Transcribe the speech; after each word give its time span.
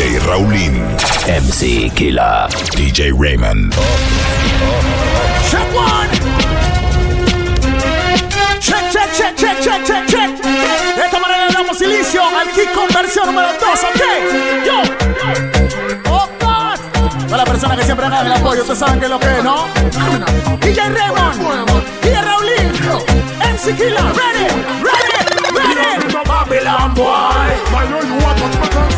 DJ 0.00 0.18
Raulín. 0.20 0.80
MC 1.28 1.92
Killer. 1.94 2.48
DJ 2.72 3.12
Raymond. 3.12 3.74
Check 5.50 5.74
one. 5.74 6.08
Check, 8.60 8.90
check, 8.90 9.12
check, 9.12 9.36
check, 9.36 9.60
check, 9.60 9.84
check, 9.84 10.06
check. 10.08 10.30
De 10.40 11.02
esta 11.04 11.18
manera 11.18 11.48
le 11.48 11.52
damos 11.52 11.82
inicio 11.82 12.22
al 12.24 12.50
Kit 12.52 12.72
Conversión 12.72 13.26
número 13.26 13.48
2, 13.52 13.60
¿ok? 13.60 14.02
Yo. 14.64 14.80
Oh, 16.10 16.26
God. 16.40 16.78
Para 17.28 17.36
la 17.36 17.44
persona 17.44 17.76
que 17.76 17.84
siempre 17.84 18.08
dan 18.08 18.24
el 18.24 18.32
apoyo, 18.32 18.62
ustedes 18.62 18.78
saben 18.78 19.00
que 19.00 19.04
es 19.04 19.10
lo 19.10 19.20
que 19.20 19.26
es, 19.26 19.44
¿no? 19.44 19.66
DJ 20.62 20.80
Raymond. 20.88 21.84
DJ 22.00 22.22
Raulín. 22.22 22.72
MC 23.52 23.76
Killer. 23.76 24.00
Ready, 24.16 24.48
ready, 24.80 25.74
ready. 25.74 26.14
Babylon 26.26 26.94
boy. 26.94 28.09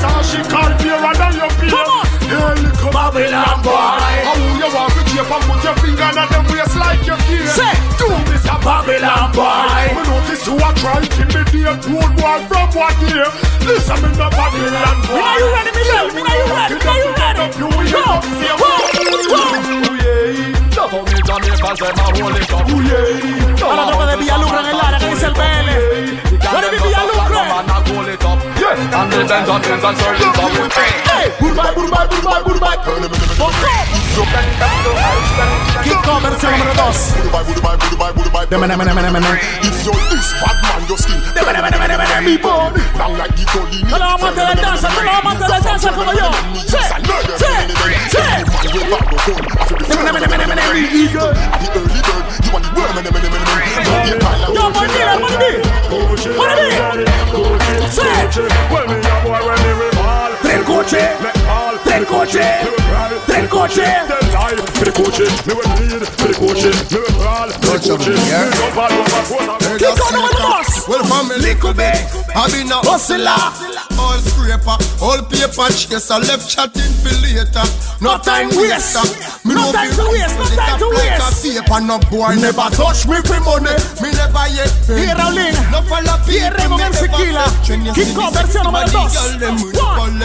Yes, 0.02 0.18
and 0.18 0.26
she 0.26 0.42
can't 0.50 0.74
be 0.82 0.90
than 0.90 1.30
your 1.38 1.46
peer. 1.62 1.78
Hey, 2.26 2.58
little 2.58 2.90
Babylon 2.90 3.62
boy. 3.62 4.26
How 4.26 4.34
you 4.34 4.66
walk 4.74 4.90
with 4.98 5.14
your 5.14 5.22
pump, 5.30 5.46
put 5.46 5.62
your 5.62 5.78
finger 5.78 6.02
on 6.02 6.26
them 6.26 6.42
waist 6.50 6.74
like 6.74 7.06
your 7.06 7.14
gear. 7.30 7.46
Say, 7.46 7.70
do 8.02 8.10
this 8.26 8.42
a 8.50 8.58
Babylon 8.58 9.30
boy. 9.30 9.94
We 9.94 10.02
notice 10.02 10.42
you 10.42 10.58
are 10.58 10.74
trying 10.74 11.06
to 11.06 11.22
be 11.54 11.62
the 11.62 11.78
poor 11.86 12.02
boy 12.18 12.42
from 12.50 12.66
what 12.74 12.98
year. 13.06 13.30
Listen, 13.62 13.94
me 14.02 14.10
no 14.18 14.26
Babylon 14.26 15.06
boy. 15.06 15.22
Are 15.22 15.38
you 15.38 15.46
ready, 15.54 15.70
me 15.70 15.86
love? 15.94 16.10
Are 16.10 16.18
you 16.18 16.50
ready? 16.50 16.82
Are 16.82 16.98
you 16.98 17.14
ready? 17.14 17.38
Are 17.38 17.38
you 17.38 17.38
ready? 17.38 17.38
Are 17.42 17.86
you 17.86 18.02
yeah. 18.02 18.22
Love 20.82 20.90
how 20.90 21.04
me 21.06 21.14
Jamaicans 21.22 21.78
them 21.78 21.94
a 21.94 22.02
hold 22.10 22.34
it 22.34 22.50
up. 22.50 22.66
Ooh 22.66 22.82
yeah. 22.82 23.06
De 24.10 24.16
Villalucre 24.16 24.58
en 24.58 24.66
el 24.66 24.80
área 24.80 24.98
que 24.98 25.06
dice 25.14 25.26
el 25.26 25.32
BL. 25.32 25.38
Ready 26.42 26.76
to 26.76 26.82
Villalucre. 26.82 27.38
If 39.62 39.86
you're 39.86 39.94
this 40.10 40.34
bad 40.42 40.58
man, 40.62 40.82
your 40.88 40.98
skin. 40.98 41.22
Me 42.24 42.38
free 50.72 51.04
eagle. 51.04 51.32
The 51.32 51.68
early 51.76 52.00
bird, 52.08 52.24
you 52.44 52.50
are 52.56 52.62
the 52.64 52.72
worm 52.72 52.96
and 52.96 53.06
the 53.06 53.12
man, 53.12 53.22
man, 53.28 53.44
man. 53.44 53.64
Don't 53.84 54.04
get 54.08 54.20
pile 54.24 54.54
Yo, 54.56 54.64
what 54.72 54.88
did 54.88 55.04
I 55.04 55.20
want 55.20 55.32
to 55.32 55.38
be? 55.38 55.52
What 56.32 56.56
did 56.56 56.72
I 56.72 57.10
Say 57.92 58.12
it. 58.24 58.36
When 58.72 58.84
me 58.88 58.96
a 58.96 59.16
boy, 59.22 59.40
when 59.46 59.58
me 59.64 59.72
rebel. 59.80 60.32
Tell 60.42 60.64
coach 60.64 60.92
it. 60.94 61.12
Tell 61.84 62.04
coach 62.04 62.34
it. 62.36 62.81
Three 63.12 63.46
coaches. 63.48 63.84
Three 64.80 64.92
coaches. 64.92 66.76
Well, 70.88 71.04
from 71.04 71.30
I've 71.30 72.50
been 72.52 72.72
a 72.72 72.80
hustler. 72.88 73.36
All 74.00 74.18
scraper, 74.18 74.76
all 75.04 75.22
paper 75.28 75.68
chaser. 75.68 76.18
Left 76.24 76.48
chatting 76.48 76.92
for 77.04 77.12
later. 77.20 77.66
No 78.00 78.16
time 78.18 78.48
waster. 78.56 79.04
Me 79.44 79.54
no 79.54 79.70
time 79.72 79.92
to 79.92 80.04
waste. 80.10 80.38
No 80.38 80.44
time 80.56 80.78
to 80.80 80.88
waste. 80.88 81.44
Paper, 81.44 81.80
no 81.84 81.98
boy 82.10 82.34
never 82.40 82.68
touch 82.72 83.06
me 83.06 83.20
for 83.20 83.40
money. 83.44 83.76
Me 84.00 84.10
never 84.16 84.46
yet. 84.56 84.72
Here, 84.88 85.14
Olin. 85.20 85.52
No 85.70 85.82
follow 85.84 86.16
people. 86.24 86.40
Here, 86.40 86.52
Remember 86.56 87.08
Killer. 87.12 87.48
Kick 87.92 88.16
up, 88.16 88.32
versión 88.32 88.64
número 88.64 88.88
2. 88.88 89.91
Get 90.02 90.18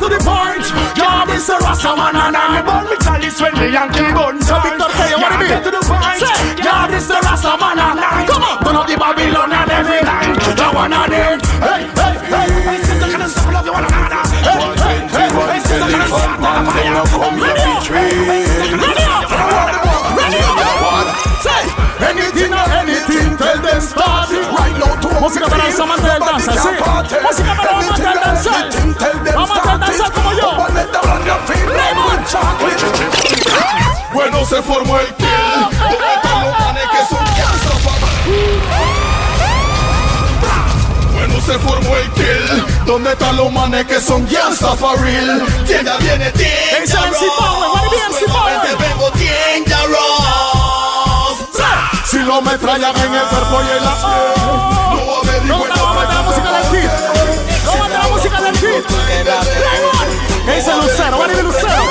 to 0.00 0.08
the 0.08 0.16
point. 0.24 0.64
Yeah, 0.96 1.28
this 1.28 1.48
a 1.52 1.58
rasta 1.60 1.92
man 1.96 2.16
and 2.16 2.32
I'm 2.32 2.64
born 2.64 2.88
with 2.88 3.04
chalice 3.04 3.36
when 3.42 3.52
the 3.52 3.68
Yankee 3.68 4.08
bun. 4.16 4.40
So 4.40 4.56
big 4.64 4.80
up 4.80 4.88
there, 4.96 5.20
what 5.20 5.36
it 5.36 5.44
is. 5.44 5.48
Get 5.52 5.64
to 5.68 5.70
the 5.70 5.84
point. 5.84 6.24
Yeah, 6.64 6.88
this 6.88 7.10
a 7.12 7.20
rasta 7.20 7.60
man 7.60 7.76
and 7.76 8.00
I'm. 8.00 8.24
Come 8.24 8.40
on, 8.40 8.56
turn 8.64 8.72
up 8.72 8.88
the 8.88 8.96
Babylon 8.96 9.52
and 9.52 9.68
every 9.68 10.00
night. 10.00 10.32
The 10.56 10.64
one 10.72 10.96
and 10.96 11.12
them. 11.12 11.44
Hey, 11.60 11.92
hey, 11.92 12.16
hey. 12.32 12.48
Hey, 12.72 12.80
sister, 12.80 13.04
can 13.12 13.20
I 13.20 13.28
stop 13.28 13.52
love 13.52 13.66
you 13.68 13.76
one 13.76 13.84
another? 13.84 14.24
Hey, 14.48 14.64
hey, 14.80 15.04
hey. 15.04 15.28
Hey, 15.28 15.60
sister, 15.60 15.92
can 15.92 16.00
I 16.00 16.08
stop 16.08 16.40
love 16.40 16.64
you 16.64 16.72
one 16.72 16.80
another? 16.80 17.04
Hey, 17.04 17.84
sister, 18.48 18.72
can 18.72 18.80
I 18.80 18.88
stop 18.88 18.96
love 18.96 18.96
you 18.96 18.96
one 18.96 18.96
another? 18.96 19.04
Anything 22.04 22.52
or 22.52 22.68
anything, 22.80 23.36
tell 23.36 23.60
them 23.60 23.80
start 23.80 24.30
it 24.30 24.46
right 24.52 24.76
now. 24.78 24.93
Música 25.24 25.46
para 25.46 25.64
los 25.64 25.80
amantes 25.80 26.12
del 26.12 26.20
danza, 26.20 26.52
sí. 26.52 26.68
Música 27.22 27.56
para 27.56 27.72
los 27.72 27.86
amantes 27.86 28.04
del 28.04 28.20
danza. 28.20 28.50
Amantes 29.34 29.62
del 29.64 29.80
danza 29.80 30.10
como 30.10 30.32
yo. 30.34 30.52
Bueno, 34.12 34.44
se 34.44 34.60
formó 34.60 35.00
el 35.00 35.06
kill. 35.14 35.28
¿Dónde 35.80 36.14
están 36.14 36.44
los 36.44 36.58
manes 36.60 36.84
que 36.90 36.98
son 37.08 37.24
Bueno, 41.14 41.40
se 41.40 41.58
formó 41.58 41.96
el 41.96 42.10
kill. 42.10 42.66
¿Dónde 42.84 43.12
están 43.12 43.36
los 43.38 43.50
manes 43.50 43.86
que 43.86 44.00
son 44.02 44.28
gangsta 44.30 44.74
for 44.74 45.00
real? 45.00 45.42
Tienda 45.66 45.96
viene 46.00 46.30
Power? 47.38 48.76
vengo 48.78 49.10
dangerous. 49.12 50.34
Si 52.04 52.18
lo 52.18 52.42
metrallan 52.42 52.94
en 52.96 53.14
el 53.14 53.22
cuerpo 53.22 53.62
y 53.62 53.76
en 53.76 53.84
la 53.84 53.94
No 54.94 55.03
No, 55.46 55.58
no, 55.58 55.74
vamos 55.74 56.04
a 56.04 56.14
la 56.14 56.22
música 56.22 56.52
del 56.52 56.80
kit. 56.80 56.90
Vamos 57.66 57.86
a 57.86 57.88
la 57.88 58.08
música 58.08 58.40
del 58.40 58.54
kit. 58.54 58.90
Raymond. 58.90 60.24
¿Qué 60.44 60.56
dice 60.56 60.74
Lucero? 60.76 61.18
¿Qué 61.22 61.28
dice 61.28 61.42
Lucero? 61.42 61.82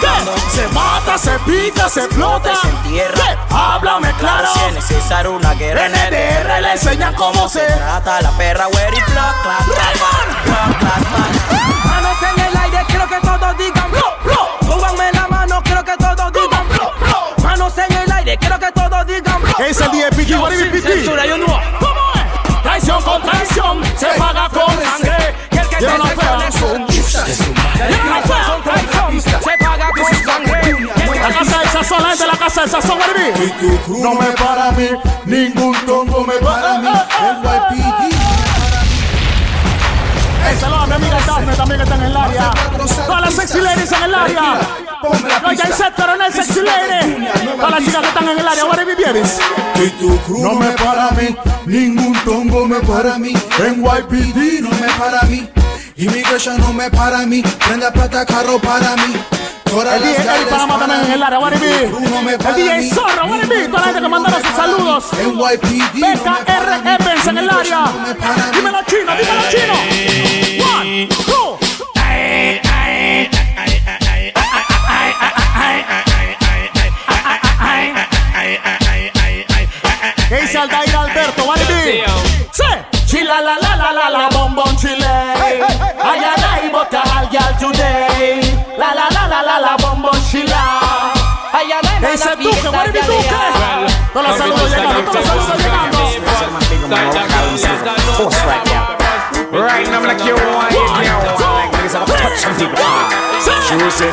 ¿Qué? 0.00 0.56
Se 0.56 0.68
mata, 0.68 1.18
se 1.18 1.38
pica, 1.40 1.88
se 1.88 2.00
explota. 2.04 2.54
Se 2.60 2.68
entierra. 2.68 3.14
¿Qué? 3.14 3.54
Háblame 3.54 4.12
claro. 4.14 4.48
Si 4.52 4.60
es 4.60 4.72
necesario 4.74 5.32
una 5.32 5.54
guerra 5.54 5.86
en 5.86 5.94
el 5.94 6.08
NDR 6.10 6.62
le 6.62 6.72
enseñan 6.72 7.14
cómo 7.14 7.48
se 7.48 7.66
Trata 7.66 8.20
la 8.22 8.30
perra, 8.32 8.66
güey, 8.66 8.84
y 8.88 9.00
clac. 9.02 9.36
Manos 11.84 12.16
en 12.22 12.44
el 12.44 12.56
aire, 12.56 12.84
quiero 12.88 13.08
que 13.08 13.20
todos 13.20 13.58
digan 13.58 13.90
Bro, 13.90 14.16
bro. 14.24 14.48
Súbanme 14.72 15.12
la 15.12 15.28
mano, 15.28 15.62
quiero 15.62 15.84
que 15.84 15.96
todos 15.96 16.32
digan 16.32 16.64
Manos 17.42 17.72
en 17.78 17.92
el 17.96 18.12
aire, 18.12 18.38
quiero 18.38 18.58
que 18.58 18.72
todos 18.72 19.06
digan 19.06 19.42
¿Qué 19.56 19.64
dice 19.64 19.84
el 19.84 19.90
DPG? 19.90 20.40
¿What 20.40 20.52
Sin 20.52 20.74
is 20.74 20.82
censura, 20.82 21.26
yo 21.26 21.38
no 21.38 21.46
¿Cómo? 21.46 21.97
Traición 22.88 23.02
con 23.02 23.22
traición 23.22 23.84
se 23.98 24.06
paga 24.18 24.48
con 24.48 24.66
sangre. 24.66 25.34
Que 25.50 25.58
el 25.58 25.68
que 25.68 25.76
Yo 25.78 25.98
no 25.98 26.06
se 26.06 26.14
paga 26.16 26.36
con 26.38 26.48
sangre 30.24 30.88
La 31.20 31.28
casa 31.28 31.58
del 31.58 31.68
sazón, 31.68 32.02
la 32.02 32.08
gente 32.08 32.24
de 32.24 32.30
la 32.30 32.38
casa 32.38 32.60
del 32.62 32.70
sazón? 32.70 32.98
No 33.88 34.14
me 34.14 34.26
para 34.28 34.72
mí, 34.72 34.88
ningún 35.26 35.76
tongo 35.84 36.24
me 36.24 36.34
para 36.36 36.78
mí. 36.78 36.88
También 41.58 41.78
que 41.78 41.84
está 41.84 41.96
en 41.96 42.02
el 42.04 42.16
área. 42.16 42.50
Todas 43.06 43.20
las 43.20 43.34
sexy 43.34 43.60
ladies 43.60 43.92
en 43.92 44.02
el 44.04 44.14
área. 44.14 44.60
Yo 45.42 45.52
ya 45.52 45.68
hice 45.68 45.84
coronel 45.96 46.32
sexy 46.32 46.60
lady. 46.60 47.28
Todas 47.56 47.70
las 47.72 47.84
chicas 47.84 48.00
que 48.00 48.08
están 48.08 48.28
en 48.28 48.38
el 48.38 48.48
área, 48.48 48.64
be, 48.64 49.04
babies? 49.04 49.38
Y 49.74 49.90
tu 50.00 50.16
crew 50.20 50.42
no 50.42 50.54
me 50.54 50.70
para 50.70 51.10
mí, 51.10 51.36
ningún 51.66 52.16
tongo 52.24 52.66
me 52.66 52.78
para 52.80 53.18
mí. 53.18 53.32
NYPD 53.58 54.62
no 54.62 54.70
me 54.70 54.88
para 54.98 55.22
mí, 55.22 55.48
Immigration 55.96 56.58
no 56.60 56.72
me 56.72 56.90
para 56.90 57.26
mí. 57.26 57.42
Prenda 57.42 57.92
plata 57.92 58.24
carro 58.24 58.60
para 58.60 58.94
mí. 58.96 59.37
El 59.70 60.02
DJ 60.02 60.40
El 60.40 60.46
Panamá 60.48 60.78
también 60.78 61.00
en 61.04 61.12
el 61.12 61.22
área, 61.22 61.38
what 61.38 61.52
it 61.52 61.60
be? 61.60 61.88
No 62.10 62.22
me 62.22 62.32
El 62.32 62.54
DJ. 62.56 62.90
Zorro, 62.94 63.26
what 63.26 63.38
it 63.42 63.48
be? 63.48 63.68
Toda 63.68 63.80
la 63.80 63.86
gente 63.86 64.00
que 64.00 64.08
mandaron 64.08 64.42
sus 64.42 64.56
saludos. 64.56 65.04
BKR. 65.12 66.88
Evans 66.88 67.26
en 67.26 67.38
el 67.38 67.50
área. 67.50 67.84
Dímelo 68.54 68.78
chino, 68.86 69.12
dímelo 69.14 69.42
chino. 69.50 69.74
One, 70.78 71.08
two. 71.26 71.58
¿Qué 80.28 80.40
dice 80.42 80.58
Aldair 80.58 80.96
Alberto? 80.96 81.44
What 81.44 81.60
it 81.60 81.68
be? 81.68 82.04
Sí. 82.52 82.64
Chila 83.06 83.40
la 83.40 83.58
la 83.58 83.76
la 83.76 83.92
la 83.92 84.10
la 84.10 84.28
bombón 84.30 84.76
chile. 84.76 85.06
Duque, 92.38 92.68
Webby 92.70 93.00
Duque. 93.02 93.34
Todos 94.12 94.28
los 94.28 94.36
saludos 94.38 94.70
llegando, 94.70 95.10
todos 95.10 95.26
los 95.26 95.44
saludos 95.44 95.58
llegando. 95.58 95.98
Force 98.16 98.38
right 98.46 98.64
now. 98.66 98.96
Right 99.50 99.88
now, 99.88 99.98
I'm 99.98 100.06
like 100.06 100.22
you 100.24 100.34
want 100.34 100.70
it 100.70 100.78
now. 101.02 101.18
Like 101.58 101.72
niggas, 101.72 101.94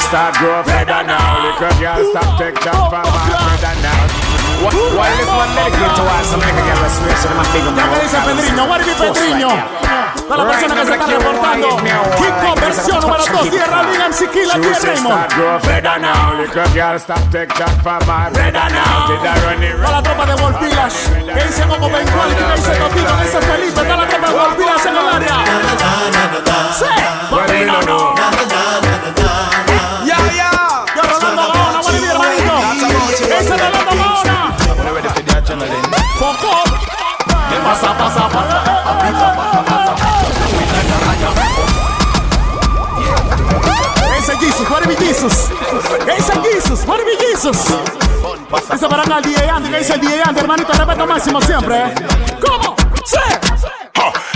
start 0.01 0.35
grow 0.37 0.63
feather 0.63 1.03
now. 1.05 1.53
Because 1.53 1.79
y'all 1.79 2.03
stop 2.09 2.37
take 2.39 2.57
jump 2.63 2.89
from 2.89 3.03
my 3.03 3.29
brother 3.29 3.75
now. 3.81 4.09
Why 4.95 5.11
this 5.17 5.29
one 5.29 5.53
dedicated 5.53 5.95
to 5.95 6.03
us? 6.03 6.33
I'm 6.33 6.39
like 6.39 6.55
a 6.55 6.75
respect 6.81 7.21
to 7.21 7.29
my 7.35 7.45
big 7.53 7.63
man. 7.75 7.89
Pedrinho, 8.25 8.63
what 8.67 8.81
is 8.81 8.87
it, 8.87 8.97
Pedrinho? 8.97 9.51
Pedriño? 10.27 10.43
Todas 10.45 10.47
las 10.47 10.57
personas 10.57 10.85
que 10.85 10.85
se 10.85 10.93
están 10.93 11.09
reportando. 11.09 11.67
Kiko, 12.17 12.55
versión 12.55 12.99
número 12.99 13.23
2. 13.25 13.49
Tierra 13.49 13.83
Liga, 13.83 14.05
MC 14.09 14.29
Killa, 14.31 14.53
Tierra 14.59 14.79
Raymond. 14.83 15.27
Toda 19.75 19.91
la 19.91 20.03
tropa 20.03 20.25
de 20.25 20.35
Wolf 20.41 20.59
Village. 20.61 20.97
Que 21.33 21.43
dice 21.45 21.63
Coco 21.63 21.89
Bengual, 21.89 22.35
que 22.35 22.43
dice 22.55 22.71
Totito, 22.75 23.17
que 23.17 23.23
dice 23.23 23.39
Felipe. 23.41 23.81
Toda 23.81 23.97
la 23.97 24.07
tropa 24.07 24.27
de 24.27 24.33
Wolf 24.33 24.57
Village 24.57 24.89
en 24.89 24.97
el 24.97 25.07
área. 25.07 25.35
Sí. 26.77 26.85
Bambino, 27.31 27.81
no. 27.83 28.15
Ya, 30.05 30.17
ya. 30.33 30.49
Yo 30.95 31.01
Rolando 31.01 31.53
Gaona, 31.53 31.81
bueno, 31.81 31.99
mi 31.99 32.07
hermanito. 32.07 32.55
Ese 33.21 33.57
Rolando 33.57 33.95
Gaona. 33.95 34.35
Foco. 36.19 36.63
Pasa, 37.63 37.97
pasa, 37.97 38.29
pasa. 38.29 38.64
Money 44.85 44.97
with 44.99 45.07
Jesus. 45.07 45.49
Grace 46.05 46.29
and 46.29 46.43
Jesus. 46.43 46.85
Money 46.85 47.03
with 47.05 47.19
Jesus. 47.19 47.57
isso 48.75 48.87
para 48.87 49.01
andar 49.01 49.23
día 49.23 49.43
y 49.43 49.49
antes, 49.49 49.71
que 49.71 49.77
dice 49.79 49.93
el 49.93 50.01
día 50.01 50.17
y 50.17 50.21
antes, 50.21 50.43
hermanito, 50.43 50.71
respeto 50.73 51.07
máximo 51.07 51.41
sempre 51.41 51.95
como 52.39 52.75
¡Sí! 53.03 53.84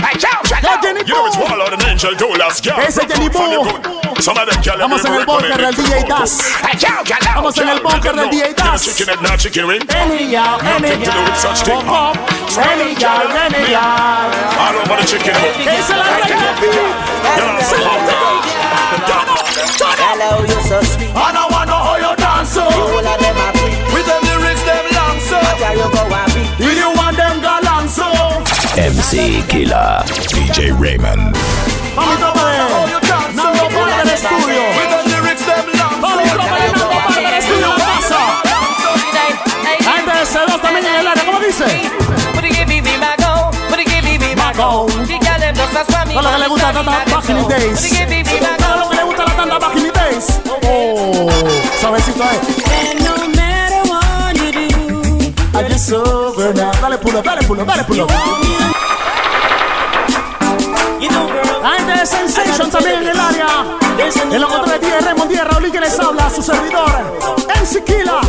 Ya, 0.00 0.80
Jenny 0.82 1.00
You 1.06 1.14
know 1.14 1.26
it's 1.26 1.36
Boo. 1.36 1.44
one 1.44 1.78
the 1.78 1.86
angel 1.88 2.14
dollars, 2.14 2.60
girl. 2.60 2.80
Ese 2.80 3.04
Jenny 3.04 3.28
From 3.28 3.50
Boo. 3.52 3.64
the 3.64 3.88
good. 3.88 4.22
Some 4.22 4.36
of 4.36 4.48
them 4.48 4.60
girl, 4.62 4.78
Vamos 4.78 5.04
en 5.04 5.14
el 5.14 5.24
bunker 5.24 5.56
del 5.56 5.74
DJ 5.74 6.04
Das. 6.08 6.40
Vamos 7.34 7.58
en 7.58 7.68
el 7.68 7.80
bunker 7.80 8.12
del 8.14 8.30
DJ 8.30 8.54
Das. 8.54 8.84
Chicken 8.84 9.08
head, 9.08 9.22
not 9.22 9.38
chicken 9.38 9.66
wing. 9.66 9.82
Any 9.90 10.30
gal, 10.30 10.60
any 10.60 10.88
Nothing 10.88 11.04
to 11.04 11.10
do 11.10 11.22
with 11.24 11.36
such 11.36 11.64
gal. 11.64 11.80
thing. 11.80 11.86
Pop 11.88 12.16
up. 12.16 12.30
Any 12.58 12.94
gal, 12.94 13.28
any 13.28 13.64
gal. 13.72 14.30
All 14.60 14.76
over 14.80 14.96
the 15.00 15.06
chicken 15.06 15.34
hook. 15.34 15.54
Que 15.56 15.64
dice 15.64 15.94
la 15.96 16.04
reina 16.04 16.36
Yeah, 17.36 17.60
Se 17.60 17.76
la 17.80 17.90
Hello, 20.00 20.44
you 20.44 20.60
so 20.68 20.80
sweet. 20.82 21.08
I 21.14 21.32
don't 21.32 21.50
wanna 21.52 21.72
how 21.72 21.96
you 21.96 22.16
dance 22.16 22.52
so. 22.52 22.64
All 22.64 22.98
of 23.00 23.18
them 23.20 23.36
are 23.36 23.52
free. 23.56 23.76
With 23.94 24.06
them 24.06 24.22
lyrics 24.28 24.62
them 24.64 24.84
long 24.96 25.18
so. 25.20 25.38
Where 25.60 25.76
you 25.76 25.88
go 25.88 26.02
and 26.04 26.34
be? 26.34 26.64
If 26.64 26.76
you 26.76 26.99
MC 29.10 29.42
Killer. 29.48 30.04
DJ 30.30 30.70
Raymond. 30.78 31.36
Vamos 31.96 32.16
tropa 32.18 32.44
de 32.46 32.58
Nando 33.34 33.68
Park 33.68 33.96
del 33.98 34.14
estudio. 34.14 34.62
Vamos 36.00 36.30
tropa 36.30 36.54
de 36.54 36.66
Nando 36.70 36.88
Park 36.90 37.16
del 37.16 37.34
estudio 37.34 37.66
en 37.66 37.80
casa. 37.80 38.20
La 39.84 39.92
gente 39.96 40.12
de 40.12 40.22
C2 40.22 40.62
también 40.62 40.86
en 40.86 40.94
el 40.94 41.06
área, 41.08 41.24
¿cómo 41.24 41.40
dice? 41.40 41.64
Mago. 44.36 44.86
Todo 44.86 46.22
lo 46.22 46.30
que 46.30 46.38
le 46.38 46.48
gusta 46.48 46.68
a 46.68 46.72
Tata 46.72 47.04
back 47.10 47.28
in 47.30 47.36
the 47.36 47.54
days. 47.54 47.80
Todo 48.58 48.76
lo 48.76 48.88
que 48.90 48.94
le 48.94 49.02
gusta 49.02 49.22
a 49.22 49.26
la 49.26 49.34
tanda 49.34 49.58
back 49.58 49.74
in 49.74 49.82
the 49.82 49.92
days. 49.98 50.40
Oh, 50.62 51.28
suavecito 51.80 52.22
no 53.02 53.28
matter 53.34 53.82
what 53.90 54.36
you 54.36 54.52
do, 54.52 55.58
I 55.58 55.68
just 55.68 55.92
over 55.92 56.54
now. 56.54 56.70
Dale 56.80 56.98
pulo, 56.98 57.22
dale 57.22 57.42
pulo, 57.42 57.64
dale 57.64 57.82
pulo. 57.82 58.06
La 61.62 61.70
gente 61.72 61.92
de 62.00 62.06
Sensation 62.06 62.70
también 62.70 63.02
en 63.02 63.08
el 63.08 63.20
área. 63.20 63.46
En 64.30 64.40
los 64.40 64.50
controles 64.50 64.80
de 64.80 65.00
Raymond 65.00 65.30
Díaz, 65.30 65.46
Raúl 65.48 65.70
que 65.70 65.80
les 65.80 65.98
habla, 65.98 66.30
su 66.30 66.42
servidor. 66.42 66.90
MC 67.60 67.84
Killa. 67.84 68.20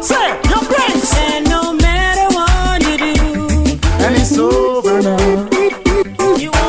Sí, 0.00 0.14
yo 0.48 0.60
Prince. 0.60 1.16
And 1.36 1.48
no 1.48 1.72
matter 1.72 2.28
what 2.36 2.80
you 2.80 2.96
do, 2.98 3.78
And 4.04 4.16
it's 4.16 4.38
over 4.38 5.02
now. 5.02 5.16
you 6.38 6.50
want 6.52 6.66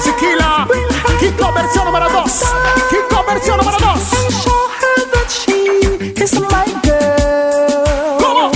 Remo 0.00 0.16
que 0.16 0.26
les 0.26 0.44
habla 0.44 0.66
en 0.66 0.66
Siquila. 0.66 0.66
Kiko 1.20 1.52
versión 1.52 1.84
número 1.84 2.08
2. 2.10 2.42
Kiko 2.90 3.24
versión 3.26 3.56
número 3.58 3.76
2. 3.78 3.88
Show 4.30 4.68
her 4.80 5.10
that 5.10 5.28
she 5.28 6.22
is 6.22 6.32
my 6.40 6.64
girl. 6.82 8.18
¿Cómo? 8.18 8.50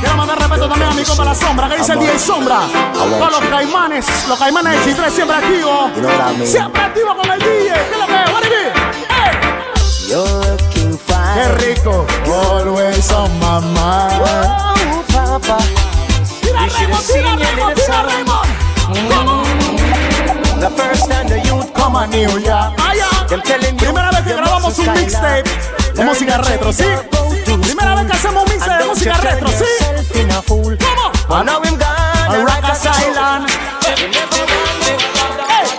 Quiero 0.00 0.16
mandar 0.16 0.38
respeto 0.38 0.68
también 0.68 0.90
a 0.90 0.94
mi 0.94 1.04
compa 1.04 1.24
La 1.24 1.34
Sombra, 1.34 1.68
que 1.68 1.76
dice 1.78 1.92
el 1.92 2.00
DJ 2.00 2.18
Sombra. 2.18 2.60
Todos 2.92 3.30
los 3.30 3.40
caimanes, 3.50 4.06
los 4.28 4.38
caimanes 4.38 4.72
de 4.72 4.84
Chitre 4.84 5.10
siempre 5.10 5.36
activos. 5.36 5.90
Siempre 6.44 6.82
activo 6.82 7.16
con 7.16 7.30
el 7.30 7.38
DJ. 7.38 7.72
¿Qué 7.72 7.92
es 7.92 7.98
lo 7.98 8.06
que 8.06 8.22
es? 8.22 8.30
What 8.32 8.42
it 8.44 8.52
¡Qué 10.70 10.98
fine. 11.06 11.52
rico! 11.58 12.06
Always 12.26 13.12
on 13.12 13.30
my 13.40 13.60
mind. 13.60 14.22
Oh, 14.22 15.04
papa. 15.12 15.58
Tira 16.40 16.66
Raymond, 16.66 17.06
tira 17.06 17.36
Raymond, 17.36 17.74
tira 17.74 18.02
Raymond. 18.02 18.55
¿Cómo? 18.86 19.42
The 20.60 20.70
first 20.70 21.10
time 21.10 21.26
the 21.28 21.40
youth 21.48 21.72
Como 21.72 21.98
a 21.98 22.06
New 22.06 22.38
York. 22.38 22.74
Primera 23.78 24.10
vez 24.10 24.22
que 24.22 24.34
grabamos 24.34 24.78
un 24.78 24.92
mixtape 24.94 25.44
de 25.94 26.04
música 26.04 26.38
retro, 26.38 26.72
¿sí? 26.72 26.84
Primera 27.62 27.94
vez 27.96 28.06
que 28.06 28.12
hacemos 28.12 28.44
un 28.44 28.50
mixtape 28.50 28.82
de 28.82 28.88
música 28.88 29.14
retro, 29.18 29.48
¿sí? 29.48 29.64
¿Cómo? 30.78 31.12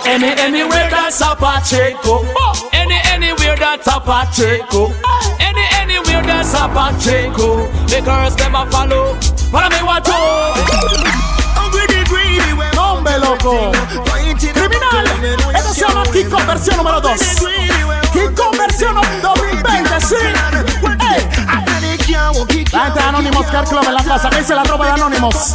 Any, 0.08 0.28
anywhere 0.40 0.88
that's 0.90 1.20
a 1.20 1.36
Pacheco. 1.36 2.24
Any, 2.72 2.94
anywhere 3.12 3.56
that's 3.56 3.86
a 3.86 4.00
Pacheco. 4.00 4.92
Any, 5.38 5.64
anywhere 5.80 6.22
that's 6.22 6.54
a 6.54 6.68
Pacheco. 6.68 7.68
The 7.86 8.00
girls 8.02 8.34
them 8.36 8.54
a 8.54 8.66
follow. 8.70 9.16
Para 9.52 9.68
mi 9.68 9.78
guacho. 9.80 11.27
Loco. 13.18 13.72
Criminal. 14.38 15.06
Esto 15.54 15.74
se 15.74 15.80
llama 15.80 16.02
Kiko 16.04 16.36
versión 16.46 16.76
número 16.76 17.00
2. 17.00 17.20
Kiko 18.12 18.50
versión 18.52 18.94
2020, 19.22 20.00
sí. 20.00 20.14
Ey. 21.00 21.28
La 22.72 22.84
gente 22.84 23.00
de 23.00 23.06
Anonymous 23.06 23.46
Car 23.46 23.64
Club 23.64 23.84
en 23.86 23.94
la 23.94 24.02
plaza. 24.02 24.30
¿Qué 24.30 24.38
dice 24.38 24.54
la 24.54 24.64
ropa 24.64 24.86
de 24.86 24.92
Anonymous? 24.92 25.54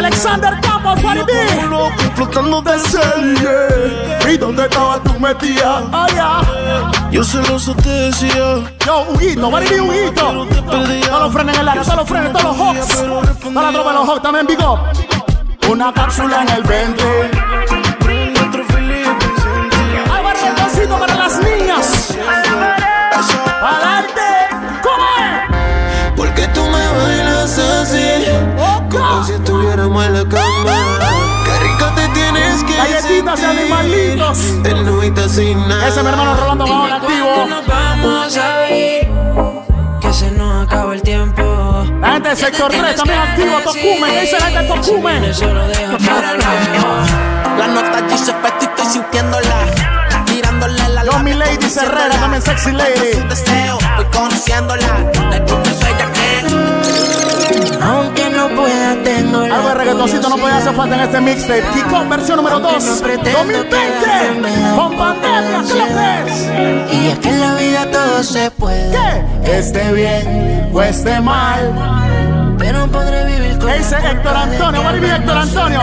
Alexander 0.00 0.58
Campos, 0.62 0.98
loco, 1.68 1.92
explotando 2.00 2.62
de 2.62 2.78
serie. 2.78 4.32
¿Y 4.32 4.38
dónde 4.38 4.62
estabas 4.62 5.02
tú 5.02 5.20
metida? 5.20 5.82
Ah, 5.92 6.06
ya. 6.14 7.10
Yo 7.10 7.22
celoso 7.22 7.74
te 7.74 7.90
decía. 7.90 8.64
Yo, 8.86 9.06
Huguito, 9.10 9.50
Mariby, 9.50 9.80
Huguito. 9.80 10.46
Todos 10.64 11.20
los 11.20 11.32
frenes 11.34 11.54
en 11.54 11.60
el 11.60 11.68
área, 11.68 11.82
todos 11.82 11.96
los 11.98 12.08
frenes, 12.08 12.32
todos 12.32 12.44
los 12.44 12.56
Hawks. 12.56 13.42
Toda 13.42 13.62
la 13.62 13.72
tropa 13.72 13.92
de 13.92 13.98
los 13.98 14.08
Hawks 14.08 14.22
también, 14.22 14.46
Big 14.46 14.60
Up. 14.60 14.78
Una 15.70 15.92
cápsula 15.92 16.42
en 16.44 16.48
el 16.48 16.62
20. 16.62 17.79
Galletitas 33.22 33.40
y 33.40 33.44
animalitos. 33.44 34.38
Novita 34.84 35.28
sin 35.28 35.68
nada. 35.68 35.88
Ese 35.88 35.98
es 35.98 36.04
mi 36.04 36.10
hermano 36.10 36.34
Rolando 36.34 36.66
Bajón 36.66 36.92
activo. 36.92 37.46
Nos 37.48 37.66
vamos 37.66 38.36
a 38.36 38.70
ir, 38.70 39.08
que 40.00 40.12
se 40.12 40.30
nos 40.30 40.66
acaba 40.66 40.94
el 40.94 41.02
tiempo. 41.02 41.42
La 42.00 42.12
gente 42.12 42.28
del 42.30 42.38
sector 42.38 42.70
3 42.70 42.96
también 42.96 43.18
activo. 43.18 43.58
Tocumen, 43.64 44.10
¿qué 44.10 44.20
dice 44.22 44.38
la 44.40 44.46
gente 44.46 44.62
de 44.62 44.80
Tocumen? 44.80 45.24
Eso 45.24 45.52
lo 45.52 45.68
dejo 45.68 45.98
para 45.98 46.32
luego. 46.34 47.58
La 47.58 47.66
nota 47.66 48.02
dice 48.02 48.30
efecto 48.30 48.58
y 48.62 48.64
estoy 48.64 48.86
sintiéndola. 48.86 49.66
Tirándole 50.24 50.88
la 50.88 51.04
Yo, 51.04 51.18
mi 51.18 51.34
lady 51.34 51.66
Herrera, 51.76 52.16
también 52.20 52.42
sexy 52.42 52.72
lady. 52.72 53.20
Deseo, 53.28 53.78
voy 53.96 54.04
conociéndola. 54.06 55.10
Aunque 57.82 58.30
no 58.30 58.48
pueda, 58.48 59.02
tengo 59.02 59.46
la 59.46 59.56
Algo 59.56 59.68
de 59.68 59.74
reggaetoncito 59.74 60.28
no 60.28 60.36
puede 60.36 60.54
hacer 60.54 60.74
falta 60.74 60.94
en 60.94 61.00
este 61.00 61.20
mixtape. 61.20 61.64
Kiko, 61.74 62.08
versión 62.08 62.36
número 62.36 62.60
2, 62.60 62.72
2020. 63.02 64.76
Con 64.76 64.96
pandemia, 64.96 65.62
¿qué? 65.66 66.96
Y 66.96 67.06
es 67.08 67.18
que 67.18 67.28
en 67.28 67.40
la 67.40 67.54
vida 67.54 67.90
todo 67.90 68.22
se 68.22 68.50
puede. 68.50 68.90
¿Qué? 69.44 69.58
Esté 69.58 69.92
bien 69.92 70.70
o 70.72 70.82
esté 70.82 71.20
mal. 71.20 72.56
Pero 72.58 72.86
podré 72.88 73.24
vivir 73.24 73.58
con 73.58 73.70
¿Qué 73.70 73.78
dice 73.78 73.96
Héctor 73.96 74.36
Antonio? 74.36 74.82
¿Cuál 74.82 75.04
es 75.04 75.12
Héctor 75.12 75.38
Antonio? 75.38 75.80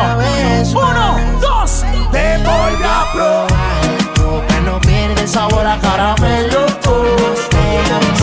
Uno, 0.72 1.18
dos, 1.42 1.84
te 2.12 2.38
voy 2.38 2.84
a 2.84 3.12
probar. 3.14 4.46
que 4.48 4.62
no 4.62 4.80
pierde 4.82 5.22
El 5.22 5.28
sabor 5.28 5.66
a 5.66 5.80
caramelo. 5.80 6.68
I 7.80 8.17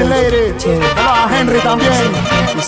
sexy 0.00 0.04
lady. 0.04 0.58
Saludos 0.58 0.96
a 0.96 1.38
Henry 1.38 1.58
también. 1.60 1.92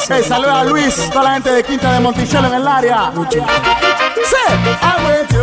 Hey, 0.09 0.23
saludos 0.27 0.55
a 0.55 0.65
Luis, 0.65 0.95
toda 1.11 1.25
la 1.25 1.35
gente 1.35 1.53
de 1.53 1.63
Quinta 1.63 1.93
de 1.93 2.01
Monticello 2.01 2.47
en 2.47 2.55
el 2.55 2.69
área. 2.69 3.13
Sí, 3.13 3.49
I 4.81 4.95
will 5.05 5.27
do. 5.29 5.43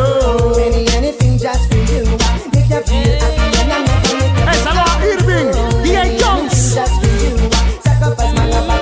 Hey, 4.45 4.57
saludos 4.63 4.89
a 4.89 5.05
Irving, 5.05 5.51
D.A. 5.83 6.17
Jones. 6.17 6.77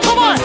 Come 0.04 0.20
on. 0.20 0.38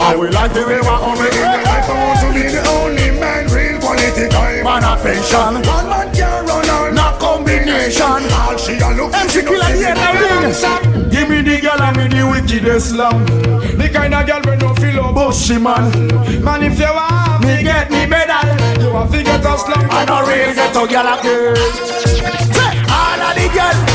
I 0.00 0.16
will 0.16 0.30
like 0.32 0.52
to 0.52 0.66
be 0.66 0.76
my 0.82 1.00
only 1.00 1.28
in 1.28 1.32
the 1.32 1.58
life. 1.64 1.88
I 1.88 1.92
want 2.04 2.20
to 2.20 2.26
be 2.32 2.42
the 2.48 2.62
only 2.68 3.10
man, 3.18 3.46
real 3.48 3.80
quality 3.80 4.28
guy. 4.28 4.62
Man 4.62 4.84
affection. 4.84 5.62
One 5.62 5.88
man 5.88 6.12
can 6.12 6.46
run 6.46 6.70
on 6.70 6.94
No 6.94 7.16
combination. 7.18 8.04
All 8.32 8.56
she 8.56 8.78
a 8.78 8.90
look 8.94 9.14
MC 9.14 9.42
Killer 9.42 9.72
Dieta 9.72 10.12
Ring. 10.12 10.91
Give 11.62 11.70
me 11.70 11.78
the 11.78 11.78
girl 11.78 11.82
and 11.82 11.96
me 11.96 12.08
the 12.08 12.26
wickedest 12.28 12.90
slam. 12.90 13.24
The 13.78 13.88
kind 13.88 14.14
of 14.14 14.26
girl 14.26 14.40
we 14.44 14.56
no 14.56 14.74
feel 14.74 14.94
no 14.94 15.12
Bushy 15.12 15.58
man. 15.58 16.08
Man, 16.42 16.62
if 16.64 16.78
you 16.78 16.86
want 16.86 17.44
Me 17.44 17.62
get 17.62 17.90
me 17.90 18.06
medal. 18.06 18.82
you 18.82 18.92
want 18.92 19.12
to 19.12 19.22
get 19.22 19.44
a 19.44 19.58
slam. 19.58 19.88
I 19.90 20.04
no 20.04 20.26
real 20.26 20.54
ghetto 20.54 20.86
girl 20.86 21.06
a. 21.06 21.56
Say, 22.52 22.82
all 22.90 23.20
of 23.20 23.34
the 23.36 23.48
girl. 23.54 23.91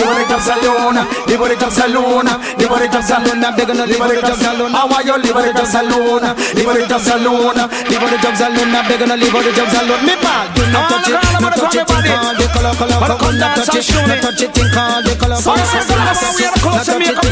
they 0.00 0.08
a 0.08 0.28
jump 0.28 0.42
saloon, 0.42 0.96
they 1.28 1.36
wanna 1.36 1.56
jump 1.60 1.72
saloon, 1.72 2.26
they 2.56 2.66
wanna 2.66 2.88
jump 2.88 3.04
saloon, 3.04 3.44
I'm 3.44 3.52
begging 3.56 3.76
they 3.76 3.98
a 4.16 4.22
jump 4.24 4.40
saloon. 4.40 4.72
I 4.72 4.84
want 4.88 5.04
you 5.04 5.16
live 5.20 5.36
on 5.36 5.44
the 5.44 5.52
jump 5.52 5.68
saloon, 5.68 6.22
live 6.24 6.68
on 6.68 6.76
the 6.80 6.86
saloon, 7.04 7.56
live 7.60 8.00
on 8.00 8.08
the 8.08 8.18
jump 8.24 8.36
saloon, 8.40 8.68
I'm 8.72 8.84
begging 8.88 9.12
live 9.12 9.36
on 9.36 9.44
the 9.44 9.52
saloon. 9.68 10.00
Me 10.08 10.14
bad, 10.24 10.46
do 10.56 10.62
not 10.72 10.88
touch 10.88 11.08
it, 11.08 11.20
not 11.20 11.44
not 11.44 11.52
touch 11.52 11.76
it, 11.76 11.84
the 11.84 12.46
color, 12.48 12.72
color, 12.80 12.96
color, 12.96 13.00
not 13.00 13.20
not 13.36 13.56
touch 13.60 13.76
it, 13.76 13.84
think 13.84 14.08
not 14.08 14.24
touch 14.24 14.40
it, 14.40 14.50
the 14.56 14.64
color, 14.72 15.04
the 15.04 15.12
color, 15.20 15.36
color, 15.36 15.60
not 15.60 15.68
touch 15.68 15.84
it, 15.84 16.00
not 16.00 16.16
touch 16.40 16.88
it, 16.88 16.96
think 16.96 16.96
all 16.96 17.06
the 17.06 17.18
color, 17.20 17.26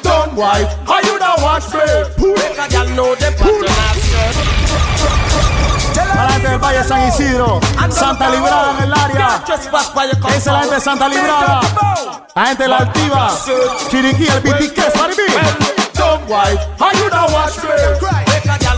Don't 0.02 0.32
wife, 0.34 0.68
how 0.86 1.00
you 1.00 1.18
don't 1.18 1.42
watch 1.42 1.72
me? 1.72 1.80
A 6.18 6.24
la 6.24 6.32
gente 6.32 6.48
del 6.48 6.58
Valle 6.58 6.84
San 6.84 7.08
Isidro, 7.08 7.60
Santa 7.90 8.30
Librada 8.30 8.74
en 8.78 8.84
el 8.84 8.92
área. 8.94 9.42
Esa 9.46 10.36
es 10.36 10.46
la 10.46 10.60
gente 10.60 10.74
de 10.74 10.80
Santa 10.80 11.08
Librada. 11.08 11.60
La 12.34 12.46
gente 12.46 12.62
de 12.62 12.68
la 12.68 12.76
Altiva, 12.78 13.32
Chiriquí, 13.90 14.26
el 14.28 14.42
Mariby. 14.42 15.22
Don't 15.94 16.28
wife, 16.28 16.60
how 16.78 16.92
you 16.92 17.08
don't 17.08 17.32
watch 17.32 17.56
me? 17.62 17.70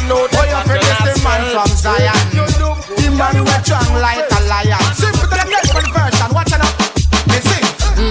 Feel 0.09 0.81
this 1.05 1.19
the 1.19 1.25
man 1.25 1.43
from 1.53 1.69
Zion. 1.77 2.15
The 2.97 3.11
man 3.11 3.45
we 3.45 3.51
strong 3.65 4.01
like 4.01 4.25
a 4.31 4.41
lion. 4.47 5.08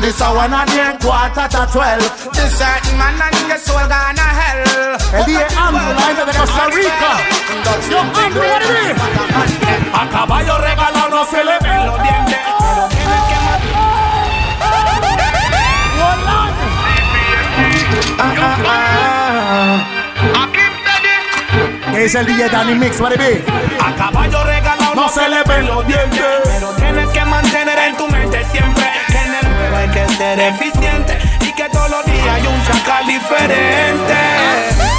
This 0.08 0.22
a 0.22 0.32
one 0.32 0.54
and 0.54 0.70
then 0.70 0.98
quarter 1.04 1.48
to 1.52 1.68
twelve. 1.68 2.32
This 2.32 2.56
certain 2.56 2.98
man 2.98 3.20
and 3.20 3.50
your 3.50 3.58
soul 3.58 3.76
gonna 3.92 4.24
hell. 4.40 4.96
El 5.20 5.26
día 5.26 5.46
gente 5.50 6.24
de 6.24 6.32
Costa 6.32 6.66
Rica. 6.72 7.12
Yo, 7.92 8.00
Andrew, 8.00 8.48
Mariby. 8.48 8.96
A 9.92 10.08
caballo 10.10 10.58
regalado 10.60 11.10
no 11.10 11.26
se 11.26 11.44
le 11.44 11.60
ven 11.60 11.86
los 11.88 12.02
dientes. 12.02 12.40
Es 21.98 22.16
el 22.16 22.26
DJ 22.28 22.48
Danny 22.48 22.76
Mix, 22.76 23.02
baby. 23.02 23.44
A 23.84 23.94
caballo 23.94 24.42
regalado 24.46 24.96
No 24.96 25.10
se 25.10 25.28
le 25.28 25.44
ven 25.44 25.68
los 25.68 25.86
dientes. 25.86 26.57
Ser 30.38 30.54
eficiente 30.54 31.18
y 31.42 31.52
que 31.52 31.68
todos 31.70 31.90
los 31.90 32.06
días 32.06 32.28
hay 32.28 32.48
un 32.48 32.64
chacal 32.64 33.06
diferente. 33.08 34.14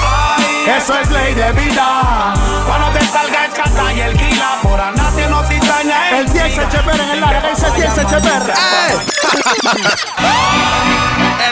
Ay, 0.05 0.77
Eso 0.77 0.99
es 0.99 1.11
ley 1.11 1.35
de 1.35 1.53
vida. 1.53 2.35
cuando 2.67 2.89
te 2.99 3.07
salga 3.07 3.45
el 3.45 3.53
chata 3.53 3.93
y 3.93 4.01
el 4.01 4.17
kila 4.17 4.59
por 4.63 4.81
andar 4.81 5.13
no 5.31 5.43
cizaña. 5.45 6.19
El 6.19 6.33
10 6.33 6.59
Echeverri 6.59 7.01
en 7.01 7.11
el 7.11 7.25
área. 7.25 7.43
¿Qué 7.43 7.51
dice 7.51 7.67
el 7.67 7.75
10 7.75 7.99
Echeverri? 7.99 8.53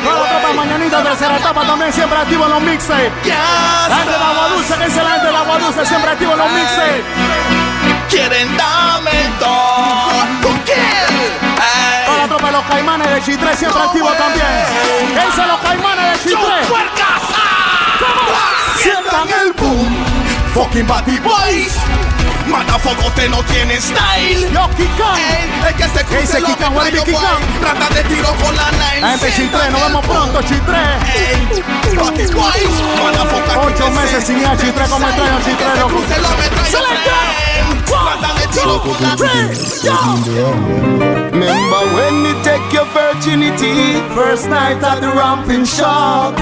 Nueva 0.02 0.26
etapa 0.30 0.52
mañanita, 0.56 1.02
tercera 1.02 1.36
etapa 1.36 1.66
también 1.66 1.92
siempre 1.92 2.18
activo 2.18 2.44
en 2.44 2.50
los 2.50 2.62
mixtapes. 2.62 3.12
La 3.88 3.96
gente 3.96 4.10
de 4.10 4.24
Agua 4.24 4.48
Dulce, 4.48 4.74
¿qué 4.78 4.84
dice 4.86 5.02
la 5.02 5.10
gente 5.10 5.26
de 5.28 5.36
Agua 5.36 5.58
Dulce? 5.58 5.86
siempre 5.86 6.10
activo 6.10 6.32
en 6.32 6.38
los 6.38 6.50
mixes. 6.52 7.02
Quieren 8.08 8.56
darme 8.56 9.30
todo. 9.38 10.35
Mueve 12.46 12.58
los 12.58 12.66
caimanes 12.70 13.10
de 13.10 13.22
Chitré, 13.22 13.56
siempre 13.56 13.80
no 13.80 13.86
activo 13.86 14.08
también. 14.12 14.46
¿Qué 15.14 15.26
dice 15.26 15.46
los 15.46 15.58
caimanes 15.58 16.12
de 16.12 16.30
Chitré? 16.30 16.62
Sientan 18.76 19.28
el 19.40 19.52
boom. 19.54 20.06
Fucking 20.54 20.86
body 20.86 21.18
boys. 21.18 21.74
Matafogote 22.46 23.28
no 23.30 23.42
tiene 23.44 23.80
style. 23.80 24.48
Yo, 24.52 24.70
Kikan. 24.76 25.18
Es 25.66 25.74
que 25.74 25.88
se 25.98 26.04
cruce 26.04 26.40
lo 26.40 26.46
Kikan, 26.46 26.72
que 26.74 27.02
Kikan. 27.02 27.60
Trata 27.60 27.88
de 27.94 28.04
tiro 28.04 28.32
con 28.36 28.54
la 28.54 28.70
nine. 28.70 29.00
La 29.00 29.08
gente 29.18 29.32
Chitré, 29.32 29.70
nos 29.70 29.82
vemos 29.82 30.06
pronto, 30.06 30.40
Chitré. 30.42 30.98
Body 31.96 32.26
boys. 32.32 32.80
Matafogote. 33.02 33.74
Ocho 33.74 33.90
meses 33.90 34.24
sin 34.24 34.38
ir 34.38 34.46
a 34.46 34.56
Chitré, 34.56 34.86
como 34.86 35.08
extraño 35.08 35.40
Chitré, 35.44 35.80
loco. 35.80 36.00
Se 36.08 36.20
le 36.20 36.28
Trata 37.86 38.34
de 38.34 38.46
tiro 38.48 38.80
con 38.82 38.96
Remember 41.36 41.84
when 41.92 42.22
me 42.24 42.32
take 42.40 42.64
your 42.72 42.88
virginity? 42.96 44.00
First 44.16 44.48
night 44.48 44.80
at 44.80 45.04
the 45.04 45.12
ramping 45.12 45.66
shop. 45.66 46.32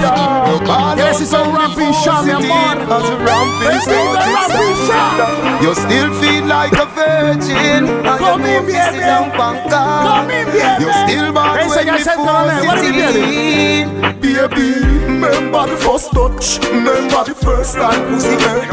Yes, 0.95 1.19
it's 1.19 1.33
a 1.33 1.43
ramping 1.43 1.91
shop, 1.99 2.23
mi 2.23 2.31
amor. 2.31 2.79
As 2.79 3.03
a 3.03 3.17
ramping 3.19 3.75
It's 3.75 3.87
in 3.91 4.07
the 4.15 4.23
ramping 4.23 4.75
shop. 4.87 5.19
You 5.59 5.75
still 5.75 6.07
feel 6.23 6.45
like 6.47 6.71
a 6.79 6.87
virgin. 6.95 7.91
And 8.07 8.19
Come 8.23 8.39
you 8.39 8.47
in, 8.47 8.63
know 8.63 8.71
fi 8.71 8.71
sit 8.71 8.95
baby. 8.95 9.03
down 9.03 9.35
Bangkok. 9.35 9.99
Come 10.07 10.31
in, 10.31 10.47
baby. 10.47 10.63
You 10.79 10.87
still 11.03 11.27
bad 11.35 11.59
Ese 11.59 11.75
when 11.75 11.87
ya 11.87 11.91
me 11.91 11.99
es 11.99 12.07
el 12.07 12.15
coronel. 12.15 12.63
What 12.63 12.79
force 12.79 12.87
it 12.87 12.95
it, 12.95 13.15
in. 13.19 13.87
Baby, 14.23 14.79
remember 15.11 15.63
the 15.67 15.77
first 15.83 16.07
touch. 16.15 16.63
Remember 16.71 17.21
the 17.27 17.35
first 17.35 17.75
time 17.75 17.99
pussy 18.07 18.39
hurt. 18.47 18.63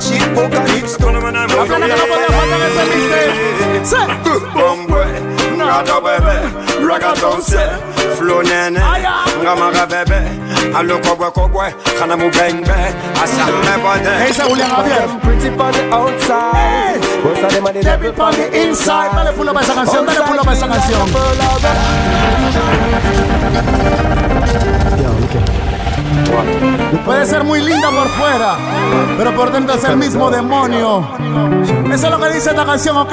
Cheek 0.00 0.24
poke 0.34 0.56
and 0.56 0.68
hips 0.70 0.96
down 0.96 1.14
bombwe 4.54 5.04
ngada 5.56 5.96
webe 6.04 6.36
raga 6.88 7.12
donse 7.20 7.62
flo 8.16 8.42
nene 8.42 8.80
ngamara 9.42 9.86
bebe. 9.86 10.20
Alokobwe 10.74 11.30
kobwe 11.30 11.74
kana 11.98 12.16
mubengbe 12.16 12.74
asambe 13.22 13.74
bode 13.82 14.14
I'm 15.04 15.20
pretty 15.20 15.48
on 15.48 15.72
the 15.72 15.90
outside. 15.92 17.00
Most 17.24 17.42
of 17.42 17.52
them 17.52 17.66
are 17.66 17.72
the 17.72 17.82
devil 17.82 18.22
on 18.22 18.34
the 18.34 18.62
inside. 18.62 19.10
Dale 19.14 19.32
pull 19.36 19.48
up 19.48 19.56
esa 19.56 19.74
canción, 19.74 20.06
dale 20.06 20.22
pull 20.26 20.38
up 20.38 20.48
esa 20.48 20.66
canción 20.66 21.08
Yo, 25.02 25.10
okay. 25.24 25.73
Puede 27.04 27.26
ser 27.26 27.44
muy 27.44 27.60
linda 27.60 27.90
por 27.90 28.08
fuera, 28.08 28.56
pero 29.18 29.34
por 29.34 29.52
dentro 29.52 29.74
es 29.76 29.84
el 29.84 29.96
mismo 29.96 30.30
demonio. 30.30 31.06
Eso 31.92 32.06
es 32.06 32.10
lo 32.10 32.18
que 32.18 32.32
dice 32.32 32.50
esta 32.50 32.64
canción, 32.64 32.96
¿ok? 32.96 33.12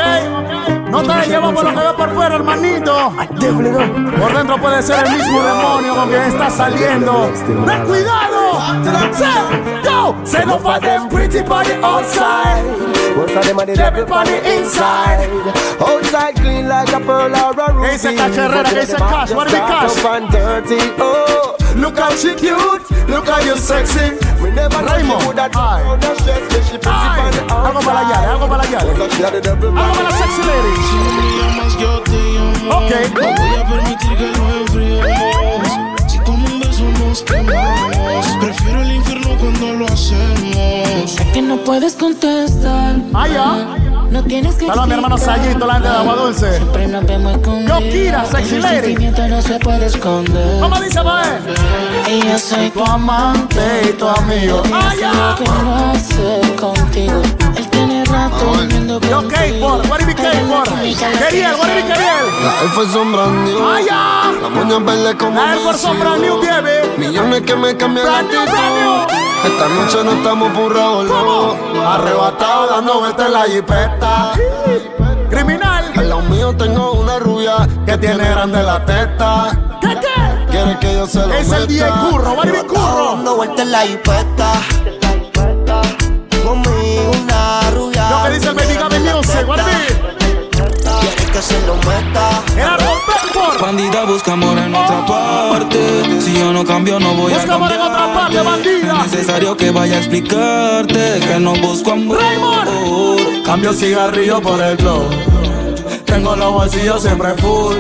No 0.90 1.04
te 1.04 1.28
llevo 1.28 1.54
por 1.54 1.64
lo 1.64 1.70
que 1.72 1.76
veo 1.78 1.96
por 1.96 2.14
fuera, 2.14 2.36
hermanito. 2.36 3.14
Por 4.20 4.38
dentro 4.38 4.58
puede 4.58 4.82
ser 4.82 5.06
el 5.06 5.18
mismo 5.18 5.42
demonio 5.42 5.96
con 5.96 6.10
quien 6.10 6.22
está 6.22 6.50
saliendo. 6.50 7.32
¡Ten 7.66 7.84
cuidado! 7.86 8.60
Go! 9.84 10.16
Say 10.26 10.46
no 10.46 10.60
for 10.60 10.80
them 10.80 11.10
pretty 11.10 11.42
body 11.42 11.74
outside. 11.82 13.01
Most 13.16 13.36
of 13.36 13.44
them 13.46 13.60
are 13.60 13.66
the 13.66 13.76
devil 13.76 14.14
on 14.14 14.26
the 14.26 14.38
inside. 14.58 15.30
Outside 15.82 16.36
clean 16.36 16.68
like 16.68 16.92
a 16.94 17.00
pearl 17.00 17.36
or 17.36 17.52
a 17.52 17.74
ruby. 17.74 17.98
cash, 17.98 18.38
what 18.38 18.74
is 18.74 18.90
it? 18.90 18.98
cash, 18.98 19.32
what 19.32 19.48
do 19.48 19.54
we 19.54 19.60
cash? 19.60 20.06
and 20.06 20.30
dirty, 20.32 20.80
oh. 21.00 21.56
Look 21.76 21.98
how 21.98 22.16
she 22.16 22.36
cute, 22.36 22.90
look 23.08 23.28
how 23.28 23.40
you 23.40 23.56
sexy. 23.58 24.18
We 24.42 24.52
never 24.52 24.84
Raymond. 24.84 25.24
you 25.24 25.34
that 25.34 25.56
I. 25.56 25.82
I'm 25.82 26.00
gonna 27.74 27.86
bala 27.86 28.04
yale, 28.12 28.28
I'm 28.28 28.40
gonna 28.40 28.52
bala 28.52 28.66
yale. 28.68 28.90
I'm 28.92 28.98
gonna 28.98 29.72
bala 29.72 30.12
sexy 30.20 30.42
lady. 30.48 30.72
Okay. 32.72 33.06
prefiero 38.40 38.82
el 38.82 38.92
infierno. 38.92 39.21
Cuando 39.42 39.74
lo 39.74 39.86
hacemos. 39.88 41.12
Sé 41.12 41.32
que 41.34 41.42
no 41.42 41.58
puedes 41.58 41.96
contestar. 41.96 42.96
Ah, 43.14 43.28
ya. 43.28 43.78
No 44.12 44.22
tienes 44.24 44.56
que 44.56 44.66
Saludos 44.68 44.84
a 44.84 44.88
mi 44.88 44.94
hermano. 44.94 45.18
Sayito, 45.18 45.66
la 45.66 45.74
gente 45.76 45.88
de 45.90 45.96
Agua 45.96 46.16
Dulce. 46.16 46.56
Siempre 46.58 46.88
nos 46.88 47.06
vemos 47.06 47.32
escondidos. 47.34 47.80
Yo, 47.84 47.90
Kira, 47.90 48.26
sexy 48.26 48.56
El 48.56 48.62
lady. 48.62 48.76
sentimiento 48.76 49.28
no 49.30 49.42
se 49.42 49.60
puede 49.60 49.86
esconder. 49.86 50.60
¿Cómo 50.62 50.80
dice, 50.82 51.02
Mae? 51.02 51.40
Y 52.10 52.22
yo 52.28 52.38
soy 52.38 52.70
Tu 52.72 52.84
amante 52.84 53.62
y 53.90 53.94
tu 53.94 54.08
amigo. 54.08 54.64
Ah, 54.74 54.92
Lo 54.94 55.00
ya. 55.02 55.36
que 55.38 55.44
no 55.46 55.76
hace 55.92 56.56
contigo. 56.56 57.22
Él 57.56 57.68
tiene 57.70 58.04
rato 58.04 58.52
viviendo 58.62 59.00
Yo, 59.00 59.16
contigo. 59.22 59.30
K-Port, 59.30 59.90
what 59.90 60.00
did 60.00 60.16
K-Port? 60.18 60.70
Queriel, 60.70 61.54
what 61.58 61.68
did 61.70 61.86
Queriel? 61.86 62.26
La 62.44 62.54
F 62.66 62.92
son 62.92 63.12
brand 63.14 63.46
new. 63.48 63.60
Ah, 63.66 63.80
ya. 63.80 64.11
La 64.54 64.66
moña 64.66 64.80
verde 64.80 65.18
como 65.18 65.42
La 65.42 65.54
Air 65.54 65.60
Force 65.62 65.80
son 65.80 66.00
brand 66.00 66.22
new, 66.22 66.38
baby. 66.42 66.98
Millones 66.98 67.42
que 67.42 67.56
me 67.56 67.76
cambian 67.78 68.06
Brand 68.06 68.30
new, 68.32 68.42
brand 68.44 68.76
new. 68.82 69.52
Esta 69.52 69.70
noche 69.70 70.04
no 70.04 70.12
estamos 70.12 70.54
burrados, 70.54 71.10
¿Cómo? 71.10 71.88
Arrebatado 71.88 72.68
dando 72.68 73.00
vueltas 73.00 73.28
en 73.28 73.34
la 73.34 73.44
jipeta. 73.44 74.34
Criminal. 75.30 75.92
Al 75.96 76.10
lado 76.10 76.22
mío 76.24 76.56
tengo 76.58 76.92
una 76.94 77.18
rubia 77.20 77.68
que 77.86 77.98
tiene 77.98 78.30
grande 78.30 78.62
la 78.62 78.86
testa. 78.86 79.58
¿Qué, 79.80 79.88
qué? 79.88 80.52
Quiere 80.52 80.78
que 80.80 80.94
yo 80.96 81.08
se 81.08 81.26
lo 81.26 81.34
Es 81.34 81.52
el 81.52 81.68
DJ. 81.68 81.90
Curro, 82.10 82.36
did 82.44 82.68
Curro? 82.68 83.14
Dando 83.16 83.36
vueltas 83.38 83.60
en 83.62 83.72
la 83.72 83.82
jipeta. 83.82 84.52
Conmigo 86.44 87.12
una 87.24 87.72
rubia. 87.72 88.10
Lo 88.10 88.24
que 88.26 88.30
dice 88.32 88.50
el 88.50 88.56
Baby 88.56 88.74
Gaby 88.76 89.00
Music, 89.00 89.46
que 91.32 91.42
se 91.42 91.60
lo 91.66 91.76
meta. 91.78 92.44
Bandida 93.62 94.04
busca 94.06 94.34
amor 94.34 94.58
en 94.58 94.74
otra 94.74 95.06
parte. 95.06 96.22
Si 96.22 96.34
yo 96.34 96.52
no 96.52 96.66
cambio, 96.66 97.00
no 97.00 97.14
voy 97.14 97.34
Busca 97.34 97.54
a 97.54 97.56
amor 97.56 97.72
en 97.72 97.78
cambiar. 97.78 98.02
otra 98.04 98.14
parte, 98.14 98.42
bandida. 98.42 99.06
Es 99.06 99.12
necesario 99.12 99.58
que 99.58 99.72
vaya 99.72 99.96
a 99.96 100.00
explicarte 100.00 101.20
que 101.20 101.40
no 101.40 101.54
busco 101.56 101.92
amor. 101.92 102.18
Raymond. 102.20 103.44
Cambio 103.46 103.74
cigarrillo 103.74 104.42
por 104.42 104.62
el 104.62 104.76
glow. 104.78 105.04
Tengo 106.06 106.36
los 106.36 106.52
bolsillos 106.54 107.02
siempre 107.02 107.34
full. 107.36 107.76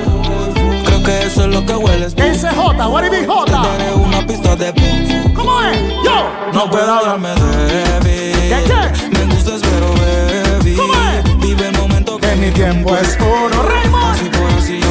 Creo 0.86 1.04
que 1.04 1.24
eso 1.26 1.42
es 1.42 1.48
lo 1.48 1.66
que 1.66 1.76
hueles. 1.76 2.14
SJ, 2.14 2.88
what 2.88 3.04
did 3.04 3.26
J? 3.28 3.52
Daré 3.52 3.94
una 3.94 4.26
pista 4.26 4.56
de 4.56 4.72
pum. 4.74 5.34
¿Cómo 5.34 5.62
es? 5.62 5.78
Yo. 6.06 6.30
No 6.54 6.70
puedo 6.70 6.94
hablarme 6.94 7.30
débil. 7.30 8.34
¿Qué, 8.50 8.64
qué? 8.66 9.18
Me 9.18 9.34
gustas 9.34 9.62
pero 9.62 9.88
baby. 9.94 10.31
Mi 12.42 12.50
tiempo 12.52 12.98
es 12.98 13.18
oro. 13.22 13.62
Raymond. 13.70 14.62
Si. 14.66 14.82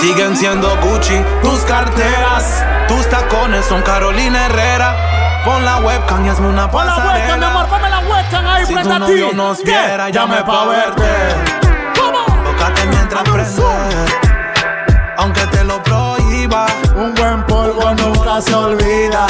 Siguen 0.00 0.36
siendo 0.36 0.68
Gucci 0.82 1.24
tus 1.42 1.60
carteras. 1.60 2.62
Tus 2.86 3.08
tacones 3.08 3.64
son 3.64 3.80
Carolina 3.82 4.44
Herrera. 4.46 4.94
Pon 5.44 5.64
la 5.64 5.78
webcam 5.78 6.26
y 6.26 6.28
hazme 6.28 6.48
una 6.48 6.70
Pon 6.70 6.84
la 6.86 6.96
webcam, 6.96 7.14
mi 7.14 7.20
pasarela. 7.22 7.48
amor, 7.50 7.66
ponme 7.66 7.88
la 7.88 7.98
webcam 8.00 8.46
ahí 8.46 8.66
Si 8.66 8.72
frente 8.74 8.88
tu 8.90 8.94
a 8.94 9.06
ti. 9.06 9.12
novio 9.12 9.32
nos 9.32 9.58
¿Qué? 9.58 9.64
viera, 9.64 10.10
llame 10.10 10.42
pa' 10.42 10.64
verte. 10.66 11.10
¿Cómo? 11.98 12.24
Tócate 12.44 12.86
mientras 12.86 13.22
prende. 13.22 13.62
Aunque 15.16 15.46
te 15.46 15.64
lo 15.64 15.82
prohíba. 15.82 16.66
Un 16.94 17.14
buen 17.14 17.42
polvo 17.46 17.94
nunca 17.94 18.40
se 18.42 18.54
olvida. 18.54 19.26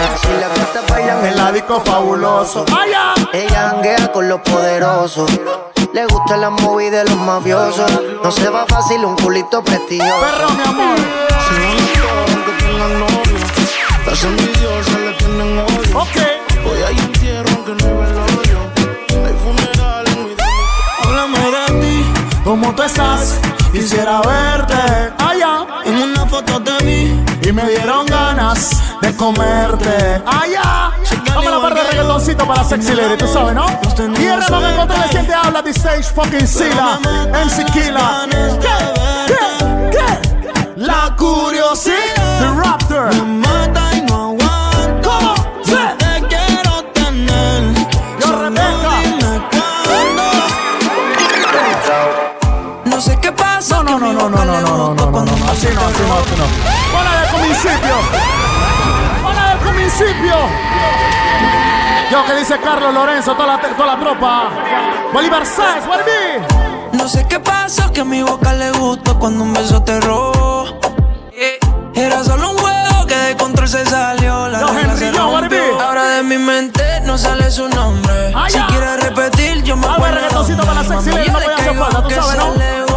Si 0.00 0.28
la 0.40 0.48
gata 0.48 0.80
bailan 0.88 1.26
El 1.26 1.36
ládico 1.36 1.80
fabuloso. 1.84 2.64
¡Vaya! 2.70 3.14
Ella 3.32 3.70
hanguea 3.70 4.10
con 4.12 4.28
los 4.28 4.40
poderosos. 4.40 5.30
Le 5.92 6.06
gusta 6.06 6.36
la 6.36 6.50
movie 6.50 6.90
de 6.90 7.04
los 7.04 7.16
mafiosos. 7.16 7.90
No 8.22 8.30
se 8.30 8.48
va 8.48 8.64
fácil 8.66 9.04
un 9.04 9.16
culito 9.16 9.62
prestigioso. 9.62 10.20
Perro, 10.20 10.50
mi 10.50 10.62
amor. 10.62 10.98
aunque 12.26 12.52
tengan 12.64 13.00
novio. 13.00 13.38
Las 14.06 14.24
envidiosas 14.24 15.00
le 15.00 15.12
tienen 15.12 15.58
odio. 15.58 15.98
Ok. 15.98 16.16
Hoy 16.66 16.82
hay 16.86 16.98
entierro 16.98 17.50
aunque 17.54 17.84
no 17.84 17.88
hay 17.88 18.06
velorio. 18.06 18.58
Hay 19.26 19.34
funeral 19.44 20.06
en 20.06 20.24
mi 20.24 20.34
Háblame 21.02 21.50
de 21.50 21.80
ti. 21.80 22.12
¿Cómo 22.44 22.74
tú 22.74 22.82
estás? 22.82 23.38
Quisiera 23.72 24.22
verte. 24.22 25.12
Allá. 25.18 25.66
En 25.84 25.94
una 26.02 26.24
foto 26.26 26.62
te 26.62 26.84
vi. 26.84 27.19
Y 27.50 27.52
me 27.52 27.68
dieron 27.68 28.06
ganas 28.06 28.70
de 29.02 29.16
comerte. 29.16 30.22
Allá. 30.24 30.92
Vamos 31.34 31.46
a 31.46 31.50
la 31.50 31.60
parte 31.60 31.80
de 31.80 31.90
reggaetoncito 31.90 32.46
para 32.46 32.62
sexy 32.62 32.94
lady, 32.94 33.16
tú 33.16 33.26
sabes, 33.26 33.56
¿no? 33.56 33.66
Y 34.20 34.24
el 34.24 34.40
reloj 34.40 34.64
en 34.66 34.76
control 34.76 35.00
es 35.04 35.10
quien 35.10 35.26
te 35.26 35.34
habla 35.34 35.60
de 35.60 35.70
stage 35.70 36.04
fucking 36.04 36.46
Sila. 36.46 37.00
MC 37.32 37.64
Killa. 37.72 38.28
¿Qué? 38.60 39.26
¿Qué? 39.26 39.90
¿Qué? 39.90 40.76
La 40.76 41.12
curiosidad. 41.16 42.38
The 42.38 42.62
Raptor. 42.62 43.89
No, 53.90 53.98
no, 53.98 54.12
no, 54.12 54.28
no, 54.28 54.44
no, 54.44 54.44
no, 54.44 54.60
no, 54.60 54.94
no, 54.94 54.94
no, 54.94 55.10
no, 55.10 55.24
no. 55.24 55.50
Así 55.50 55.66
no, 55.74 55.80
así 55.80 56.02
no, 56.06 56.14
así 56.14 56.34
no. 56.38 56.46
Hola 56.96 57.20
del 57.20 57.40
principio. 57.40 57.94
Hola 59.26 59.48
del 59.48 59.58
principio. 59.74 60.34
lo 62.12 62.24
que 62.24 62.34
dice 62.36 62.58
Carlos 62.62 62.94
Lorenzo, 62.94 63.34
toda 63.34 63.56
la, 63.56 63.60
toda 63.60 63.86
la 63.96 63.98
tropa. 63.98 64.48
Bolívar 65.12 65.44
Sáenz, 65.44 65.86
Barbie. 65.88 66.40
No 66.92 67.08
sé 67.08 67.26
qué 67.28 67.40
pasó, 67.40 67.92
que 67.92 68.02
a 68.02 68.04
mi 68.04 68.22
boca 68.22 68.52
le 68.52 68.70
gustó 68.72 69.18
cuando 69.18 69.42
un 69.42 69.52
beso 69.52 69.82
te 69.82 70.00
robó. 70.00 70.66
Era 71.94 72.22
solo 72.22 72.50
un 72.52 72.58
juego 72.58 73.06
que 73.06 73.16
de 73.16 73.36
control 73.36 73.68
se 73.68 73.84
salió. 73.86 74.48
La 74.48 74.60
Los 74.60 74.72
regla 74.74 74.96
se 74.96 75.12
yo, 75.12 75.36
rompió. 75.40 75.80
Ahora 75.80 76.04
de 76.04 76.22
mi 76.22 76.38
mente 76.38 77.00
no 77.04 77.18
sale 77.18 77.50
su 77.50 77.68
nombre. 77.68 78.32
Ay, 78.36 78.52
si 78.52 78.58
quieres 78.60 79.02
repetir, 79.02 79.62
yo 79.64 79.76
me 79.76 79.86
A 79.86 79.90
ver, 79.90 79.96
acuerdo. 79.96 80.14
reggaetoncito 80.14 80.62
para 80.62 80.74
la 80.74 80.84
sexy 80.88 81.10
no 81.10 81.24
yo 81.24 81.36
hacer 81.36 81.54
caigo 81.56 81.84
falta, 81.84 82.02
tú 82.04 82.10
sabes, 82.14 82.36
¿no? 82.36 82.89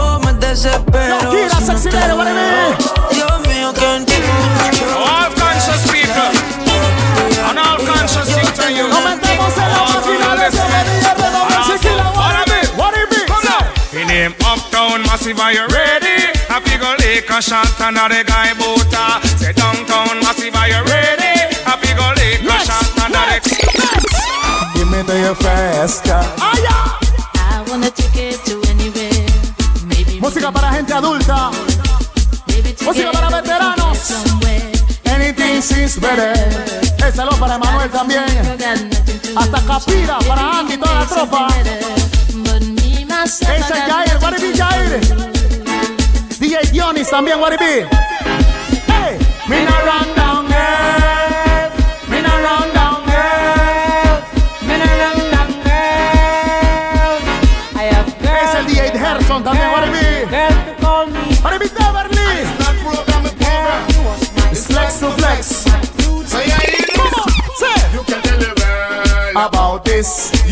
desespero. 0.54 1.22
No, 1.24 1.30
tira, 1.32 1.50
si 1.50 1.90
Dios 1.90 3.42
mío. 3.48 3.74
Oh, 3.74 5.04
all 5.04 5.32
conscious 5.34 5.82
people, 5.92 6.30
and 7.50 7.58
all 7.58 7.80
conscious 7.86 8.30
things 8.34 8.54
to 8.54 8.72
you. 8.72 8.86
Aumentemos 8.86 9.58
el 9.58 9.74
Name 14.06 14.36
uptown 14.46 15.02
massive, 15.04 15.40
are 15.40 15.54
you 15.54 15.66
ready? 15.70 16.30
A 16.50 16.60
big 16.62 16.84
ol' 16.84 16.98
liquor 17.00 17.42
shot 17.42 17.80
another 17.80 18.24
guy 18.24 18.54
bota. 18.60 19.20
Say 19.40 19.54
downtown 19.54 20.20
massive, 20.20 20.56
are 20.56 20.68
you 20.68 20.84
ready? 20.84 21.56
A 21.66 21.78
big 21.82 21.98
ol' 21.98 22.14
liquor 22.14 22.60
shot 22.64 22.92
another. 23.08 23.40
Give 24.76 24.88
me 24.92 25.02
the 25.02 25.36
fast 25.40 26.04
car. 26.04 26.24
I 26.38 27.64
wanna 27.68 27.90
take 27.90 28.16
it 28.18 28.46
to 28.46 28.63
gente 30.94 31.08
adulta. 31.08 31.52
Música 32.86 33.12
para 33.12 33.30
veteranos. 33.30 33.98
Anything 35.06 35.62
seems 35.62 36.00
better. 36.00 36.34
El 37.04 37.14
saludo 37.14 37.38
para 37.38 37.56
Emanuel 37.56 37.90
también. 37.90 38.24
Hasta 39.36 39.62
Capira 39.62 40.20
para 40.20 40.60
Andy 40.60 40.74
y 40.74 40.78
toda 40.78 40.94
la 40.94 41.06
tropa. 41.06 41.48
Ese 43.24 43.54
es 43.54 43.68
Jair, 43.68 44.18
Waribi 44.22 44.58
Jair. 44.58 45.00
DJ 46.40 46.72
Dionis 46.72 47.10
también, 47.10 47.40
Waribi. 47.40 47.88
Hey, 48.88 49.18
me 49.48 49.64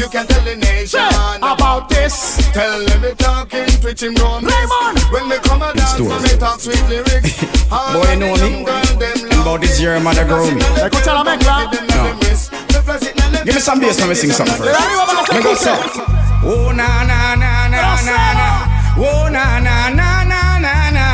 You 0.02 0.10
can 0.10 0.26
tell 0.26 0.42
the 0.44 0.56
nation 0.56 0.98
Say 0.98 1.38
about 1.38 1.88
this. 1.88 2.42
Tell 2.54 2.84
them 2.86 3.02
me 3.04 3.14
talking, 3.14 3.70
twitch 3.86 4.02
him 4.02 4.16
gone 4.16 4.44
Raymond. 4.44 4.98
When 5.14 5.30
me 5.30 5.38
come 5.46 5.62
a 5.62 5.72
dance, 5.78 5.94
Stores. 5.94 6.24
me 6.24 6.40
talk 6.40 6.60
sweet 6.60 6.82
lyrics 6.90 7.38
Boy, 7.70 8.10
you 8.10 8.18
know 8.18 8.34
me. 8.34 8.40
young 8.42 8.64
girl, 8.66 8.82
them 8.98 9.30
And 9.30 9.42
about 9.46 9.62
this 9.62 9.80
year, 9.80 10.00
mother 10.00 10.26
grow 10.26 10.50
me. 10.50 10.60
Escucha 10.82 11.14
la 11.14 11.24
mezcla. 11.24 11.70
Give 13.46 13.54
me 13.54 13.62
some 13.62 13.80
bass, 13.80 14.00
let 14.00 14.10
me 14.10 14.16
sing 14.16 14.32
something 14.32 14.58
first. 14.58 14.74
arriba 14.74 15.06
para 15.06 15.22
los 15.22 15.30
que 15.30 15.36
Me 15.38 15.44
go 15.44 15.54
escuchen. 15.54 16.02
Oh 16.50 16.72
na 16.74 17.06
na 17.06 17.36
na 17.38 17.70
na 17.70 18.02
na 18.02 18.18
na. 18.34 18.48
Oh 18.98 19.30
na 19.30 19.60
na 19.62 19.90
na 19.94 20.26
na 20.26 20.58
na 20.58 20.90
na. 20.90 21.06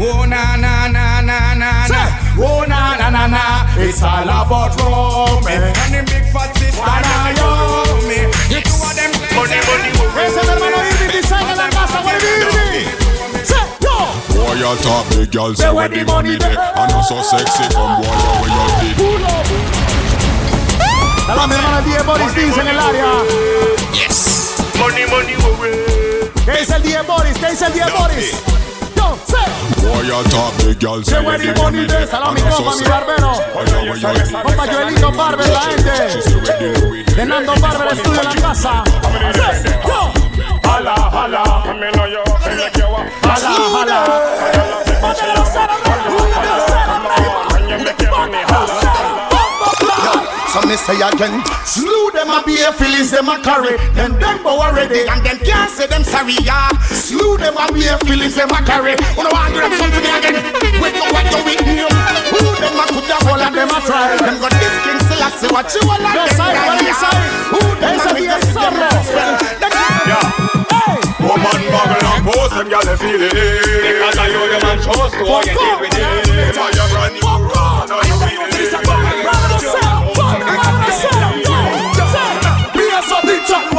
Oh 0.00 0.24
na 0.24 0.56
na 0.56 0.88
na 0.88 1.20
na 1.20 1.52
na 1.60 1.86
na. 1.92 2.00
Oh 2.40 2.64
na 2.64 2.96
na 2.96 3.10
na 3.10 3.26
na. 3.28 3.68
It's 3.76 4.02
all 4.02 4.24
about 4.24 4.80
roaming. 4.80 5.76
And 5.76 5.92
the 5.92 6.02
big 6.08 6.24
fat 6.32 6.56
sister 6.56 7.59
money 9.34 9.60
money. 9.66 9.90
Ese 10.26 10.40
es 10.40 10.44
el 10.44 10.48
hermano 10.48 10.76
Irving 10.84 11.12
Design 11.20 11.48
en 11.48 11.56
la 11.56 11.68
casa, 11.70 12.02
Irving. 12.02 12.50
Boy, 14.34 14.58
you 14.58 14.76
talk 14.82 15.08
big 15.10 15.30
girl, 15.30 15.54
say 15.54 15.70
where 15.70 15.88
the 15.88 16.04
money 16.04 16.36
there. 16.36 16.56
I 16.58 16.86
know 16.88 17.02
so 17.02 17.22
sexy, 17.22 17.64
come 17.74 18.00
boy, 18.00 18.06
you 18.06 18.32
where 18.40 18.50
you 18.50 18.94
did. 18.96 19.80
A 21.30 21.46
mi 21.46 21.54
hermano 21.54 21.78
el 21.78 21.84
DJ 21.84 22.02
Boris 22.02 22.34
Dins 22.34 22.58
en 22.58 22.68
el 22.68 22.78
área. 22.78 23.06
Yes. 23.92 24.56
Money, 24.78 25.06
money, 25.06 25.36
¿Qué 26.44 26.52
dice 26.60 26.76
el 26.76 26.82
DJ 26.82 27.02
Boris? 27.02 27.38
¿Qué 27.38 27.50
dice 27.50 27.66
el 27.66 27.72
DJ 27.72 27.90
Boris? 27.92 28.69
Boy, 29.30 30.02
you 30.02 30.22
talk 30.30 30.52
big 30.58 30.80
girl, 30.80 31.02
Say 31.02 31.24
where 31.24 31.38
the 31.38 31.54
money 31.56 31.86
there. 31.86 32.06
Saludos 32.06 32.20
a 32.20 32.30
I 32.30 32.34
mi 32.34 32.40
know 32.40 32.50
compa, 32.50 32.74
mi 32.76 32.84
barbero. 32.84 33.32
Oh. 33.54 33.64
Compa 34.44 34.64
Joelito 34.66 35.10
Barber, 35.16 35.48
la 35.48 35.60
gente. 35.60 37.14
De 37.14 37.24
Nando 37.24 37.54
Barber, 37.60 37.92
estudio 37.92 38.20
en 38.20 38.26
la 38.26 38.34
casa. 38.34 38.84
Say, 39.34 39.72
yo. 39.86 40.00
Hala, 40.64 40.94
hala, 41.10 41.42
me 41.74 41.90
know 41.92 42.06
you, 42.06 42.22
me 42.46 42.54
like 42.56 42.76
you 42.76 42.86
are. 42.86 43.10
Jala, 43.22 43.50
jala. 43.74 44.50
So 50.50 50.58
me 50.66 50.74
say 50.74 50.98
again, 50.98 51.46
slew 51.62 52.10
them 52.10 52.26
a 52.26 52.42
be 52.42 52.58
a 52.58 52.74
feelings 52.74 53.14
them 53.14 53.30
a 53.30 53.38
carry. 53.38 53.78
Them 53.94 54.18
them 54.18 54.42
bow 54.42 54.58
already 54.58 55.06
and 55.06 55.22
them 55.22 55.38
can't 55.46 55.70
say 55.70 55.86
them 55.86 56.02
sorry 56.02 56.34
yeah. 56.42 56.74
Slew 56.90 57.38
them 57.38 57.54
a 57.54 57.70
be 57.70 57.86
a 57.86 57.94
feelings 58.02 58.34
them 58.34 58.50
a 58.50 58.58
carry. 58.66 58.98
Wanna 59.14 59.30
want 59.30 59.54
to 59.54 59.62
something 59.78 60.02
again? 60.02 60.42
Wait 60.82 60.98
no 60.98 61.06
what 61.14 61.22
you 61.30 61.38
with 61.46 61.62
me? 61.62 61.86
Oh. 61.86 61.94
Who 62.34 62.42
them 62.58 62.82
a 62.82 62.84
could 62.90 63.06
have 63.14 63.30
all 63.30 63.38
of 63.38 63.54
them 63.54 63.70
a 63.70 63.78
try? 63.86 64.18
Them 64.18 64.42
got 64.42 64.50
this 64.58 64.74
king 64.82 64.98
still 65.06 65.22
I 65.22 65.30
see 65.38 65.50
what 65.54 65.70
you 65.70 65.86
all 65.86 66.02
of 66.02 66.18
Yes, 66.18 66.34
them 66.34 66.42
I, 66.42 66.50
what 66.50 66.66
got, 66.66 66.82
do 66.82 66.90
you 66.90 66.98
yeah. 66.98 67.14
Who 67.54 67.62
them 67.78 67.94
Ese 67.94 68.10
a 68.10 68.14
be 68.18 68.22
día 68.26 68.34
a 68.34 68.50
zorro. 68.50 68.90
Woman 71.30 71.62
bubble 71.70 72.06
and 72.10 72.26
pose, 72.26 72.50
them 72.58 72.66
gyal 72.66 72.82
they 72.90 72.98
feel 72.98 73.22
it. 73.22 73.30
Because 73.30 74.18
I 74.18 74.26
know 74.34 74.50
them 74.50 74.66
and 74.66 74.82
trust 74.82 75.14
to 75.14 75.22
how 75.30 75.46
you 75.46 75.54
deal 75.54 75.78
with 75.78 75.94
it. 75.94 76.26
Them 76.26 76.58
are 76.58 76.74
your 76.74 76.90
brand 76.90 77.14
new 77.14 77.38
run, 77.38 77.86
now 77.86 78.02
you 78.02 78.18
feel 78.18 78.42
it. 78.50 79.09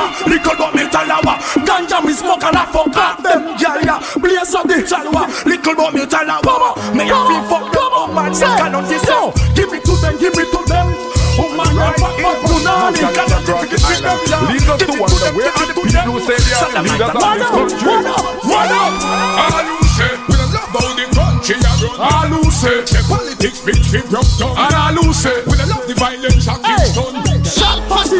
Chalwa, 0.01 0.27
little 0.27 0.55
but 0.57 0.75
me 0.75 0.83
talawa. 0.89 1.37
Ganja 1.65 2.03
me 2.03 2.13
smoke 2.13 2.43
and 2.43 2.57
I 2.57 2.65
fuck 2.65 2.95
up 2.95 3.23
them. 3.23 3.57
gyal 3.57 3.81
a 3.85 4.45
so 4.45 4.63
the 4.63 4.81
chalwa, 4.83 5.27
little 5.45 5.75
but 5.75 5.93
me 5.93 6.05
talawa. 6.05 6.75
Me 6.95 7.09
a 7.09 7.17
feel 7.27 7.43
fuck 7.49 7.71
them. 7.71 7.91
Oh 7.93 8.07
man, 8.13 8.31
they 8.33 8.45
cannot 8.57 8.87
so. 9.05 9.31
Give 9.53 9.73
it 9.73 9.83
to 9.85 9.93
them, 10.01 10.17
give 10.17 10.33
it 10.33 10.49
to 10.51 10.59
them. 10.67 10.87
Oh 11.39 11.47
man, 11.55 11.71
you 11.71 11.91
fuck 12.01 12.15
fuck 12.19 12.37
punani, 12.49 13.01
cannot 13.13 13.45
give 13.45 13.61
it 13.61 13.79
to 13.79 13.93
them. 14.01 14.17
Lead 14.49 14.67
us 14.67 14.79
to 14.81 14.93
wonder 14.99 15.31
where 15.35 15.51
the 15.51 15.73
people 15.75 16.19
say 16.21 16.37
they 16.37 16.55
are 16.57 16.71
the 16.71 16.81
leaders 16.81 17.13
of 17.13 17.21
this 17.37 17.49
country. 17.51 17.87
One 17.87 18.05
up, 18.05 18.25
one 18.45 18.71
up. 18.71 18.93
All 19.41 19.63
who 19.63 19.85
say 19.87 20.11
we 20.27 20.35
love 20.51 20.71
how 20.71 20.91
the 20.97 21.05
country 21.13 21.55
a 21.55 21.71
run. 21.79 21.97
All 21.99 22.31
who 22.31 22.51
say. 22.51 22.81
The 22.81 22.99
politics 23.07 23.61
bitch 23.61 23.87
we 23.93 24.01
broke 24.09 24.27
down. 24.39 24.57
And 24.57 24.75
all 24.75 24.97
who 25.03 25.13
say. 25.13 25.43
We 25.47 25.55
love 25.57 25.87
the 25.87 25.95
violence 25.95 26.47
of 26.47 26.59
Kingston. 26.63 27.43
Shot 27.43 27.79
party 27.87 28.11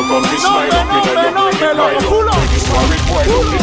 no 0.00 0.08
come 0.08 0.22
this 0.32 0.40
smile 0.40 0.72
up 0.72 0.88
in 0.96 1.04
your 1.04 1.12
great 1.12 1.74
mind 1.76 2.00
up. 2.08 2.40
This 2.48 2.64
worried 2.72 3.04
boy 3.04 3.24
looking 3.28 3.60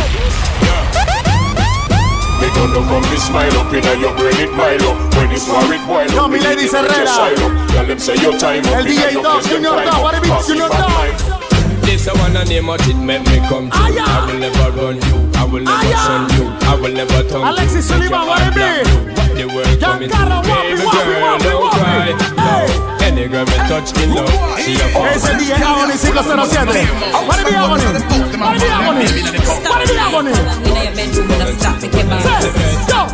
Me 2.37 2.47
don't 2.53 2.69
no 2.77 2.81
come 2.85 3.01
this 3.09 3.25
smile 3.25 3.57
up 3.57 3.73
in 3.73 3.81
your 3.99 4.13
brain 4.13 4.37
it 4.45 4.53
mile 4.53 4.85
up. 4.85 5.15
When 5.17 5.29
this 5.33 5.49
worried 5.49 5.81
boy 5.89 6.05
look 6.05 6.13
No, 6.13 6.27
mi 6.27 6.39
lady 6.39 6.69
Herrera. 6.69 7.33
Tell 7.73 7.85
them 7.87 7.97
say 7.97 8.21
your 8.21 8.37
time 8.37 8.61
up 8.69 8.77
El 8.77 8.85
DJ 8.85 9.13
Dog, 9.17 9.43
Junior 9.49 9.81
Dog, 9.81 10.01
what 10.03 10.13
a 10.13 10.21
bit, 10.21 10.45
Junior 10.45 10.69
Dog 10.69 11.41
this 11.87 12.05
I 12.07 12.13
wanna 12.19 12.43
name 12.45 12.69
out 12.69 12.85
it 12.85 12.97
make 12.97 13.23
me 13.23 13.39
come 13.47 13.71
true. 13.71 13.81
Aya. 13.81 14.03
I 14.03 14.29
will 14.29 14.39
never 14.39 14.71
run 14.77 14.95
you, 14.95 15.31
I 15.39 15.43
will 15.45 15.63
never 15.63 15.87
Aya. 15.87 15.95
shun 16.05 16.29
you. 16.37 16.45
I 16.67 16.75
will 16.75 16.93
never 16.93 17.23
tongue 17.29 17.47
Alexis 17.47 17.89
you, 17.89 17.95
Sullivan, 17.95 18.27
what 18.27 18.43
it 18.43 18.53
be? 18.53 19.41
The 19.41 19.47
world 19.47 19.79
coming 19.79 20.09
to 20.09 20.41
baby 20.45 20.83
girl, 20.83 21.39
don't 21.39 21.71
cry, 21.71 22.13
no 22.35 22.96
nigga 23.27 23.45
me 23.45 23.57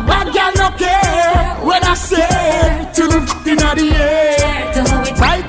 Bad 0.06 0.26
girl, 0.32 0.52
no 0.56 0.68
care. 0.76 1.56
When 1.64 1.82
I 1.82 1.94
say, 1.94 2.26
turn 2.94 3.10
the 3.10 3.18
f*** 3.22 3.46
inna 3.46 3.74
the 3.74 3.86
air. 3.94 4.54
Right. 5.20 5.44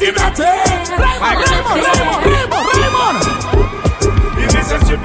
Raymond, 1.41 1.81
Raymond, 2.25 2.67
Raymond. 2.75 3.19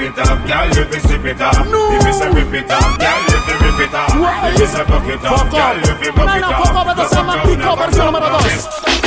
It 0.00 0.18
up 0.18 0.46
girl, 0.46 0.66
you 0.68 0.84
fi 0.84 0.98
strip 0.98 1.24
it 1.26 1.40
up, 1.40 1.66
No. 1.66 1.90
If 1.92 2.04
rip 2.34 2.54
it 2.54 2.70
up, 2.70 2.98
girl, 2.98 3.20
you 3.28 3.38
rip 3.60 3.80
it 3.80 3.94
up, 3.94 4.10
If 4.56 4.74
it 5.08 5.24
up. 5.24 5.50
girl, 5.50 5.76
you 5.76 5.94
be 6.00 6.10
buck 6.16 6.36
it 6.36 6.42
up, 6.42 6.52
fuck 6.64 6.74
up, 6.74 6.86
fuck 6.86 6.98
up, 6.98 7.04
up, 7.04 7.10
fuck 7.10 7.20
up, 7.20 7.38
fuck 7.40 7.58
up, 7.60 7.78
up, 7.78 7.90
fuck 7.90 7.90
up, 7.90 7.92
fuck 7.92 8.00
up, 8.00 8.14
up, 8.14 8.22
up, 8.22 8.44
up, 8.44 8.99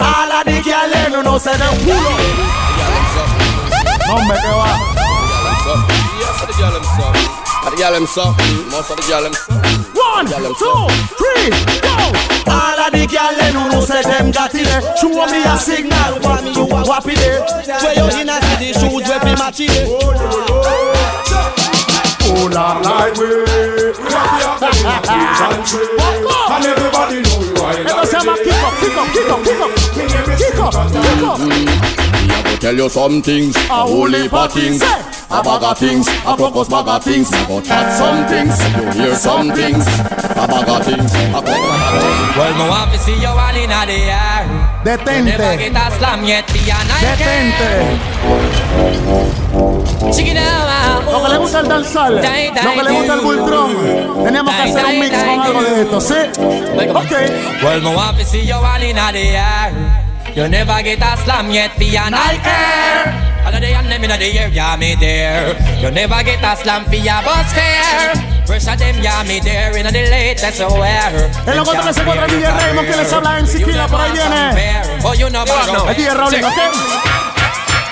All 0.00 0.32
of 0.32 0.44
the 0.44 0.56
girls, 0.64 0.92
they 0.92 1.06
know 1.12 1.22
no 1.22 1.38
say 1.38 1.56
them 1.56 1.74
pull 1.84 1.92
up. 1.92 2.20
Number 4.08 4.34
they 4.34 4.54
want. 4.56 4.80
Yes, 6.18 6.40
the 6.40 6.54
girl 6.58 6.74
himself. 6.74 7.14
The 7.60 7.76
girl 7.76 7.94
himself. 7.94 8.34
Most 8.72 8.90
of 8.90 8.96
the 8.96 9.04
girl 9.06 9.24
himself. 9.24 9.60
One, 9.94 10.26
two, 10.26 10.88
three, 11.20 11.52
go. 11.84 11.96
All 12.50 12.78
of 12.80 12.90
the 12.92 13.06
girls, 13.06 13.36
they 13.38 13.52
know 13.52 13.68
no 13.68 13.80
say 13.84 14.02
them 14.02 14.30
got 14.32 14.54
it. 14.54 14.66
Show 14.98 15.12
me 15.12 15.44
a 15.44 15.58
signal, 15.58 16.18
want 16.24 16.44
me 16.44 16.50
you 16.52 16.64
a 16.64 16.84
whop 16.84 17.06
it. 17.06 17.18
Where 17.20 17.94
you 17.94 18.06
in 18.20 18.28
a 18.28 18.40
city, 18.40 18.72
shoes 18.72 19.04
where 19.08 19.20
fi 19.20 19.34
match 19.36 19.60
it. 19.60 19.86
Oh, 22.30 22.48
la 22.52 22.78
like 22.78 23.16
we 23.18 23.26
We 23.26 24.12
have 24.14 24.60
the 24.60 24.70
country 25.40 25.86
And 26.50 26.64
everybody 26.66 27.18
know 27.26 27.42
you 27.42 27.54
are 27.62 27.74
Esto 27.82 28.04
se 28.06 28.18
kick 28.44 28.62
up, 28.62 28.74
kick 28.80 28.96
up, 28.96 29.08
kick 29.12 29.30
up, 29.30 29.40
kick 29.44 29.60
up, 29.60 29.72
kick 29.94 30.58
up, 30.58 30.74
kick 30.78 31.22
up. 31.24 31.90
I 32.30 32.42
go 32.42 32.56
tell 32.56 32.74
you 32.74 32.88
some 32.88 33.22
things, 33.22 33.56
a 33.56 33.86
whole 33.86 34.08
heap 34.08 34.32
of 34.32 34.52
things. 34.52 34.82
Eh? 34.82 34.86
A 35.30 35.42
bag 35.42 35.62
of 35.62 35.78
things, 35.78 36.08
a 36.08 36.36
crocus 36.36 36.68
bag 36.68 36.88
of 36.88 37.04
things. 37.04 37.32
I 37.32 37.46
go 37.46 37.60
chat 37.60 37.92
some 37.96 38.26
things, 38.26 38.58
you 38.74 39.02
hear 39.02 39.14
some 39.14 39.52
things. 39.52 39.86
A 39.86 40.46
bag 40.46 40.68
of 40.68 40.84
things, 40.84 41.12
a 41.14 41.40
crocus 41.40 41.70
bag 41.70 41.94
of 41.94 42.02
things. 42.02 42.36
Well, 42.36 42.54
me 42.58 42.68
want 42.68 42.92
to 42.92 42.98
see 42.98 43.20
you 43.20 43.28
all 43.28 43.56
in 43.56 43.70
the 43.70 43.98
air. 44.10 44.39
Detente. 44.84 45.60
Chiqui 50.10 50.34
Lo 51.10 51.22
que 51.22 51.28
le 51.28 51.38
gusta 51.38 51.60
el 51.60 51.68
danzal, 51.68 52.16
lo 52.16 52.22
que 52.22 52.82
le 52.82 52.90
gusta 52.90 53.14
el 53.14 53.20
bultrón. 53.20 54.24
Teníamos 54.24 54.54
que 54.54 54.62
hacer 54.62 54.84
un 54.86 54.98
mix 55.00 55.18
con 55.18 55.40
algo 55.40 55.62
de 55.62 55.82
esto, 55.82 56.00
¿sí? 56.00 56.14
Ok. 56.94 57.12
Well, 57.62 58.24
see 58.24 58.46
you 58.46 58.54
all 58.54 58.82
in 58.82 58.96
the 58.96 59.36
air. 59.36 59.72
You 60.34 60.48
never 60.48 60.82
get 60.82 61.02
a 61.02 61.16
slam 61.16 61.50
yet, 61.50 61.76
be 61.78 61.96
a 61.96 62.08
night 62.08 62.40
air. 62.44 63.30
All 63.44 63.54
of 63.54 63.60
the 63.60 63.74
and 63.74 63.90
them 63.90 64.04
in 64.04 64.10
the 64.10 64.38
air, 64.38 64.48
yeah, 64.48 64.76
me 64.76 64.94
there. 64.94 65.56
You 65.80 65.90
never 65.90 66.22
get 66.22 66.42
a 66.42 66.56
slam 66.56 66.84
for 66.84 66.94
your 66.94 67.22
bus 67.22 67.52
fare. 67.52 68.29
Pressure 68.50 68.74
them, 68.74 69.00
yeah, 69.00 69.22
me 69.22 69.38
there 69.38 69.78
in 69.78 69.86
the 69.86 69.92
latest 69.92 70.58
wear. 70.58 71.30
En 71.46 71.56
los 71.56 71.68
cuatro 71.68 71.86
que 71.86 71.94
se 71.94 72.00
encuentra 72.00 72.26
DJ 72.26 72.50
Raymond 72.50 72.88
que 72.88 72.96
les 72.96 73.12
habla 73.12 73.38
en 73.38 73.46
Siquila, 73.46 73.86
por 73.86 74.00
ahí 74.00 74.10
viene. 74.10 74.82
Oh, 75.04 75.14
you 75.14 75.28
know 75.30 75.42
about 75.42 75.88
El 75.88 75.94
DJ 75.94 76.14
Raúl, 76.14 76.34
¿ok? 76.34 77.20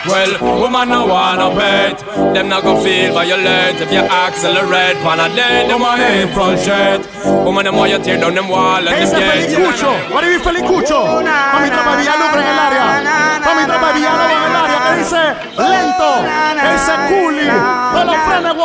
Well, 0.06 0.38
woman 0.40 0.88
no 0.88 1.06
wanna 1.06 1.50
bet 1.54 1.98
Them 2.32 2.48
not 2.48 2.62
gon' 2.62 2.82
feel 2.82 3.12
violent 3.12 3.80
If 3.80 3.92
you 3.92 3.98
accelerate 3.98 4.96
Pan 5.02 5.20
a 5.20 5.28
dead, 5.34 5.68
them 5.68 5.80
want 5.80 6.00
aim 6.00 6.28
front 6.28 6.58
straight 6.60 7.02
Woman, 7.44 7.64
them 7.66 7.76
want 7.76 7.90
you 7.90 7.98
tear 7.98 8.16
down 8.16 8.34
them 8.34 8.48
wall 8.48 8.78
And 8.78 8.88
Ese 8.88 9.10
them 9.10 9.22
es 9.22 9.46
gate 9.46 9.58
Felicucho. 9.58 9.90
What 10.14 10.24
is 10.24 10.40
Felicucho? 10.40 11.04
Para 11.04 11.60
mi 11.60 11.70
tropa 11.70 11.90
de 11.90 11.96
Villalobra 11.98 12.40
en 12.40 12.48
el 12.48 12.58
área. 12.58 12.77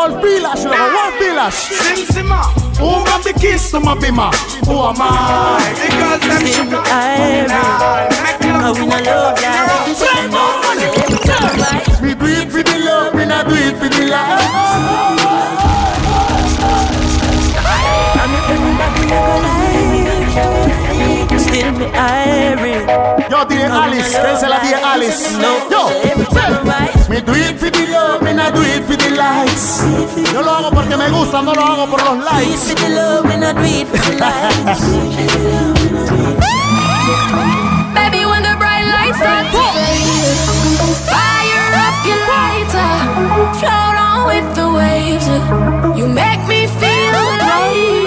Wolf 0.04 0.22
Bilash, 0.22 0.66
lover, 0.66 0.92
Wolf 0.92 1.16
Bilash. 1.16 1.72
Sim 1.72 2.06
Sima, 2.08 2.44
who 2.78 3.06
got 3.06 3.24
the 3.24 3.32
keys 3.40 3.72
to 3.72 3.80
my 3.80 3.96
bima? 3.96 4.34
Who 4.68 4.74
am 4.74 5.00
I? 5.00 5.72
Because 5.80 6.20
them 6.28 6.46
sugar. 6.46 6.84
Cause 6.84 8.42
we 8.42 8.50
not 8.52 8.78
love 11.42 11.58
life. 11.58 12.02
We 12.02 12.16
breathe 12.16 12.52
for 12.52 12.64
the 12.64 12.80
love, 12.84 13.14
we 13.14 13.26
not 13.26 13.48
do 13.48 13.56
for 13.78 13.88
the 13.88 14.08
life. 14.08 15.23
Me 21.94 22.52
irie. 22.52 22.86
Yo, 23.30 23.46
DJ 23.46 23.64
Alice, 23.72 24.20
dice 24.22 24.48
la 24.50 24.60
DJ 24.60 24.74
Alice. 24.84 25.32
Yo, 25.70 25.88
say, 26.32 26.50
me 27.10 27.22
do 27.22 27.34
it 27.34 27.60
for 27.60 27.70
the 27.70 27.88
love, 27.88 28.22
me 28.22 28.34
not 28.34 28.54
do 28.54 28.62
it 28.62 28.84
for 28.86 28.96
the 28.96 29.10
likes. 29.16 29.84
Yo 30.34 30.42
lo 30.42 30.52
hago 30.52 30.72
porque 30.72 30.98
me 30.98 31.10
gusta, 31.10 31.42
no 31.42 31.54
lo 31.54 31.62
hago 31.62 31.88
por 31.88 32.04
los 32.04 32.18
likes. 32.24 32.74
Baby, 37.94 38.26
when 38.26 38.44
the 38.44 38.56
bright 38.58 38.86
lights 38.86 39.18
start 39.18 39.46
to 39.52 39.64
fire 41.10 41.74
up 41.86 41.98
your 42.06 42.22
lighter, 42.34 42.94
float 43.60 43.96
on 43.98 44.28
with 44.28 44.48
the 44.56 44.68
waves. 44.70 45.28
You 45.98 46.08
make 46.08 46.46
me 46.48 46.68
feel 46.68 47.24
like, 47.40 48.03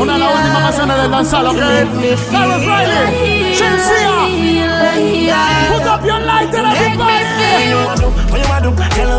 Una 0.00 0.16
la 0.16 0.30
última 0.30 0.60
más 0.60 0.78
en 0.78 0.90
el 0.90 1.10
danzalo 1.10 1.48
conmigo. 1.50 2.16
Carlos 2.32 2.64
Riley, 2.64 3.54
Put 5.68 5.86
up 5.86 6.04
your 6.04 6.20
light 6.20 6.54
and 6.54 6.66
everybody. 6.74 7.20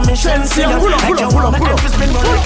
Me 0.07 0.15
Shensia. 0.15 0.67
Pull 0.79 0.93
up, 0.93 1.03
up, 1.03 1.07
pull 1.07 1.19
up, 1.19 1.31
pull 1.31 1.67
up. 1.67 1.79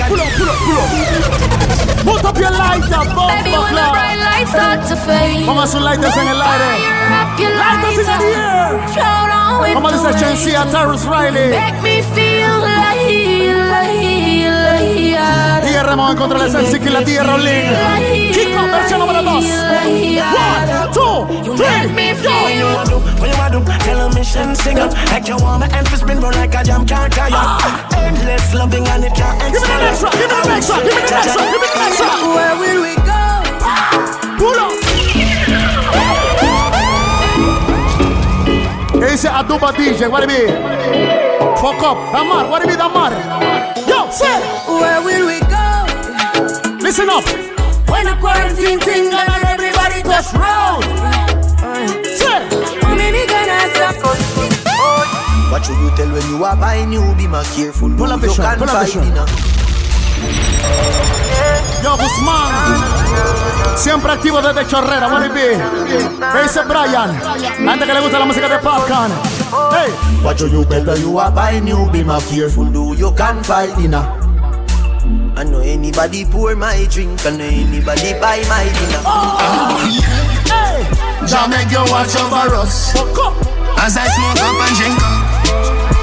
Pull 0.08 0.20
up, 0.20 0.60
pull. 0.66 2.14
Put 2.14 2.26
up 2.26 2.38
your 2.38 2.52
light 2.52 2.84
and 2.84 3.16
bomb 3.16 3.44
Baby, 3.44 3.58
when 3.58 3.74
the 3.74 3.82
bright 3.96 4.20
lights 4.20 4.52
start 4.52 4.86
to 4.90 4.96
fade. 4.98 5.46
Vamos 5.46 5.62
a 5.62 5.64
hacer 5.64 5.82
lighters 5.82 6.18
en 6.18 6.28
el 6.28 6.42
aire. 6.42 6.72
Lighters 7.40 7.98
in 7.98 8.06
the 8.06 8.12
air. 8.36 9.74
Vamos 9.74 9.94
a 9.94 10.08
decir 10.08 10.28
Shensia, 10.28 10.66
Taurus 10.72 11.06
Riley. 11.06 11.50
Make 11.50 11.82
me 11.82 12.02
feel 12.14 12.25
like, 15.96 16.12
DJ 16.12 16.12
Ramón 16.12 16.12
en 16.12 16.18
contra 16.18 16.44
de 16.44 16.52
Sensi 16.52 16.78
y 16.78 16.90
la 16.90 17.02
DJ 17.02 17.24
Rolling. 17.24 18.34
Kiko, 18.34 18.66
versión 18.72 19.00
número 19.00 19.22
2. 19.22 19.32
One, 19.32 19.46
two, 20.94 21.28
three, 21.56 22.14
go. 22.22 23.06
What 23.20 23.30
you 23.30 23.38
wanna 23.38 23.52
do? 23.52 23.64
Tell 23.84 24.02
a 24.02 24.10
mission 24.14 24.56
singer 24.56 24.90
Like 25.12 25.28
you 25.28 25.38
want 25.38 25.60
my 25.60 25.68
to 25.68 25.98
spin 25.98 26.20
round 26.20 26.36
like 26.36 26.54
a 26.56 26.64
jam 26.64 26.86
can't 26.86 27.12
tire 27.14 27.32
Endless 27.96 28.54
loving 28.54 28.88
and 28.88 29.06
it 29.06 29.14
can't 29.14 29.40
Give 29.54 29.62
me 29.62 29.68
the 29.68 29.78
next 29.80 30.04
one, 30.04 30.12
give 30.12 30.30
me 30.30 30.36
the 30.36 30.48
next 30.48 30.68
give 30.68 30.84
me 30.84 30.90
the 30.92 31.10
next 31.12 31.36
give 31.36 31.62
me 31.62 31.68
the 31.68 31.80
next 31.80 32.00
one. 32.02 32.36
Where 32.36 32.56
will 32.60 32.82
we 32.84 32.96
go? 32.96 33.22
Pull 34.38 34.60
up. 34.60 34.74
¿Qué 39.00 39.06
dice 39.12 39.30
Aduba 39.30 39.72
DJ? 39.72 40.08
What 40.10 40.24
it 40.24 40.30
be? 40.30 40.48
Fuck 41.62 41.84
up. 41.84 41.98
Damar, 42.12 42.50
what 42.50 42.64
it 42.64 42.68
be 42.68 42.76
Damar? 42.76 43.12
Yo, 43.88 44.10
say. 44.12 44.42
Where 44.68 45.02
will 45.02 45.28
we 45.28 45.40
go? 45.40 45.45
Listen 46.86 47.10
up. 47.10 47.26
When 47.90 48.06
the 48.06 48.14
quarantine 48.22 48.80
thing 48.80 49.10
gone 49.10 49.26
and 49.26 49.44
everybody 49.46 50.04
touch. 50.04 50.32
Mommy, 52.84 53.10
me 53.10 53.26
gonna 53.26 53.58
stop. 53.74 53.98
What 55.50 55.66
should 55.66 55.80
you 55.82 55.90
tell 55.98 56.12
when 56.14 56.22
you 56.30 56.46
are 56.46 56.56
buying 56.56 56.92
new? 56.92 57.02
Be 57.16 57.26
more 57.26 57.42
careful. 57.56 57.90
Pull 57.90 58.12
up 58.12 58.22
you 58.22 58.30
shot, 58.30 58.60
can 58.60 58.60
pull 58.60 58.70
up 58.70 58.86
the 58.86 58.86
fight 58.86 59.02
shot. 59.02 59.30
Yo, 61.82 61.98
Guzmán. 61.98 62.54
Siempre 63.76 64.12
activo 64.12 64.40
desde 64.44 64.68
Chorrera, 64.68 65.08
what 65.08 65.26
it 65.26 65.34
be? 65.34 65.58
¿Qué 66.34 66.44
dice 66.44 66.62
Brian? 66.68 67.20
Gente 67.68 67.86
que 67.88 67.94
le 67.96 68.00
gusta 68.00 68.20
la 68.20 68.26
música 68.26 68.48
de 68.48 68.60
Popcorn. 68.60 69.12
Hey. 69.72 69.92
What 70.24 70.38
should 70.38 70.52
you 70.52 70.64
tell 70.66 70.86
when 70.86 71.02
you 71.02 71.18
are 71.18 71.32
buying 71.32 71.66
new? 71.66 71.90
Be 71.90 72.04
more 72.04 72.22
careful. 72.30 72.66
Do 72.66 72.94
you 72.94 73.12
can 73.14 73.44
fight 73.44 73.76
dinner? 73.76 74.25
I 75.38 75.44
know 75.44 75.60
anybody 75.60 76.24
pour 76.24 76.56
my 76.56 76.88
drink, 76.90 77.20
I 77.26 77.36
know 77.36 77.44
anybody 77.44 78.14
buy 78.24 78.40
my 78.48 78.64
dinner. 78.72 79.04
Oh. 79.04 79.76
Hey. 80.48 80.80
Jah 81.28 81.48
make 81.52 81.68
you 81.68 81.84
watch 81.92 82.16
over 82.16 82.56
us. 82.56 82.96
As 83.76 84.00
I 84.00 84.08
smoke 84.16 84.40
up 84.40 84.56
and 84.64 84.76
drink 84.80 84.96
up, 84.96 85.36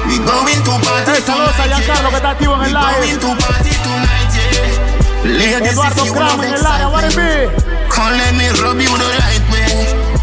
we 0.05 0.21
going 0.21 0.61
to 0.61 0.73
party 0.85 1.17
Hey, 1.17 1.21
saludos 1.25 1.57
a 1.57 1.65
Giancarlo 1.65 2.09
que 2.09 2.15
está 2.17 2.29
activo 2.29 2.53
en 2.55 2.61
el 2.61 2.67
We 2.69 2.77
going 2.77 3.19
to 3.19 3.29
party 3.41 3.73
tonight, 3.81 4.29
yeah. 4.37 5.25
Ladies, 5.25 5.81
if 5.81 6.05
you 6.05 6.13
Graham 6.13 6.37
love 6.37 6.45
en 6.45 6.53
el 6.53 6.65
área, 6.67 6.87
what 6.89 7.03
excitement, 7.03 7.57
be? 7.57 7.89
Come 7.89 8.13
let 8.13 8.37
me 8.37 8.47
rub 8.61 8.77
you 8.77 8.93
the 9.01 9.09
right 9.17 9.45
way. 9.49 9.73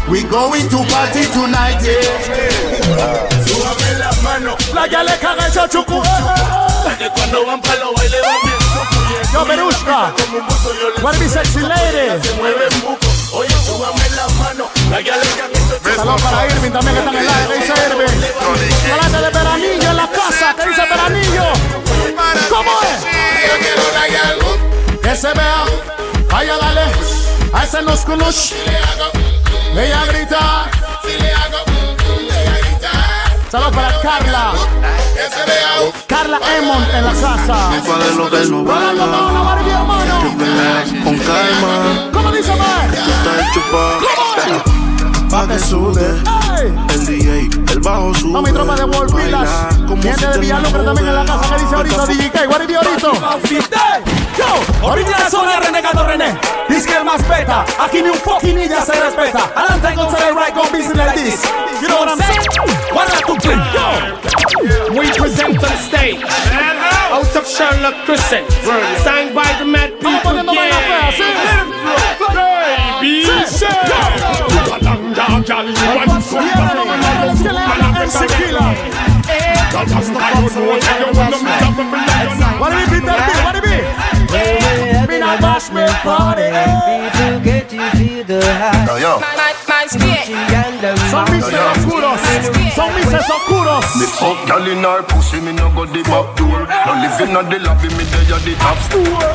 We 0.07 0.23
going 0.23 0.69
to 0.69 0.79
party 0.87 1.27
tonight, 1.35 1.83
yeah. 1.83 3.43
Súbame 3.43 3.91
la 3.99 4.11
mano. 4.23 4.55
La 4.73 4.87
ya 4.87 5.03
le 5.03 5.17
caga 5.19 5.47
esa 5.47 5.67
chucu. 5.67 6.01
Que 6.97 7.09
cuando 7.09 7.45
van 7.45 7.61
para 7.61 7.79
los 7.79 7.93
bailes 7.95 8.21
van 8.21 8.39
bien 8.43 8.55
sucu. 8.55 8.60
Yo, 9.31 9.41
it 9.43 11.19
be, 11.19 11.27
sexy 11.27 11.61
lady? 11.61 12.21
Se 12.21 12.35
le 16.05 16.13
para 16.21 16.47
Irving 16.47 16.71
también 16.71 16.93
que 16.93 16.99
está 16.99 17.11
en 17.11 17.25
live. 17.25 17.47
¿Qué 17.47 17.55
dice 17.59 17.73
Irving? 17.89 18.15
De 19.11 19.31
Peranillo 19.31 19.89
en 19.89 19.97
la 19.97 20.07
casa. 20.07 20.55
¿Qué 20.57 20.67
dice 20.67 20.81
Peranillo? 20.83 21.43
¿Cómo 22.49 22.71
es? 22.81 23.05
Que 25.01 25.15
se 25.15 25.33
vea. 25.33 25.65
Vaya, 26.29 26.57
dale. 26.57 26.81
A 27.53 27.63
ese 27.63 27.81
nuscunush. 27.81 28.53
Ella 29.75 30.05
grita. 30.05 30.69
Saludos 33.51 33.75
para 33.75 33.99
Carla. 33.99 34.53
Carla 36.07 36.39
Emont 36.57 36.87
en 36.93 37.03
la 37.03 37.11
casa. 37.11 37.69
de 37.97 38.15
lo 38.15 38.29
que 38.29 38.45
no 38.49 38.61
hermano. 38.61 40.21
Con 41.03 41.17
calma, 41.17 42.09
¿Cómo 42.13 42.31
dice 42.31 42.55
Mar? 42.55 42.89
está 42.93 43.49
hecho 43.49 43.61
pa' 43.69 44.90
Pa' 45.31 45.47
que 45.47 45.57
sude 45.57 46.21
El 46.89 47.05
DJ, 47.05 47.49
el 47.71 47.79
bajo 47.79 48.13
sube 48.13 48.33
No, 48.33 48.41
mi 48.41 48.51
tropa 48.51 48.75
de 48.75 48.83
Wall 48.83 49.07
Village. 49.07 49.49
Gente 50.01 50.27
de 50.27 50.37
Villalumbre 50.39 50.83
también 50.83 51.07
en 51.07 51.15
la 51.15 51.25
casa 51.25 51.55
que 51.55 51.61
dice 51.61 51.75
ahorita 51.75 52.05
DJ 52.05 52.29
K. 52.31 52.49
What 52.49 52.61
it 52.61 52.67
be 52.67 52.75
ahorita? 52.75 53.11
Yo, 54.37 54.87
ahorita 54.87 55.19
la 55.19 55.29
zona 55.29 55.59
renegado 55.61 56.05
René. 56.05 56.37
Dice 56.67 56.85
que 56.85 56.97
el 56.97 57.05
más 57.05 57.25
beta. 57.29 57.65
Aquí 57.79 58.01
ni 58.01 58.09
un 58.09 58.17
fucking 58.17 58.57
ninja 58.57 58.81
se 58.81 58.91
respeta. 58.91 59.49
Adelante 59.55 59.95
to 59.95 60.17
the 60.17 60.33
right, 60.33 60.53
go 60.53 60.63
busy 60.69 60.93
like 60.93 61.15
this. 61.15 61.41
You 61.81 61.87
know 61.87 61.99
what 62.01 62.09
I'm 62.09 62.19
saying? 62.19 62.47
One, 62.93 63.07
two, 63.25 63.37
three, 63.39 63.55
go. 63.71 64.99
We 64.99 65.11
present 65.13 65.63
on 65.63 65.77
stage 65.77 66.21
out 67.09 67.35
of 67.35 67.47
Sherlock 67.47 67.95
Crescent, 68.05 68.51
signed 69.01 69.33
by 69.33 69.47
the 69.59 69.65
Mad 69.65 69.97
People 70.01 70.43
Gang. 70.43 70.71
Baby, 72.99 73.23
What 82.59 82.69
do 82.69 82.75
we 82.77 82.85
beat 82.91 83.05
that 83.09 83.19
beat? 83.25 83.41
What 83.41 83.53
do 83.55 83.61
we 83.61 83.71
beat? 83.71 85.09
Me 85.09 85.17
not 85.19 85.41
bash 85.41 85.71
me 85.71 85.83
party. 86.05 86.47
People 87.17 87.39
get 87.41 87.69
to 87.69 87.77
feel 87.97 88.23
the 88.23 88.39
high. 88.41 88.85
Some 91.09 91.25
mixes 91.31 91.57
oscuros. 91.57 92.21
Some 92.75 92.93
mixes 92.95 93.25
oscuros. 93.25 93.87
Me 93.99 94.05
fuck 94.05 94.37
gal 94.47 94.67
in 94.67 94.83
her 94.83 95.01
pussy, 95.03 95.39
me 95.41 95.51
no 95.53 95.69
go 95.73 95.85
the 95.85 96.03
back 96.03 96.35
door. 96.37 96.67
No 96.85 96.93
living 97.01 97.35
on 97.35 97.49
the 97.49 97.59
lobby, 97.59 97.89
me 97.97 98.03
there 98.13 98.35
at 98.35 98.41
the 98.45 98.53
top 98.61 98.77
store. 98.87 99.33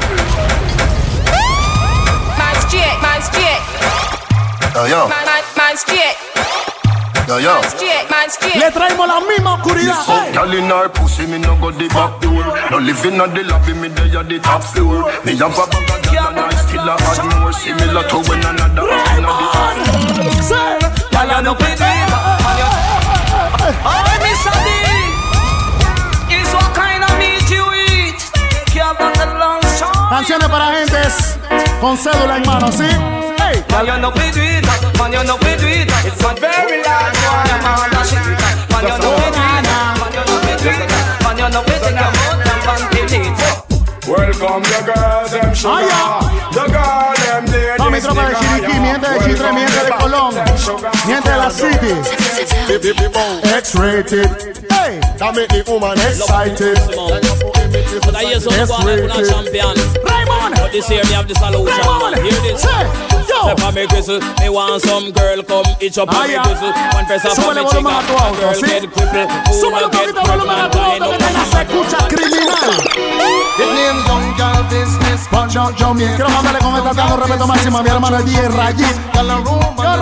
Man 2.39 2.55
straight, 2.63 2.99
man 3.03 3.21
straight. 3.23 4.16
Yo, 4.77 4.87
yo, 4.87 5.09
Man, 5.09 5.25
man, 5.25 5.43
man 5.57 5.77
straight. 5.77 6.17
yo, 7.27 7.39
yo. 7.39 7.63
Straight, 7.63 8.11
man 8.11 8.29
straight. 8.29 8.57
Le 8.57 8.71
traemos 8.71 9.07
la 9.09 9.21
misma 9.21 9.57
Me 9.57 9.63
oscuridad. 9.63 10.05
fuck 10.05 10.33
gal 10.35 10.53
in 10.53 10.69
her 10.69 10.89
pussy, 10.91 11.27
me 11.27 11.39
no 11.39 11.57
go 11.57 11.71
the 11.71 11.89
back 11.89 12.21
door. 12.21 12.45
No 12.71 12.79
living 12.79 13.19
on 13.21 13.33
the 13.33 13.43
lobby, 13.45 13.73
me 13.73 13.89
there 13.89 14.19
at 14.21 14.29
the 14.29 14.39
top 14.39 14.63
floor. 14.63 15.11
Me 15.25 15.35
have 15.37 15.57
a 15.57 15.67
bag 15.67 15.91
of 15.91 16.03
gal 16.13 16.29
and 16.29 16.41
I 16.41 16.55
still 16.61 16.89
a 16.89 16.93
add 16.93 17.41
more 17.41 17.53
similar 17.55 18.05
to 18.05 18.17
when 18.29 18.45
another 18.45 18.85
in 19.17 19.25
the 19.25 19.33
house. 19.33 20.51
Girl, 21.11 21.31
you 21.33 21.43
know 21.43 21.55
fi 21.55 21.73
do 21.75 21.85
it 21.89 22.13
on 22.45 22.57
your 22.61 22.75
Oh, 23.89 24.13
Mr. 24.21 24.53
D 24.67 24.69
Is 26.37 26.53
what 26.53 26.71
kind 26.77 27.03
of 27.03 27.13
meat 27.19 27.49
you 27.51 27.65
eat 27.89 28.21
Care 28.67 28.91
about 28.93 29.15
the 29.17 29.27
long 29.41 29.63
shot 29.79 30.11
Canciones 30.11 30.49
para 30.49 30.67
gentes 30.77 31.39
con 31.81 31.97
cédula 31.97 32.37
en 32.37 32.47
mano, 32.47 32.71
¿sí? 32.73 32.87
Hey. 33.47 33.63
Man, 33.71 33.87
you 33.87 33.95
know 34.03 34.11
fi 34.11 34.27
do 34.35 34.43
it. 34.43 34.67
Man, 34.99 35.13
you 35.15 35.23
know 35.23 35.39
fi 35.39 35.55
do 35.55 35.67
it. 35.71 35.87
It's 36.03 36.19
a 36.19 36.35
very 36.35 36.83
large 36.83 37.15
one. 37.31 37.47
Man, 37.63 37.95
dash 37.95 38.11
it. 38.11 38.19
Man, 38.75 38.91
you 38.91 38.99
know 38.99 39.15
fi 39.15 39.31
do 39.31 39.47
it. 39.47 39.71
Man, 40.03 40.11
you 40.11 40.27
know 40.27 40.43
fi 40.43 40.59
do 40.59 40.75
it. 40.75 40.91
Man, 41.23 41.39
you 41.39 41.47
know 41.55 41.63
fi 41.63 41.79
take 41.79 41.95
your 41.95 42.11
foot 42.11 42.43
and 42.43 42.61
panty 42.67 43.07
Welcome 44.07 44.63
the 44.63 44.81
girls, 44.87 45.31
them 45.31 45.55
sugar. 45.55 45.87
The 46.55 46.65
girl, 46.75 47.15
them 47.23 47.47
ladies. 47.47 47.79
No, 47.79 47.87
mi 47.91 48.01
tropa 48.01 48.27
de 48.27 48.35
Chiriquí, 48.35 48.75
mi 48.83 48.93
de 48.99 49.11
Chitre, 49.23 49.51
mi 49.53 49.65
de 49.65 49.83
Colón, 49.99 50.35
mi 51.07 51.15
de 51.15 51.35
la 51.37 51.51
City. 51.51 51.95
X-rated. 53.59 54.31
Hey, 54.71 54.99
that 55.19 55.35
make 55.35 55.51
the 55.51 55.63
woman 55.67 55.99
excited. 55.99 57.56
But 57.67 58.15
I 58.15 58.23
hear 58.31 58.41
some 58.41 58.55
squad 58.55 58.87
like 58.87 59.19
a 59.19 59.27
champion. 59.27 59.75
Raymond! 60.07 60.55
But 60.55 60.71
this 60.71 60.89
year 60.91 61.03
me 61.05 61.13
have 61.19 61.27
the 61.27 61.35
solution. 61.35 61.75
Raymond. 61.75 62.15
Hear 62.23 62.41
this? 62.47 62.63
Say, 62.63 62.83
yo! 63.27 63.51
Step 63.51 63.63
on 63.67 63.75
me 63.75 63.87
crystal. 63.87 64.21
Me 64.39 64.49
want 64.49 64.83
some 64.83 65.11
girl 65.11 65.43
come 65.43 65.67
itch 65.81 65.99
up 65.99 66.13
on 66.15 66.29
me 66.31 66.39
crystal. 66.39 66.71
One 66.95 67.07
press 67.07 67.27
up 67.27 67.39
on 67.43 67.59
me 67.59 67.63
chick 67.67 67.83
up. 67.83 68.07
A 68.07 68.31
girl 68.39 68.55
get 68.63 68.87
crippled. 68.87 69.31
Who 69.51 69.67
will 69.67 69.91
get 69.91 70.15
crippled 70.15 70.31
and 70.31 70.43
wind 70.47 70.63
up 70.63 70.77
on 70.79 71.01
me? 71.01 71.11
Escucha 71.57 72.01
criminal. 72.07 72.77
The 73.57 73.65
name 73.73 73.99
Young 74.07 74.29
Girl 74.37 74.63
Business. 74.71 75.27
Punch 75.29 75.57
out 75.57 75.75
Jamie. 75.77 76.07
Quiero 76.15 76.31
mandarle 76.31 76.61
con 76.61 76.77
esta 76.77 76.95
tango 76.95 77.17
respeto 77.17 77.47
máximo 77.47 77.79
a 77.79 77.83
mi 77.83 77.89
hermano 77.89 78.23
DJ 78.23 78.49
Rayit. 78.49 78.97
Yo 79.15 79.23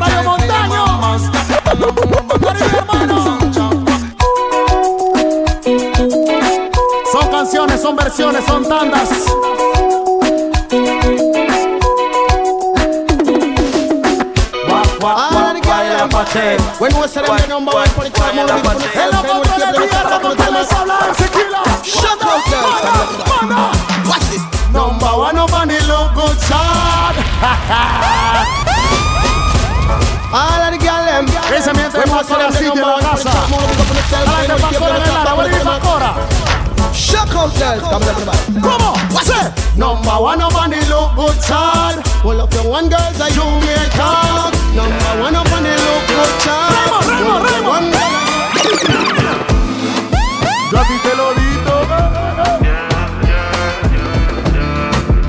Rayo 0.01 0.23
Montaño. 0.23 0.85
Yo 1.15 2.51
Rayo 2.51 2.85
Montaño. 2.87 3.34
Son 7.85 7.97
versiones, 7.97 8.43
son 8.47 8.67
tandas. 8.67 9.11
Them 16.81 17.13
the 17.13 17.47
number 17.47 17.75
one 17.75 17.91
En 18.95 19.11
la 19.11 19.21
boca 19.21 19.73
de 19.73 19.87
tierra 19.87 20.19
montamos 20.19 20.73
a 20.73 20.81
hablar 20.81 21.15
tequila. 21.15 21.63
Shut 21.83 22.23
up. 22.23 22.41
Watch 24.09 24.29
this. 24.31 24.43
Number 24.73 25.13
one 25.19 25.39
local 25.87 26.35
chart. 26.49 27.17
All 30.33 30.63
of 30.63 30.71
the 30.73 30.79
girl 30.79 31.05
them. 31.05 31.27
Ese 31.55 31.73
la 32.87 32.99
casa. 33.01 33.31
Pastora 34.57 34.97
el 34.97 35.35
vuelve 35.35 35.61
Pastora. 35.61 36.34
Up, 36.95 37.51
girls. 37.59 37.83
Come 37.83 38.03
on, 38.03 38.09
everybody. 38.09 38.39
¿Cómo? 38.63 38.95
What's 39.13 39.29
it? 39.29 39.51
Number 39.77 40.17
one 40.23 40.41
up 40.41 40.55
on 40.55 40.71
the 40.71 40.79
local 40.89 41.35
chart. 41.43 41.99
Pull 42.23 42.41
up 42.41 42.55
your 42.55 42.71
one 42.71 42.89
girls 42.89 43.19
that 43.19 43.35
you 43.35 43.43
may. 43.67 43.75
Number 44.79 45.21
one 45.21 45.35
up 45.35 45.51
on 45.51 45.65
the 45.65 45.75
local 45.75 46.27
chart. 46.39 46.71
Remo, 46.71 47.03
Remo, 47.11 47.43
Remo. 47.43 47.71
one 47.71 47.91
girl. 47.91 48.15
Digo. 48.63 48.95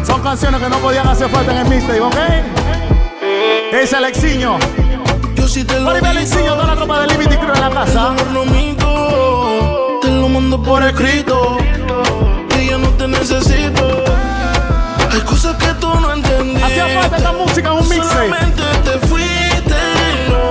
Son 0.06 0.21
canciones 0.21 0.62
que 0.62 0.69
no 0.69 0.78
podían 0.78 1.08
hacer 1.08 1.30
falta 1.30 1.51
en 1.51 1.58
el 1.58 1.67
mixtape, 1.67 2.01
¿ok? 2.01 2.17
Es 3.73 3.91
el 3.91 3.97
Alexiño. 3.97 4.60
Yo 5.36 5.47
sí 5.47 5.63
te 5.63 5.80
lo 5.80 5.95
el 5.95 6.06
Alexiño, 6.06 6.54
toda 6.54 6.67
la 6.67 6.75
tropa 6.75 6.99
de 7.01 7.08
Liberty 7.08 7.38
Crew 7.38 7.54
en 7.54 7.62
la 7.62 7.69
casa. 7.71 8.15
No 10.36 10.41
mando 10.41 10.62
por 10.62 10.84
escrito. 10.84 11.58
Que 12.50 12.65
yo 12.67 12.78
no 12.78 12.89
te 12.89 13.08
necesito. 13.08 14.04
Hay 15.12 15.21
cosas 15.21 15.56
que 15.58 15.67
tú 15.80 15.88
no 16.00 16.12
entendiste. 16.12 16.63
Hacía 16.63 16.88
falta 17.00 17.17
esta 17.17 17.32
música 17.32 17.71
en 17.71 17.78
un 17.78 17.89
mixtape. 17.89 18.13
Solamente 18.13 18.63
te 18.84 19.08
fuiste. 19.08 19.76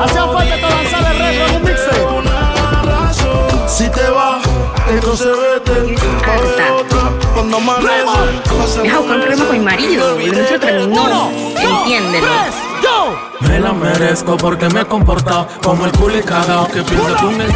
Hacía 0.03 0.27
falta 0.27 0.55
esta 0.55 0.69
danza 0.69 1.01
de 1.01 1.19
retro 1.19 1.47
en 1.47 1.57
un 1.57 1.63
mixtape. 1.65 2.01
Una 2.01 2.83
razón. 2.83 3.69
Si 3.69 3.89
te 3.89 4.09
vas, 4.09 4.43
entonces 4.89 5.29
vete. 5.29 5.95
Pa' 6.25 6.41
ver 6.41 6.73
otra. 6.73 7.11
Cuando 7.35 7.57
amanece, 7.57 8.99
un 8.99 9.07
problema 9.07 9.45
con 9.45 9.59
mi 9.59 9.65
marido. 9.65 10.19
Lo 10.19 10.33
nuestro 10.33 10.61
terminó. 10.61 11.31
Entiéndelo. 11.57 12.29
Me 13.41 13.61
la 13.61 13.73
merezco 13.73 14.37
porque 14.37 14.69
me 14.71 14.81
he 14.81 14.87
comportado 14.87 15.47
como 15.63 15.85
el 15.85 15.93
culo 15.93 16.19
y 16.19 16.23
cagao 16.23 16.67
que 16.69 16.83
piensa 16.83 17.17
con 17.17 17.41
el 17.41 17.53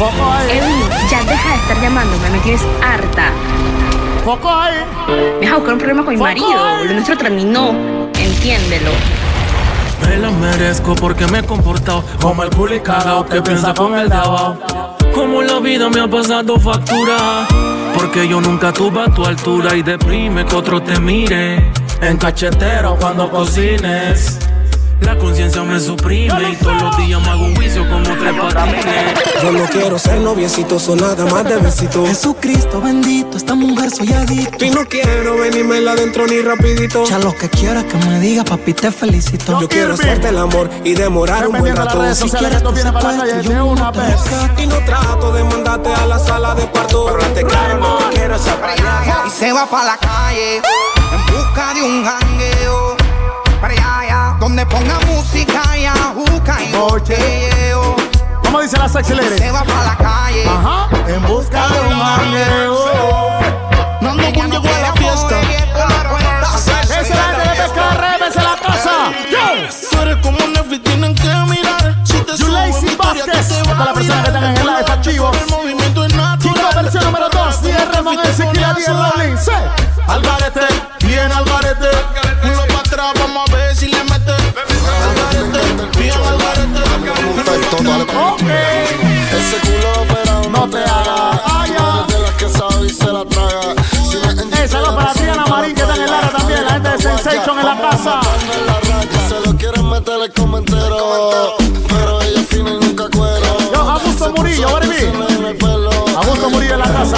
Edwin, 0.00 0.88
ya 1.10 1.22
deja 1.24 1.50
de 1.50 1.56
estar 1.56 1.80
llamándome. 1.82 2.30
Me 2.30 2.38
tienes 2.38 2.62
harta. 2.82 3.30
Poco 4.24 4.48
ahí. 4.48 4.76
Deja 5.40 5.56
buscar 5.56 5.74
un 5.74 5.78
problema 5.78 6.04
con 6.04 6.14
mi 6.14 6.20
marido. 6.20 6.48
Lo 6.84 6.92
nuestro 6.94 7.18
terminó. 7.18 7.72
Entiéndelo. 8.14 8.90
Me 10.06 10.16
la 10.16 10.30
merezco 10.30 10.94
porque 10.94 11.26
me 11.26 11.40
he 11.40 11.42
comportado 11.42 12.02
como 12.22 12.42
el 12.42 12.50
culo 12.50 12.74
y 12.74 12.80
cagao 12.80 13.26
que 13.26 13.42
piensa 13.42 13.74
con 13.74 13.94
el 13.98 14.08
dabao. 14.08 14.58
Como 15.14 15.42
la 15.42 15.60
vida 15.60 15.90
me 15.90 16.00
ha 16.00 16.08
pasado 16.08 16.58
factura. 16.58 17.46
Porque 17.92 18.26
yo 18.26 18.40
nunca 18.40 18.72
tuve 18.72 19.02
a 19.02 19.14
tu 19.14 19.26
altura 19.26 19.76
y 19.76 19.82
deprime 19.82 20.46
que 20.46 20.56
otro 20.56 20.80
te 20.80 20.98
mire. 20.98 21.72
En 22.00 22.16
cachetero 22.16 22.96
cuando 22.98 23.30
cocines. 23.30 24.38
La 25.00 25.16
conciencia 25.18 25.62
me 25.62 25.80
suprime 25.80 26.50
y 26.52 26.56
todos 26.56 26.82
los 26.82 26.96
días 26.96 27.20
me 27.20 27.28
hago 27.28 27.44
un 27.44 27.56
juicio 27.56 27.88
como 27.88 28.02
tres 28.02 28.34
patines. 28.34 29.14
Yo 29.42 29.52
no 29.52 29.64
quiero 29.66 29.98
ser 29.98 30.20
noviecito, 30.20 30.78
son 30.78 30.98
nada 30.98 31.24
más 31.26 31.44
de 31.44 31.56
besito. 31.56 32.06
Jesucristo 32.06 32.80
bendito, 32.80 33.36
esta 33.36 33.54
mujer 33.54 33.90
soy 33.90 34.12
adicto. 34.12 34.64
Y 34.64 34.70
no 34.70 34.84
quiero 34.86 35.38
venírmela 35.38 35.92
adentro 35.92 36.26
ni 36.26 36.40
rapidito. 36.40 37.04
Ya 37.04 37.18
lo 37.18 37.34
que 37.34 37.48
quieras 37.48 37.84
que 37.84 37.96
me 38.06 38.20
diga, 38.20 38.44
papi, 38.44 38.74
te 38.74 38.92
felicito. 38.92 39.60
Yo 39.60 39.68
quiero 39.68 39.94
hacerte 39.94 40.28
el 40.28 40.38
amor 40.38 40.70
y 40.84 40.94
demorar 40.94 41.48
un 41.48 41.58
buen 41.58 41.74
rato. 41.74 42.14
Si 42.14 42.30
quieres 42.30 42.62
tú 42.62 42.74
secuestro, 42.76 43.40
yo 43.42 43.74
no 43.74 43.92
te 43.92 44.00
rescato. 44.00 44.62
Y 44.62 44.66
no 44.66 44.78
trato 44.84 45.32
de 45.32 45.44
mandarte 45.44 45.92
a 45.92 46.06
la 46.06 46.18
sala 46.18 46.54
de 46.54 46.66
parto. 46.66 47.06
Pero 47.06 47.18
te 47.32 47.42
no 47.42 47.98
te 47.98 48.14
quiero 48.14 48.36
esa 48.36 48.56
Y 49.26 49.30
se 49.30 49.52
va 49.52 49.66
para 49.66 49.84
la 49.84 49.96
calle 49.96 50.56
en 50.56 51.26
busca 51.34 51.74
de 51.74 51.82
un 51.82 52.04
jangueo. 52.04 52.96
Para 53.60 53.74
allá, 53.74 54.09
donde 54.40 54.64
ponga 54.64 54.98
música 55.00 55.76
y 55.76 55.84
ajuca 55.84 56.62
y 56.62 56.72
botelleo. 56.72 57.94
¿Cómo 58.42 58.62
dice 58.62 58.78
la 58.78 58.88
sexy 58.88 59.14
lady? 59.14 59.38
Se 59.38 59.50
va 59.50 59.62
para 59.62 59.84
la 59.84 59.96
calle 59.96 60.44
Ajá. 60.48 60.88
En 61.06 61.22
busca 61.26 61.68
de 61.68 61.80
un 61.80 61.98
mangueo. 61.98 63.40
No 64.00 64.10
ando 64.10 64.32
con 64.32 64.50
llegó 64.50 64.66
a 64.66 64.80
la 64.80 64.92
fiesta. 64.94 65.40
Esa 66.54 67.00
es 67.00 67.10
la 67.10 67.38
de 67.38 67.62
Pescarre, 67.62 68.18
vese 68.18 68.42
la 68.42 68.56
casa. 68.56 69.12
Tú 69.90 70.00
eres 70.00 70.16
como 70.16 70.38
Nefi, 70.38 70.78
tienen 70.78 71.14
que 71.14 71.28
mirar. 71.48 71.94
Si 72.04 72.14
te 72.14 72.32
mi 72.32 72.88
historia, 72.88 72.96
Vázquez, 72.96 73.62
para 73.68 73.84
las 73.84 73.94
personas 73.94 74.22
que 74.22 74.28
están 74.28 74.44
en 74.44 74.56
el 74.56 74.66
live 74.66 74.90
activos. 74.90 75.36
El 75.36 75.50
movimiento 75.50 76.04
es 76.06 76.14
natural. 76.14 76.38
Chico, 76.40 76.82
versión 76.82 77.04
número 77.04 77.28
2, 77.28 77.62
DJ 77.62 77.84
Ramón, 77.92 78.18
el 78.24 78.34
Sequila, 78.34 78.72
DJ 78.72 78.88
Rolling. 78.88 79.36
Sí. 79.36 79.52
Algarete, 80.08 80.66
bien 81.04 81.30
Algarete. 81.30 81.90
Culo 82.14 82.29
Todo 87.70 87.94
al 87.94 88.02
okay. 88.02 88.84
Ese 89.30 89.60
culo 89.62 90.02
operado 90.02 90.50
no, 90.50 90.68
te 90.68 90.78
haga. 90.78 91.40
Vaya. 91.46 92.04
De 92.08 92.86
y 92.86 92.90
se 92.90 93.06
la 93.06 93.24
traga. 93.24 93.74
Si 94.10 94.16
me 94.16 94.68
para 94.68 95.12
ti, 95.12 95.22
Ana 95.22 95.46
Marín, 95.46 95.74
que 95.74 95.82
en 95.82 95.90
el 95.90 96.12
área 96.12 96.30
también. 96.30 96.64
La 96.64 96.72
gente 96.72 96.90
de 96.90 96.98
Sensation 96.98 97.58
en 97.60 97.66
la 97.66 97.80
casa. 97.80 98.20
Se 99.28 99.40
lo 99.46 99.56
quieren 99.56 99.88
meter 99.88 100.20
el 100.20 100.32
comentero. 100.32 101.54
Pero 101.88 102.22
ella 102.22 102.42
fina 102.48 102.70
y 102.70 102.84
nunca 102.84 103.08
cuero. 103.08 103.56
Yo, 103.72 103.80
Augusto 103.80 104.32
Murillo, 104.36 104.68
baby. 104.72 105.12
Augusto 106.16 106.50
Murillo 106.50 106.74
en 106.74 106.80
la 106.80 106.92
casa. 106.92 107.16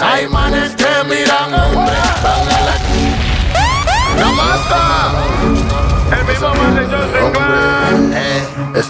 Hay 0.00 0.28
manes 0.28 0.74
que 0.76 1.04
miran. 1.08 1.50
¡No 4.18 4.36
basta! 4.36 5.12
El 6.12 6.24
mismo 6.26 6.48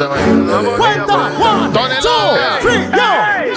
esa 0.03 0.11
vaina. 0.11 0.59
Cuenta, 0.77 1.15
one, 1.15 1.71
two, 2.03 2.35
three, 2.61 2.91
yo. 2.91 3.09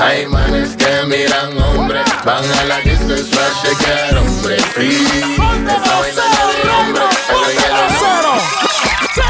Hay 0.03 0.27
manes 0.27 0.75
que 0.75 1.03
miran 1.07 1.57
hombre, 1.57 2.03
van 2.23 2.43
a 2.43 2.63
la 2.65 2.79
disco 2.81 3.13
y 3.13 3.17
swash 3.17 3.61
de 3.63 3.75
que 3.77 4.15
hombre 4.15 4.57
free. 4.75 5.07
Esa 5.33 5.95
vaina 5.99 6.23
no 6.37 6.47
de 6.53 6.69
hombre. 6.69 7.03
Sí. 9.15 9.21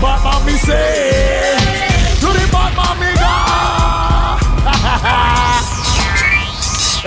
Bad 0.00 0.20
mami 0.24 0.58
say. 0.58 1.54
To 2.20 2.32
the 2.32 2.46
bad 2.50 2.72
go. 3.14 3.34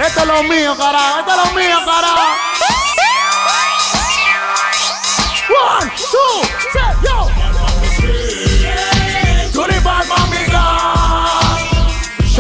Esto 0.01 0.19
es 0.21 0.27
lo 0.27 0.43
mío, 0.43 0.77
carajo. 0.77 1.19
Esto 1.19 1.31
es 1.31 1.37
lo 1.37 1.51
mío, 1.59 1.77
carajo. 1.85 2.27
One, 5.49 5.91
two, 5.97 6.47
three, 6.71 6.93
yo. 7.03 7.18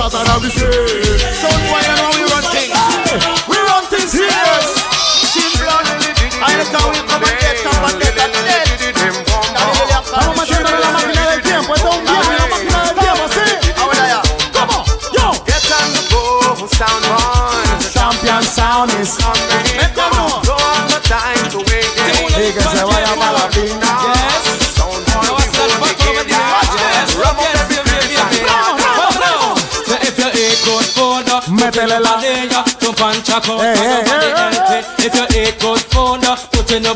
side 0.09 0.27
of 0.35 0.41
the 0.41 0.49
street. 0.49 1.19
Son, 1.33 1.51
why 1.69 1.81
you 2.17 2.18
If 34.99 35.15
you 35.15 35.41
eat 35.41 35.59
good 35.59 35.81
food, 35.91 36.21
put 36.51 36.71
in 36.71 36.83
you 36.83 36.93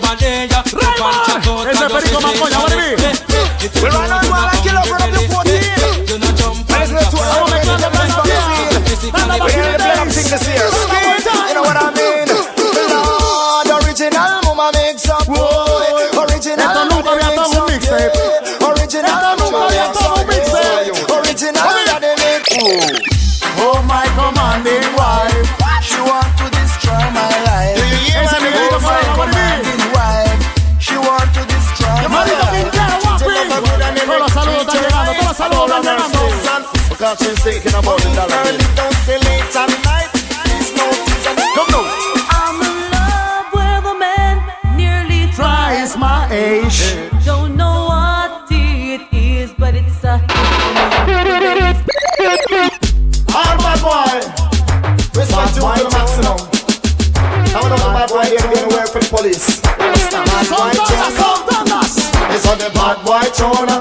police. 59.23 59.61
Rasta 59.79 60.19
man, 60.19 60.45
why 60.51 60.73
chase? 60.73 61.23
It's 62.35 62.47
on 62.47 62.57
the 62.57 62.69
bad 62.73 62.97
boy 63.05 63.23
throne 63.31 63.72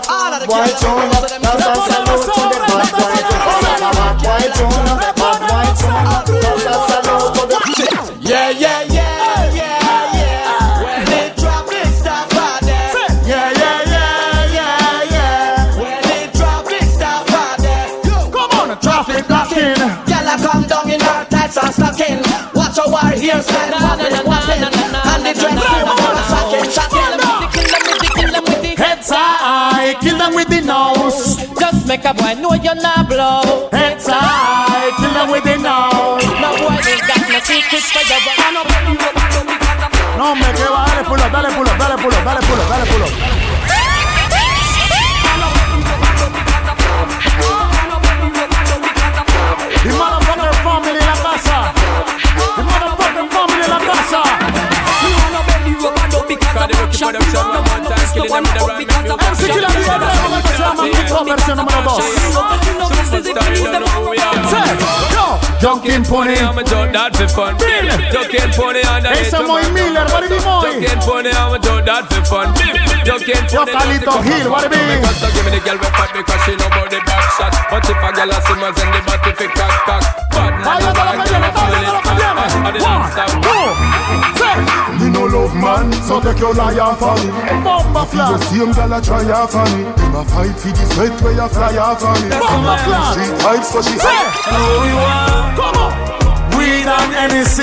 make 31.93 32.05
a 32.07 32.15
boy 32.15 32.33
know 32.41 32.55
you're 32.55 32.75
not 32.75 33.07
blow. 33.07 33.69
Kill 33.69 35.13
them 35.13 35.29
with 35.31 35.45
the 35.45 35.57
nose. 35.61 36.25
No 36.41 36.49
boy 36.57 36.81
ain't 36.89 37.05
got 37.05 37.21
no 37.29 37.39
secrets 37.45 37.89
for 37.93 38.03
your. 38.09 38.21
No, 40.17 40.25
hombre, 40.25 40.53
que 40.57 40.65
va, 40.73 40.85
dale 40.89 41.05
pull 41.05 41.21
up, 41.21 41.33
dale 41.33 41.51
pull 41.55 41.69
up, 41.69 41.79
dale 41.79 41.97
pull 42.03 42.15
up, 42.15 42.25
dale 42.25 42.41
pull 42.49 42.61
up, 42.61 42.69
dale 42.71 43.82
shot. 56.93 57.15
No 57.15 58.25
I'm. 58.31 58.53
Junkin' 65.63 66.03
pony, 66.05 66.35
I'm 66.35 66.59
a 66.59 66.65
jump 66.65 66.93
that 66.93 67.15
for 67.15 67.29
fun. 67.29 67.55
Junkin' 68.11 68.51
pony 68.51 68.83
on 68.83 69.03
the 69.03 69.11
Ese 69.15 69.39
muy 69.47 69.63
Miller, 69.71 70.05
what 70.11 70.25
it 70.25 70.33
is 70.33 70.45
muy. 70.45 70.63
Junkin' 70.67 70.99
pony, 71.07 71.31
I'm 71.31 71.55
a 71.55 71.59
jump 71.63 71.87
that 71.87 72.11
for 72.11 72.25
fun. 72.27 72.51
Junkin' 73.07 73.47
pony, 73.47 73.71
I'm 73.71 73.95
a 73.95 74.03
jump 74.03 74.19
that 74.19 74.43
for 74.43 74.51
fun. 74.51 74.67
Give 75.33 75.45
me 75.47 75.51
the 75.55 75.63
girl 75.63 75.79
with 75.79 75.95
fat 75.95 76.11
because 76.13 76.41
she 76.45 76.57
know 76.59 76.67
about 76.67 76.91
the 76.91 76.99
body 77.07 77.22
shot 77.43 77.55
But 77.71 77.83
if 77.91 77.99
a 77.99 78.11
a 78.15 78.39
see 78.39 78.55
send 78.79 78.95
the 78.95 79.47
cock 79.59 79.75
Bad 80.31 80.55
man 80.63 80.83
a 80.83 80.91
girl 80.95 81.11
a 81.11 81.51
pull 81.51 81.75
it? 81.75 81.93
Me 85.01 85.07
no 85.11 85.25
love 85.27 85.55
man, 85.57 85.93
so 86.03 86.21
take 86.21 86.39
your 86.39 86.55
liar 86.55 86.95
for 86.97 87.15
me. 87.17 87.29
Bomba 87.65 88.05
flash. 88.07 88.33
The 88.33 88.39
same 88.47 88.73
girl 88.73 88.93
a 88.93 89.01
try 89.01 89.25
her 89.25 89.47
for 89.47 89.65
me. 89.75 89.85
Dem 89.97 90.15
a 90.15 90.25
fight 90.25 90.57
for 90.61 90.69
the 90.69 90.85
sweat 90.93 91.21
where 91.23 91.33
you 91.33 91.49
fly 91.49 91.73
her 91.73 91.95
for 91.97 92.15
me. 92.21 92.29
Bomba 92.31 92.77
flash. 92.85 93.15
She 93.17 93.25
type 93.43 93.65
so 93.65 93.81
she 93.83 93.97
say. 93.99 94.23
You 94.53 94.99
are? 95.01 95.57
Come 95.57 95.79
on. 95.81 95.93
Weed 96.57 96.87
and 96.87 97.13
NEC 97.33 97.59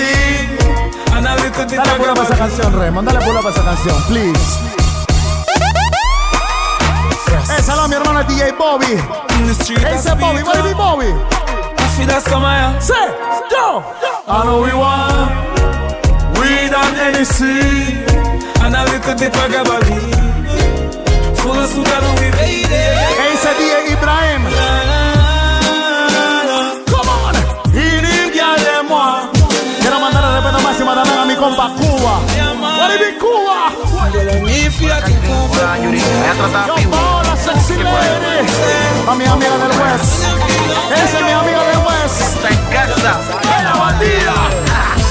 Dale 1.22 1.52
pulo 1.98 2.14
para 2.14 2.24
esa 2.24 2.38
canción, 2.38 2.72
Dale 3.06 3.20
esa 3.50 3.64
canción, 3.64 4.04
please 4.08 4.89
mi 7.90 7.96
hermano 7.96 8.24
DJ 8.24 8.54
Bobby. 8.56 8.94
Ese 9.94 10.16
Bobby, 10.16 10.44
Bobby, 10.44 10.74
Bobby. 10.76 11.14
Say, 12.80 13.08
yo. 13.52 13.84
I 14.28 14.44
know 14.46 14.62
we 14.62 14.72
want 14.74 15.32
weed 16.38 16.72
and 16.72 16.96
Hennessy 16.96 17.98
and 18.62 18.76
a 18.76 18.84
little 18.86 19.16
dip 19.16 19.34
of 19.36 19.50
Gabali. 19.52 20.00
Full 21.42 21.58
of 21.58 21.70
sugar 21.70 22.00
we 22.22 22.30
made 22.38 22.70
it. 22.70 23.20
Ese 23.34 23.52
DJ 23.58 23.92
Ibrahim. 23.98 24.42
Come 26.86 27.10
on. 27.10 27.36
Y 27.74 28.02
ni 28.02 28.40
a 31.20 31.26
mi 31.26 31.36
compa 31.36 31.72
Cuba. 31.76 32.69
What 32.90 32.98
do 32.98 33.06
you 33.06 34.42
mean, 34.42 34.72
Cuba? 35.22 35.78
Yo, 36.66 36.76
Paola, 36.90 37.36
sexy 37.38 37.76
lady. 37.78 38.50
A 39.08 39.14
mi 39.14 39.26
amiga 39.26 39.58
del 39.58 39.78
West. 39.78 40.26
Esa 40.92 41.20
es 41.20 41.24
mi 41.24 41.32
amiga 41.32 41.64
del 41.68 41.78
West. 41.86 42.22
Está 42.36 42.50
en 42.50 42.58
casa. 42.72 43.20
¡La 43.64 43.74
bandida! 43.74 44.34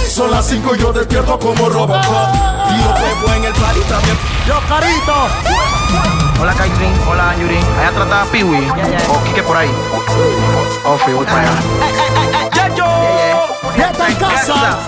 Son 0.09 0.31
las 0.33 0.47
5 0.49 0.75
y 0.75 0.79
yo 0.81 0.93
despierto 0.93 1.39
como 1.39 1.69
Robocop. 1.69 2.03
Tío 2.03 2.95
Pepo 2.95 3.33
en 3.37 3.45
el 3.45 3.53
party 3.53 3.81
también. 3.83 4.19
Yo, 4.49 4.61
Carito. 4.69 5.29
Hola, 6.41 6.55
Kaitrin. 6.55 6.93
Hola, 7.09 7.37
Yuri. 7.39 7.59
Allá 7.79 7.93
trata 7.95 8.23
a 8.23 8.25
Piwi. 8.27 8.73
O 9.09 9.25
Kike 9.25 9.43
por 9.45 9.57
ahí. 9.57 9.71
Oh, 10.85 10.99
fui, 10.99 11.13
voy 11.13 11.27
para 11.27 11.43
allá. 11.43 11.53
Ya 13.77 13.91
está 13.91 14.09
en 14.09 14.17
casa. 14.17 14.79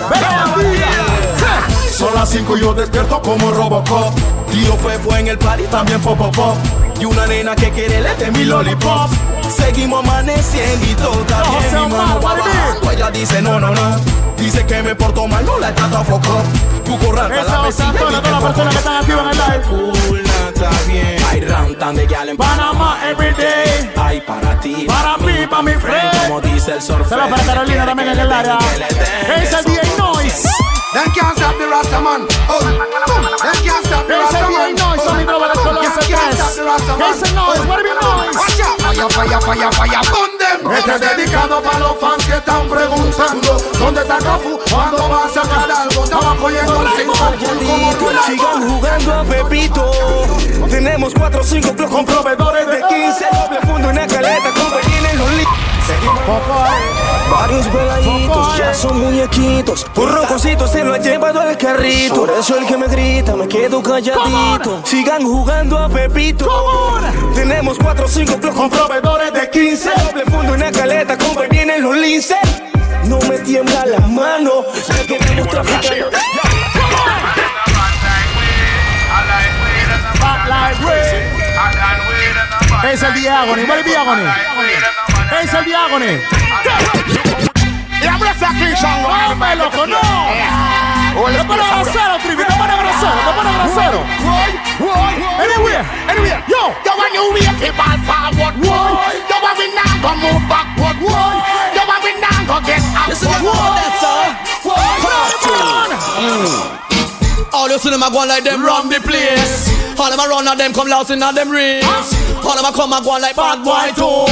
Son 2.01 2.15
las 2.15 2.31
5 2.31 2.57
y 2.57 2.61
yo 2.61 2.73
despierto 2.73 3.21
como 3.21 3.51
Robocop. 3.51 4.11
Tío 4.51 4.75
Pepo 4.77 5.15
en 5.17 5.27
el 5.27 5.37
party 5.37 5.65
también 5.65 6.01
pop 6.01 6.17
pop 6.17 6.35
pop. 6.35 6.57
Y 6.99 7.05
una 7.05 7.27
nena 7.27 7.55
que 7.55 7.69
quiere 7.69 8.01
le 8.01 8.15
de 8.15 8.31
mi 8.31 8.43
lollipop. 8.43 9.07
Seguimos 9.55 10.03
amaneciendo 10.03 10.83
y 10.83 10.95
todo 10.95 11.21
está 11.21 11.43
No, 11.43 11.59
bien. 11.59 11.89
Mi 11.89 11.95
mano 11.95 12.19
va 12.19 12.33
bajando, 12.33 12.91
ella 12.91 13.11
dice 13.11 13.39
no, 13.43 13.59
no, 13.59 13.69
no. 13.69 13.97
Dice 14.35 14.65
que 14.65 14.81
me 14.81 14.95
porto 14.95 15.27
mal, 15.27 15.45
no 15.45 15.59
la 15.59 15.75
trata 15.75 16.03
foco. 16.03 16.41
Tu 16.83 16.97
corral 16.97 17.31
Esa 17.31 17.69
es 17.69 17.79
a 17.79 17.93
todas 17.93 18.13
las 18.13 18.43
personas 18.43 18.73
que 18.73 18.79
están 18.79 18.95
activas 18.95 19.23
en 19.23 19.29
el 19.29 19.37
live. 19.37 19.63
Cool, 19.69 20.19
está 20.21 20.69
bien. 20.87 21.23
Hay 21.29 21.41
round 21.41 21.97
de 21.97 22.07
gal 22.07 22.29
en 22.29 22.37
Panamá 22.37 22.97
every 23.07 23.31
day. 23.35 23.93
Ay, 23.95 24.21
para 24.21 24.59
ti. 24.59 24.85
Para 24.87 25.17
mí, 25.19 25.45
para 25.47 25.61
mi 25.61 25.73
friend. 25.73 26.27
Como 26.27 26.41
dice 26.41 26.73
el 26.73 26.81
surfer. 26.81 27.09
Saludos 27.09 27.29
para 27.29 27.43
Carolina 27.43 27.85
también 27.85 28.09
en 28.09 28.19
el 28.19 28.31
área. 28.31 28.57
Es 29.37 29.53
el 29.53 29.65
DJ 29.65 29.90
Rasta 36.71 36.95
man. 36.95 37.11
Ese 37.11 37.33
Noise. 37.33 37.67
What 37.67 37.83
be 37.83 37.89
Noise? 37.89 38.37
Watch 38.37 38.61
out. 38.61 38.79
Fire, 38.81 39.09
fire, 39.09 39.39
fire, 39.41 39.71
fire. 39.73 40.01
Burn 40.11 40.37
them. 40.39 40.71
Este 40.71 40.95
es 40.95 41.01
dedicado 41.01 41.61
para 41.61 41.79
los 41.79 41.99
fans 41.99 42.25
que 42.25 42.33
están 42.33 42.69
preguntando 42.69 43.57
¿Dónde 43.77 44.01
está 44.01 44.17
Cafu? 44.19 44.59
¿Cuándo 44.69 45.09
va 45.09 45.25
a 45.25 45.29
sacar 45.29 45.69
algo? 45.69 46.03
Estaba 46.03 46.35
cogiendo 46.37 46.81
el 46.81 46.87
tú 47.97 48.07
Sigan 48.25 48.69
jugando 48.69 49.13
a 49.13 49.23
Pepito. 49.23 49.91
Tenemos 50.69 51.13
4 51.13 51.41
o 51.41 51.43
5 51.43 51.75
clubs 51.75 51.91
con 51.91 52.05
proveedores 52.05 52.67
de 52.67 52.83
15. 52.87 53.25
Doble 53.33 53.59
fondo 53.67 53.89
en 53.89 53.95
la 53.97 54.07
caleta, 54.07 54.51
compañía 54.53 55.11
en 55.11 55.17
los 55.17 55.60
Varios 57.31 57.67
peladitos 57.67 58.57
ya 58.57 58.73
son 58.73 58.99
muñequitos. 58.99 59.85
Un 59.95 60.11
roncocito 60.11 60.67
se 60.67 60.83
lo 60.83 60.93
ha 60.93 60.97
llevado 60.97 61.41
al 61.41 61.57
carrito. 61.57 62.15
Por 62.15 62.29
eso 62.31 62.57
el 62.57 62.65
que 62.65 62.77
me 62.77 62.87
grita 62.87 63.35
me 63.35 63.47
quedo 63.47 63.81
calladito. 63.81 64.81
Sigan 64.85 65.23
jugando 65.23 65.77
a 65.77 65.89
Pepito. 65.89 66.47
Tenemos 67.33 67.77
4 67.81 68.05
o 68.05 68.07
5 68.07 68.37
clubs 68.37 68.55
con 68.55 68.69
proveedores 68.69 69.33
de 69.33 69.49
15. 69.49 69.89
Doble 70.07 70.25
fondo 70.25 70.53
en 70.53 70.59
la 70.59 70.71
caleta, 70.71 71.17
compañía 71.17 71.75
en 71.75 71.81
los 71.81 71.97
lince. 71.97 72.35
No 73.05 73.19
me 73.27 73.39
tiembla 73.39 73.85
la 73.85 73.99
mano. 73.99 74.65
Ya 74.87 75.05
que 75.05 75.17
traficando. 75.17 76.09
Es 82.91 83.03
el 83.03 83.13
Diagony. 83.13 83.63
What 83.63 83.79
is 83.79 83.85
Diagony? 83.85 84.23
Es 85.31 85.53
el 85.53 85.63
Diagony. 85.65 86.19
Yeah, 88.01 88.11
I'm 88.11 88.19
gonna 88.19 88.33
start 88.35 88.55
clean 88.57 88.75
song. 88.75 89.05
¡Hombre, 89.05 89.55
loco, 89.55 89.87
no! 89.87 90.01
Te 91.31 91.43
pone 91.45 91.63
grosero, 91.71 92.17
Trivi, 92.19 92.43
te 92.43 92.53
pone 92.53 92.75
grosero, 92.75 93.15
te 93.15 93.31
pone 93.37 93.51
grosero. 93.55 93.99
Anywhere, 95.39 95.85
anywhere, 96.09 96.43
yo. 96.47 96.73
Yo 96.83 96.91
want 96.97 97.13
you 97.13 97.31
wait 97.33 97.47
fi 97.61 97.71
ball 97.71 97.97
forward, 98.03 98.55
boy. 98.59 98.91
Yo 99.29 99.35
want 99.41 99.57
we 99.57 99.67
now 99.71 99.93
go 100.03 100.11
move 100.19 100.43
backward, 100.49 100.97
boy. 100.99 101.33
Yo 101.75 101.81
want 101.87 102.03
we 102.03 102.11
now 102.19 102.43
go 102.45 102.59
get 102.65 102.81
Listen, 103.07 103.29
upward, 103.29 103.41
you 103.41 103.47
know 103.47 103.71
boy. 103.71 103.79
that 103.79 103.93
song. 104.03 104.35
All 107.53 107.69
you 107.69 107.77
see 107.79 107.89
them 107.89 108.03
a 108.03 108.09
go 108.11 108.25
like 108.25 108.43
them 108.43 108.63
run 108.63 108.89
the 108.89 108.99
place. 108.99 109.69
All 109.97 110.09
them 110.09 110.19
a 110.19 110.27
run 110.27 110.47
and 110.47 110.59
them 110.59 110.73
come 110.73 110.87
lost 110.89 111.11
in 111.11 111.19
them 111.19 111.49
race. 111.49 112.30
All 112.43 112.55
them 112.55 112.65
a 112.65 112.71
come 112.73 112.93
and 112.93 113.03
go 113.05 113.11
like 113.17 113.35
bad 113.35 113.63
boy 113.63 113.91
too. 113.95 114.25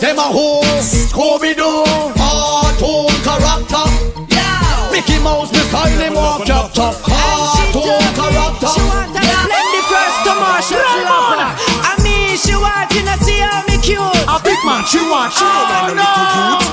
Them 0.00 0.18
a 0.18 0.26
who? 0.28 0.60
Scooby 0.82 1.54
Doo. 1.56 1.84
Cartoon 2.18 3.08
character. 3.24 3.84
Yeah. 4.28 4.90
Mickey 4.92 5.18
Mouse, 5.22 5.50
me 5.52 5.58
style 5.70 6.00
him 6.00 6.14
walk 6.14 6.44
chop 6.44 6.72
chop. 6.74 6.94
Cartoon 7.02 8.04
character. 8.18 8.68
She 8.74 8.82
want 8.84 9.14
to 9.14 9.20
blend 9.22 9.70
the 9.72 9.80
first 9.88 10.18
to 10.26 10.32
Marshall 10.34 10.82
Flower. 10.82 11.54
I 11.88 11.94
mean, 12.02 12.36
she 12.36 12.54
want 12.58 12.90
to 12.90 13.00
know 13.06 13.16
see 13.24 13.38
how 13.40 13.62
me 13.70 13.78
cute. 13.78 14.02
A 14.28 14.36
big 14.42 14.58
man, 14.66 14.84
she 14.84 14.98
want, 15.08 15.32
she 15.32 15.44
Oh 15.46 15.64
want. 15.70 15.96
no! 15.96 16.04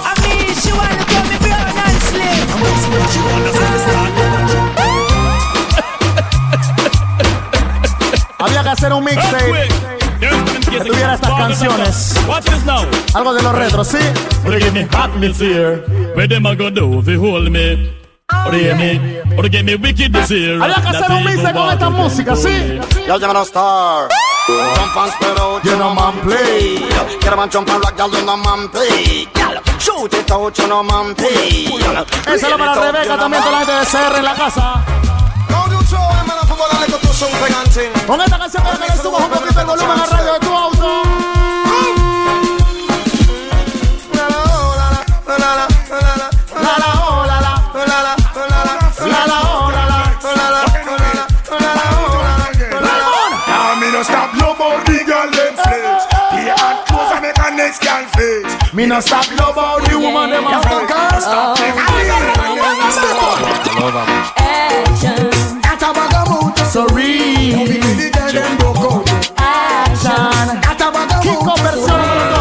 I 0.03 0.13
mean, 0.25 0.51
she 0.59 0.71
want 0.73 0.97
to 0.97 1.05
call 1.07 1.25
me 1.29 1.37
brown 1.39 1.71
and 1.71 1.97
slim. 2.09 2.41
I'm 2.51 2.59
whispering, 2.65 3.09
she 3.13 3.21
want 3.21 3.43
to 3.45 3.51
see 3.53 3.69
the 3.69 3.79
star. 3.85 4.09
Había 8.39 8.63
que 8.63 8.69
hacer 8.69 8.91
un 8.93 9.03
mixtape 9.03 10.00
que 10.83 10.89
tuviera 10.89 11.13
estas 11.15 11.31
canciones. 11.31 12.15
Watch 12.27 12.45
this 12.45 12.65
now. 12.65 12.85
Algo 13.13 13.33
de 13.33 13.41
los 13.41 13.53
retros, 13.53 13.87
¿sí? 13.87 13.97
Give 14.45 14.71
me 14.71 14.87
atmosphere. 14.91 15.83
Where 16.15 16.27
them 16.27 16.45
a 16.45 16.55
go 16.55 16.69
do 16.69 16.99
if 16.99 17.07
you 17.07 17.19
hold 17.19 17.49
me? 17.49 18.01
Get 18.51 18.77
me, 18.77 19.49
get 19.49 19.65
me 19.65 19.75
wicked 19.75 20.13
this 20.13 20.29
year. 20.29 20.61
Había 20.61 20.81
que 20.81 20.87
hacer 20.89 21.11
un 21.11 21.23
mixtape 21.25 21.53
con 21.53 21.69
esta 21.69 21.89
música, 21.89 22.35
¿sí? 22.35 22.79
Y'all 23.07 23.19
no 23.19 23.43
star. 23.43 24.09
Jump 24.47 24.97
and 24.97 25.11
spread 25.11 25.39
out, 25.39 25.63
you 25.63 25.77
know 25.77 25.93
man 25.93 26.19
play. 26.21 26.79
Get 27.21 27.31
a 27.31 27.35
man 27.35 27.49
jump 27.49 27.69
and 27.69 27.83
rock, 27.83 27.97
y'all 27.97 28.09
you 28.09 28.25
know 28.25 28.37
man 28.37 28.69
play. 28.69 29.27
Shoot 29.79 30.13
it 30.13 30.31
out, 30.31 30.57
you 30.57 30.67
know 30.67 30.83
man 30.83 31.13
play. 31.15 31.67
Esa 32.25 32.33
es 32.33 32.49
la 32.49 32.57
para 32.57 32.91
Rebeca, 32.91 33.17
también 33.17 33.43
toda 33.43 33.59
la 33.59 33.65
gente 33.65 33.73
de 33.73 33.85
CR 33.85 34.17
en 34.17 34.25
la 34.25 34.33
casa. 34.33 34.83
Con 37.21 38.19
esta 38.19 38.39
canción 38.39 38.63
quiero 38.63 38.79
que 38.79 38.87
le 38.87 38.97
subas 38.97 39.21
un 39.21 39.29
poquito 39.29 39.59
el 39.59 39.65
volumen 39.67 39.99
al 39.99 40.09
radio 40.09 40.33
de 40.33 40.39
tu 40.39 40.49
auto. 40.49 41.03
La 44.15 45.37
la 45.37 45.53
la 45.55 45.65
la. 45.69 46.31
La 46.55 46.73
la 46.81 46.89
la 47.21 47.41
la. 47.41 47.53
Now 53.47 53.75
me 53.75 53.91
no 53.91 54.01
stop 54.01 54.33
no 54.33 54.55
more 54.55 54.81
the 54.85 55.03
girl 55.05 55.29
them 55.29 55.53
flex. 55.61 56.05
The 56.31 56.49
hot 56.57 56.87
clothes 56.87 57.11
I 57.11 57.19
make 57.21 57.37
a 57.37 57.51
next 57.55 57.83
girl 57.83 58.03
face. 58.17 58.73
Me 58.73 58.87
no 58.87 58.99
stop 58.99 59.29
love 59.37 59.51
about 59.51 59.87
the 59.87 59.95
woman 59.95 60.31
them 60.31 60.47
a 60.47 60.59
fuck 60.63 60.89
her. 60.89 61.21
Stop 61.21 61.55
them. 65.13 65.30
So 65.81 66.85
real. 66.93 67.57
Action. 69.37 70.61
Kiko 71.21 71.55
versión 71.63 72.01
número 72.01 72.39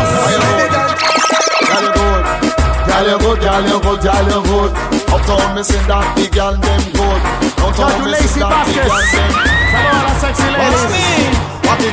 Girl 2.87 3.07
you 3.09 3.19
good, 3.19 3.41
girl 3.41 3.67
you 3.67 3.81
good, 3.81 4.01
girl 4.03 4.29
you 4.29 4.43
good. 4.45 4.73
Uptown 5.09 5.55
me 5.55 5.63
sing 5.65 5.87
that 5.89 6.05
big 6.15 6.33
girl 6.33 6.53
them 6.53 6.83
good. 6.93 7.21
Downtown 7.57 7.91
Yo, 7.91 8.05
me 8.05 8.11
Lazy 8.13 8.29
sing 8.29 8.43
that 8.43 8.67
big 8.67 8.77
Vázquez. 8.77 8.93
girl 8.93 9.01
them. 9.09 9.33
Saludos 9.73 9.97
a 9.97 10.05
las 10.05 10.21
sexy 10.21 10.47
ladies. 10.53 11.41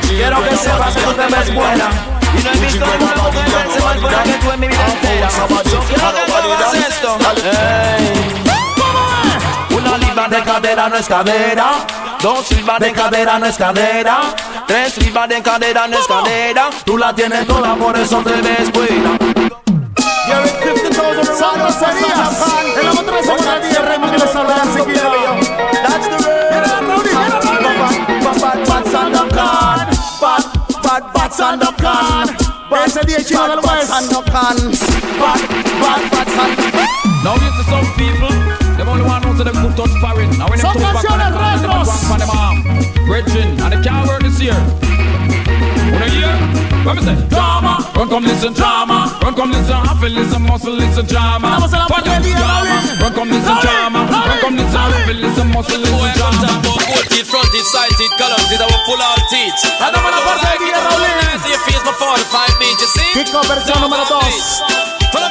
Quiero 0.06 0.44
que 0.44 0.56
sepas 0.56 0.94
que 0.94 1.00
tú 1.00 1.12
te 1.14 1.26
ves 1.34 1.54
buena 1.54 1.88
Y 2.38 2.42
no 2.44 2.50
he 2.50 2.56
visto 2.58 2.84
ninguna 2.86 3.22
mujer 3.22 3.50
verse 3.50 3.80
más 3.80 4.00
buena 4.02 4.22
que 4.22 4.32
tú 4.34 4.50
en 4.52 4.60
mi 4.60 4.68
vida 4.68 4.86
entera 4.86 5.30
So 5.30 5.46
quiero 5.46 6.12
que 6.12 6.22
tú 6.26 6.34
hagas 6.34 6.74
esto 6.74 7.18
Ey. 7.42 8.47
De 10.30 10.42
cadera 10.42 10.88
no 10.88 10.96
es 10.96 11.08
cadera. 11.08 11.70
Dos 12.20 12.50
libras 12.50 12.78
de 12.80 12.92
cadera 12.92 13.38
no 13.38 13.46
es 13.46 13.56
cadera. 13.56 14.20
Tres 14.66 14.98
libras 14.98 15.28
de 15.28 15.42
cadera 15.42 15.86
no 15.86 15.98
es 15.98 16.06
cadera. 16.06 16.68
Tú 16.84 16.98
la 16.98 17.14
tienes 17.14 17.46
toda, 17.46 17.74
por 17.76 17.96
eso 17.96 18.22
te 18.22 18.42
ves 18.42 18.70
buena. 18.72 19.16
Bats 31.14 31.40
and 31.40 31.62
the 31.62 31.72
can. 31.80 32.28
So 39.38 39.44
them 39.46 39.54
could 39.62 39.76
touch 39.78 39.94
foreign. 40.02 40.26
Now 40.34 40.50
when 40.50 40.58
them 40.58 40.74
touch 40.74 40.82
back 40.82 41.06
on 41.06 41.18
them, 41.22 41.30
them 41.30 41.70
retros. 41.70 42.10
on 42.10 42.18
them 42.18 42.30
arm. 42.34 42.58
Brethren, 43.06 43.54
and 43.62 43.70
they 43.70 43.80
can't 43.86 44.02
work 44.10 44.26
this 44.26 44.42
year. 44.42 44.58
Wanna 45.94 46.10
hear? 46.10 46.34
What 46.82 46.98
me 46.98 47.02
say? 47.06 47.14
Drama. 47.30 47.78
Run 47.94 48.08
come 48.10 48.26
listen 48.26 48.52
drama. 48.52 49.14
Run 49.22 49.34
come 49.38 49.54
listen 49.54 49.78
happy, 49.86 50.10
listen 50.10 50.42
muscle, 50.42 50.74
listen 50.74 51.06
drama. 51.06 51.54
Estamos 51.54 51.72
en 51.72 51.78
la 51.78 51.86
parte 51.86 52.10
del 52.10 52.22
día, 52.26 52.38
drama. 52.38 52.66
Robin. 52.66 52.98
Run 52.98 53.12
come 53.14 53.30
listen 53.30 53.56
drama. 53.62 54.00
Run 54.10 54.38
come 54.42 54.56
listen 54.58 54.82
happy, 54.90 55.14
listen 55.14 55.46
muscle, 55.54 55.78
listen 55.78 56.12
drama. 56.18 56.48
Gold 56.66 57.06
teeth, 57.14 57.30
front 57.30 57.46
teeth, 57.54 57.68
side 57.70 57.94
teeth, 57.94 58.14
column 58.18 58.42
teeth, 58.50 58.58
I 58.58 58.66
will 58.66 58.82
pull 58.90 58.98
out 58.98 59.22
teeth. 59.30 59.54
I 59.78 59.86
don't 59.94 60.02
Estamos 60.02 60.10
en 60.10 60.18
la 60.18 60.22
parte 60.26 60.46
del 60.50 60.58
día, 60.66 60.78
Raulín. 60.82 61.14
See 61.46 61.50
your 61.54 61.62
face, 61.62 61.84
my 61.86 61.94
45 61.94 62.58
beat, 62.58 62.74
you 62.82 62.90
see? 62.90 63.10
Kiko 63.14 63.40
versión 63.46 63.78
número 63.86 64.02
2. 64.02 64.18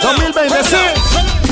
2020, 0.01 0.64
sí. 0.64 1.47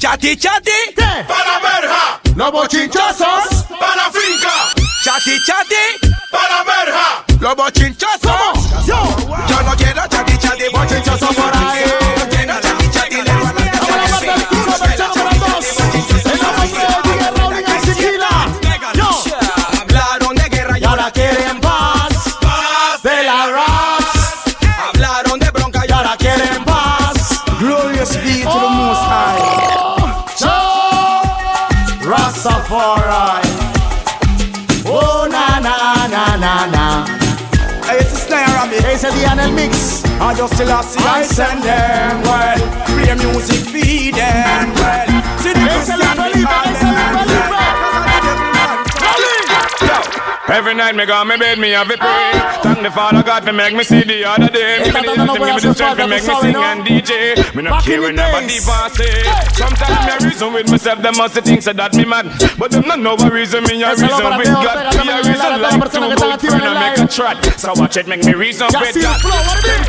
Chati, 0.00 0.34
chati. 0.34 0.70
¿Qué? 0.96 1.24
Para 1.28 1.58
verja. 1.60 2.20
Los 2.34 2.52
bochinchosos. 2.52 3.66
Para 3.78 4.10
finca. 4.10 4.72
Chati, 5.04 5.36
chati. 5.46 6.16
Para 6.30 6.64
verja. 6.64 7.24
Los 7.38 7.54
bochinchosos. 7.54 8.86
Yo. 8.86 8.96
Yo 9.46 9.62
no 9.62 9.76
quiero 9.76 9.89
Rastafari. 32.70 33.50
Oh, 34.86 35.26
na, 35.30 35.58
na, 35.58 36.06
na, 36.06 36.36
na, 36.36 36.66
na. 36.70 37.04
Hey, 37.84 37.98
it's 37.98 38.12
a 38.12 38.16
snare 38.16 38.46
on 38.62 38.70
me. 38.70 38.76
Ese 38.76 39.10
día 39.12 39.32
en 39.32 39.40
el 39.40 39.52
mix. 39.52 40.04
I 40.20 40.34
just 40.34 40.54
still 40.54 40.70
I 40.70 40.82
see 40.82 41.00
I 41.00 41.22
send 41.24 41.62
them 41.64 42.22
well. 42.22 42.60
Play 42.86 43.14
music, 43.16 43.66
feed 43.66 44.14
them 44.14 44.74
well. 44.74 45.08
See 45.38 45.52
the 45.52 45.60
Ese 45.60 45.94
es 45.94 46.14
Felipe, 46.14 46.54
ese 46.70 46.84
es 46.84 47.69
Every 50.50 50.74
night 50.74 50.96
me 50.96 51.06
go 51.06 51.24
me 51.24 51.36
bed, 51.38 51.58
me 51.58 51.70
have 51.70 51.88
a 51.90 51.96
pray. 51.96 52.30
Thank 52.62 52.82
the 52.82 52.90
Father 52.90 53.22
God 53.22 53.44
for 53.44 53.52
make 53.52 53.72
me 53.72 53.84
see 53.84 54.02
the 54.02 54.24
other 54.24 54.50
day. 54.50 54.82
Give 54.82 54.94
me 54.94 55.00
the 55.00 55.14
Esta 55.22 55.38
give 55.38 55.54
me 55.54 55.60
the 55.62 55.74
strength 55.74 55.98
to 55.98 56.06
make 56.08 56.26
me 56.26 56.34
sing 56.42 56.56
and 56.56 56.80
DJ. 56.82 57.54
Me 57.54 57.62
not 57.62 57.70
Back 57.70 57.86
in 57.86 58.02
caring 58.02 58.16
the 58.16 58.26
about 58.26 58.48
days. 58.48 58.66
deep. 58.66 59.54
Sometimes 59.54 60.24
me 60.24 60.28
reason 60.28 60.52
with 60.52 60.68
myself, 60.70 60.98
them 61.02 61.14
must 61.16 61.34
think 61.38 61.62
say 61.62 61.72
that 61.72 61.94
me 61.94 62.04
mad. 62.04 62.26
But 62.58 62.72
them 62.72 62.82
not 62.82 62.98
know 62.98 63.14
a 63.14 63.30
reason, 63.30 63.62
me 63.64 63.78
a 63.82 63.94
reason 63.94 64.10
with 64.10 64.50
God. 64.50 64.90
Ortega, 64.90 65.04
Me 65.06 65.12
a 65.14 65.14
también 65.14 65.14
en 65.14 65.22
el 65.22 65.24
reason 65.30 65.62
like 65.62 65.78
two 65.78 66.00
que 66.02 66.14
está 66.18 66.26
good 66.26 66.34
activa 66.34 66.54
en 66.54 66.60
friend 66.60 66.66
and 66.66 66.82
make 66.82 66.98
a 66.98 67.06
trot. 67.06 67.38
So 67.54 67.72
watch 67.78 67.96
it, 67.96 68.06
make 68.10 68.24
me 68.26 68.34
reason 68.34 68.66
with 68.74 68.90
sí, 68.90 69.02
that. 69.06 69.22
flow, 69.22 69.38
what 69.46 69.54
it 69.54 69.70
is? 69.70 69.86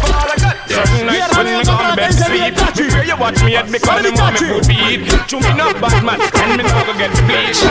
Certain 0.77 1.09
nights 1.09 1.33
when 1.35 1.45
me 1.57 1.63
go 1.65 1.73
otra 1.73 1.95
bed 1.97 2.13
sleep. 2.13 2.53
Me 2.53 2.85
pray 2.85 3.05
you 3.09 3.17
watch 3.17 3.41
me 3.41 3.51
head 3.57 3.65
because 3.65 3.89
Rami, 3.89 4.13
me 4.13 4.21
want 4.21 4.37
me 4.37 4.45
catchy. 4.45 4.53
food 4.53 4.65
be 4.69 4.77
eat. 4.77 5.09
Chew 5.25 5.41
me 5.41 5.51
not 5.57 5.73
bad 5.81 6.05
man, 6.05 6.21
and 6.21 6.53
me 6.53 6.63
not 6.69 6.85
go 6.85 6.93
get 6.93 7.09
bleached. 7.25 7.65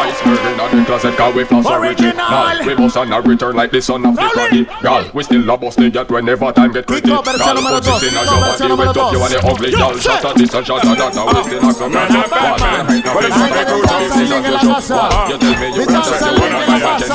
Iceberg 0.00 0.40
in 0.72 0.78
the 0.78 0.84
closet 0.86 1.14
cause 1.16 1.34
we 1.34 1.44
floss 1.44 1.66
original 1.68 2.64
We 2.64 2.74
boss 2.74 2.96
and 2.96 3.12
a 3.12 3.20
return 3.20 3.56
like 3.56 3.70
the 3.70 3.82
son 3.82 4.06
of 4.06 4.16
the 4.16 4.30
body 4.34 4.64
Girl, 4.80 5.04
we 5.12 5.22
still 5.22 5.50
a 5.50 5.58
boss 5.58 5.76
they 5.76 5.90
get 5.90 6.10
whenever 6.10 6.50
time 6.52 6.72
get 6.72 6.86
pretty 6.86 7.08
Girl, 7.08 7.22
put 7.22 7.36
this 7.36 8.02
in 8.08 8.14
your 8.16 8.24
body, 8.32 8.64
We 8.64 8.72
up, 8.88 9.12
you 9.12 9.20
are 9.20 9.28
the 9.28 9.40
ugly 9.44 9.72
girl 9.72 9.92
Shot 9.98 10.24
at 10.24 10.36
this 10.36 10.54
and 10.54 10.66
shot 10.66 10.82
at 10.84 10.96
that, 10.96 11.14
now 11.14 11.26
we 11.28 11.42
still 11.44 11.68
a 11.68 11.74
come 11.74 11.92
round 11.92 12.14
But 12.16 13.24
if 13.24 13.32
I 13.32 13.48
get 13.52 13.68
out 13.68 13.84
of 13.84 13.90
this, 14.00 14.16
it's 14.16 14.32
a 14.32 14.34
social 14.80 15.28
You 15.28 15.36
tell 15.36 15.52
me 15.60 15.68
you 15.76 15.84
want 15.84 16.04
to 16.04 16.16
a 16.16 16.96
jet 16.96 17.12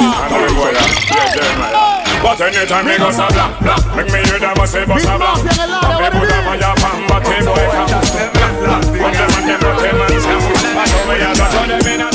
but 2.25 2.41
anytime 2.41 2.81
me 2.87 2.97
go 2.97 3.11
sa 3.11 3.27
blah 3.29 3.53
blah, 3.61 3.77
make 3.95 4.07
me 4.09 4.17
hear 4.25 4.39
them 4.39 4.57
a 4.57 4.65
say 4.65 4.83
bossa 4.83 5.13
blah. 5.13 5.37
Me 5.37 6.09
put 6.09 6.25
up 6.25 6.49
on 6.49 6.57
your 6.57 6.73
palm, 6.81 7.05
but 7.05 7.21
they 7.21 7.37
boy 7.45 7.69
come 7.69 7.85
blah 7.85 8.01
blah. 8.65 8.81
What 8.97 9.13
them 9.13 9.29
and 9.29 9.45
them, 9.45 9.61
what 9.61 9.77
them 9.77 10.01
and 10.01 10.09
them. 10.09 10.41
I 10.73 10.89
know 10.89 11.05
me 11.05 11.21
a 11.21 11.29
go 11.37 11.45
show 11.53 11.69
them 11.69 11.85
in 11.85 12.01
a 12.01 12.14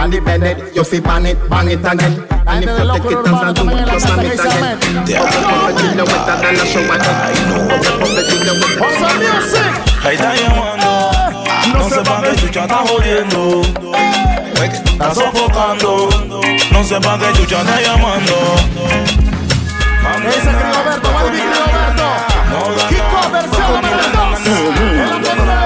pan 0.00 0.40
the 0.40 0.72
you 0.74 0.84
see 0.84 1.00
pan 1.00 1.26
it, 1.26 1.36
pan 1.50 1.68
it 1.68 1.84
again. 1.84 2.26
And 2.46 2.64
if 2.64 2.70
you 2.70 2.84
take 2.88 3.04
it 3.04 3.26
and 3.26 3.54
do 3.54 3.62
it, 3.68 3.76
you 3.92 4.00
slam 4.00 4.20
it 4.24 4.40
again. 4.40 4.78
No. 11.72 11.88
Sé 11.90 12.02
pa' 12.02 12.22
qué 12.22 12.30
chucha 12.36 12.62
está 12.64 12.76
jodiendo, 12.76 13.62
está 14.62 15.14
sofocando, 15.14 16.08
no. 16.72 16.84
Sé 16.84 17.00
pa' 17.00 17.18
qué 17.18 17.32
chucha 17.36 17.60
está 17.60 17.80
llamando. 17.80 18.36
Dice 20.24 20.52
Roberto, 20.52 21.08
va 21.12 21.20
a 21.20 21.24
Roberto, 21.60 22.08
Kiko 22.88 23.20
versión 23.32 23.82
Roberto. 23.84 24.22
El 24.46 25.22
de 25.22 25.32
la 25.46 25.58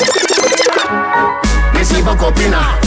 y. 0.00 0.03
si 1.94 2.02
poco 2.02 2.26
opina. 2.26 2.78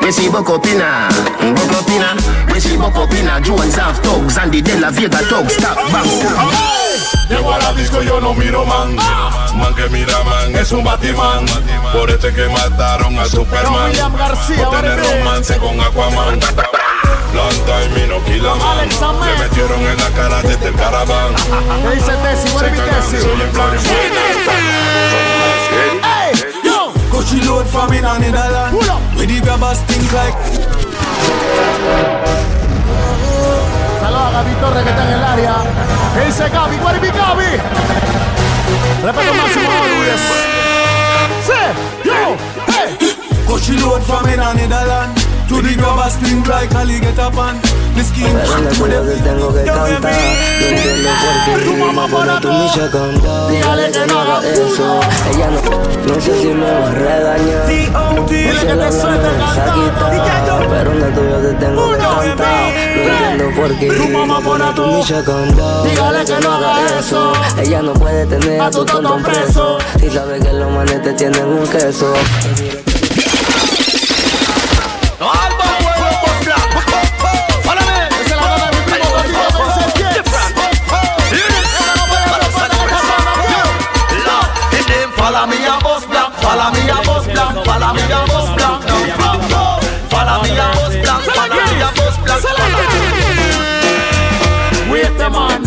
Me 0.00 0.12
si 0.12 0.28
poco 0.28 0.54
opina. 0.54 1.08
Poco 1.38 1.80
opina. 1.80 2.14
Me 2.52 2.60
si 2.60 2.76
poco 2.76 3.02
opina. 3.02 3.40
Jones 3.40 3.76
have 3.76 4.00
thugs 4.02 4.36
and 4.38 4.52
the 4.52 4.60
De 4.62 4.78
La 4.78 4.90
Vega 4.90 5.18
thugs. 5.28 5.54
Stop, 5.54 5.76
bang, 5.90 6.06
stop. 6.06 6.52
Llego 7.28 7.52
a 7.52 7.58
la 7.58 7.72
disco 7.72 8.02
yo 8.02 8.20
no 8.20 8.34
miro 8.34 8.64
man 8.66 8.94
Man 8.94 9.74
que 9.74 9.88
mira 9.88 10.22
man 10.24 10.54
es 10.54 10.70
un 10.72 10.84
Batman 10.84 11.46
Por 11.92 12.10
este 12.10 12.32
que 12.34 12.48
mataron 12.48 13.18
a 13.18 13.24
Superman 13.24 13.92
Por 13.92 14.70
tener 14.70 15.00
romance 15.00 15.56
con 15.56 15.80
Aquaman 15.80 16.38
Long 17.34 17.58
time 17.64 18.04
y 18.04 18.08
no 18.08 18.22
kill 18.24 18.46
a 18.46 18.54
man 18.54 18.78
Alex 18.78 19.02
Amé. 19.02 19.26
Le 19.26 19.38
metieron 19.38 19.80
en 19.80 19.96
la 19.96 20.10
cara 20.10 20.42
desde 20.42 20.68
el 20.68 20.74
caraván 20.74 21.34
be 21.82 21.96
Desi? 21.96 22.48
Soy 23.22 23.40
en 23.40 23.50
plan 23.52 23.78
Go 27.14 27.22
she 27.22 27.40
load 27.46 27.66
from 27.68 27.92
in 27.92 28.04
and 28.04 28.24
in 28.24 28.32
the 28.32 28.38
land. 28.38 28.74
Where 29.14 29.24
the 29.24 29.40
grabbers 29.40 29.78
think 29.86 30.12
like. 30.12 30.34
Saludos 34.00 34.26
a 34.26 34.42
Gaby 34.42 34.54
Torres 34.60 34.82
que 34.82 34.90
está 34.90 35.04
en 35.04 35.12
el 35.12 35.22
área. 35.22 35.54
Ese 36.26 36.48
Gaby, 36.50 36.76
Guaribi 36.76 37.10
Gabi. 37.12 37.50
Respeto 39.04 39.34
máximo 39.34 39.70
a 39.70 39.86
Luis. 39.92 40.22
Sí, 41.46 41.62
yo, 42.04 42.36
hey. 42.66 42.98
Go 43.46 43.58
she 43.60 43.78
load 43.78 44.02
from 44.02 44.26
in 44.28 44.40
and 44.40 44.58
in 44.58 44.68
the 44.68 44.84
land. 44.84 45.23
To 45.48 45.60
the 45.60 45.74
grabbers 45.76 46.16
think 46.16 46.46
like 46.48 46.74
Ali 46.74 47.00
get 47.00 47.18
up 47.18 47.36
on. 47.36 47.60
The 47.94 48.02
skin. 48.02 48.32
Pero 48.32 48.88
yo 48.88 49.06
que 49.06 49.22
tengo 49.22 49.52
que 49.54 49.62
cantar 49.64 50.00
No 50.00 50.66
entiendo 50.66 51.10
por 51.22 51.36
qué 51.44 51.70
mi 51.70 51.76
mamá 51.76 52.06
misa 52.08 52.84
a 52.84 52.90
cantar 52.90 53.50
Dígale 53.50 53.92
que 53.92 54.06
no 54.06 54.20
haga 54.20 54.48
eso 54.48 55.00
Ella 55.30 55.50
no, 55.50 56.14
no 56.14 56.20
sé 56.20 56.40
si 56.40 56.48
me 56.48 56.70
va 56.70 56.88
a 56.88 56.90
regañar. 56.90 57.68
No 58.14 58.28
sé 58.28 58.74
la 58.74 58.88
habla 58.88 59.10
me 59.10 59.38
vas 59.38 59.58
a 59.58 59.74
quitar 59.74 60.68
Pero 60.70 60.94
no 60.94 61.06
tuyo 61.06 61.36
te 61.38 61.54
tengo 61.54 61.90
que 61.90 61.98
cantar. 61.98 62.72
No 62.96 63.12
entiendo 63.12 63.60
por 63.60 63.78
qué 63.78 63.90
mi 63.90 64.08
mamá 64.08 64.74
tu 64.74 64.86
misa 64.86 65.18
a 65.18 65.24
cantar 65.24 65.82
Dígale 65.84 66.24
que 66.24 66.40
no 66.40 66.52
haga 66.52 66.98
eso. 66.98 67.32
Ella 67.58 67.82
no 67.82 67.94
puede 67.94 68.26
tener 68.26 68.60
a 68.60 68.70
tu 68.70 68.84
tonto 68.84 69.18
preso. 69.18 69.78
Si 70.00 70.10
sabe 70.10 70.40
que 70.40 70.52
los 70.52 70.72
manes 70.72 71.02
te 71.02 71.12
tienen 71.12 71.46
un 71.46 71.66
queso 71.68 72.12
Follow 85.24 85.46
me 85.46 85.56
a 85.56 85.80
bus 85.80 86.04
black, 86.04 86.32
follow 86.34 86.68
me 86.76 86.84
a 86.84 87.00
bus 87.00 87.24
black, 87.24 87.56
follow 87.64 87.94
me 87.96 88.02
a 88.12 88.20
bus 88.28 88.48
black. 88.60 88.84
Follow 90.12 90.36
me 90.44 90.50
a 90.52 90.68
bus 90.76 90.94
black, 91.00 91.24
follow 91.24 91.64
me 91.64 91.80
a 91.80 91.88
bus 91.96 92.16
black. 92.20 92.44
Wait 94.92 95.16
the 95.16 95.28
man. 95.32 95.64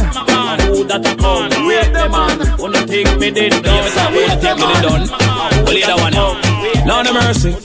Who 0.69 0.83
that 0.85 1.01
a 1.01 1.15
come? 1.17 1.49
Wait 1.65 1.89
the 1.89 2.05
man. 2.05 2.37
Wanna 2.59 2.85
take 2.85 3.17
me 3.17 3.31
dead 3.31 3.63
done? 3.63 3.81
Wanna 4.13 4.37
take 4.37 4.57
me 4.61 4.73
dead 4.77 4.85
done? 4.85 5.09
Well, 5.65 5.73
the 5.73 5.83
other 5.89 6.03
one 6.03 6.13
now. 6.13 6.37
Lord 6.85 7.07
of 7.07 7.15
mercy. 7.15 7.57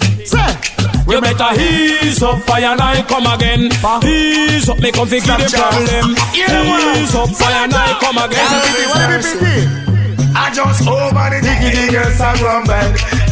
You 1.13 1.21
better 1.21 1.53
ease 1.61 2.23
up, 2.23 2.41
fire 2.45 2.73
and 2.73 2.81
I 2.81 3.03
come 3.03 3.27
again. 3.27 3.69
Ease 4.03 4.67
up, 4.67 4.79
me 4.81 4.93
come 4.93 5.09
fix 5.09 5.27
the 5.27 5.37
problem. 5.37 6.17
Ease 6.33 7.15
up, 7.15 7.29
fire 7.29 7.65
and 7.65 7.75
I 7.75 7.93
come 8.01 8.17
again. 8.17 9.92
I 10.35 10.49
just 10.55 10.89
over 10.89 11.29
the 11.29 11.39
diggy 11.45 11.69
the 11.77 11.85
girls 11.93 12.21
are 12.21 12.37
rumble 12.41 12.73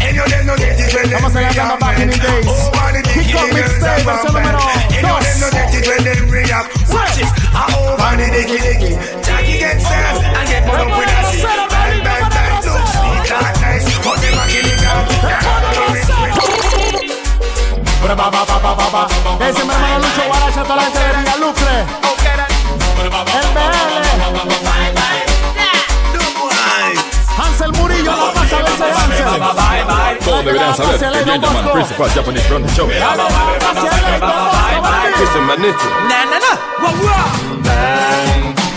And 0.04 0.12
you 0.12 0.26
them 0.28 0.44
no 0.44 0.54
get 0.56 0.76
it 0.76 0.92
when 0.92 1.08
them 1.08 1.24
Vamos 1.24 1.34
a 1.34 1.40
ring 1.40 1.56
la 1.56 1.64
your 1.64 1.78
back 1.80 1.98
in 2.00 2.08
the 2.12 2.18
days. 2.20 2.44
Over 2.44 2.88
the 2.92 3.00
diggy 3.08 3.24
Kick 3.24 3.32
the 3.32 3.40
up 3.40 3.48
girls 3.56 3.80
versión 3.80 4.32
rumble 4.36 4.68
And 4.92 5.04
you 5.08 5.16
them 5.24 5.36
no 5.40 5.48
get 5.48 5.72
it 5.72 5.84
when 5.88 6.04
them 6.04 6.28
ring 6.28 6.40
maniac. 6.50 6.66
Watch 6.90 7.18
it, 7.18 7.30
I 7.54 7.70
over 7.78 8.16
the 8.18 8.26
dicky 8.34 8.58
dicky. 8.58 8.90
Jackie 9.22 9.58
gets 9.58 9.84
there 9.88 10.14
and 10.18 10.48
get 10.48 10.62
put 10.66 10.80
up 10.80 10.90
with 10.90 11.06
a 11.06 11.20
seat. 11.30 11.46
Bang, 11.70 12.02
bang, 12.02 12.26
bang, 12.30 12.64
look 12.66 12.84
sweet 12.90 13.30
and 13.30 13.60
nice. 13.62 13.86
But 14.02 14.18
them 14.20 14.38
a 14.38 14.44
kill 14.50 14.66
it 14.66 14.78
down. 14.82 15.04
Ba, 18.00 18.16
ba, 18.16 18.30
ba, 18.30 18.42
ba, 18.44 18.58
ba, 18.58 18.72
ba, 18.74 18.86
ba. 18.90 19.46
Ese 19.46 19.60
hermano 19.60 19.98
Lucho 20.02 20.22
Guaracha, 20.26 20.62
toda 20.62 20.76
la 20.76 20.82
gente 20.82 21.30
de 21.30 21.38
Lucre. 21.38 21.74
El 23.00 23.08
BL. 23.54 24.09
Hansel 27.60 27.72
Murillo, 27.78 28.10
no 28.10 28.32
pasa 28.32 28.56
a 28.56 28.62
veces 28.62 28.80
Hansel. 28.80 29.26
Todos 30.24 30.44
deberían 30.46 30.74
saber 30.74 30.98
que 30.98 31.24
bien 31.24 31.42
llaman 31.42 31.72
Principal 31.72 32.10
Japanese 32.10 32.48
the 32.48 32.68
Show. 32.74 32.88
Christian 35.16 35.44
Magneto. 35.44 35.84
Na, 36.08 36.24
na, 36.24 36.38
na. 36.38 36.52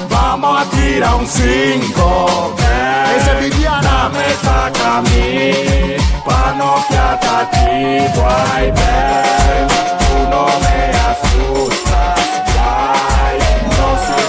Vamos 0.10 0.62
a 0.62 0.66
tirar 0.72 1.16
un 1.16 1.26
5. 1.26 2.56
Ese 3.18 3.32
es 3.32 3.40
Viviana. 3.40 4.10
Me 4.10 4.34
saca 4.44 4.98
a 4.98 5.02
mí, 5.02 5.96
pa' 6.26 6.54
no 6.58 6.86
quedarte 6.90 7.28
a 7.28 7.50
ti, 7.52 8.12
guay, 8.16 8.72
ven. 8.72 9.68
Tú 10.00 10.14
no 10.30 10.44
me 10.60 10.78
asustas, 11.08 12.20
guay. 12.54 13.38
No 13.78 13.88
soy 14.06 14.23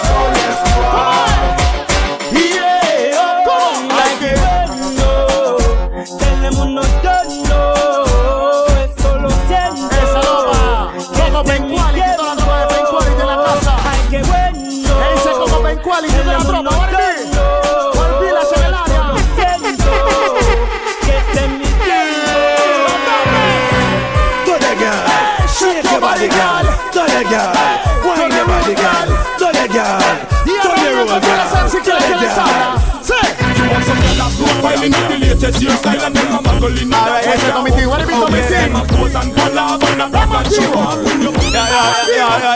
that 34.91 35.09
blow 35.09 35.15
while 35.15 35.15
in 35.15 35.21
the 35.21 35.27
latest 35.27 35.63
hairstyle 35.63 36.07
and 36.07 36.15
them 36.15 36.35
a 36.35 36.39
muggle 36.43 36.77
in 36.81 36.89
the 36.91 36.97
ese 36.97 37.49
comité, 37.53 37.87
what 37.87 38.01
if 38.01 38.09
it 38.09 38.15
comité? 38.15 38.49
Them 38.49 38.77
a 38.77 38.85
pose 38.85 39.15
and 39.15 39.33
collab 39.33 39.83
and 39.85 40.03
a 40.03 40.07
rock 40.09 40.35
and 40.35 40.53
show 40.53 40.73
up. 40.79 40.99
Yo, 41.23 41.31
yo, 41.33 41.65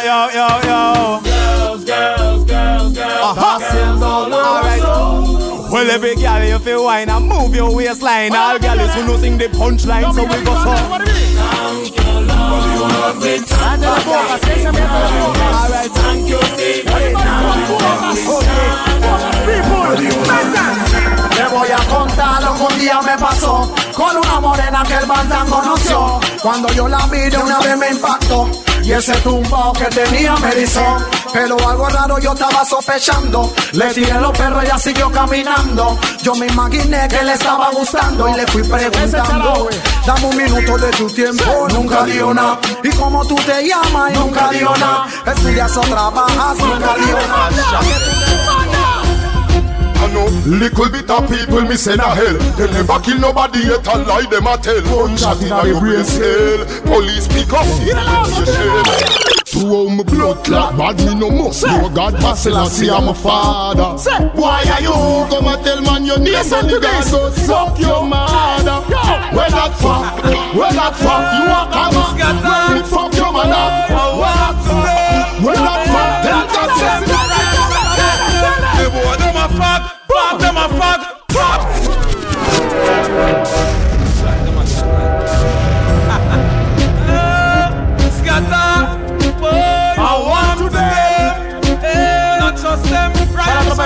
yo, 0.04 0.18
yo, 0.34 0.48
yo. 0.68 0.80
Girls, 1.24 1.84
girls, 1.84 2.44
girls, 2.44 2.92
girls. 2.94 3.38
Alright. 4.02 4.82
Well, 5.70 5.90
every 5.90 6.14
girl 6.16 6.44
you 6.44 6.58
feel 6.58 6.84
wine 6.84 7.10
and 7.10 7.26
move 7.28 7.54
your 7.54 7.74
waistline. 7.74 8.34
All 8.34 8.58
girls 8.58 8.94
who 8.94 9.06
know 9.06 9.16
sing 9.18 9.38
the 9.38 9.48
punchline, 9.48 10.12
so 10.14 10.22
we 10.24 10.44
go 10.44 10.54
so. 10.64 10.70
Alright, 15.48 15.90
thank 15.92 16.28
you. 16.28 16.38
Te 21.38 21.44
voy 21.54 21.68
a 21.70 21.76
contar 21.88 22.42
lo 22.42 22.52
que 22.56 22.62
un 22.64 22.80
día 22.80 23.00
me 23.00 23.16
pasó 23.16 23.72
con 23.94 24.16
una 24.16 24.40
morena 24.40 24.82
que 24.82 24.94
el 24.94 25.06
bandán 25.06 25.46
conoció. 25.48 26.18
Cuando 26.42 26.66
yo 26.72 26.88
la 26.88 27.06
miré 27.06 27.38
una 27.38 27.60
vez 27.60 27.78
me 27.78 27.90
impactó 27.90 28.50
y 28.82 28.90
ese 28.90 29.12
tumbao 29.20 29.72
que 29.72 29.84
tenía 29.84 30.34
me 30.34 30.48
erizó. 30.48 30.82
Pero 31.32 31.56
algo 31.68 31.88
raro 31.90 32.18
yo 32.18 32.32
estaba 32.32 32.64
sospechando. 32.64 33.54
Le 33.70 33.86
tiré 33.94 34.20
los 34.20 34.36
perros 34.36 34.64
y 34.64 34.66
ella 34.66 34.78
siguió 34.78 35.12
caminando. 35.12 35.96
Yo 36.24 36.34
me 36.34 36.48
imaginé 36.48 37.06
que 37.06 37.22
le 37.22 37.34
estaba 37.34 37.70
gustando 37.70 38.28
y 38.28 38.34
le 38.34 38.44
fui 38.48 38.64
preguntando. 38.64 39.68
Dame 40.04 40.26
un 40.26 40.36
minuto 40.36 40.76
de 40.76 40.90
tu 40.90 41.06
tiempo, 41.08 41.68
nunca 41.72 42.02
dio 42.02 42.34
nada. 42.34 42.58
Y 42.82 42.88
como 42.96 43.24
tú 43.24 43.36
te 43.36 43.64
llamas, 43.64 44.10
y 44.10 44.18
nunca 44.18 44.48
dio 44.48 44.74
nada. 44.76 45.06
Estudias 45.24 45.76
o 45.76 45.82
trabajas, 45.82 46.58
nunca 46.58 46.94
dio 46.96 47.16
nada. 47.28 48.47
Know 50.12 50.26
little 50.46 50.88
bit 50.90 51.10
of 51.10 51.28
people 51.28 51.60
me 51.62 51.76
send 51.76 52.00
a 52.00 52.14
hell. 52.14 52.38
They 52.56 52.70
never 52.72 52.98
kill 53.00 53.18
nobody 53.20 53.60
yet 53.60 53.86
a 53.86 53.98
lie 53.98 54.26
them 54.30 54.46
a 54.46 54.56
tell. 54.56 54.80
Gunshot 54.82 55.42
in 55.42 55.52
a 55.52 55.66
your 55.66 55.80
brain 55.80 56.04
cell. 56.04 56.64
Police 56.84 57.28
pick 57.28 57.52
up 57.52 57.66
you. 57.84 57.94
To 59.48 59.60
how 59.66 59.88
me 59.88 60.04
blood 60.04 60.44
clot 60.44 60.76
bad 60.76 60.98
me 60.98 61.14
no 61.14 61.30
more. 61.30 61.52
No 61.66 61.88
God 61.88 62.14
I 62.54 62.68
see. 62.68 62.90
I'm 62.90 63.08
a 63.08 63.14
father. 63.14 63.96
Why 64.32 64.62
are 64.64 64.80
you 64.80 64.92
come 65.28 65.48
and 65.48 65.64
tell 65.64 65.80
man 65.82 66.04
your 66.04 66.18
name? 66.18 66.34
Listen 66.34 66.68
to 66.68 66.78
this. 66.78 67.10
So 67.10 67.30
suck 67.30 67.78
your 67.78 68.04
mother. 68.06 68.80
Where 69.36 69.50
that 69.50 69.74
fuck? 69.76 70.24
Where 70.54 70.72
that 70.72 70.96
fuck? 70.96 71.32
You 71.36 71.48
a 71.52 71.68
come 71.72 71.96
Where 72.74 72.84
fuck 72.86 73.14
your 73.14 73.32
mother? 73.32 73.84
Where 74.18 74.34
that 74.34 74.56
fuck? 74.64 75.18
Tell 75.44 75.54
that 75.54 75.86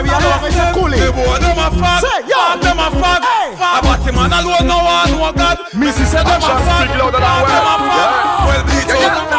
carry 0.02 0.24
along, 0.24 0.44
it's 0.44 0.56
a 0.56 0.66
coolie. 0.74 0.98
The 0.98 1.12
boy, 1.12 1.38
them 1.38 1.58
a 1.58 1.68
fag. 1.70 2.00
Say, 2.02 2.20
yo. 2.26 2.40
Them 2.58 2.78
a 2.78 2.88
fag. 2.90 3.22
Hey. 3.22 3.54
A 3.54 3.78
batty 3.82 4.10
man 4.12 4.32
alone, 4.32 4.66
no 4.66 4.78
one, 4.82 5.10
no 5.10 5.32
God. 5.32 5.58
Missy 5.74 6.04
said 6.04 6.24
them 6.26 6.42
a 6.42 6.50
fag. 6.66 6.86
Speak 6.86 6.98
louder 6.98 7.20
than 7.22 7.38
well. 7.42 7.50
Them 7.50 7.66
a 7.66 7.76
fag. 7.86 8.08
Well, 8.46 8.62
beat 8.66 8.90
up. 8.90 9.30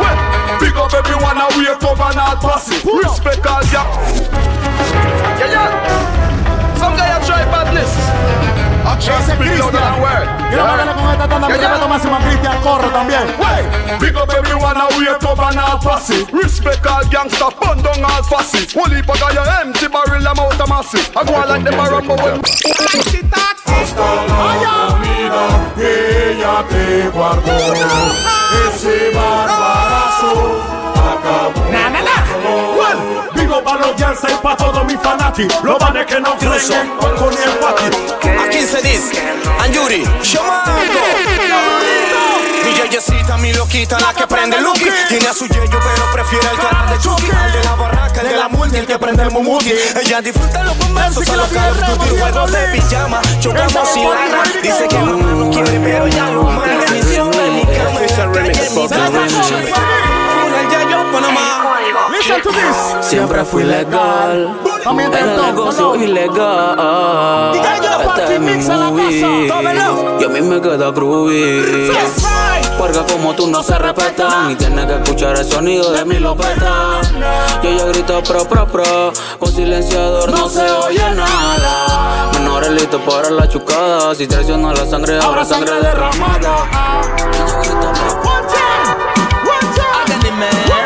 Well, 0.00 0.16
big 0.60 0.76
up 0.76 0.92
everyone 0.94 1.38
and 1.38 1.52
wake 1.56 1.82
up 1.82 2.00
and 2.00 2.16
not 2.16 2.40
pass 2.40 2.68
it. 2.70 2.84
Respect 2.84 3.46
all 3.46 3.62
y'all. 3.70 3.90
Yeah, 5.38 5.54
yeah. 5.54 6.76
Some 6.76 6.96
guy 6.96 7.16
a 7.16 7.18
try 7.24 7.44
badness. 7.46 8.71
Ese 8.84 9.12
es 9.12 9.38
Cristian. 9.38 9.72
Mira, 10.50 10.64
mándale 10.64 10.92
con 10.94 11.10
esta 11.10 11.28
tanda, 11.28 11.48
Big 14.00 14.16
up 14.16 14.30
everyone, 14.30 14.76
and 14.76 15.58
all. 15.58 15.78
Respect 16.32 16.86
all 16.86 17.04
gangsta, 17.04 17.50
bun 17.60 17.82
down 17.82 18.04
all 18.04 18.22
fussy. 18.24 18.66
Holy 18.74 19.02
bugger, 19.02 19.32
your 19.34 19.48
empty 19.60 19.88
barrel, 19.88 20.26
I'm 20.26 20.38
out 20.38 20.60
of 20.60 20.68
masses. 20.68 21.10
I 21.16 21.24
go 21.24 21.32
like 21.46 21.64
them 21.64 21.78
a 21.78 21.88
rumble. 21.88 22.16
Hasta 23.66 24.00
la 24.00 24.50
comida 24.88 25.72
ella 25.78 26.64
te 26.68 27.08
guardó. 27.10 27.56
Ese 28.68 29.10
barbarazo. 29.14 30.81
Acabó. 31.02 31.72
Well, 32.76 33.30
big 33.34 33.50
up 33.50 33.68
a 33.68 33.76
los 33.78 33.96
Jansa 34.00 34.30
y 34.30 34.34
pa' 34.42 34.56
todos 34.56 34.84
mis 34.84 34.98
fanáticos. 35.00 35.62
Los 35.62 35.78
vanes 35.78 36.06
que 36.06 36.20
no 36.20 36.36
creen 36.36 36.72
en 36.72 36.88
Coco 36.96 37.30
ni 37.30 37.36
en 37.36 37.58
Pati. 37.60 37.84
Aquí 38.44 38.62
se 38.66 38.80
dice, 38.82 39.22
Anjuri, 39.60 40.04
Shomato. 40.22 40.70
Mi 42.64 42.72
yeyecita, 42.74 43.36
mi 43.38 43.52
loquita, 43.52 43.98
la 43.98 44.14
que 44.14 44.26
prende 44.26 44.56
el 44.56 44.64
Lucky. 44.64 44.88
Tiene 45.08 45.28
a 45.28 45.34
su 45.34 45.46
yeyo, 45.46 45.78
pero 45.80 46.12
prefiere 46.12 46.48
el 46.50 46.58
canal 46.58 46.88
de 46.90 46.98
Chucky. 46.98 47.26
El 47.26 47.52
de 47.52 47.64
la 47.64 47.74
barraca, 47.74 48.20
el 48.20 48.28
de 48.28 48.36
la 48.36 48.48
multi, 48.48 48.76
el 48.76 48.86
que 48.86 48.98
prende 48.98 49.22
el 49.24 49.30
mumuti. 49.30 49.72
Ella 50.00 50.20
disfruta 50.20 50.62
los 50.62 50.78
bombazos 50.78 51.28
a 51.28 51.36
los 51.36 51.48
Call 51.48 51.70
of 51.70 51.98
Duty, 51.98 52.20
juegos 52.20 52.52
de 52.52 52.68
pijama. 52.68 53.20
Chocamos 53.40 53.88
sin 53.88 54.08
lana. 54.08 54.42
Dice 54.62 54.86
que 54.88 54.98
no 54.98 55.16
no 55.16 55.50
quiere, 55.50 55.80
pero 55.80 56.06
ya 56.08 56.30
lo 56.30 56.44
manda. 56.44 56.84
Misión 56.92 57.30
de 57.30 57.50
mi 57.50 57.64
cama. 57.66 58.00
Panamá. 61.22 62.10
Listen 62.10 62.42
to 62.42 62.50
this. 62.50 63.06
Siempre 63.06 63.44
fui 63.44 63.62
legal. 63.62 64.58
Tentó, 64.82 65.46
negocio 65.46 65.94
¿no? 65.94 65.96
ilegal. 65.96 67.52
Este 67.54 68.34
es 68.34 68.40
mi 68.40 68.54
movie. 68.56 69.48
Y 70.20 70.24
a 70.24 70.28
mí 70.28 70.40
me 70.40 70.60
queda 70.60 70.90
groovy. 70.90 71.90
Porque 72.78 72.98
como 73.12 73.34
tú 73.34 73.46
no 73.46 73.62
se 73.62 73.78
respetan 73.78 74.50
y 74.50 74.56
tienes 74.56 74.86
que 74.86 74.94
escuchar 74.94 75.38
el 75.38 75.44
sonido 75.44 75.92
de 75.92 76.04
mi 76.04 76.18
lopeta. 76.18 77.00
Y 77.62 77.66
ella 77.68 77.84
grita 77.86 78.22
pro 78.22 78.44
pro 78.44 78.66
pro, 78.66 79.12
con 79.38 79.52
silenciador 79.52 80.30
no 80.32 80.48
se 80.48 80.68
oye 80.68 81.14
nada. 81.14 82.30
Menores 82.32 82.70
listos 82.70 83.00
para 83.02 83.30
la 83.30 83.48
chucada, 83.48 84.14
si 84.14 84.26
traiciona 84.26 84.72
la 84.72 84.86
sangre 84.86 85.18
habrá 85.20 85.44
sangre 85.44 85.80
derramada. 85.80 86.66
Ella 87.32 87.60
grita 87.62 87.92
pro 87.92 88.20
pro. 88.22 88.32
One 90.42 90.81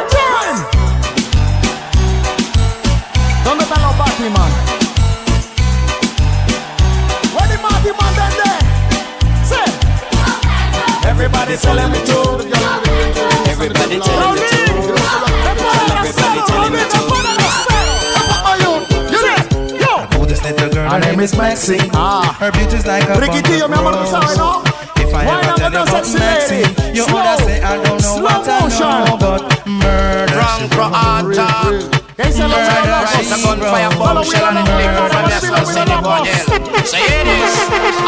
¿Dónde 3.46 3.62
están 3.62 3.80
los 3.80 3.96
Batman? 3.96 4.50
Where 7.32 7.46
the 7.46 7.58
Batman 7.62 8.12
then 8.16 8.32
there? 8.42 8.60
Say. 9.46 9.66
Everybody 11.08 11.52
me. 11.52 11.56
Everybody 11.56 11.56
telling 11.56 11.92
me 11.92 12.00
to. 12.04 12.20
Everybody 13.48 14.00
telling 16.40 16.72
me 16.72 16.80
to. 16.80 16.96
Her 20.90 20.98
name 20.98 21.20
is 21.20 21.36
Maxine. 21.36 21.90
Ah. 21.94 22.36
Her 22.40 22.50
beauty's 22.50 22.84
like 22.84 23.04
a 23.04 23.14
Riquitillo, 23.20 23.68
mi 23.68 23.76
amor, 23.76 23.92
tú 23.92 24.10
sabes, 24.10 24.36
¿no? 24.36 24.64
If 24.96 25.14
I 25.14 25.24
ever 25.24 25.54
tell 25.54 25.72
you 25.72 25.82
about 25.82 26.08
Maxine, 26.18 26.74
you 26.92 27.04
say 27.04 27.62
I 27.62 27.76
don't 27.76 28.02
know 28.02 28.16
Slow 28.16 28.22
what 28.24 28.48
I 28.48 28.58
know, 28.58 29.06
motion. 29.06 29.18
but 29.20 29.66
murder. 29.68 30.34
Wrong 30.34 30.68
for 30.70 30.82
all 30.82 31.32
time. 31.32 31.95
They 32.16 32.32
say 32.32 32.48
look 32.48 32.56
at 32.56 32.88
us. 32.88 33.12
Rise 33.12 33.28
and 33.28 33.44
gun 33.44 33.60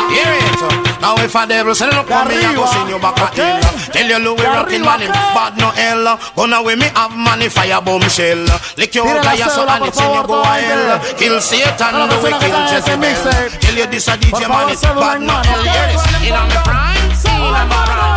Hear 0.09 0.33
it. 0.33 0.57
Now 1.05 1.15
if 1.21 1.35
a 1.37 1.47
devil 1.47 1.75
send 1.75 1.93
up 1.93 2.11
on 2.11 2.29
me, 2.29 2.41
I 2.41 2.57
go 2.57 2.65
send 2.65 2.89
you 2.89 2.99
back 2.99 3.21
a 3.21 3.29
hill. 3.37 3.61
Tell 3.93 4.09
you 4.09 4.17
Louis 4.25 4.49
rocking 4.49 4.81
man 4.81 5.05
him 5.05 5.13
bad 5.13 5.61
no 5.61 5.69
hell. 5.77 6.17
Gonna 6.35 6.63
with 6.65 6.79
me 6.81 6.89
have 6.97 7.13
money 7.13 7.49
fire 7.53 7.83
bomb 7.85 8.09
shell. 8.09 8.49
Lick 8.81 8.95
your 8.95 9.05
and 9.05 9.85
it's 9.85 10.01
in 10.01 10.09
you 10.09 10.25
go 10.25 10.41
hell. 10.41 11.01
Kill 11.21 11.41
Satan, 11.41 12.09
do 12.09 12.17
we 12.25 12.33
kill 12.41 12.57
Jezebel? 12.73 13.13
Tell 13.61 13.77
you 13.77 13.87
this 13.93 14.09
a 14.09 14.17
DJ 14.17 14.49
man 14.49 14.73
bad 14.73 15.21
no 15.21 15.37
hell. 15.45 15.63
Hear 15.69 15.93
it. 15.93 16.01
In 16.25 16.33
on 16.33 16.49
me 16.49 16.57
prime, 16.65 17.13
in 17.13 17.45
on 17.45 17.61
me 17.61 17.77
prime. 17.77 18.09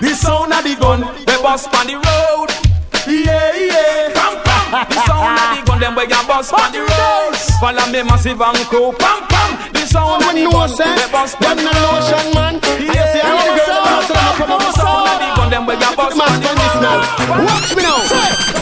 They 0.00 0.14
sound 0.16 0.50
of 0.50 0.64
the 0.64 0.74
gun, 0.80 1.00
they 1.26 1.36
bust 1.42 1.68
on 1.74 1.86
the 1.86 1.94
road 2.00 2.69
yeah, 3.10 3.50
yeah. 3.58 4.14
Pam 4.14 4.34
pam, 4.46 4.86
the 4.90 4.96
sound 5.06 5.34
of 5.34 5.46
the 5.50 5.60
gun 5.66 5.78
them 5.80 5.94
where 5.98 6.06
you 6.06 6.22
bust 6.26 6.54
on 6.54 6.70
the 6.72 6.80
road. 6.86 7.34
Follow 7.58 7.86
me 7.90 8.02
massive 8.06 8.40
and 8.40 8.62
cool. 8.70 8.92
Pam 8.94 9.26
pam, 9.26 9.50
the 9.74 9.82
sound 9.86 10.22
of 10.22 10.30
the 10.30 10.46
gun 10.46 10.70
them 10.70 11.10
bust 11.10 11.36
on 11.42 11.56
the 11.58 11.66
road. 11.66 12.34
man. 12.34 12.54
Yeah, 12.78 13.12
see 13.12 13.20
how 13.20 13.34
the 13.42 13.52
girl 13.58 13.82
bust 13.82 14.14
on 14.14 14.58
the 14.62 14.70
sound 14.78 15.08
of 15.10 15.16
the 15.18 15.28
gun 15.34 15.48
them 15.50 15.66
where 15.66 15.76
you 15.76 15.92
bust 15.98 16.18
on 16.18 16.30
the 16.38 16.50
road. 16.54 17.02
Watch 17.46 17.74
me 17.74 17.82
now. 17.82 17.98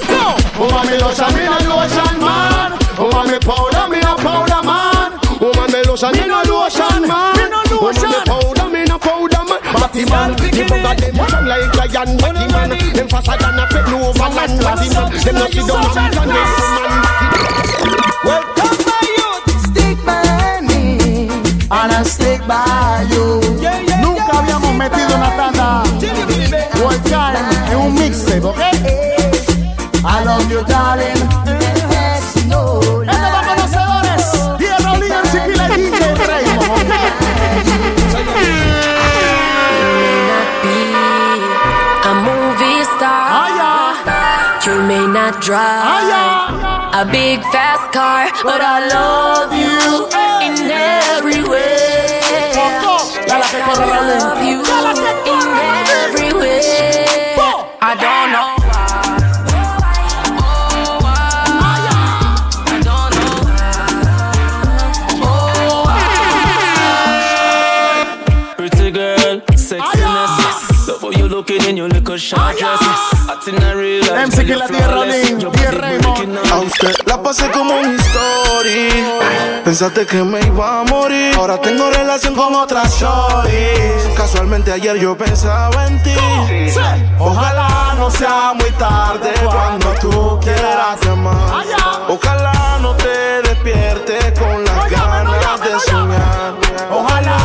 Go. 0.09 0.25
Oh, 0.61 0.73
I'm 0.75 0.91
lotion, 0.99 1.31
me 1.37 1.45
no 1.47 1.59
lotion 1.69 2.15
man. 2.19 2.73
Oh, 2.99 3.13
I'm 3.15 3.31
powder, 3.41 3.87
me 3.93 4.01
a 4.01 4.17
powder 4.17 4.63
man. 4.65 5.21
Oh, 5.41 5.53
I'm 5.55 5.75
lotion, 5.87 6.13
me 6.17 6.27
no 6.27 6.43
lotion 6.49 7.07
man. 7.07 7.37
Me 7.37 7.45
no 7.53 7.61
lotion. 7.77 8.28
Batty 9.89 10.05
man, 10.11 10.31
me 10.33 10.37
bugger 10.69 11.01
them 11.01 11.17
strong 11.27 11.47
like 11.47 11.75
lion. 11.75 12.17
Batty 12.19 12.53
man, 12.53 12.71
them 12.93 13.09
faster 13.09 13.37
than 13.41 13.59
a 13.59 13.67
pet 13.69 13.89
over 13.89 14.29
land. 14.37 14.61
Batty 14.61 14.89
man, 14.93 15.09
them 15.25 15.35
no 15.35 15.47
see 15.49 15.65
down 15.67 15.81
and 15.81 15.93
plan 15.93 16.11
them 16.13 16.29
man. 16.29 17.01
Welcome 18.23 18.77
my 18.85 19.01
youth, 19.17 19.49
stick 19.65 19.97
by 20.05 20.61
me, 20.61 21.29
and 21.71 21.93
I 21.93 22.03
stick 22.05 22.47
by 22.47 23.07
you. 23.11 23.41
Nunca 24.03 24.39
habíamos 24.39 24.75
metido 24.75 25.17
una 25.17 25.31
tanda 25.37 25.83
World 26.83 27.03
Time 27.05 27.39
en 27.71 27.77
un 27.79 27.95
mixtape, 27.95 28.45
¿ok? 28.45 28.61
I 30.05 30.25
love 30.25 30.51
you, 30.51 30.63
darling. 30.65 31.18
You 45.29 45.35
not 45.35 45.43
drive 45.43 46.65
a 46.95 47.05
big 47.13 47.43
fast 47.53 47.93
car, 47.93 48.31
but 48.45 48.63
I 48.63 48.89
love 48.89 49.53
you 49.53 50.09
in 50.41 50.71
every 50.71 51.43
way. 51.47 52.23
Yes, 53.29 53.53
I 53.53 53.77
love 54.09 54.41
you 54.49 54.65
in 55.29 55.45
every 56.01 56.33
way. 56.33 57.37
I 57.83 57.93
don't 58.05 58.33
know 58.33 58.57
Pretty 68.57 68.91
girl, 68.91 69.41
sexiness. 69.53 70.89
Love 70.89 71.03
how 71.03 71.11
you 71.11 71.29
looking 71.29 71.63
in 71.65 71.77
your 71.77 71.89
little 71.91 72.17
short 72.17 72.57
dress. 72.57 72.79
Hot 73.29 73.43
MC 74.27 74.47
que 74.47 74.57
la 74.57 74.67
tierra 74.67 74.97
body 74.97 75.67
Raymond. 75.71 76.39
A 76.53 76.59
usted 76.59 76.95
la 77.07 77.23
pasé 77.23 77.51
como 77.51 77.75
un 77.75 77.95
story. 77.97 78.89
Pensaste 79.65 80.07
que 80.07 80.25
me 80.25 80.41
iba 80.41 80.81
a 80.81 80.85
morir. 80.85 81.35
Ahora 81.37 81.61
tengo 81.61 81.89
relación 81.91 82.35
con 82.35 82.55
otras 82.55 82.99
shorties. 82.99 84.17
Casualmente 84.17 84.73
ayer 84.73 84.97
yo 84.99 85.17
pensaba 85.17 85.87
en 85.87 86.03
ti. 86.03 86.17
Ojalá 87.19 87.95
no 87.97 88.11
sea 88.11 88.55
muy 88.55 88.71
tarde 88.73 89.31
cuando 89.45 89.93
tú 90.01 90.41
quieras 90.41 90.99
llamar. 91.05 91.65
Ojalá 92.09 92.79
no 92.81 92.95
te 92.97 93.43
despiertes 93.43 94.39
con 94.39 94.65
las 94.65 94.91
ganas 94.91 95.61
de 95.61 95.81
soñar. 95.91 96.55
Ojalá, 96.91 97.39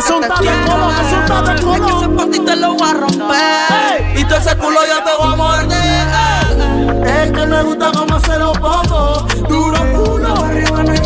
Colón, 0.00 0.24
es 0.24 1.12
un 1.12 1.26
tal 1.26 1.44
de 1.44 1.74
Es 1.74 1.80
que 1.80 1.96
ese 1.98 2.08
por 2.08 2.30
ti 2.30 2.38
te 2.40 2.56
lo 2.56 2.74
voy 2.74 2.88
a 2.88 2.94
romper. 2.94 4.18
Y 4.18 4.24
todo 4.24 4.38
ese 4.38 4.56
culo 4.56 4.80
yo 4.86 5.04
te 5.04 5.10
voy 5.18 5.32
a 5.32 5.36
morder. 5.36 7.06
Es 7.06 7.32
que 7.32 7.46
me 7.46 7.62
gusta 7.62 7.92
cómo 7.92 8.20
se 8.20 8.38
lo 8.38 8.52
pongo. 8.52 9.26
Duro, 9.46 9.78
duro, 9.94 10.44
arriba 10.44 10.82
no 10.82 10.92
hay 10.92 11.00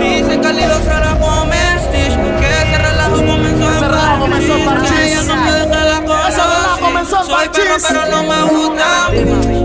Dicen 0.00 0.40
que 0.40 0.48
el 0.48 0.58
hilo 0.58 0.78
será 0.84 1.18
como 1.18 1.44
Stitch. 1.44 2.14
Que 2.40 2.62
ese 2.62 2.78
relajo 2.78 3.16
comenzó 3.16 3.72
en 3.72 3.80
relajo 3.80 4.20
comenzó. 4.20 4.64
Parchís. 4.64 4.92
Ella 4.92 5.22
no 5.22 5.44
puede 5.44 5.70
que 5.70 5.84
la 5.84 6.00
conocí. 6.04 6.28
Ese 6.28 6.42
relajo 6.42 6.80
comenzó 6.80 7.20
en 7.20 7.26
Soy 7.26 7.48
perro 7.48 7.76
pero 7.88 8.06
no 8.10 8.22
me 8.22 8.42
gusta. 8.52 8.86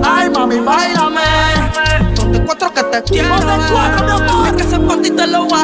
Ay, 0.04 0.30
mami, 0.30 0.60
bailame. 0.60 1.22
Ponte 2.16 2.46
cuatro 2.46 2.74
que 2.74 2.84
te 2.84 3.04
quiero. 3.04 3.30
Ponte 3.36 3.54
cuatro, 3.72 4.06
mi 4.06 4.12
amor. 4.12 4.48
Es 4.48 4.54
que 4.54 4.64
ese 4.64 4.80
por 4.80 5.02
ti 5.02 5.12
te 5.12 5.28
lo 5.28 5.46
voy 5.46 5.57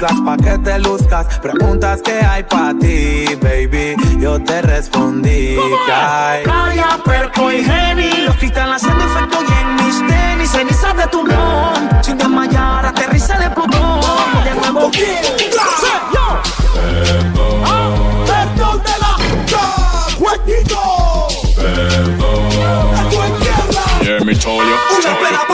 Class 0.00 0.18
pa' 0.24 0.36
que 0.38 0.56
te 0.56 0.78
luzcas. 0.78 1.26
Preguntas 1.40 2.00
que 2.00 2.12
hay 2.24 2.42
pa' 2.44 2.72
ti, 2.80 3.26
baby. 3.42 3.94
Yo 4.18 4.42
te 4.42 4.62
respondí 4.62 5.58
que 5.84 5.92
hay. 5.92 6.42
Calla, 6.42 6.98
perco 7.04 7.52
y 7.52 7.62
geni. 7.62 8.22
Los 8.22 8.34
cristales 8.36 8.76
haciendo 8.76 9.04
efecto 9.04 9.36
y 9.42 9.52
en 9.60 9.76
mis 9.76 9.98
tenis. 10.06 10.50
Cenizas 10.50 10.96
de 10.96 11.06
tu 11.08 11.22
blon. 11.22 11.90
Sin 12.00 12.16
desmayar, 12.16 12.86
aterriza 12.86 13.38
de 13.40 13.50
Plutón. 13.50 14.00
De 14.42 14.54
nuevo, 14.54 14.90
Perdón 18.26 18.82
de 18.82 18.94
la 19.02 19.10
jueguito. 20.16 20.80
Esto 22.94 23.24
es 23.24 23.38
tierra. 23.38 23.84
Yeah, 24.00 24.24
me 24.24 24.34
told 24.34 24.64
you. 24.64 24.76
Una 24.96 25.46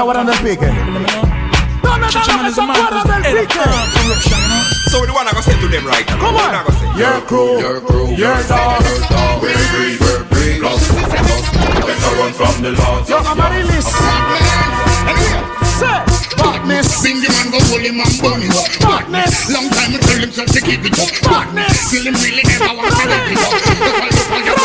vas 0.00 0.04
a 0.04 0.04
guardar 0.04 0.26
del 0.26 0.38
pique? 0.38 0.66
¿Dónde 0.66 1.00
está 1.42 1.90
lo 1.92 2.08
que 2.10 3.24
del 3.26 3.46
pique? 3.46 3.60
So 4.90 5.06
the 5.06 5.12
one 5.12 5.26
I 5.28 5.32
go 5.32 5.40
say 5.40 5.54
to 5.60 5.68
them 5.68 5.86
right 5.86 6.04
now. 6.08 6.18
Come 6.18 6.34
What 6.34 6.54
I 6.54 6.64
go 6.64 6.72
say? 6.72 6.86
on. 6.86 6.98
Your 6.98 7.20
crew, 7.22 7.60
your 7.60 7.80
crew, 7.80 8.08
your 8.16 8.42
dog. 8.48 8.82
We're 9.40 9.54
free, 9.70 9.96
we're 10.00 10.24
free. 10.34 10.58
Lost, 10.60 10.90
lost. 10.90 11.52
Better 11.86 12.12
run 12.18 12.32
from 12.32 12.62
the 12.62 12.72
law. 12.72 13.04
Yo, 13.06 13.18
Amarilis. 13.22 13.86
Say, 15.78 15.98
badness. 16.42 17.02
Bring 17.02 17.20
the 17.22 17.28
man 17.30 17.50
go 17.54 17.58
hold 17.70 17.82
him 17.86 18.00
and 18.00 18.14
burn 18.20 18.40
him 18.42 18.50
up. 18.50 18.66
Badness. 18.82 19.50
Long 19.54 19.68
time 19.70 19.94
I 19.94 19.98
tell 20.02 20.18
him 20.18 20.30
so 20.32 20.44
to 20.44 20.60
keep 20.60 20.82
it 20.84 20.98
up. 20.98 21.08
Badness. 21.22 21.78
Still 21.86 22.04
him 22.10 22.14
really 22.18 22.42
never 22.50 22.74
want 22.74 22.90
to 22.90 23.06
let 23.06 23.30
it 23.30 23.38
up. 23.38 24.59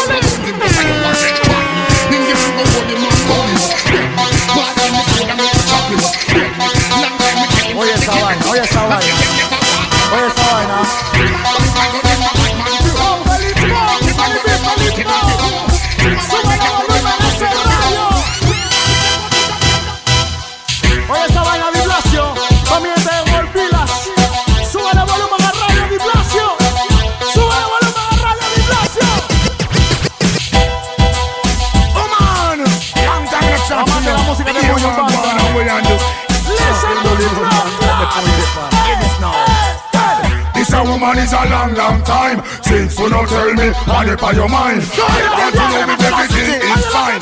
Man 41.15 41.23
is 41.23 41.33
a 41.33 41.43
long, 41.49 41.73
long 41.73 42.03
time 42.03 42.43
Since 42.63 42.99
you 42.99 43.09
don't 43.09 43.27
tell 43.27 43.53
me 43.53 43.69
what 43.87 44.07
it 44.07 44.21
on 44.21 44.35
your 44.35 44.49
mind. 44.49 44.83
I 44.83 44.99
want 45.39 45.55
to 45.55 45.65
know 45.71 45.93
if 45.93 46.01
everything 46.03 46.61
is 46.61 46.85
fine. 46.91 47.19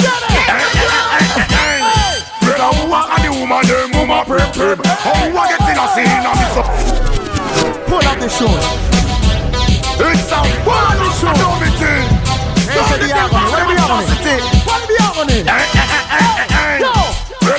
Brother, 2.41 2.69
who 2.77 2.91
are 2.91 3.19
the 3.21 3.29
woman, 3.31 3.63
them 3.67 3.91
woman 3.93 4.25
prep 4.25 4.53
prep. 4.53 4.85
How 4.85 5.13
who 5.13 5.37
are 5.37 5.47
getting 5.47 5.77
a 5.77 5.85
scene 5.93 6.25
of 6.25 6.35
this 6.41 6.57
up 6.57 6.67
Pull 7.87 8.03
up 8.03 8.17
the 8.19 8.29
show. 8.29 8.53
It's 10.05 10.31
a 10.31 10.41
one 10.65 11.01
show. 11.19 11.33
Know 11.37 11.53
me 11.61 11.69
thing 11.77 12.07
Ese 12.73 12.95
diácono, 12.99 13.47
what 13.51 13.61
the 13.61 13.73
diácono? 13.73 14.01
What 14.65 14.79
the 14.81 14.93
diácono? 14.93 15.33
Yo! 16.47 16.53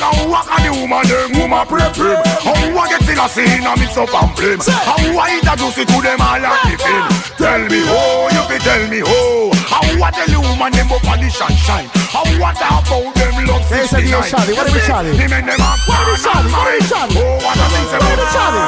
Brother, 0.05 0.21
who 0.21 0.37
are 0.37 0.61
the 0.61 0.69
woman, 0.77 1.01
them 1.09 1.33
woman 1.41 1.65
prep 1.65 1.97
prep 1.97 2.21
How 2.45 2.53
who 2.53 2.77
are 2.77 2.89
getting 2.89 3.17
a 3.17 3.25
scene 3.29 3.65
of 3.65 3.79
this 3.81 3.97
up 3.97 4.13
and 4.13 4.37
blame? 4.37 4.61
How 4.61 5.01
who 5.01 5.17
are 5.17 5.33
introduce 5.33 5.81
it 5.81 5.89
to 5.89 5.99
them 6.05 6.21
all 6.21 6.41
like 6.41 6.61
the 6.69 6.77
film 6.77 7.09
Tell 7.41 7.63
me 7.65 7.81
how, 7.89 8.29
you 8.29 8.45
be 8.45 8.59
tell 8.61 8.85
me 8.93 9.01
how 9.01 9.49
How 9.65 9.81
what 9.97 10.13
tell 10.13 10.29
the 10.29 10.37
woman 10.45 10.73
them 10.77 10.93
up 10.93 11.05
on 11.09 11.25
the 11.25 11.31
sunshine? 11.33 11.89
How 12.13 12.21
what 12.37 12.57
about 12.61 12.85
them 13.17 13.49
love 13.49 13.65
Ese 13.73 13.97
día 14.05 14.21
69 14.21 14.29
Charlie, 14.29 14.53
what 14.53 14.69
the 14.69 14.81
Charlie? 14.85 15.17
They 15.17 15.29
make 15.29 15.47
them 15.49 15.57
a 15.57 15.73
What 15.89 16.05
the 16.05 16.21
Charlie? 16.21 16.53
What 16.53 16.69
the 16.69 16.85
Charlie? 16.85 17.17
Oh, 17.25 17.41
what 17.41 17.57
a 17.57 17.67
thing 17.73 17.87
say 17.89 18.01
What 18.05 18.17
the 18.21 18.27
Charlie? 18.29 18.61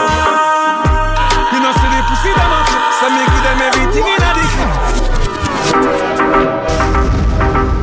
You 1.53 1.61
know 1.61 1.72
see 1.76 1.91
the 1.93 2.01
pussy 2.09 2.32
them 2.32 2.49
a 2.49 2.59
flip 2.64 2.80
So 2.97 3.07
me 3.12 3.20
give 3.28 3.45
them 3.45 3.61
everything 3.61 4.09
in 4.09 4.24
a 4.24 4.30
dick. 4.41 4.57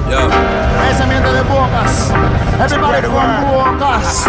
Yo 0.10 0.26
Ese 0.89 1.06
miente 1.06 1.30
de 1.30 1.43
bocas. 1.45 2.10
Everybody 2.64 3.07
from 3.07 3.32
bocas. 3.43 4.24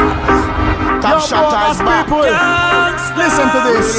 Top 1.01 1.23
shotters 1.23 1.79
people. 1.79 2.27
Listen 3.15 3.47
to 3.55 3.61
this. 3.63 3.95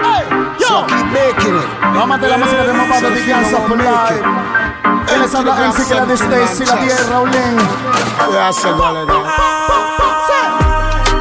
Hey, 0.00 0.24
yo. 0.56 0.88
keep 0.88 1.06
making 1.12 1.60
it. 1.60 1.68
Vamos 1.92 2.16
a 2.16 2.28
la 2.28 2.38
música 2.38 2.64
de 2.64 2.72
Mopado 2.72 3.10
de 3.10 3.26
Gansa 3.26 3.58
for 3.68 3.76
live. 3.76 4.24
Él 5.12 5.22
es 5.22 5.32
la 5.34 5.68
MC 5.68 5.86
que 5.86 5.94
la 5.94 6.06
de 6.06 6.16
Stacy, 6.16 6.64
la 6.64 6.80
tía 6.80 6.96
Raulín. 7.10 7.58
Ya 8.32 8.52
se 8.52 8.68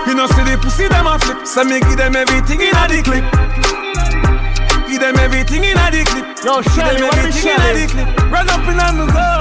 You 0.07 0.15
know 0.15 0.27
see 0.27 0.43
the 0.43 0.57
pussy 0.61 0.88
them 0.88 1.07
a 1.07 1.19
flip 1.19 1.45
So 1.45 1.63
me 1.63 1.79
give 1.82 1.97
them 1.97 2.15
everything 2.15 2.61
in 2.61 2.75
a 2.75 2.88
the 2.88 3.01
clip 3.01 3.25
Give 4.88 4.99
them 4.99 5.17
everything 5.19 5.63
in 5.63 5.77
a 5.77 5.91
the 5.91 6.03
clip 6.05 6.25
Yo, 6.45 6.61
Give 6.61 6.73
Shelly, 6.73 7.01
them 7.01 7.07
what 7.07 7.17
is 7.17 7.25
everything 7.25 7.49
in 7.49 7.59
a 7.59 7.88
Shelly? 7.88 8.29
Run 8.29 8.49
up 8.49 8.67
in 8.67 8.79
on 8.79 8.97
the 8.97 9.05
gun 9.11 9.40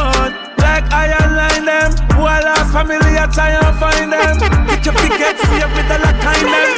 Like 0.80 0.92
I 0.94 1.12
line 1.36 1.64
them. 1.66 1.92
Who 2.16 2.24
I 2.24 2.40
lost 2.40 2.72
family 2.72 2.96
I 2.96 3.26
try 3.28 3.52
and 3.52 3.76
find 3.76 4.10
them. 4.12 4.38
Get 4.66 4.86
your 4.86 4.94
picket 4.94 5.36
safe 5.44 5.68
with 5.76 5.92
a 5.92 5.98
lock 6.00 6.16
kind 6.24 6.48
them 6.48 6.68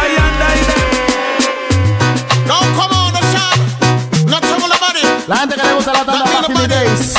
and 0.00 0.34
die 0.40 0.64
them 0.68 0.80
No, 2.48 2.56
come 2.72 2.92
on, 2.96 3.12
no 3.12 3.20
shot. 3.32 3.58
No 4.26 4.40
tengo 4.40 4.66
la 5.28 5.36
gente 5.36 5.54
que 5.56 5.62
le 5.62 5.72
gusta 5.74 5.92
la 5.92 6.04
tanda 6.04 6.24
Back 6.24 6.48
in 6.48 6.54
the 6.54 6.68
Days. 6.68 7.14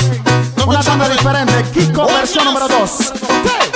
Una 0.65 0.81
tanda 0.81 1.09
diferente. 1.09 1.63
Kiko 1.73 2.07
versión 2.07 2.45
número 2.45 2.67
2. 2.67 3.72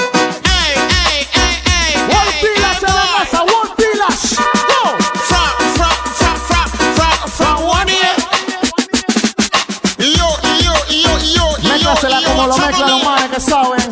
Yo, 11.88 11.94
yo, 11.94 12.02
Mézclasela 12.02 12.22
como 12.28 12.48
lo 12.48 12.58
mezclan 12.58 12.90
los 12.90 13.04
manes 13.04 13.30
que 13.32 13.40
saben. 13.40 13.92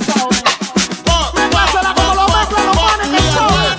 Mézclasela 1.34 1.94
como 1.96 2.16
lo 2.16 2.28
mezclan 2.28 2.66
los 2.66 2.76
manes 2.76 3.08
que 3.14 3.22
saben. 3.34 3.72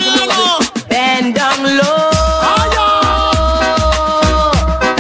Bend 0.89 1.37
down 1.37 1.77
low. 1.77 2.11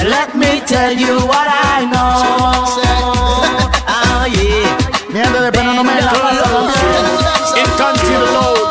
Let 0.05 0.35
me 0.35 0.61
tell 0.67 0.93
you 0.93 1.19
what 1.27 1.49
I 1.49 1.87
know. 1.87 2.67
Oh 3.89 4.27
yeah. 4.27 4.77
Mi 5.09 5.21
gente 5.21 5.41
de 5.41 5.53
pena 5.53 5.73
no 5.75 5.85
me 5.85 6.01
la 6.01 6.13
casa 6.13 6.43
también. 6.43 7.07
In 7.57 7.67
country 7.79 8.15
the 8.15 8.33
loads 8.33 8.67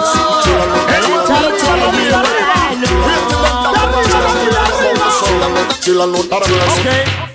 Chill 5.81 6.01
and 6.01 6.13
load 6.13 6.33
Okay. 6.33 7.34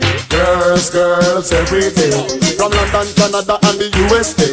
Girls, 0.51 0.91
girls, 0.91 1.53
every 1.53 1.95
day. 1.95 2.11
From 2.59 2.75
London, 2.75 3.07
Canada, 3.15 3.55
and 3.71 3.79
the 3.79 3.87
USA. 4.11 4.51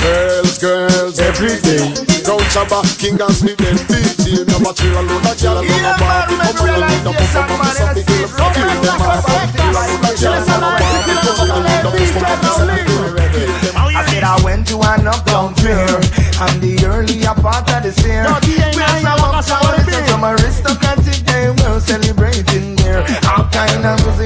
Girls, 0.00 0.56
girls, 0.56 1.20
every 1.20 1.60
day. 1.60 1.92
Crown 2.24 2.40
Chaba, 2.48 2.80
King 2.96 3.20
and 3.20 3.36
Smith, 3.36 3.60
and 3.60 3.76
DJ. 3.84 4.48
Never 4.48 4.72
chill 4.72 4.96
alone, 4.96 5.28
a 5.28 5.36
girl 5.36 5.60
alone, 5.60 5.84
a 5.84 5.92
party. 6.00 6.40
Come 6.40 6.72
on, 6.72 6.80
I 6.80 6.88
need 6.88 7.04
a 7.04 7.12
puff 7.12 7.36
up, 7.36 7.52
I'm 7.52 7.68
something. 7.76 8.06
Girl, 8.08 8.28
fuck 8.32 8.56
you, 8.56 8.64
them 8.64 8.96
a 8.96 9.20
fuck. 9.20 9.52
Girl 9.52 9.76
alone, 9.76 10.00
a 10.00 10.16
girl 10.16 10.40
alone, 10.40 10.64
a 10.64 11.04
party. 11.04 11.28
Come 11.36 11.52
on, 11.52 11.68
I 11.68 11.76
need 11.76 11.84
a 11.84 12.00
puff 12.00 12.24
up, 12.24 12.40
I'm 12.40 12.56
something. 12.56 12.96
I 13.96 14.04
said 14.08 14.24
I 14.24 14.40
went 14.44 14.66
to 14.68 14.76
an 14.76 15.06
uptown 15.06 15.54
fair 15.56 15.88
And 16.44 16.60
the 16.60 16.76
earlier 16.84 17.32
part 17.40 17.64
of 17.72 17.82
the 17.82 17.92
fair 17.92 18.28
We 18.44 18.60
had 18.60 19.00
some 19.00 19.20
uptown, 19.24 20.04
some 20.04 20.24
aristocratic 20.24 21.24
They 21.24 21.48
were 21.48 21.80
celebrating 21.80 22.76
there 22.76 23.00
All 23.32 23.48
kind 23.48 23.86
of 23.86 23.96
music 24.04 24.25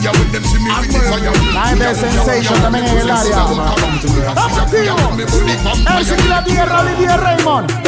kuya, 0.00 0.12
when 0.18 0.32
them 0.32 0.42
see 0.44 0.58
me 0.58 0.70
with 0.80 0.92
the 0.92 0.98
fire. 0.98 1.32
La 1.52 1.66
gente 1.66 1.84
de 1.84 1.94
Sensation 1.94 2.60
también 2.62 2.86
en 2.86 2.98
el 2.98 3.10
área. 3.10 3.36
Vamos. 3.36 3.74
El 6.10 6.28
La 6.28 6.44
Tierra, 6.44 6.82
Lidia 6.84 7.16
Raymond. 7.16 7.70
Sí. 7.70 7.78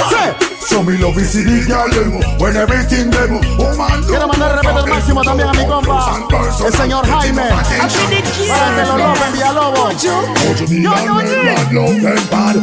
So 0.68 0.82
me 0.82 0.96
love 0.96 1.18
is 1.18 1.32
the 1.32 1.42
girl 1.66 1.90
demo 1.90 2.20
When 2.38 2.56
everything 2.56 3.10
demo 3.10 3.40
Oh 3.58 3.74
man 3.76 4.04
Quiero 4.04 4.28
mandar 4.28 4.54
respeto 4.54 4.78
al 4.78 4.86
máximo 4.88 5.20
también 5.22 5.48
a 5.48 5.52
mi 5.52 5.66
compa, 5.66 6.20
el 6.64 6.72
señor 6.72 7.04
Jaime. 7.06 7.42
Para 7.42 8.86
los 8.86 8.98
López, 8.98 9.32
Villalobos. 9.32 10.02
Yo, 10.02 10.22
yo, 10.44 10.52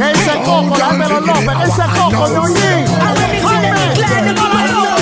Ese 0.05 0.33
coco, 0.43 0.77
los 0.77 0.97
López, 1.27 1.57
ese 1.67 1.83
coco, 1.99 2.27
yo, 2.33 2.43
Jaime. 3.47 4.98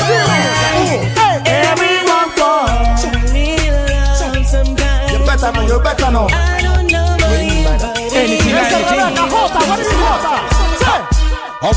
Better 5.37 5.51
know, 5.51 5.67
you 5.67 5.79
better 5.79 6.11
know. 6.11 6.56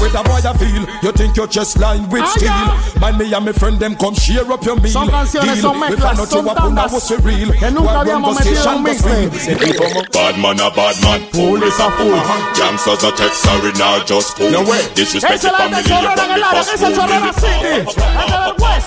with 0.01 0.14
a 0.14 0.22
boy 0.24 0.40
I 0.42 0.53
feel. 0.57 0.84
You 1.03 1.12
think 1.12 1.36
your 1.36 1.46
chest 1.46 1.78
line 1.78 2.09
with 2.09 2.26
steel. 2.28 2.51
Man, 3.01 3.18
me 3.18 3.32
and 3.32 3.44
my 3.44 3.53
friend 3.53 3.78
them 3.78 3.94
come 3.96 4.14
share 4.14 4.51
up 4.51 4.64
your 4.64 4.76
meal. 4.76 4.92
Deal. 4.92 5.11
If 5.92 6.05
I 6.05 6.14
not 6.14 6.32
you 6.32 6.48
up, 6.48 6.64
una 6.64 6.88
was 6.90 7.11
real. 7.22 7.53
Why 7.53 8.05
run 8.05 8.22
bus 8.22 8.38
station 8.40 8.82
bus 8.82 9.05
real? 9.05 9.30
Bad 10.11 10.38
man 10.40 10.61
a 10.61 10.70
bad 10.70 10.96
man, 11.03 11.20
fool 11.32 11.62
is 11.62 11.78
a 11.78 11.90
fool. 11.92 12.20
Gangsters 12.57 13.05
a 13.05 13.12
text 13.12 13.42
sorry 13.42 13.72
now 13.72 14.03
just 14.05 14.36
cool. 14.36 14.51
Disrespect 14.94 15.42
the 15.42 15.51
family, 15.51 15.82
you 15.82 15.88
come 16.16 16.32
me 16.34 16.40
fast 16.40 16.70
food. 16.80 16.98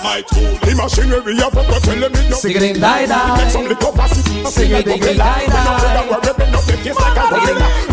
My 0.04 0.22
tool. 0.22 0.58
The 0.64 0.76
machinery 0.76 1.42
of 1.42 1.56
a 1.56 1.64
tell 1.80 1.96
him 1.96 2.14
it 2.14 2.30
no. 2.30 2.36
Sigging 2.36 2.80
die 2.80 3.06
die. 3.06 3.50
Sigging 4.50 4.84
die 4.84 4.84
die. 4.84 4.84
Sigging 4.84 4.84
die 4.84 5.48
die. 5.48 5.74
Sigging 6.66 6.96
die 6.96 7.54
die. 7.54 7.93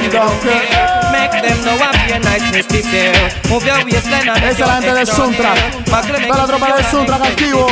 Kiko 0.00 0.24
versión 0.28 0.54
número 0.62 1.02
dos. 1.02 1.10
Make 1.10 1.42
them 1.42 1.64
know 1.64 1.76
I'm 1.76 2.06
being 2.06 2.22
nice, 2.22 2.44
Mr. 2.52 2.82
Sale. 2.82 3.28
Move 3.48 3.66
your 3.66 3.84
waistline 3.84 4.28
and 4.28 4.44
Esa 4.44 4.50
es 4.50 4.58
la 4.60 4.74
gente 4.74 4.94
de 4.94 5.06
Suntra. 5.06 5.54
Toda 5.84 6.36
la 6.38 6.46
tropa 6.46 6.76
de 6.76 6.84
Suntra 6.84 7.16
activo. 7.16 7.66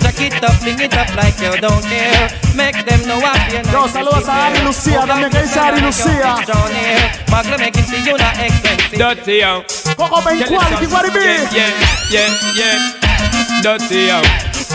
Jack 0.00 0.20
it 0.20 0.44
up, 0.44 0.52
fling 0.60 0.80
it 0.80 0.94
up 0.94 1.08
like 1.16 1.40
you 1.40 1.60
don't 1.60 1.82
care. 1.84 2.28
Make 2.54 2.84
them 2.84 3.00
know 3.06 3.20
I'm 3.20 3.50
being 3.50 3.62
nice. 3.62 3.72
Yo, 3.72 3.88
saludos 3.88 4.28
a 4.28 4.46
Ari 4.46 4.60
Lucía, 4.60 5.00
también 5.06 5.30
que 5.30 5.42
dice 5.42 5.58
Ari 5.58 5.80
Lucía. 5.80 6.36
Magle 7.30 7.58
making 7.58 7.84
see 7.84 8.04
you 8.04 8.16
not 8.16 8.38
expensive. 8.38 8.98
Dirty 8.98 9.40
yo. 9.40 9.64
Coco 9.96 10.20
Ben 10.22 10.38
Quality, 10.44 10.86
what 10.86 11.04
it 11.06 11.14
be? 11.14 11.20
Yeah, 11.56 11.70
yeah, 12.10 12.28
yeah. 12.54 13.62
Dirty 13.62 14.08
yo. 14.08 14.20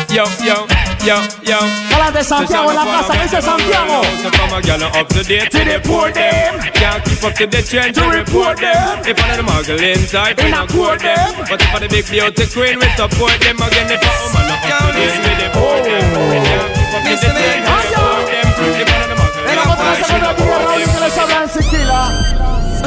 Yo, 0.09 0.23
yo, 0.43 0.65
yo, 1.05 1.21
yo. 1.43 1.59
Galante 1.89 2.23
Santiago 2.23 2.69
en 2.71 2.75
la 2.75 2.85
casa, 2.85 3.13
¿qué 3.13 3.23
dice 3.23 3.41
Santiago? 3.41 4.01
So 4.21 4.31
come 4.31 4.53
a 4.53 4.61
girl 4.61 4.83
up 4.83 5.07
to 5.09 5.23
date 5.23 5.49
to 5.51 5.59
report 5.65 6.13
them. 6.13 6.59
Can't 6.73 7.03
keep 7.03 7.23
up 7.23 7.33
to 7.35 7.47
the 7.47 7.61
trend 7.63 7.95
to 7.95 8.09
report 8.09 8.59
them. 8.59 8.99
If 9.05 9.19
one 9.19 9.31
of 9.31 9.37
the 9.37 9.43
muggling 9.43 10.05
type, 10.07 10.41
we 10.41 10.51
not 10.51 10.69
court 10.69 11.01
them. 11.01 11.33
But 11.49 11.61
if 11.61 11.69
for 11.71 11.79
the 11.79 11.89
big 11.89 12.05
beauty 12.09 12.45
queen, 12.47 12.79
we 12.79 12.87
support 12.95 13.39
them. 13.39 13.57
Again, 13.57 13.91
if 13.91 14.01
a 14.01 14.11
woman 14.21 14.47
not 14.47 14.63
up 14.63 14.81
to 14.81 14.91
date, 14.95 15.19
we 15.23 15.33
deport 15.37 15.81
oh. 15.81 15.87
them. 15.87 16.05
We 16.29 16.37
can't 16.45 16.71
keep 16.75 16.93
up 16.95 17.03
to 17.03 17.09
the 17.11 17.27
trend 17.27 17.63
to 17.65 17.73
report 17.77 18.25
them. 18.27 18.47
If 18.67 18.87
one 18.87 19.01
of 19.01 19.09
the 19.09 19.17
muggling 19.17 19.57
type, 19.67 19.97
we 19.97 20.03
support 20.03 20.61
them. 20.67 20.97
Smoke 21.07 21.31
up 21.31 21.51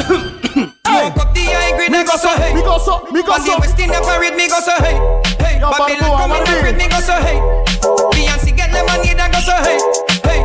the 0.07 0.30
high 1.49 1.75
grade, 1.75 1.93
I 1.93 2.03
go 2.03 2.15
so 2.17 2.29
hey. 2.37 2.53
Me 2.53 2.61
go 2.61 2.77
so, 2.77 3.01
me 3.11 3.23
go 3.23 3.33
On 3.33 3.41
the. 3.41 3.57
West 3.59 3.79
Indian 3.79 4.03
parade, 4.03 4.35
me 4.35 4.47
go 4.47 4.59
so 4.59 4.75
hey. 4.83 4.97
Hey, 5.39 5.59
Babylon 5.59 6.17
come 6.17 6.31
in 6.31 6.43
the 6.43 6.51
parade, 6.61 6.77
me 6.77 6.87
go 6.87 6.99
so 6.99 7.15
hey. 7.21 7.39
Beyonce 8.13 8.55
get 8.55 8.71
money, 8.71 9.13
I 9.15 9.27
go 9.31 9.39
so 9.41 9.55
hey. 9.65 9.79
Hey, 10.27 10.39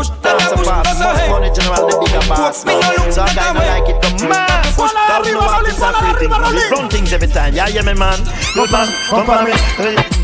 push, 0.00 0.08
then 0.24 0.36
I 0.36 0.48
push, 0.56 0.66
that's. 0.66 1.28
Money 1.28 1.50
general, 1.52 1.84
the 1.88 1.96
bigger 2.00 2.24
boss, 2.28 2.64
man. 2.64 2.80
So 3.12 3.22
I 3.22 3.28
kinda 3.36 3.60
like 3.60 3.88
it, 3.88 3.96
come 4.00 4.16
mm, 4.16 4.28
man. 4.32 4.64
Push, 4.72 4.94
down 4.96 5.22
the 5.22 5.32
wall, 5.36 5.64
it's 5.68 5.80
a 5.80 5.88
free. 5.92 6.28
We 6.28 6.62
run 6.72 6.88
things 6.88 7.12
every 7.12 7.28
time, 7.28 7.54
yeah, 7.54 7.68
yeah, 7.68 7.84
me 7.84 7.94
man. 7.94 8.18
Good 8.56 8.70
man, 8.72 8.88
come 9.08 9.28
on 9.28 9.44
me. 9.44 9.52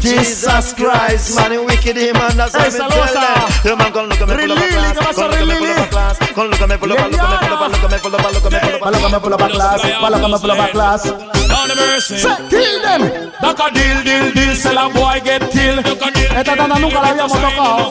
Jesus 0.01 0.73
Christ, 0.73 1.37
man, 1.37 1.53
he 1.53 1.59
wicked 1.59 1.97
him, 1.97 2.17
and 2.17 2.39
that's 2.41 2.55
what 2.57 2.73
I'm 2.73 2.91
telling 2.91 3.45
you. 3.65 3.77
man, 3.77 3.93
come 3.93 4.09
look 4.09 4.21
at 4.21 4.29
me, 4.29 4.35
pull 4.37 4.53
up 4.53 4.61
a 4.61 4.69
class. 4.73 4.97
Come 4.97 5.29
look 5.29 5.41
at 5.41 5.49
me, 5.49 5.57
pull 5.57 5.73
up 5.73 5.81
a 5.81 5.89
class. 5.93 6.17
Come 6.33 6.49
look 6.51 6.61
at 6.61 6.69
me, 6.69 6.77
pull 6.77 6.93
up, 6.93 7.01
look 7.01 7.21
at 7.21 7.31
me, 7.31 7.37
pull 7.37 7.53
up, 7.53 7.71
look 7.71 7.85
at 7.85 7.91
me, 7.93 7.99
pull 8.01 8.15
up, 8.15 8.33
look 8.33 8.45
at 8.45 8.53
me, 8.53 8.59
pull 8.61 8.85
up, 8.85 8.93
look 8.93 9.05
at 9.05 9.13
me, 9.13 9.19
pull 9.21 9.35
up 9.35 9.41
a 9.41 9.49
class. 9.49 9.85
Look 9.85 9.93
at 9.93 10.31
me, 10.31 10.39
pull 10.39 10.51
up 10.51 10.59
a 10.59 10.73
class. 10.73 11.46
Down 11.67 11.77
the 11.77 11.83
mercy. 11.83 12.17
Say, 12.19 12.37
kill 12.49 12.81
them. 12.83 13.33
Daca 13.43 13.75
deal, 13.75 14.03
deal, 14.05 14.33
deal, 14.33 14.55
sell 14.55 14.79
a 14.79 14.89
boy 14.89 15.21
get 15.25 15.43
killed. 15.51 15.85
Esta 15.85 16.55
tanda 16.55 16.79
nunca 16.79 17.01
la 17.03 17.09
habíamos 17.09 17.33
tocado. 17.33 17.91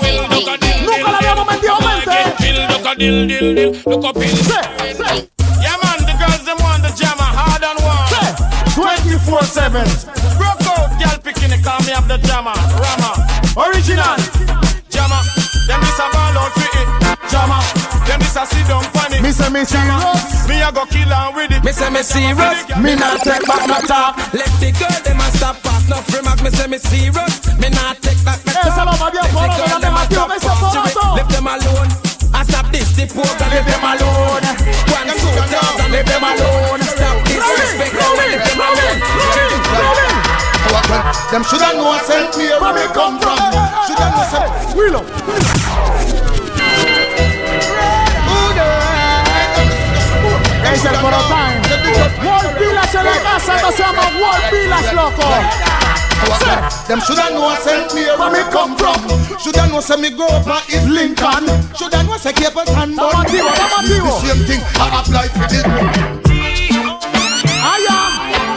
Nunca 0.85 1.11
la 1.11 1.17
habíamos 1.17 1.45
metido 1.47 1.77
mente. 1.81 2.19
Daca 2.69 2.95
deal, 2.95 3.27
deal, 3.27 3.55
deal, 3.55 4.05
up 4.05 4.15
in. 4.15 4.29
Say, 4.29 4.93
say, 4.93 5.29
Yeah 5.59 5.75
man, 5.83 5.99
the 6.07 6.15
girls 6.15 6.45
them 6.45 6.57
want 6.63 6.83
the 6.83 6.91
jammer, 6.95 7.27
hard 7.35 7.63
and 7.63 7.79
warm. 7.83 8.07
say. 8.07 8.31
24-7. 8.79 9.83
Broke 10.37 10.67
out, 10.71 10.95
girl 10.99 11.19
picking 11.21 11.51
it, 11.51 11.61
call 11.63 11.79
me 11.83 11.91
up 11.91 12.07
the 12.07 12.17
jammer, 12.19 12.55
rammer. 12.79 13.15
Original. 13.59 14.15
Jammer, 14.89 15.21
them 15.67 15.81
this 15.81 15.99
a 15.99 16.07
ball 16.13 16.37
out 16.37 16.51
for 16.53 16.79
it. 16.79 17.04
Jammer, 17.31 17.61
them 18.05 18.19
this 18.21 18.35
a 18.37 18.45
sit 18.45 18.67
down 18.67 18.83
funny. 18.93 19.21
Me 19.21 19.31
say 19.31 19.49
me 19.49 19.65
serious. 19.65 20.47
Me 20.47 20.61
a 20.61 20.69
go 20.71 20.85
kill 20.85 21.09
her 21.09 21.33
with 21.33 21.51
it. 21.51 21.63
Me 21.63 21.71
say 21.71 21.89
me 21.89 22.01
serious. 22.05 22.57
Me 22.77 22.95
not 22.95 23.21
take 23.25 23.45
back 23.47 23.65
no 23.67 23.79
talk. 23.87 24.17
Let 24.33 24.49
the 24.61 24.69
girl 24.77 24.93
them 25.01 25.19
a 25.19 25.27
stop 25.33 25.57
pass 25.63 25.87
no 25.89 25.97
remark. 26.13 26.41
Me 26.43 26.49
say 26.51 26.67
me 26.67 26.77
serious. 26.77 27.33
Me 27.57 27.69
not 27.73 27.97
take 28.01 28.21
back 28.23 28.39
no 28.45 28.53
talk. 28.53 28.77
lo 28.85 28.93
va 29.01 29.09
bien, 29.09 29.25
Let 29.25 29.33
the 29.33 29.37
Polo, 29.41 29.65
girl 29.65 29.79
them 29.81 29.97
a 29.97 30.03
stop 30.05 30.29
me 30.29 30.35
dice 30.37 30.45
pass 30.45 30.59
to 30.59 30.65
Polo, 30.69 30.85
it. 30.85 30.93
todo. 30.93 31.15
Leave 31.17 31.31
them 31.33 31.47
alone. 31.49 31.89
I 32.35 32.41
stop 32.45 32.65
this 32.69 32.89
the 32.93 33.05
program. 33.09 33.49
Leave 33.49 33.65
them 33.65 33.85
alone. 33.85 34.43
One 34.93 35.09
two 35.09 35.33
dogs 35.49 35.79
and 35.81 35.91
leave 35.93 36.05
them 36.05 36.25
alone. 36.29 36.81
Stop 36.85 37.15
this, 37.25 37.41
disrespect. 37.41 37.93
Leave 37.97 38.43
them 38.43 38.61
alone. 38.61 39.01
Them 41.31 41.43
shoulda 41.43 41.73
know 41.73 41.97
say 42.05 42.29
where 42.37 42.61
Where 42.61 42.73
me 42.73 42.85
come 42.93 43.19
from? 43.19 43.64
Es 50.85 50.91
el 50.91 50.99
Corotán. 51.01 51.61
World 52.23 52.59
Village 52.59 52.97
en 52.97 53.05
la 53.05 53.17
casa, 53.23 53.55
esto 53.55 53.71
se 53.71 53.77
llama 53.79 54.01
World 54.19 54.51
Village, 54.51 54.93
loco. 54.93 55.23
Them 56.87 56.99
shoulda 56.99 57.29
know 57.31 57.55
say 57.63 57.85
where 58.17 58.31
me 58.31 58.39
come 58.51 58.75
from. 58.77 58.95
Shoulda 59.39 59.67
know 59.67 59.81
say 59.81 59.97
me 59.97 60.09
grow 60.11 60.27
up 60.27 60.47
at 60.47 60.69
East 60.69 60.87
Lincoln. 60.87 61.45
Shoulda 61.75 62.03
know 62.03 62.17
say 62.17 62.33
Capleton. 62.33 62.95
The 62.95 63.01
same 64.21 64.45
thing 64.45 64.61
I 64.75 64.99
apply 64.99 65.27
for 65.29 65.47
this. 65.49 65.63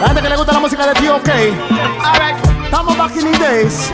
La 0.00 0.06
gente 0.08 0.22
que 0.22 0.28
le 0.28 0.36
gusta 0.36 0.52
la 0.52 0.60
música 0.60 0.86
de 0.86 0.94
T.O.K. 1.00 1.32
Estamos 2.64 2.96
back 2.96 3.16
in 3.16 3.32
the 3.32 3.38
days. 3.38 3.90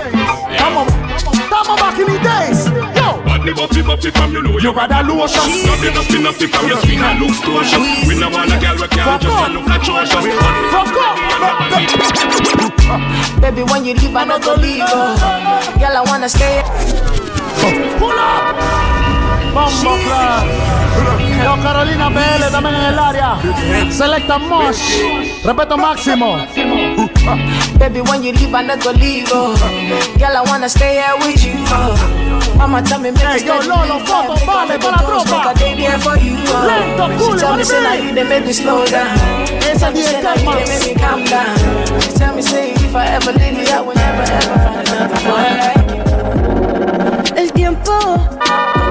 Estamos, 0.51 0.89
estamos 1.32 1.80
back 1.80 1.99
in 1.99 2.07
the 2.07 2.18
days. 2.18 2.74
Yo. 3.47 3.55
Buffy 3.55 3.82
buffy 3.82 4.11
from 4.11 4.32
you 4.32 4.42
know 4.42 4.59
You 4.59 4.72
rather 4.72 5.03
lotion. 5.07 5.40
Nothing 5.66 5.95
nothing 5.95 6.22
nothing 6.22 6.49
from 6.49 6.68
your 6.68 6.78
skin 6.80 7.01
and 7.01 7.20
look 7.20 7.36
torture 7.45 7.78
We 8.09 8.14
no 8.18 8.28
want 8.30 8.53
a 8.53 8.59
girl 8.59 8.76
we 8.80 8.88
can't 8.88 9.22
just 9.22 9.49
a 9.49 9.53
look 9.53 9.68
atrocious 9.68 10.24
Fuck 10.72 10.97
up. 10.99 11.16
Baby, 13.40 13.62
when 13.64 13.84
you 13.84 13.95
leave, 13.95 14.14
I 14.14 14.24
not 14.24 14.42
go 14.42 14.55
leave. 14.55 14.82
oh. 14.86 15.74
Girl, 15.78 15.97
I 15.97 16.03
wanna 16.07 16.28
stay. 16.28 16.62
Pull 17.99 18.12
up. 18.12 18.57
Bombo 19.55 19.97
Club. 20.05 20.47
Yo, 21.45 21.62
Carolina 21.62 22.11
PL 22.11 22.51
también 22.51 22.74
en 22.74 22.84
el 22.84 22.99
área. 22.99 23.36
Selecta 23.90 24.38
Mosh. 24.38 25.01
Respeto 25.45 25.76
máximo. 25.76 26.38
Baby, 27.79 28.01
when 28.03 28.22
you 28.22 28.33
leave, 28.33 28.55
I 28.55 28.61
not 28.63 28.83
go 28.84 28.91
leave. 28.92 29.29
Oh. 29.33 29.57
Girl, 30.18 30.37
I 30.37 30.42
wanna 30.45 30.68
stay 30.68 31.01
here 31.01 31.17
with 31.25 31.42
you. 31.45 31.55
Oh. 31.72 31.96
Mama 32.59 32.83
tell 32.83 33.01
me, 33.01 33.11
make 33.11 33.22
Hey, 33.22 33.38
you 33.41 33.46
yo, 33.46 33.59
Lolo, 33.64 33.99
foto, 34.05 34.34
Make 34.34 34.45
vale, 34.46 34.75
I 34.75 34.79
para 34.79 34.99
tropa. 35.01 35.51
Oh. 35.51 35.55
Lento, 36.68 37.09
She 37.33 37.38
tell 37.41 37.57
me, 37.57 37.64
say, 37.64 37.80
now 37.83 37.95
you, 37.95 38.13
they 38.14 38.25
make 38.29 38.45
me 38.45 38.53
slow 38.53 38.84
down. 38.87 39.17
Esa 39.64 39.79
Tell 39.88 39.92
me, 39.92 40.03
say, 40.03 40.21
now 40.22 40.34
you, 40.34 40.53
they 40.53 40.67
make 40.68 40.84
me 40.84 40.95
calm 41.01 41.25
down. 41.25 41.57
She 42.01 42.11
tell 42.13 42.34
me, 42.37 42.42
say, 42.42 42.72
if 42.72 42.95
I 42.95 43.07
ever 43.17 43.33
leave 43.33 43.57
you, 43.57 43.72
I 43.72 43.80
will 43.80 43.95
never, 43.95 44.22
ever 44.22 44.59
find 44.61 44.88
another 44.88 45.21
boy 45.25 45.49
like 45.64 45.88
you. 45.88 45.95
El 47.41 47.49
tiempo 47.53 47.92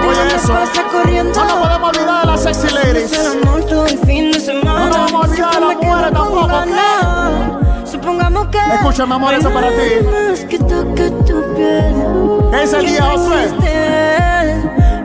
Oye, 0.09 0.23
eso. 0.35 0.53
pasa 0.53 0.83
corriendo. 0.91 1.39
No 1.39 1.45
nos 1.45 1.57
podemos 1.67 1.89
olvidar 1.89 2.21
de 2.21 2.25
las 2.31 2.41
sexy 2.43 2.67
ladies. 2.73 3.11
De 3.11 3.17
semana. 4.39 4.79
No 4.79 4.85
nos 4.89 4.97
vamos 5.11 5.13
a 5.13 5.15
olvidar 5.29 5.53
de 5.59 5.65
que. 8.49 8.57
Escúchame, 8.75 9.15
amor, 9.15 9.33
eso 9.33 9.49
para 9.51 9.69
ti. 9.69 10.47
Que 10.49 10.57
toque 10.59 11.09
tu 11.25 11.55
piel. 11.55 11.95
¿Qué 12.51 12.61
dice 12.61 12.77
el 12.77 12.85
que 12.85 12.91
día, 12.91 13.03
Josué? 13.03 13.47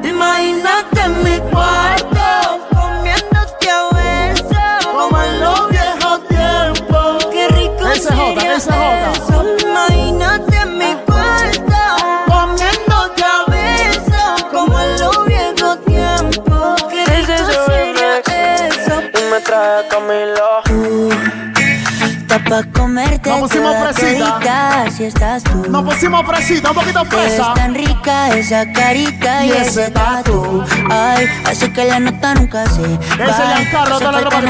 Imagínate 0.05 1.01
en 1.05 1.23
mi 1.25 1.39
cuarto. 1.51 2.61
Comiéndote 2.71 3.71
a 3.71 3.89
besos. 3.95 4.87
Como 4.93 5.23
en 5.23 5.41
los 5.41 5.69
viejos 5.71 6.29
tiempos. 6.29 7.27
Qué 7.33 7.49
rico 7.49 7.87
Ese 7.93 8.13
J, 8.15 8.41
sería 8.41 8.57
ese 8.57 8.73
J. 8.73 9.13
eso. 9.13 9.45
Imagínate 9.69 10.57
en 10.57 10.79
mi 10.79 10.95
cuarto. 11.07 11.81
Comiéndote 12.27 13.23
a 13.25 13.51
besos. 13.51 14.45
Como 14.53 14.81
en 14.81 15.01
los 15.01 15.27
viejos 15.27 15.85
tiempos. 15.85 16.85
Qué 16.91 17.05
rico 17.05 17.33
sería 17.67 18.19
eso. 18.19 19.01
Tú 19.13 19.21
me 19.31 19.41
traes 19.41 19.85
Camila. 19.89 20.63
Está 20.65 21.48
pa' 22.49 22.63
comerte 22.73 23.31
Nos 23.31 23.41
pusimos 23.41 23.77
fresita. 23.77 24.85
si 24.97 25.05
estás 25.05 25.43
tú. 25.45 25.67
Nos 25.71 25.85
pusimos 25.85 26.27
fresita, 26.27 26.71
un 26.71 26.77
poquito 26.77 27.03
Es 27.03 27.09
fresa. 27.09 27.55
tan 27.55 27.75
rica 27.75 28.29
esa 28.37 28.71
carita 28.73 29.45
y, 29.45 29.49
Y 29.49 29.53
ese 29.53 29.83
ese 29.85 29.91
tatu. 29.91 30.65
Ay, 30.91 31.27
hace 31.47 31.73
que 31.73 31.85
la 31.85 32.01
nota 32.01 32.35
nunca 32.35 32.67
se 32.67 32.83
va. 32.83 32.99
Giancarlo, 33.19 33.97
Hace 33.97 34.05
toda 34.05 34.13
la 34.13 34.21
ropa 34.21 34.41
que. 34.41 34.49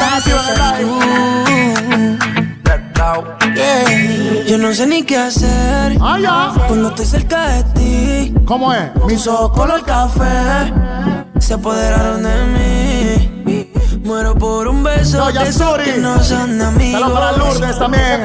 Yeah. 3.55 4.45
Yo 4.47 4.59
no 4.59 4.73
sé 4.75 4.87
ni 4.87 5.03
qué 5.03 5.17
hacer 5.17 5.97
Ah, 6.01 6.19
ya. 6.21 6.53
cuando 6.67 6.89
estoy 6.91 7.07
cerca 7.07 7.49
de 7.49 7.65
ti. 7.75 8.35
¿Cómo 8.45 8.73
es? 8.73 8.91
Mis 9.07 9.27
ojos 9.27 9.51
color 9.53 9.85
café 9.85 10.73
se 11.39 11.55
apoderaron 11.55 12.23
de 12.23 12.45
mí. 12.55 12.88
Muero 14.09 14.35
por 14.35 14.67
un 14.67 14.83
beso 14.83 15.19
No, 15.19 15.29
ya, 15.29 15.45
de 15.45 15.51
esos 15.51 15.77
que 15.77 15.91
amigos. 15.91 16.99
Saludos 16.99 17.13
para 17.13 17.33
Lourdes 17.33 17.79
también. 17.79 18.25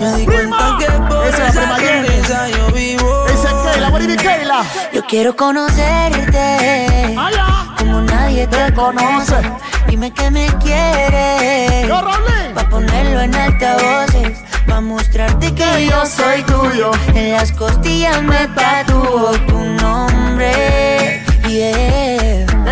Me 0.00 0.12
di 0.14 0.24
Prima. 0.24 0.56
cuenta 0.56 0.78
que 0.78 1.14
por 1.14 1.26
Esa 1.26 1.48
es 1.48 1.54
la 1.56 1.62
esa 1.62 1.76
sonrisa 1.76 2.48
yo 2.48 2.66
vivo. 2.72 3.26
Dice 3.26 3.48
Keila, 3.62 3.90
what 3.90 4.00
is 4.00 4.16
Keila? 4.16 4.64
Yo 4.94 5.04
quiero 5.04 5.36
conocerte 5.36 7.14
como 7.76 8.00
nadie 8.00 8.46
te 8.46 8.72
conoce. 8.72 9.34
Dime 9.88 10.10
que 10.10 10.30
me 10.30 10.46
quieres. 10.56 11.86
Yo. 11.86 12.00
Pa' 12.54 12.70
ponerlo 12.70 13.20
en 13.20 13.34
altavoces. 13.34 14.38
Pa' 14.66 14.80
mostrarte 14.80 15.54
que 15.54 15.86
yo 15.86 16.06
soy 16.06 16.42
tuyo. 16.44 16.92
En 17.14 17.32
las 17.32 17.52
costillas 17.52 18.22
me 18.22 18.48
tatúo 18.48 19.32
tu 19.46 19.58
nombre. 19.58 21.22
Yeah. 21.46 21.99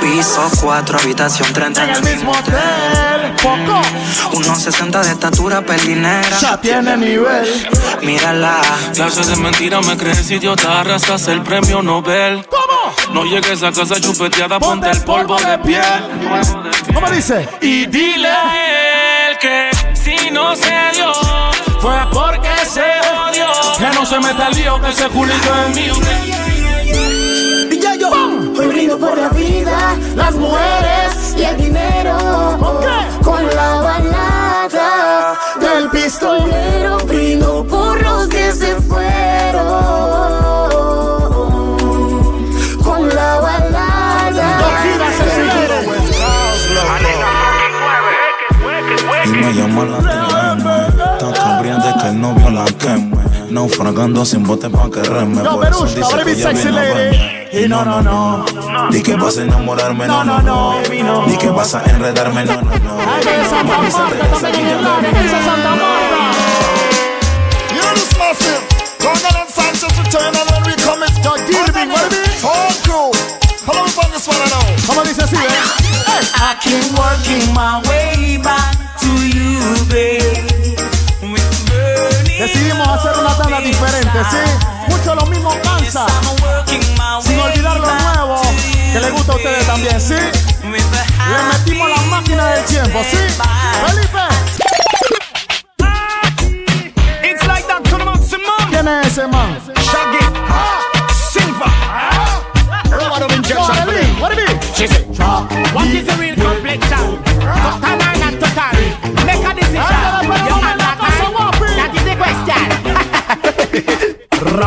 Piso 0.00 0.48
4, 0.60 0.98
habitación 0.98 1.52
30 1.52 1.84
en 1.84 1.90
el 1.90 2.02
mismo 2.02 2.32
hotel, 2.32 3.32
poco. 3.42 3.82
1.60 4.32 5.02
de 5.02 5.10
estatura, 5.10 5.62
pelinera. 5.62 6.38
Ya 6.40 6.60
tiene 6.60 6.96
nivel. 6.96 7.68
Mírala. 8.02 8.60
Clases 8.94 9.28
de 9.28 9.36
mentira 9.36 9.80
me 9.80 9.96
crees 9.96 10.30
idiota, 10.30 10.80
arrastras 10.80 11.26
el 11.28 11.42
premio 11.42 11.82
Nobel. 11.82 12.46
¿Cómo? 12.48 13.12
No 13.14 13.24
llegues 13.24 13.62
a 13.62 13.72
casa 13.72 14.00
chupeteada, 14.00 14.58
ponte 14.58 14.90
el 14.90 15.00
polvo 15.02 15.36
de 15.40 15.58
piel. 15.58 15.82
¿Cómo 16.94 17.10
dice? 17.10 17.48
Y 17.60 17.86
dile 17.86 18.28
a 18.28 19.30
él 19.30 19.38
que 19.38 19.70
si 19.94 20.30
no 20.30 20.54
se 20.54 20.74
dio, 20.94 21.12
fue 21.80 21.96
porque 22.12 22.48
se 22.64 22.82
odió. 23.28 23.48
Que 23.78 23.94
no 23.94 24.06
se 24.06 24.18
meta 24.20 24.48
el 24.48 24.56
lío, 24.56 24.80
que 24.80 24.90
ese 24.90 25.08
culito 25.08 25.54
es 25.68 25.76
mío. 25.76 25.94
Brindo 28.76 28.98
por 28.98 29.16
la 29.16 29.30
vida, 29.30 29.96
las 30.14 30.34
mujeres 30.34 31.34
y 31.34 31.44
el 31.44 31.56
dinero. 31.56 32.58
Con 33.24 33.46
la 33.46 33.80
balada 33.80 35.34
del 35.58 35.88
pistolero 35.88 36.98
brindo 37.06 37.66
por 37.66 38.02
los 38.02 38.28
que 38.28 38.52
se 38.52 38.76
fueron. 38.82 39.64
Con 42.84 43.08
la 43.08 43.40
balada. 43.40 44.58
Y 49.24 49.28
me 49.28 49.54
llama 49.54 49.84
la 49.84 49.98
TM 49.98 51.18
Tan 51.18 51.32
cambriante 51.32 51.88
que 51.98 52.08
el 52.08 52.20
novio 52.20 52.50
la 52.50 52.64
queme 52.66 53.25
Naufragando 53.50 54.24
sin 54.24 54.42
bote 54.42 54.68
pa' 54.68 54.90
que 54.90 55.02
reme 55.02 55.40
dice 55.94 56.16
baby 56.16 56.24
que 56.24 56.32
ella 56.32 56.50
sexy 56.50 56.68
lady. 56.70 57.36
Y 57.52 57.68
no, 57.68 57.84
no, 57.84 58.02
no. 58.02 58.44
Di 58.90 59.02
que 59.02 59.14
vas 59.14 59.38
a 59.38 59.42
enamorarme, 59.42 60.06
no, 60.06 60.24
no, 60.24 60.42
no 60.42 61.26
Di 61.26 61.36
que 61.36 61.48
vas 61.48 61.74
a 61.74 61.82
enredarme, 61.84 62.44
no, 62.44 62.54
no, 62.54 62.62
no 62.62 62.98
Ay, 63.08 63.24
de 63.24 63.48
Santa 63.48 63.78
Mami, 63.78 63.90
se 63.90 63.96
te 63.96 64.02
Marta, 64.02 64.40
también 64.40 64.66
que 64.66 65.20
en 65.20 65.32
la 65.32 65.42
Santa 65.44 65.70
Marta. 65.70 66.18
You 67.72 67.80
know 67.80 67.94
this 67.94 68.18
massive. 68.18 68.62
Congan 68.98 69.36
and 69.40 69.50
Sanchez 69.50 69.96
return 69.98 70.34
and 70.34 70.50
when 70.50 70.62
we 70.66 70.74
come 70.82 71.02
it's 71.04 71.16
Yo, 71.24 71.36
Gilvin, 71.46 71.88
baby. 71.88 72.16
Crew. 72.84 73.10
Hello, 73.64 73.82
on 73.82 74.10
this 74.10 74.26
one 74.26 74.38
now. 74.50 74.86
¿Cómo 74.86 75.02
dice 75.02 75.22
así, 75.22 75.36
eh? 75.36 75.86
I 76.34 76.56
keep 76.60 76.92
working 76.98 77.54
my 77.54 77.80
way 77.88 78.38
back 78.42 78.74
to 79.00 79.10
you, 79.28 79.84
babe. 79.88 80.45
Decidimos 82.46 82.86
hacer 82.86 83.10
una 83.18 83.36
tanda 83.36 83.58
diferente, 83.58 84.18
¿sí? 84.30 84.36
Mucho 84.88 85.16
lo 85.16 85.26
mismo 85.26 85.50
cansa. 85.64 86.06
Sin 87.20 87.40
olvidar 87.40 87.80
lo 87.80 87.92
nuevo 87.92 88.40
que 88.92 89.00
le 89.00 89.10
gusta 89.10 89.32
a 89.32 89.34
ustedes 89.34 89.66
también, 89.66 90.00
¿sí? 90.00 90.14
Le 90.14 91.42
metimos 91.52 91.90
la 91.90 91.96
máquina 92.02 92.46
del 92.50 92.64
tiempo, 92.66 93.02
¿sí? 93.10 93.16
Felipe. 93.84 94.28
It's 97.24 97.44
like 97.48 97.66
that 97.66 97.82
to 97.82 97.98
the 97.98 98.04
maximum. 98.04 98.70
¿Quién 98.70 98.86
es 98.86 99.06
ese 99.08 99.26
man? 99.26 99.58
Shaggy. 99.74 100.24
Silver. 101.32 101.70
Rubber 102.92 103.20
dub 103.26 103.32
injection. 103.32 104.20
What 104.20 104.30
it 104.30 104.46
be? 104.46 104.66
She 104.72 104.86
said, 104.86 105.04
What 105.74 105.88
is 105.88 106.06
the 106.06 106.14
real 106.16 106.36
complexion? 106.36 107.25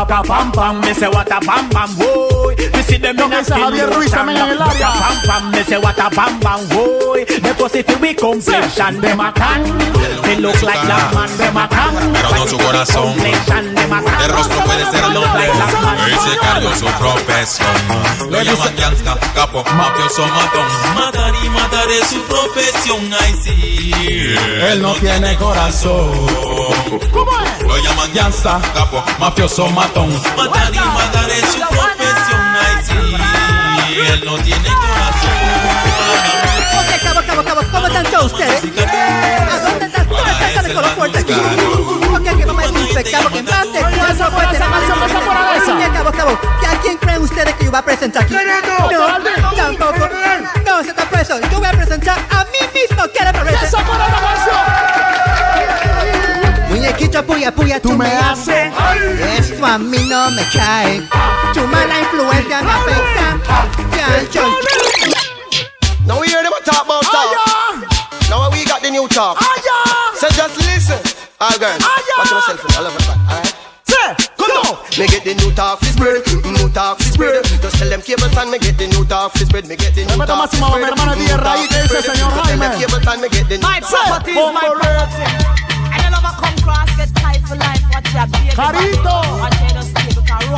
what 0.10 0.26
a 0.26 0.28
bam 0.28 0.52
bam, 0.52 0.82
me 0.82 0.94
say 0.94 1.08
what 1.08 1.28
a 1.32 1.40
bam 1.46 1.70
bam, 1.70 1.96
boy. 1.96 2.59
Me 3.00 3.08
see 3.08 3.14
them 3.14 3.32
in 3.32 3.34
a 3.34 3.40
dice 3.40 3.54
Javier 3.54 3.90
Ruiz 3.94 4.12
también 4.12 4.38
en 4.40 4.50
el 4.50 4.62
área. 4.62 4.92
Pam 4.92 5.22
pam, 5.26 5.52
me 5.52 5.64
say 5.64 5.78
what 5.78 6.00
a 6.00 6.10
pam 6.10 6.40
pam, 6.40 6.68
boy. 6.70 7.26
Me 7.42 7.54
pussy 7.54 7.84
fi 7.84 7.96
we 7.96 8.16
complexion, 8.16 9.00
them 9.02 9.20
a 9.20 9.32
can. 9.34 9.64
They 10.24 10.36
look 10.38 10.62
like 10.62 10.88
that 10.88 11.14
man, 11.14 11.38
them 11.38 11.58
a 11.58 11.68
can. 11.68 12.14
Pero 12.14 12.30
no 12.36 12.48
su 12.48 12.58
corazón. 12.58 13.16
El 13.20 14.30
rostro 14.32 14.60
puede 14.66 14.86
ser 14.92 15.04
el 15.04 15.14
nombre. 15.14 15.46
Él 15.46 16.20
se 16.20 16.38
cambió 16.40 16.76
su 16.76 16.86
profesión. 16.86 18.30
Lo 18.30 18.42
llaman 18.42 18.76
gangsta, 18.76 19.18
capo, 19.34 19.64
mafioso, 19.76 20.28
matón. 20.28 20.68
Matar 20.96 21.34
y 21.44 21.50
matar 21.50 21.90
es 21.90 22.08
su 22.08 22.22
profesión, 22.24 23.10
ay 23.22 23.36
sí. 23.44 23.94
Él 24.72 24.82
no 24.82 24.94
tiene 24.96 25.36
corazón. 25.38 26.12
¿Cómo 27.12 27.32
es? 27.42 27.64
Lo 27.64 27.78
llaman 27.78 28.14
gangsta, 28.14 28.60
capo, 28.74 29.04
mafioso, 29.20 29.68
matón. 29.70 30.10
Matar 30.36 30.74
y 30.74 30.80
matar 30.80 31.30
es 31.30 31.46
su 31.52 31.60
profesión, 31.60 31.89
sí. 33.00 33.16
Él 34.14 34.22
no 34.26 34.38
tiene 34.40 34.70
corazón. 34.70 35.38
Ok, 36.80 36.90
cabo, 37.04 37.22
cabo, 37.26 37.44
cabo, 37.44 37.62
¿cómo 37.72 37.88
están 37.88 38.06
todos 38.06 38.32
ustedes? 38.34 38.64
¿A 38.64 39.60
dónde 39.60 39.86
están? 39.86 40.08
¿Dónde 40.10 40.32
están 40.32 40.50
están 40.50 40.74
con 40.74 40.82
los 40.84 40.92
fuertes 40.92 41.22
aquí? 41.24 41.34
Ok, 41.34 42.38
que 42.38 42.46
vamos 42.46 42.64
a 42.64 42.68
cabo, 43.12 43.30
que 43.30 43.44
más 43.44 43.74
de 43.74 43.80
cuatro 43.80 44.32
fuertes, 44.32 44.60
más 44.60 44.82
de 44.82 44.88
cuatro 44.88 45.22
fuertes. 45.22 45.70
Ok, 45.70 45.82
cabo, 45.94 46.12
cabo, 46.12 46.40
¿que 46.60 46.68
¿a 46.68 46.80
quién 46.82 46.98
creen 46.98 47.22
ustedes 47.22 47.54
que 47.56 47.66
yo 47.66 47.72
voy 47.72 47.80
a 47.80 47.84
presentar 47.84 48.24
aquí? 48.24 48.34
No, 48.34 48.40
tampoco. 49.56 50.10
No, 50.66 50.84
se 50.84 50.90
está 50.90 51.06
preso. 51.10 51.40
Yo 51.52 51.60
voy 51.60 51.68
a 51.68 51.72
presentar 51.72 52.18
a 52.30 52.44
mí 52.46 52.60
mismo. 52.74 53.04
¿Quiere 53.14 53.32
presentar? 53.34 53.86
Muñequito 56.70 57.26
puya 57.26 57.52
puya, 57.52 57.80
tú, 57.82 57.94
me 57.94 58.08
haces. 58.08 58.72
Esto 59.60 59.74
a 59.74 59.78
mí 59.78 59.98
no 60.08 60.32
me 60.32 60.42
cae. 60.54 61.02
Tu 61.54 61.60
mala 61.68 62.00
influencia 62.00 62.62
me 62.62 62.72
afecta. 62.72 63.38
Ya, 63.92 64.08
yo, 64.32 64.44
Now 66.06 66.18
we 66.22 66.28
hear 66.28 66.42
them 66.44 66.54
talk 66.64 66.86
about 66.86 67.04
talk. 67.04 67.36
Now 68.30 68.50
we 68.52 68.64
got 68.64 68.82
the 68.82 68.90
new 68.90 69.06
talk. 69.10 69.38
So 70.16 70.30
just 70.30 70.56
listen. 70.64 70.98
All 71.42 71.60
girls, 71.60 71.84
watch 72.18 72.32
yourself. 72.32 72.64
I 72.78 72.80
love 72.80 72.96
it. 72.96 73.10
Alright. 73.28 74.30
Come 74.38 74.52
on. 74.64 74.78
Me 74.98 75.08
get 75.08 75.26
the 75.26 75.36
new 75.36 75.52
talk 75.52 75.80
fi 75.82 75.88
spread, 75.88 76.24
new 76.46 76.70
talk 76.72 77.00
fi 77.00 77.04
spread. 77.12 77.44
Just 77.44 77.76
tell 77.80 77.90
them 77.90 78.02
cable 78.02 78.30
time 78.30 78.52
me 78.52 78.60
get 78.60 78.78
the 78.78 78.88
new 78.88 79.04
talk 79.04 79.34
fi 79.34 79.44
spread. 79.44 79.68
Me 79.68 79.76
get 79.76 79.94
the 79.94 80.06
new 80.06 80.24
talk 80.26 80.50
fi 80.52 80.56
máximo 80.56 80.68
a 80.72 80.78
mi 80.80 80.86
spread. 80.86 80.98
hermana 80.98 81.16
new 81.16 81.28
Díaz 81.28 81.36
talk 81.36 81.44
Raíz, 81.44 81.68
fi 81.68 81.76
que 81.76 81.82
dice 81.84 82.00
spread. 82.00 82.16
señor 82.16 82.32
Just 82.32 82.48
tell 82.48 82.60
them 82.60 82.72
Jaime. 82.72 82.86
cable 82.86 83.02
time 83.04 83.20
me 83.20 83.28
get 83.28 83.50
the 83.50 83.58
new 83.58 83.68
My 83.68 83.80
talk 83.82 84.08
property 84.08 84.32
is 84.32 84.38
my 84.38 84.62
Bombo 84.62 84.80
property. 84.80 85.69
Carito. 88.56 89.22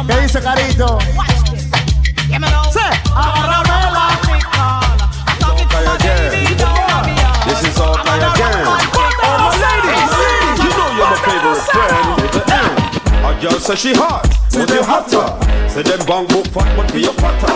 ¿Qué 0.07 0.21
dice 0.21 0.41
Carito? 0.41 0.97
This. 7.45 7.63
Is 7.63 7.77
all 7.79 7.97
oh, 7.97 8.03
my 8.05 8.17
ladies, 9.61 10.59
you 10.63 10.69
know 10.69 10.89
you're 10.95 11.09
my 11.09 11.17
favorite 11.25 11.63
friend 11.67 12.21
with 12.21 12.31
girl 13.41 13.59
say 13.59 13.75
she 13.75 13.93
hot, 13.93 14.29
so 14.49 14.65
they 14.65 14.81
hotter. 14.81 15.25
Say 15.67 15.81
them 15.81 15.99
bang 16.05 16.27
book 16.27 16.45
fat, 16.53 16.69
but 16.77 16.93
be 16.93 17.05
a 17.05 17.13
fatter. 17.13 17.47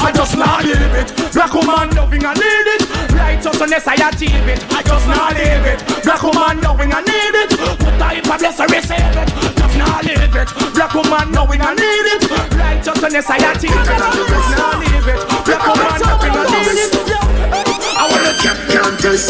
I 0.00 0.12
just 0.14 0.36
love 0.36 0.64
it. 0.64 1.32
Black 1.34 1.52
woman 1.52 1.90
loving 1.96 2.24
and 2.24 2.38
need 2.38 2.66
it. 2.74 2.85
Righteousness 3.16 3.86
I 3.88 3.94
achieve 4.08 4.48
it. 4.48 4.60
I 4.70 4.82
just 4.82 5.06
not 5.08 5.32
leave 5.34 5.66
it. 5.66 5.80
Black 6.04 6.22
woman 6.22 6.60
loving 6.60 6.92
I 6.92 7.00
need 7.00 7.34
it. 7.42 7.50
Put 7.80 8.00
I 8.00 8.20
if 8.20 8.30
I 8.30 8.36
bless 8.38 8.60
I 8.60 8.66
receive 8.66 9.00
it. 9.00 9.28
Just 9.56 9.76
not 9.78 10.04
leave 10.04 10.36
it. 10.36 10.48
Black 10.74 10.92
woman 10.94 11.32
knowing 11.32 11.60
I 11.60 11.74
need 11.74 12.06
it. 12.14 12.22
Righteousness 12.54 13.30
I 13.30 13.36
achieve 13.50 13.72
it. 13.72 13.86
Just 13.86 14.50
not 14.56 14.78
leave 14.80 15.08
it. 15.08 15.20
Black 15.48 15.64
woman 15.66 16.00
loving 16.04 16.34
I 16.36 16.44
need 16.52 16.76
it. 16.84 16.92
I 17.96 18.04
wanna 18.10 18.32
cap 18.44 18.58
countess. 18.68 19.24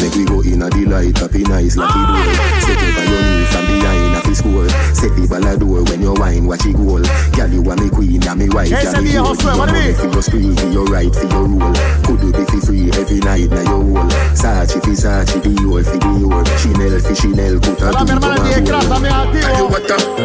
Make 0.00 0.14
we 0.14 0.24
go 0.24 0.37
in 0.52 0.62
a 0.62 0.70
delight, 0.70 1.16
happy 1.18 1.42
nice, 1.44 1.76
lucky 1.76 1.98
door. 1.98 2.34
Set 2.64 2.78
up 2.78 2.98
on 2.98 3.06
your 3.08 3.22
knees 3.22 3.48
from 3.52 3.64
behind 3.66 4.14
a 4.16 4.20
fist 4.22 4.40
score. 4.40 4.68
Set 4.94 5.12
the 5.16 5.26
ball 5.28 5.46
a 5.46 5.56
door 5.56 5.82
when 5.84 6.00
you 6.02 6.14
wine, 6.14 6.46
watch 6.46 6.64
it 6.66 6.76
goal. 6.76 7.02
Girl, 7.36 7.48
you 7.50 7.62
are 7.70 7.76
me 7.76 7.88
queen, 7.90 8.22
and 8.26 8.38
me 8.38 8.48
wife, 8.48 8.72
Ese 8.72 8.92
and 8.94 9.04
me 9.04 9.10
viejo 9.10 9.24
gold. 9.24 9.40
fue, 9.42 9.52
You 9.52 9.58
what 9.58 9.68
money 9.72 9.92
for 9.94 10.08
your 10.08 10.22
spree, 10.22 10.54
for 10.56 10.68
your 10.72 10.86
right, 10.86 11.14
for 11.14 11.26
your 11.28 11.44
rule. 11.44 11.72
Could 12.04 12.20
do 12.20 12.28
be 12.32 12.44
for 12.48 12.60
free 12.66 12.90
every 12.94 13.20
night, 13.20 13.48
now 13.50 13.62
your 13.66 13.82
whole. 13.84 14.10
Sachi 14.34 14.78
fi 14.84 14.92
Sachi, 14.96 15.38
the 15.42 15.50
your 15.62 15.82
fi 15.84 15.96
the 15.98 16.10
your. 16.18 16.42
Chanel 16.58 16.94
fi 17.00 17.14
Chanel, 17.14 17.56
put 17.60 17.80
a 17.82 17.92
Hola, 17.92 18.00
mi 18.04 18.06
two 18.08 18.18
hermana 18.18 18.36
to 18.36 18.42
Díaz 18.42 18.58
a 18.58 18.64
Craft, 18.64 18.86
hole. 18.86 18.94
también 18.94 19.14
activo. 19.14 19.68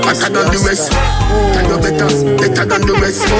Better 0.04 0.30
than 0.30 0.48
the 0.52 0.60
rest. 0.68 0.92
Oh. 0.94 1.54
Tell 1.54 1.68
you 1.70 1.78
better, 1.82 2.10
better 2.38 2.66
than 2.66 2.82
the 2.88 2.94
rest. 3.02 3.24
Oh. 3.28 3.34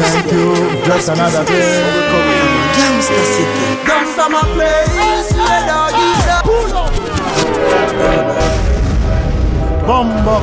Thank 0.00 0.32
you. 0.32 0.46
Just 0.86 1.08
another 1.08 1.44
day. 1.44 2.34
Gangsta 2.76 3.22
City. 3.24 3.64
Gangsta 3.86 4.28
my 4.30 4.42
place. 4.54 5.30
Where 5.34 6.23
Bombo. 9.86 10.40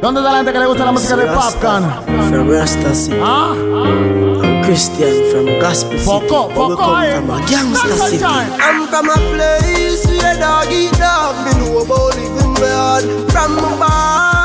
¿Dónde 0.00 0.20
está 0.20 0.32
la 0.32 0.36
gente 0.38 0.52
que 0.52 0.58
le 0.58 0.66
gusta 0.66 0.84
la 0.84 0.92
música 0.92 1.16
de 1.16 1.26
Popcorn? 1.26 1.84
From 2.28 2.50
Rasta 2.50 2.94
City. 2.94 3.20
¿Ah? 3.22 3.54
I'm 3.54 4.64
Christian 4.64 5.30
from 5.30 5.46
Gospel 5.60 5.98
City. 5.98 6.04
Eh. 6.04 7.20
from 7.20 7.30
a 7.30 7.46
city. 8.08 8.24
I'm 8.24 8.88
from 8.88 9.08
a 9.08 9.14
place 9.32 10.04
where 10.06 10.36
dog 10.38 10.66
eat 10.72 10.92
dog. 10.98 11.36
Me 11.44 11.52
know 11.60 11.78
about 11.82 12.16
living 12.16 12.54
bad. 12.54 13.04
From 13.30 13.54
my 13.78 14.41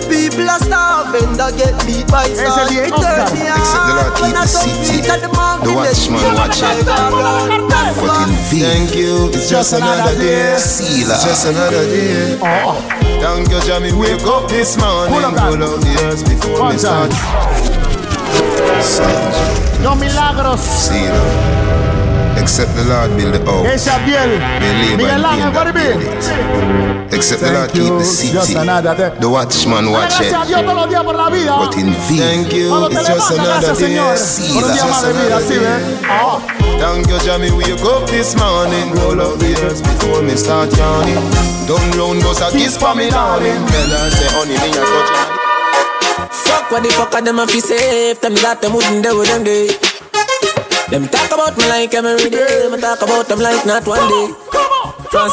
barn, 0.00 0.10
me 0.10 0.10
see 0.10 0.30
people 0.30 0.48
are 0.50 0.58
starving. 0.60 1.36
That 1.36 1.56
get 1.56 1.74
beat 1.86 2.06
by 2.10 2.24
Ese 2.26 2.38
sun. 2.38 2.68
It 2.70 2.92
Oscar. 2.92 3.34
me 3.34 3.42
Except 3.48 3.86
the 3.86 3.94
Lord 3.94 4.12
hard 4.12 4.20
when 4.20 4.34
I 4.36 4.44
the 4.46 4.52
don't 4.52 4.68
city. 4.68 4.98
eat 4.98 5.08
at 5.08 5.20
the 5.20 5.28
market. 5.34 5.64
The 5.64 5.74
watchman 5.74 6.34
watch 6.34 6.60
it. 6.62 6.86
But 6.86 8.28
in 8.28 8.32
vain. 8.50 8.62
Thank 8.62 8.94
you, 8.96 9.28
it's 9.34 9.48
just 9.50 9.72
another 9.72 10.14
day. 10.18 10.56
Sealer. 10.58 11.14
It's 11.14 11.24
just 11.24 11.46
another 11.46 11.84
day. 11.86 12.38
Oh. 12.42 12.74
Thank 13.18 13.50
you, 13.50 13.60
Jamie. 13.66 13.92
Wake 13.92 14.22
up 14.26 14.48
this 14.48 14.76
morning. 14.78 15.14
Pull 15.14 15.24
up 15.26 15.34
that. 15.34 15.50
Pull 15.50 15.62
out 15.64 15.80
the 15.80 15.92
earth 16.06 16.22
before 16.28 16.60
One 16.60 16.72
me 16.72 16.78
start. 16.78 17.12
Sounds 18.82 19.36
Los 19.82 19.98
milagros. 19.98 20.60
Sealer. 20.60 21.26
Except 22.38 22.70
the 22.76 22.84
Lord 22.84 23.16
build 23.16 23.34
the 23.34 23.40
house. 23.50 23.66
Ese 23.66 23.88
Abdiel. 23.88 24.38
They 24.60 24.96
Miguel 24.96 25.24
Ángel, 25.24 25.52
what 25.52 25.66
that 25.66 25.74
it 25.74 25.74
build 25.74 26.00
be? 26.00 26.06
it. 26.06 26.87
Except 27.18 27.40
the 27.42 27.50
Lord 27.50 27.70
Thank 27.70 27.72
keep 27.74 27.82
you, 27.82 27.98
the 27.98 28.04
just 28.32 28.46
city. 28.46 28.54
another 28.62 28.94
day. 28.94 29.10
The 29.18 29.28
watchman 29.28 29.90
watch 29.90 30.14
Gracias 30.14 30.32
a 30.32 30.42
it. 30.42 30.46
Dios 30.48 30.62
todos 30.62 30.76
los 30.78 30.88
días 30.88 31.02
por 31.02 31.16
la 31.16 31.28
vida. 31.28 31.56
But 31.58 31.74
in 31.76 31.90
vain. 32.06 32.18
Thank 32.22 32.52
you, 32.54 32.68
Cuando 32.70 32.88
te 32.88 32.94
it's 32.94 33.08
just 33.08 33.30
levantas, 33.30 33.34
another 33.34 33.58
gracias 33.58 33.78
day. 33.78 33.86
Señor. 33.88 34.18
Sí, 34.18 34.54
Por 34.54 34.62
un 34.64 34.72
día 34.72 34.82
just 34.86 34.90
más 34.94 35.02
de 35.02 35.12
vida, 35.12 35.26
another 35.26 35.48
¿sí 35.48 35.54
day. 35.54 35.66
ves? 35.66 35.82
Ah. 36.08 36.38
Thank 36.78 37.06
you, 37.10 37.18
Jamie. 37.26 37.50
Wake 37.50 37.82
up 37.82 38.06
this 38.06 38.36
morning. 38.38 38.86
Roll 38.94 39.20
up 39.20 39.34
the 39.42 39.50
earth 39.66 39.82
before 39.82 40.22
me 40.22 40.36
start 40.38 40.70
yawning. 40.78 41.18
Down 41.66 41.90
round 41.98 42.22
goes 42.22 42.40
a 42.40 42.50
kiss 42.54 42.76
for 42.78 42.94
me, 42.94 43.10
darling. 43.10 43.66
Tell 43.66 43.90
her, 43.90 44.10
say, 44.14 44.28
honey, 44.38 44.54
me 44.62 44.70
a 44.70 44.82
touch 44.86 45.10
her. 45.10 45.26
Fuck 46.46 46.70
what 46.70 46.82
the 46.84 46.90
fuck 46.94 47.12
are 47.14 47.22
them 47.22 47.38
a 47.40 47.46
fi 47.46 47.58
safe 47.60 48.20
Tell 48.20 48.30
me 48.30 48.40
that 48.40 48.60
them 48.62 48.74
wouldn't 48.74 49.02
do 49.02 49.18
with 49.18 49.28
them 49.28 49.44
day 49.44 49.68
Them 50.90 51.08
talk 51.08 51.30
about 51.32 51.56
me 51.56 51.64
like 51.68 51.92
every 51.94 52.28
day 52.30 52.68
Me 52.70 52.80
talk 52.80 53.00
about 53.02 53.28
them 53.28 53.38
like 53.40 53.64
not 53.66 53.86
one 53.86 54.06
day 54.08 54.34
Cause 55.12 55.32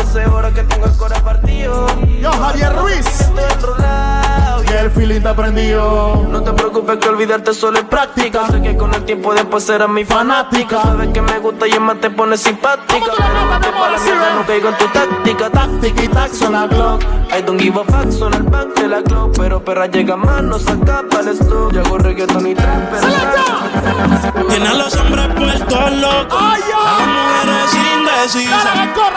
12 0.13 0.27
horas 0.27 0.51
que 0.51 0.63
tengo 0.63 0.85
el 0.87 0.97
corazón 0.97 1.23
partido. 1.23 1.87
Yo, 2.19 2.31
Javier 2.31 2.75
Ruiz. 2.75 3.31
Y 4.69 4.73
el 4.73 4.91
feeling 4.91 5.21
te 5.21 5.33
prendido. 5.33 6.27
No 6.29 6.43
te 6.43 6.51
preocupes 6.51 6.97
que 6.97 7.07
olvidarte 7.07 7.53
solo 7.53 7.79
es 7.79 7.85
práctica. 7.85 8.45
Sé 8.47 8.61
que 8.61 8.75
con 8.75 8.93
el 8.93 9.05
tiempo 9.05 9.33
después 9.33 9.63
serás 9.63 9.87
mi 9.87 10.03
fanática. 10.03 10.81
Sabes 10.81 11.09
que 11.13 11.21
me 11.21 11.39
gusta 11.39 11.65
y 11.65 11.79
más 11.79 12.01
te 12.01 12.09
pones 12.09 12.41
simpática. 12.41 12.99
No 12.99 13.59
te 13.59 13.71
para 13.71 14.35
no 14.35 14.45
caigo 14.45 14.69
en 14.69 14.77
tu 14.77 14.85
táctica. 14.87 15.49
Táctica 15.49 16.03
y 16.03 16.07
tax 16.09 16.41
la 16.41 16.67
Glock. 16.67 17.03
I 17.31 17.41
don't 17.41 17.61
give 17.61 17.79
a 17.79 17.83
fuck, 17.85 18.11
son 18.11 18.33
el 18.33 18.43
back 18.43 18.73
de 18.75 18.87
la 18.89 18.99
Glock. 19.01 19.37
Pero 19.37 19.63
perra 19.63 19.87
llega 19.87 20.17
más, 20.17 20.43
no 20.43 20.59
se 20.59 20.71
acaba 20.71 21.21
el 21.21 21.29
stock. 21.29 21.71
Yo 21.71 21.81
hago 21.81 21.97
reggaeton 21.97 22.47
y 22.47 22.53
trap. 22.53 22.93
Tiene 24.49 24.67
a 24.67 24.73
los 24.73 24.93
hombres 24.97 25.27
puestos 25.35 25.91
locos. 25.93 26.41
Las 26.83 27.07
mujeres 27.07 27.71
indecisas. 27.95 28.65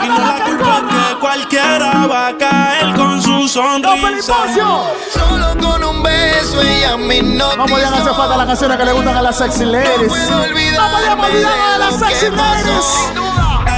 Y 0.05 0.09
no 0.09 0.19
la 0.19 0.45
culpa 0.45 0.84
que 0.87 1.19
cualquiera 1.21 2.07
va 2.07 2.29
a 2.29 2.37
caer 2.37 2.95
con 2.95 3.21
su 3.23 3.49
sonrisa. 3.49 4.35
Solo 5.13 5.57
con 5.61 5.85
un 5.85 6.03
beso 6.03 6.61
ella 6.63 6.97
me 6.97 7.17
hipnotizó. 7.19 7.57
No 7.57 7.67
podían 7.67 7.95
hacer 7.95 8.15
falta 8.15 8.37
las 8.37 8.47
canciones 8.47 8.77
que 8.77 8.85
le 8.85 8.93
gustan 8.93 9.17
a 9.17 9.23
las 9.23 9.39
sexy 9.39 9.65
ladies. 9.65 10.03
No, 10.03 10.09
podíamos 10.09 10.47
olvidarnos 10.47 11.03
de 11.03 11.79
las 11.79 11.99
sexy 11.99 12.31
ladies. 12.31 13.11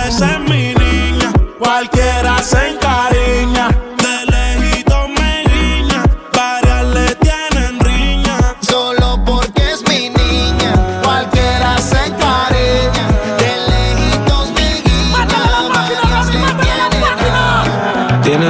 Esa 0.06 0.32
es 0.32 0.40
mi 0.40 0.74
niña, 0.74 1.32
cualquiera 1.58 2.38
se 2.42 2.56
encariña. 2.68 2.85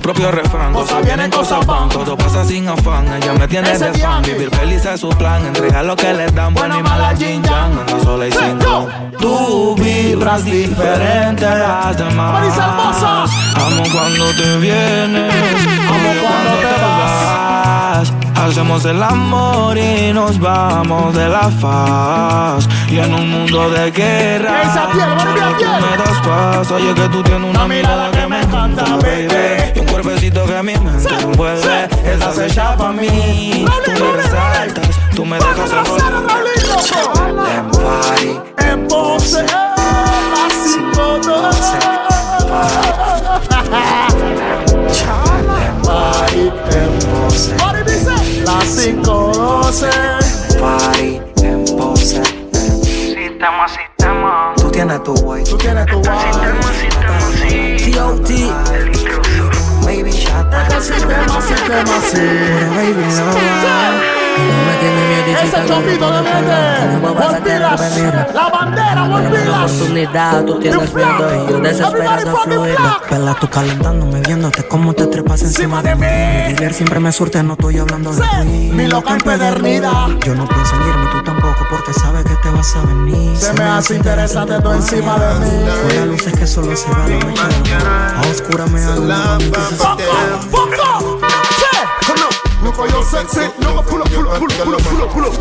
Propio 0.00 0.30
refrán, 0.30 0.72
cosas 0.72 1.04
vienen, 1.04 1.30
cosas 1.30 1.64
van, 1.66 1.88
todo 1.88 2.16
pasa 2.16 2.44
sin 2.44 2.68
afán. 2.68 3.06
Ella 3.12 3.32
me 3.34 3.46
tiene 3.48 3.72
Ese 3.72 3.90
de 3.90 3.98
fan, 3.98 4.22
vivir 4.22 4.50
feliz 4.50 4.84
es 4.84 5.00
su 5.00 5.08
plan. 5.10 5.44
Entregar 5.46 5.84
lo 5.84 5.96
que 5.96 6.12
le 6.12 6.26
dan, 6.30 6.54
bueno 6.54 6.78
y 6.78 6.82
mala 6.82 7.14
Jin 7.16 7.42
Yang, 7.42 7.78
anda 7.80 8.00
sola 8.02 8.26
y 8.26 8.32
sin 8.32 8.58
don. 8.58 8.88
Tú 9.18 9.74
vibras 9.76 10.44
diferente 10.44 11.46
a 11.46 11.54
las 11.54 11.98
demás. 11.98 12.58
Amo 12.58 13.82
cuando 13.92 14.24
te 14.36 14.56
vienes, 14.58 15.34
amo 15.88 16.10
cuando 16.22 16.52
te 16.60 16.82
vas. 16.82 18.12
Hacemos 18.36 18.84
el 18.86 19.02
amor 19.02 19.76
y 19.78 20.12
nos 20.12 20.38
vamos 20.40 21.14
de 21.14 21.28
la 21.28 21.50
faz. 21.50 22.66
Y 22.88 22.98
en 22.98 23.12
un 23.14 23.30
mundo 23.30 23.70
de 23.70 23.90
guerra, 23.90 24.62
Esa 24.62 24.88
piel, 24.90 25.04
tú 25.18 25.56
piel. 25.58 25.70
me 25.70 25.96
das 26.02 26.18
paz. 26.26 26.70
Oye, 26.72 26.94
que 26.94 27.08
tú 27.10 27.22
tienes 27.22 27.48
una 27.48 27.68
mirada 27.68 28.10
que 28.10 28.26
encanta, 28.60 28.96
baby. 28.96 29.72
Y 29.74 29.78
un 29.80 29.86
cuerpecito 29.86 30.44
que 30.46 30.62
mi 30.62 30.76
mente 30.76 31.14
envuelve. 31.20 31.88
Estás 32.04 32.38
hecha 32.38 32.76
pa' 32.76 32.92
mí. 32.92 33.64
Tú 33.84 33.92
me 33.92 34.12
resaltas, 34.12 35.00
tú 35.14 35.24
me 35.24 35.36
dejas 35.36 35.72
envolver. 35.72 36.12
En 37.56 37.70
party. 37.70 38.40
En 38.58 38.88
pose. 38.88 39.40
En 39.40 39.46
party. 45.82 46.52
En 46.72 46.98
pose. 47.10 47.52
Party 47.54 47.82
dice. 47.90 48.42
Las 48.44 48.64
cinco 48.64 49.32
doce. 49.34 49.90
Party 50.60 51.20
en 51.42 51.64
pose 51.64 52.22
Sistema, 52.82 53.66
sistema 53.66 54.52
Tú 54.56 54.70
tienes 54.70 55.02
tu 55.02 55.14
guay 55.14 55.42
Tú 55.44 55.56
tienes 55.56 55.86
tu 55.86 56.02
guay 56.02 57.59
T.O.T. 58.10 58.34
Baby 59.86 60.10
shot 60.10 60.52
Este 60.52 60.80
sistema, 60.80 61.40
sistema, 61.40 62.00
sí. 62.10 62.18
Baby 62.74 63.04
no 64.40 64.64
me 64.66 64.74
tiene 64.78 65.00
miedo 65.08 65.40
Ese 65.42 65.66
chopito 65.66 66.10
de 66.12 66.22
mente. 66.22 66.98
Volpilas. 67.00 68.34
La 68.34 68.48
bandera, 68.48 69.08
volpilas. 69.08 69.72
oportunidad, 69.72 70.44
tú 70.44 70.58
tienes 70.60 70.94
miedo 70.94 71.44
y 71.46 71.50
yo 71.50 71.60
desesperado 71.60 72.30
a 72.30 72.42
fluir. 72.42 72.76
Pela 73.08 73.34
tú 73.34 73.48
calentándome, 73.48 74.20
viéndote 74.20 74.66
cómo 74.66 74.92
te 74.94 75.06
trepas 75.06 75.42
encima 75.42 75.82
de 75.82 75.94
mí. 75.94 76.06
Mi 76.06 76.54
dealer 76.54 76.74
siempre 76.74 77.00
me 77.00 77.12
surte, 77.12 77.42
no 77.42 77.54
estoy 77.54 77.78
hablando 77.78 78.12
de 78.12 78.22
ti. 78.22 78.70
Mi 78.72 78.86
loca 78.86 79.14
empedernida. 79.14 80.08
Yo 80.24 80.34
no 80.34 80.48
pienso 80.48 80.76
en 80.76 80.82
irme, 80.82 81.06
tú 81.12 81.22
tampoco, 81.24 81.39
porque 81.70 81.92
sabes 81.92 82.24
que 82.24 82.34
te 82.36 82.50
vas 82.50 82.74
a 82.76 82.82
venir. 82.82 83.36
Se 83.36 83.52
me 83.54 83.64
hace 83.64 83.96
interesante 83.96 84.60
tú 84.60 84.72
encima 84.72 85.18
de 85.18 85.40
mí. 85.40 85.68
Fuera 85.82 86.06
luces 86.06 86.32
que 86.38 86.46
solo 86.46 86.76
se 86.76 86.88
va 86.90 87.06
la 87.08 87.18
noche. 87.18 87.74
A 87.74 88.22
oscura 88.30 88.66
me 88.66 88.82
alumbra 88.82 89.16
cuando 89.16 89.44
empiezas 89.44 89.80
a 89.80 89.96
Foco, 89.96 90.02
foco. 90.50 91.20
Sí. 91.58 91.66
Look 92.62 92.78
at 92.78 92.90
your 92.90 93.04
sexy. 93.04 93.40
At 93.40 93.54
pull 93.56 93.68
up, 93.78 93.86
pull 93.86 94.02
up, 94.02 94.10
pull 94.10 94.26
up, 94.28 94.38
pull 94.38 94.74
up, 94.74 94.82
pull 94.82 95.02
up, 95.02 95.10
pull 95.12 95.24
up. 95.24 95.32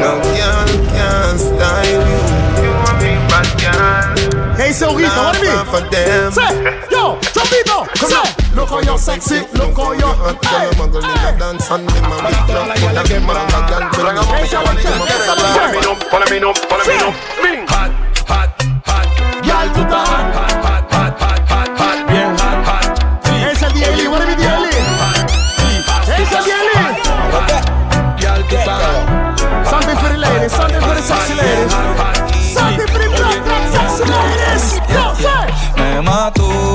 No 0.00 0.20
girl 0.22 0.66
can 0.92 1.38
style 1.38 1.86
you. 1.86 2.18
You 2.62 2.70
want 2.82 2.98
me 3.00 3.10
bad 3.28 3.46
girl. 3.60 4.18
For 5.70 5.80
them. 5.90 6.32
Sí. 6.32 6.42
Yo, 6.90 7.18
chopito. 7.38 7.86
Sí. 7.94 8.16
Look 8.54 8.72
at 8.72 8.84
your 8.84 8.98
sexy. 8.98 9.40
Look 9.54 9.78
at 9.78 9.98
your. 9.98 10.14
hot 10.14 10.40
girl 10.42 11.38
dance 11.38 11.70
and 11.70 11.88
them 11.88 12.04
a 12.04 12.16
big 12.26 12.38
club 12.46 12.68
full 12.78 12.98
of 12.98 13.08
them 13.08 13.26
them 13.26 13.38
Follow 13.98 14.22
me 15.70 15.78
up, 15.78 16.02
follow 16.10 16.26
me 16.26 16.38
up, 16.38 16.58
follow 16.68 16.84
me. 16.84 16.94
Bing. 17.42 17.66
Hot, 17.68 17.92
hot, 18.26 18.50
hot. 18.86 19.06
Girl 19.44 19.68
hot, 19.68 20.26
hot, 20.34 20.54
hot, 20.64 20.92
hot, 20.92 21.20
hot, 21.20 21.42
hot, 21.48 21.70
hot. 21.78 21.98
Bien 22.08 22.30
hot, 22.38 22.58
hot. 22.66 22.86
Ese 23.50 23.66
es 23.66 23.72
Dieli, 23.72 24.08
what 24.08 24.22
is 24.22 24.36
Dieli? 24.36 24.72
Ese 26.18 26.38
es 26.38 26.44
Dieli. 26.44 26.74
Girl 28.18 28.42
to 28.42 28.56
the 28.56 28.74
hot. 28.82 29.68
Something 29.68 29.96
for 29.96 30.08
the 30.08 30.18
ladies, 30.18 30.52
something 30.52 30.80
for 30.80 30.94
the 30.94 31.02
sexy 31.02 31.34
ladies. 31.34 31.72
Something 32.52 32.88
for 32.88 32.98
the 32.98 33.08
black, 33.08 33.44
black 33.44 33.64
sexy 33.70 34.04
ladies. 34.10 34.64
Yo, 34.90 35.14
say. 35.14 35.48
Me 35.76 36.02
mató 36.02 36.67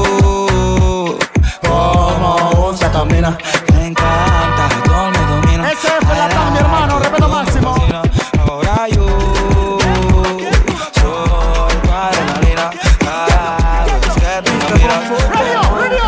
camina. 3.23 3.37
Me 3.73 3.87
encanta, 3.87 4.69
todo 4.85 5.11
me 5.11 5.17
domina. 5.27 5.71
Ese 5.71 5.87
es 5.87 6.17
la 6.17 6.29
paz, 6.29 6.51
mi 6.51 6.57
hermano, 6.57 6.99
respeto 6.99 7.29
máximo. 7.29 7.75
Ahora 8.47 8.87
yo 8.89 9.79
soy 10.99 11.73
adrenalina. 11.91 12.69
Cada 12.99 13.85
vez 13.85 14.15
que 14.15 14.41
tú 14.43 14.51
me 14.51 14.75
miras. 14.77 15.03
Radio, 15.29 15.61
radio. 15.79 16.07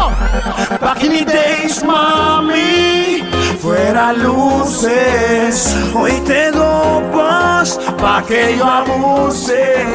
Back 0.79 1.03
in 1.03 1.11
the 1.11 1.25
days, 1.25 1.83
mami, 1.83 3.23
fuera 3.61 4.13
luces. 4.13 5.75
Hoy 5.93 6.19
te 6.21 6.51
dopas 6.51 7.79
pa' 7.97 8.23
que 8.27 8.57
yo 8.57 8.65
abuse. 8.65 9.85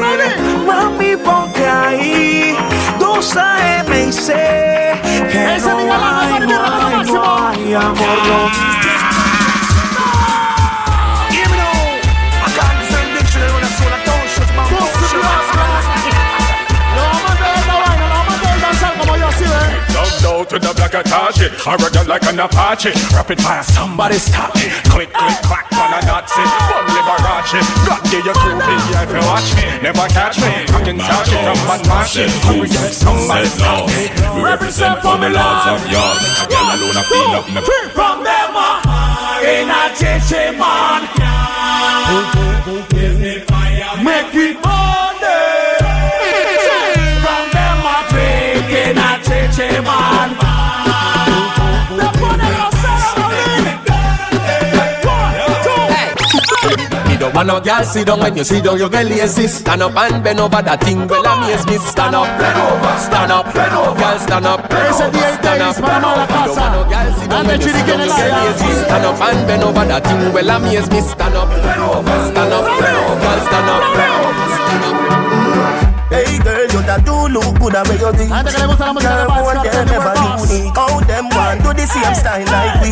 Mami, 0.65 1.15
ponte 1.17 1.67
ahí, 1.67 2.50
cosa 3.21 3.83
me 3.87 4.05
hice 4.05 4.33
que 5.31 5.59
no 5.63 7.03
no 7.05 7.75
amor. 7.75 8.17
No. 8.27 9.20
To 20.91 20.97
the 20.97 21.03
black 21.03 21.31
Atashi 21.31 21.47
Arrogant 21.67 22.07
like 22.07 22.23
an 22.27 22.39
Apache. 22.39 22.91
Rapid 23.15 23.41
fire, 23.41 23.63
somebody 23.63 24.15
stop 24.15 24.53
me. 24.55 24.67
Click, 24.91 25.11
click, 25.13 25.37
clack, 25.47 25.71
on 25.73 25.93
a 25.93 25.99
Nazi. 26.05 26.43
Fun 26.67 26.85
Liberace. 26.91 27.61
God 27.87 28.03
give 28.11 28.25
you 28.25 28.33
two 28.33 28.55
yeah, 28.91 29.03
if 29.03 29.11
you 29.11 29.23
watch 29.23 29.55
me. 29.55 29.63
Never 29.81 30.07
catch 30.11 30.37
me. 30.39 30.51
I 30.67 30.81
can 30.83 30.97
touch 30.99 31.31
it 31.31 31.39
from 31.39 31.59
my 31.67 31.77
machine 31.87 32.29
Hurry 32.43 32.67
up, 32.67 32.91
somebody 32.91 33.47
stop 33.47 33.87
me. 33.87 34.11
Represent 34.41 35.01
for 35.01 35.17
me 35.17 35.29
lords 35.31 35.67
of 35.71 35.81
yours. 35.87 36.21
A 36.43 36.45
girl 36.51 36.67
alone 36.75 36.97
I 36.97 37.03
feel 37.07 37.39
up 37.39 37.47
me 37.47 37.61
From 37.95 38.23
them 38.23 38.55
a 38.55 38.69
in 39.41 39.69
a 39.71 39.89
chichi 39.95 40.51
man. 40.59 41.07
Make 44.03 44.33
we 44.33 44.53
burn 44.53 45.15
From 47.23 47.45
them 47.55 47.79
uh, 47.85 47.91
a 47.91 48.09
drink 48.09 48.71
in 48.71 48.97
a 48.97 49.09
chichi 49.23 49.81
man 49.81 50.10
Want 57.41 57.49
no 57.49 57.59
girl 57.59 57.83
sit 57.83 58.05
down 58.05 58.19
when 58.19 58.37
you 58.37 58.43
sit 58.43 58.63
down, 58.63 58.77
you 58.77 58.87
get 58.87 59.03
lazy. 59.03 59.47
Stand 59.47 59.81
up 59.81 59.97
and 59.97 60.23
bend 60.23 60.39
over 60.39 60.61
that 60.61 60.79
thing. 60.83 61.07
Well, 61.07 61.25
amaze 61.25 61.65
me. 61.65 61.79
Stand 61.81 62.13
up, 62.13 62.29
bend 62.37 62.53
over, 62.53 62.93
stand 63.01 63.31
up, 63.31 63.49
bend 63.49 63.73
over. 63.73 63.97
Girl, 63.97 64.19
stand 64.19 64.45
up, 64.45 64.61
Ese 64.69 65.09
día 65.09 65.41
stand 65.41 65.61
up. 65.65 65.73
Days, 65.73 65.81
para 65.81 65.99
mala 65.99 66.21
Me 66.21 66.37
don't 66.37 66.53
want 66.53 66.69
no 66.69 66.85
girl 66.85 67.09
sit 67.17 67.29
down 67.33 67.47
when 67.49 67.57
you 67.57 67.73
sit 67.73 67.81
down, 67.81 67.97
you 67.97 68.13
get. 68.13 68.61
Stand 68.85 69.05
up 69.09 69.21
and 69.25 69.47
bend 69.49 69.63
over 69.63 69.85
that 69.89 70.05
thing. 70.05 70.21
Well, 70.31 70.49
amaze 70.53 70.85
me. 70.93 71.01
Stand 71.01 71.33
up, 71.33 71.49
bend 71.49 71.81
over, 71.81 72.17
stand 72.29 72.53
up, 72.53 72.61
bend 72.77 72.97
over. 73.09 73.33
Stand 73.41 73.69
up, 73.73 73.89
bend 73.97 74.13
over, 74.21 74.45
stand 74.61 74.85
up. 74.85 75.01
Hey 76.13 76.37
girl, 76.45 76.60
you 76.73 76.81
that 76.83 77.03
do 77.05 77.15
look 77.27 77.59
good 77.59 77.75
at 77.75 77.87
where 77.87 77.99
you 77.99 78.11
be. 78.13 78.25
Gente 78.27 78.51
que 78.51 78.59
le 78.59 78.67
gusta 78.67 78.85
la 78.85 78.93
música 78.93 79.09
de 79.11 79.23
Girl, 79.23 79.27
Club, 79.27 79.63
them 79.63 79.71
24 79.71 79.85
never 79.91 80.13
Bars. 80.15 80.51
unique. 80.51 80.75
How 80.77 80.99
them 81.01 81.25
want 81.29 81.63
do 81.63 81.73
the 81.73 81.85
same 81.87 82.15
style 82.15 82.45
like 82.47 82.81
we. 82.81 82.91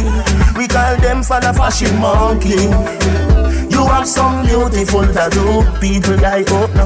We 0.60 0.68
call 0.68 0.96
them 0.98 1.24
for 1.24 1.40
the 1.40 1.54
fashion 1.54 2.00
monkey. 2.00 2.68
You 3.70 3.86
have 3.88 4.08
some 4.08 4.46
beautiful 4.46 5.08
tattoo. 5.08 5.64
People 5.80 6.18
like 6.18 6.48
oh 6.52 6.68
no. 6.76 6.86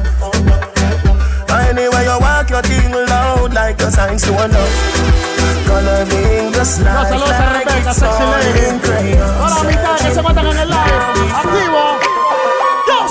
Anyway, 1.53 2.03
you 2.05 2.17
walk 2.19 2.49
your 2.49 2.61
thing 2.61 2.91
loud 2.91 3.53
like 3.53 3.81
a 3.81 3.89
sign 3.91 4.17
to 4.17 4.31
a 4.33 4.45
love. 4.47 4.73
Coloring 5.65 6.51
the 6.51 6.57
No, 6.57 6.63
slides 6.63 7.09
saludos 7.09 7.29
a 7.29 7.53
like 7.53 7.87
it's 7.87 8.01
all 8.03 8.33
in 8.67 8.79
crayons. 8.79 9.31
Hola, 9.41 9.59
amistad, 9.61 9.97
que 10.07 10.13
se 10.13 10.21
cuentan 10.21 10.45
en 10.47 10.57
el 10.59 10.69
live. 10.69 11.33
Activo. 11.33 12.02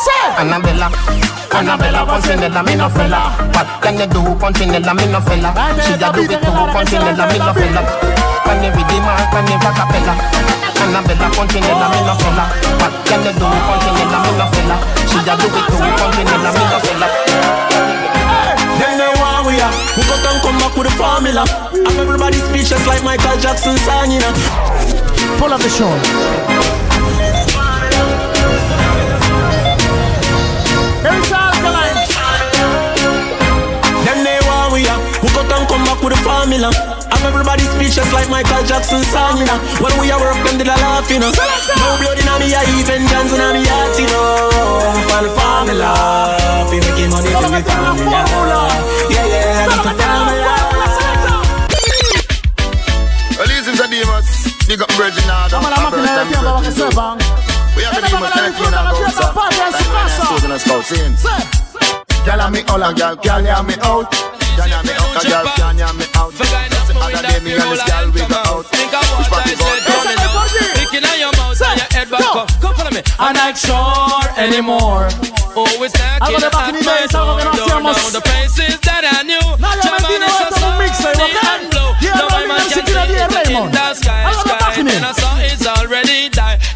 Yo, 0.03 0.11
sé. 0.11 0.41
Annabella, 0.41 0.91
Annabella, 1.53 2.07
Punchinella, 2.07 2.63
me 2.63 2.75
no 2.75 2.91
fella. 2.91 3.37
What 3.55 3.81
can 3.81 3.99
you 3.99 4.07
do, 4.07 4.35
Punchinella, 4.37 4.95
me 4.95 5.07
no 5.07 5.21
fella? 5.23 5.55
She 5.87 5.95
a 5.95 6.11
do 6.13 6.23
it 6.23 6.43
too, 6.43 6.51
Punchinella, 6.75 7.27
me 7.31 7.39
no 7.39 7.55
fella. 7.55 7.83
Can 8.43 8.63
you 8.65 8.71
read 8.73 8.89
the 8.89 8.99
mark, 8.99 9.31
can 9.31 9.47
you 9.47 9.59
back 9.63 9.79
a 9.79 9.85
fella? 9.93 10.15
Annabella, 10.83 11.29
Punchinella, 11.31 11.87
me 11.91 12.01
no 12.03 12.15
fella. 12.19 12.45
What 12.83 12.95
can 13.07 13.23
you 13.23 13.33
do, 13.39 13.47
Punchinella, 13.47 14.19
me 14.27 14.33
no 14.39 14.47
fella? 14.51 14.77
She 15.07 15.19
a 15.23 15.35
do 15.39 15.47
it 15.47 15.67
too, 15.71 15.79
Punchinella, 15.79 16.51
me 16.51 16.65
no 16.67 16.79
fella. 16.83 17.07
Them 18.79 18.99
know 18.99 19.13
why 19.23 19.45
we 19.47 19.61
are. 19.61 19.73
We 19.95 20.03
got 20.03 20.27
and 20.27 20.43
come 20.43 20.59
back 20.59 20.75
with 20.75 20.89
the 20.89 20.95
formula. 20.99 21.45
And 21.71 21.99
everybody 21.99 22.39
speechless 22.39 22.87
like 22.87 23.05
Michael 23.05 23.39
Jackson 23.39 23.77
song, 23.79 24.11
you 24.11 24.19
uh. 24.19 24.33
know. 24.35 25.39
Pull 25.39 25.53
up 25.53 25.61
the 25.61 25.71
show. 25.71 26.92
It's 31.03 31.33
alkaline. 31.35 31.99
Them 34.07 34.19
know 34.23 34.39
why 34.47 34.71
we 34.71 34.87
are. 34.87 35.01
We 35.19 35.29
got 35.35 35.51
and 35.51 35.67
come 35.67 35.83
back 35.83 35.99
with 35.99 36.15
the 36.15 36.21
formula. 36.23 36.71
And 37.11 37.23
everybody 37.27 37.67
speechless 37.75 38.13
like 38.15 38.31
Michael 38.31 38.63
Jackson 38.63 39.03
song, 39.11 39.39
you 39.39 39.47
know. 39.47 39.59
When 39.83 39.91
we 39.99 40.15
are 40.15 40.21
work, 40.23 40.39
them 40.47 40.59
did 40.59 40.71
a 40.71 40.79
laugh, 40.79 41.11
you 41.11 41.19
know. 41.19 41.35
No 41.35 41.99
blood 41.99 42.23
in 42.23 42.31
me 42.39 42.55
eye, 42.55 42.67
even 42.79 43.03
Johnson 43.11 43.43
in 43.43 43.51
me 43.59 43.67
heart, 43.67 43.99
you 43.99 44.07
know. 44.15 44.47
For 45.11 45.27
the 45.27 45.31
formula. 45.35 45.91
Fi 46.71 46.79
making 46.79 47.11
money 47.11 47.35
to 47.35 47.51
the 47.51 47.63
formula. 47.67 48.71
Yeah, 49.11 49.27
yeah, 49.27 49.67
that's 49.67 49.83
the 49.83 49.93
formula. 49.99 50.55
Well, 53.39 53.49
listen 53.51 53.75
to 53.75 53.87
Demas. 53.91 54.55
Big 54.71 54.81
up 54.81 54.91
Virgin 54.93 55.27
Adam. 55.27 55.67
Vamos 55.67 56.79
a 56.79 57.52
we 57.77 57.83
have 57.85 57.97
a 57.97 58.01
name 58.05 58.21
of 58.21 58.29
that 58.29 58.53
in 58.53 58.75
our 58.75 58.93
house. 58.93 59.17
I'm 60.43 60.49
not 60.49 60.61
supposed 60.61 60.89
to 60.93 60.97
Girl, 62.25 62.41
I'm 62.41 62.53
all 62.69 62.83
a 62.83 62.95
girl. 62.95 63.17
Girl, 63.17 63.47
I'm 63.47 63.67
me 63.67 63.75
out. 63.83 64.07
I'm 64.61 64.87
me 64.87 64.93
out. 64.95 65.17
Girl, 65.57 65.73
I'm 65.73 65.97
me 65.99 66.07
out. 66.15 66.33
The 66.37 66.45
we. 66.45 67.43
We 67.43 67.55
back 72.13 72.37
up. 72.37 72.49
Come 72.61 72.75
follow. 72.75 72.91
I'm 73.19 73.35
not 73.35 73.57
sure 73.57 74.23
anymore. 74.37 75.09
Always 75.57 75.93
knocking 76.21 76.41
the 78.13 78.21
faces 78.21 78.81
that 78.81 79.05
I 79.05 79.23
knew. 79.23 79.62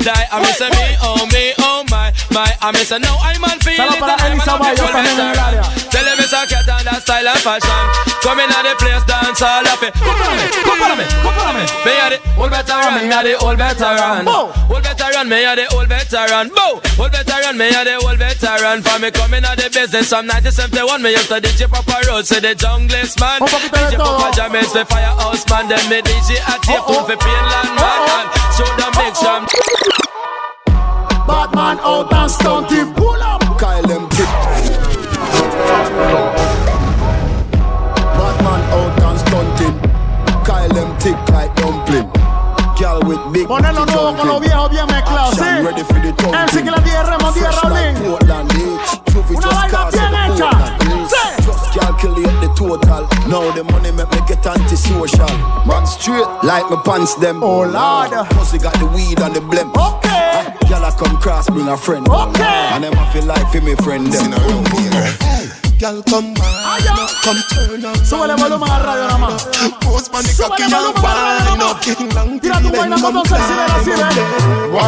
Die. 0.06 0.26
I 0.30 0.38
miss 0.38 0.62
a 0.62 0.70
me, 0.70 0.86
oh 1.02 1.26
me, 1.34 1.44
oh 1.58 1.82
my, 1.90 2.14
my. 2.30 2.46
I 2.62 2.70
miss 2.70 2.94
a 2.94 2.98
no, 3.02 3.18
I'm 3.18 3.42
on 3.42 3.58
feel 3.58 3.82
it. 3.82 3.98
I'm 3.98 4.38
on 4.38 4.58
Bayo, 4.62 4.86
también 4.86 5.18
en 5.18 5.34
el 5.34 5.38
área. 5.38 5.62
Tell 5.90 6.06
them 6.06 6.22
it's 6.22 6.30
a 6.30 6.46
cat 6.46 6.68
and 6.70 6.86
that 6.86 7.02
style 7.02 7.26
and 7.26 7.42
fashion. 7.42 7.82
Come 8.22 8.38
in 8.38 8.50
the 8.50 8.72
place, 8.78 9.02
dance 9.10 9.42
all 9.42 9.66
of 9.66 9.82
it. 9.82 9.90
Come 9.98 10.14
follow 10.14 10.38
me, 10.38 10.46
come 10.62 10.78
follow 10.78 10.96
me, 10.96 11.06
come 11.10 11.34
follow 11.34 11.54
me. 11.58 11.64
Me 11.82 11.92
are 11.98 12.10
the 12.14 12.18
old 12.38 12.50
veteran, 12.54 12.92
me 12.94 13.10
are 13.10 13.24
the 13.26 13.34
old 13.42 13.58
veteran. 13.58 14.22
Old 14.30 14.82
veteran, 14.86 15.26
me 15.26 15.38
are 15.42 15.58
the 15.58 15.66
old 15.74 15.88
veteran. 15.90 16.46
Bow, 16.54 16.78
old 17.02 17.10
veteran, 17.10 17.54
me 17.58 17.66
are 17.74 17.84
the 17.84 17.94
old 18.06 18.18
veteran. 18.22 18.78
For 18.86 18.96
me 19.02 19.10
coming 19.10 19.42
at 19.42 19.58
the 19.58 19.66
business 19.74 20.06
from 20.06 20.30
1971, 20.30 21.02
me 21.02 21.18
used 21.18 21.30
to 21.34 21.42
DJ 21.42 21.66
Papa 21.66 22.06
Road, 22.06 22.22
say 22.22 22.38
the 22.38 22.54
junglist 22.54 23.18
man. 23.18 23.42
DJ 23.42 23.98
Papa 23.98 24.30
James, 24.38 24.70
the 24.70 24.86
firehouse 24.86 25.42
man. 25.50 25.66
Then 25.66 25.82
me 25.90 25.98
DJ 25.98 26.38
at 26.46 26.62
tape 26.62 26.86
tune 26.86 27.02
for 27.02 27.18
Finland 27.18 27.70
man. 27.74 28.26
Show 28.54 28.70
them 28.78 28.86
oh, 28.86 28.94
oh. 28.94 29.02
make 29.02 29.16
some. 29.18 29.65
Batman 31.26 31.78
out 31.80 32.12
and 32.12 32.30
stunt 32.30 32.70
him. 32.70 32.94
Pull 32.94 33.20
up. 33.22 33.42
Kyle 33.58 33.82
them 33.82 34.08
tip. 34.10 34.28
Batman 38.16 38.62
out 38.70 39.00
and 39.02 39.18
stunting. 39.20 39.74
Kyle 40.44 40.68
them 40.68 40.96
tick 40.98 41.16
like 41.30 41.54
dumpling. 41.56 42.08
Girl 42.78 43.00
with 43.08 43.32
big 43.32 43.48
Poner 43.48 43.72
lo 43.74 43.86
nuevo 43.86 44.14
con 44.16 44.28
lo 44.28 44.38
viejo 44.38 44.68
bien 44.68 44.86
mezclado, 44.86 45.32
¿sí? 45.32 45.40
Action, 45.40 45.64
ready 45.64 45.82
for 45.82 46.00
the 46.00 46.12
MC 46.12 46.22
thumping. 46.22 46.64
que 46.64 46.70
la 46.70 46.82
tiene 46.82 47.02
Raymond 47.02 47.34
Díaz 47.34 47.54
Fresh 47.54 47.64
like 47.64 47.98
Raulín. 47.98 48.10
Portland 48.10 48.52
Una 49.30 49.40
just 49.40 49.72
vaina 49.72 49.90
bien 49.90 50.14
hecha. 50.14 50.50
Sí. 51.08 51.78
Calculate 51.78 52.40
the 52.40 52.48
total. 52.54 53.06
Now 53.28 53.50
the 53.52 53.64
money 53.64 53.92
make 53.92 54.10
me 54.10 54.20
get 54.28 54.46
antisocial. 54.46 55.26
Man 55.66 55.86
straight 55.86 56.28
like 56.42 56.68
my 56.70 56.76
pants 56.84 57.14
them. 57.16 57.42
Oh 57.42 57.64
Lord. 57.64 58.10
Pussy 58.30 58.58
got 58.58 58.74
the 58.74 58.86
weed 58.86 59.20
and 59.20 59.34
the 59.34 59.40
blem. 59.40 59.72
Okay. 59.74 60.05
Y'all 60.68 60.84
a 60.84 60.90
come 60.90 61.16
cross, 61.18 61.48
bring 61.48 61.68
a 61.68 61.76
friend. 61.76 62.08
Okay. 62.08 62.42
And 62.42 62.82
them 62.84 62.94
I 62.98 63.12
feel 63.12 63.24
like 63.24 63.46
for 63.52 63.60
me 63.60 63.74
friend. 63.76 64.06
Them. 64.06 64.32
Hey, 65.22 65.46
y'all 65.78 66.02
come 66.02 66.34
back, 66.34 66.82
come 67.22 67.38
turn 67.54 67.84
up. 67.84 67.96
So 68.02 68.18
what 68.18 68.30
am 68.30 68.42
I 68.42 68.48
my 68.56 68.66
radio 68.82 69.06
now 69.14 69.30
a 69.30 69.70
post 69.78 70.10
panic, 70.10 70.34
so 70.34 70.48
what 70.48 70.60
am 70.60 70.74
I 70.74 70.90
doing? 70.90 71.06
I'm 71.46 71.62
a 71.62 71.78
king 71.78 72.10
long 72.14 72.40
till 72.40 72.50
them 72.50 72.98
come 72.98 73.22
climb. 73.24 73.46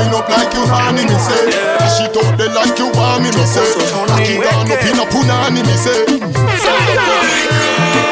Up 0.09 0.29
like 0.29 0.55
you 0.55 0.67
honey, 0.67 1.05
me 1.07 1.15
say. 1.15 1.47
She 1.95 2.07
told 2.11 2.35
they 2.39 2.49
like 2.53 2.79
you 2.79 2.91
want 2.99 3.23
me, 3.23 3.31
me 3.31 3.45
say. 3.47 3.63
Knock 4.07 4.27
it 4.27 4.43
down 4.43 4.67
up 4.67 4.83
in 4.83 4.99
a 4.99 5.05
punani, 5.07 5.63
me 5.63 5.77
say. 5.79 6.03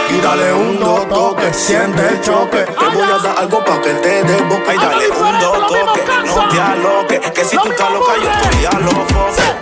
Y 0.09 0.21
dale 0.21 0.53
un 0.53 0.79
dos 0.79 1.09
toque, 1.09 1.53
siente 1.53 2.09
el 2.09 2.21
choque. 2.21 2.65
Te 2.65 2.85
voy 2.97 3.03
a 3.03 3.19
dar 3.19 3.39
algo 3.39 3.65
pa' 3.65 3.81
que 3.81 3.93
te 3.95 4.23
dé 4.25 4.43
boca. 4.43 4.75
Y 4.75 4.79
dale 4.79 5.09
un 5.11 5.41
dos 5.41 5.67
toque, 5.67 6.03
no 6.27 6.49
te 6.49 6.61
aloques. 6.61 7.31
Que 7.33 7.45
si 7.45 7.57
tú 7.57 7.69
estás 7.71 7.91
loca, 7.91 8.13
yo 8.23 8.31
estoy 8.31 8.67
a 8.67 8.81
los 8.81 8.95
foques. 8.95 9.55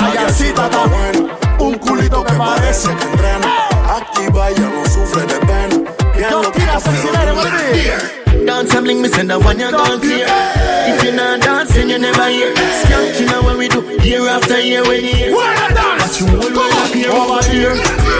La 0.00 0.14
yacita 0.14 0.64
está 0.66 0.84
buena. 0.86 1.36
Un 1.58 1.74
culito 1.78 2.24
que 2.24 2.32
parece 2.34 2.94
que 2.96 3.04
entrena. 3.04 3.68
Activa 3.96 4.50
ya 4.50 4.68
no 4.68 4.84
sufre 4.86 5.22
de 5.22 5.38
pena. 5.46 5.90
Bien 6.16 6.80
sexy, 6.80 7.08
ven, 7.08 7.36
baby. 7.36 8.23
Dance 8.46 8.74
and 8.74 8.84
bling, 8.84 9.00
me 9.00 9.08
send 9.08 9.30
the 9.30 9.38
one 9.40 9.58
you 9.58 9.70
gon' 9.70 10.00
clear. 10.00 10.26
If 10.28 11.02
you're 11.02 11.14
not 11.14 11.40
dancing, 11.40 11.88
you 11.88 11.98
never 11.98 12.28
hear. 12.28 12.52
Skank, 12.54 13.18
you 13.18 13.26
know 13.26 13.42
what 13.42 13.56
we 13.56 13.68
do 13.68 13.80
year 14.02 14.20
after 14.28 14.60
year 14.60 14.82
when 14.82 15.02
you 15.02 15.14
hear. 15.14 15.32
But 15.32 16.20
you 16.20 16.26
will 16.26 16.52
well 16.52 16.72
up 16.84 16.92
here, 16.92 17.10
over 17.10 17.40
there, 17.48 17.72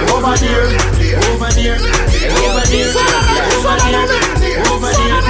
over 0.09 0.35
there, 0.41 0.65
over 1.29 1.51
there, 1.53 1.77
over 1.77 2.65
there, 2.73 2.89
over 2.89 3.77
there, 3.77 4.09
over 4.73 4.93
there. 4.93 5.25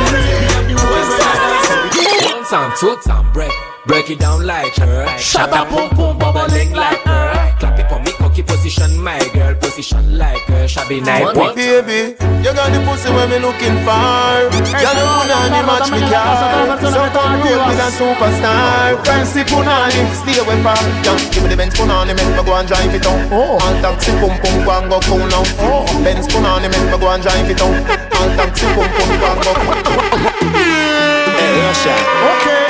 One 2.31 2.45
time, 2.45 2.73
two 2.79 2.97
time, 3.05 3.33
break, 3.33 3.53
break 3.87 4.11
it 4.11 4.21
down 4.21 4.47
like 4.47 4.77
her. 4.77 5.19
Shut 5.19 5.53
up, 5.53 5.69
boom, 5.71 5.91
boom, 5.97 6.19
bubbling 6.19 6.73
like 6.73 7.01
her. 7.01 7.34
Clap 7.59 7.79
it 7.79 7.89
for 7.89 8.01
me, 8.01 8.13
cocky 8.19 8.43
position, 8.43 9.01
my 9.03 9.19
girl, 9.33 9.55
position 9.55 10.19
like 10.19 10.43
her. 10.51 10.67
Shabby 10.67 11.01
night, 11.01 11.37
what? 11.37 11.55
Baby, 11.55 12.17
you 12.43 12.53
got 12.53 12.73
the 12.73 12.81
pussy 12.83 13.11
when 13.15 13.31
me 13.31 13.39
looking 13.39 13.77
for. 13.87 14.51
Girl, 14.75 14.97
you 14.99 15.07
punani 15.15 15.61
match 15.63 15.91
me 15.93 16.01
car. 16.11 16.77
So 16.83 17.01
come 17.15 17.41
roll 17.41 17.63
with 17.69 17.79
a 17.79 17.89
superstar. 17.95 18.99
Fancy 19.07 19.43
punani, 19.45 20.03
stay 20.19 20.39
away 20.43 20.59
from. 20.63 20.83
Yeah, 21.07 21.17
give 21.31 21.43
me 21.45 21.49
the 21.49 21.57
Benz 21.57 21.75
punani, 21.75 22.13
make 22.17 22.27
me 22.27 22.43
go 22.43 22.53
and 22.59 22.67
drive 22.67 22.95
it 22.95 23.07
on. 23.07 23.19
Oh. 23.31 23.63
All 23.63 23.75
taxi 23.81 24.11
pum 24.19 24.35
pum 24.43 24.65
go 24.65 24.71
and 24.75 24.91
go 24.91 24.99
cool 25.07 25.27
now. 25.31 25.45
Oh. 25.63 25.87
Benz 26.03 26.27
punani, 26.27 26.69
make 26.69 26.91
me 26.91 26.99
go 26.99 27.09
and 27.09 27.23
drive 27.23 27.49
it 27.49 27.61
on. 27.63 27.75
All 28.19 28.31
taxi 28.35 28.67
pum 28.75 28.89
pum 28.99 29.11
go 29.21 29.27
and 29.31 29.41
go. 29.45 29.53
Hey, 31.39 31.53
Russia. 31.63 31.95
Okay. 32.35 32.64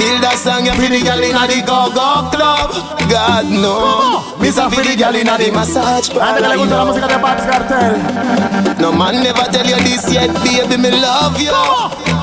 Build 0.00 0.24
a 0.24 0.32
song 0.36 0.64
you 0.64 0.72
feel 0.80 0.88
the 0.88 1.00
girl 1.04 1.20
inna 1.28 1.44
the 1.46 1.60
go-go 1.60 2.30
club. 2.32 2.70
God 3.12 3.44
no. 3.52 3.76
Miss 4.40 4.56
a 4.56 4.70
feel 4.70 4.84
the 4.84 4.96
girl 4.96 5.14
inna 5.14 5.36
the 5.36 5.50
massage 5.52 6.08
A 6.16 6.16
la 6.16 6.32
gente 6.40 6.48
le 6.48 6.56
gusta 6.56 6.76
la 6.76 6.84
música 6.86 7.06
de 7.06 7.16
Babs 7.18 7.44
Cartel. 7.44 7.94
No 8.80 8.92
man 8.92 9.22
never 9.22 9.44
tell 9.52 9.66
you 9.66 9.76
this 9.84 10.10
yet 10.10 10.32
baby 10.42 10.76
me 10.80 10.90
love 10.90 11.38
you. 11.38 11.52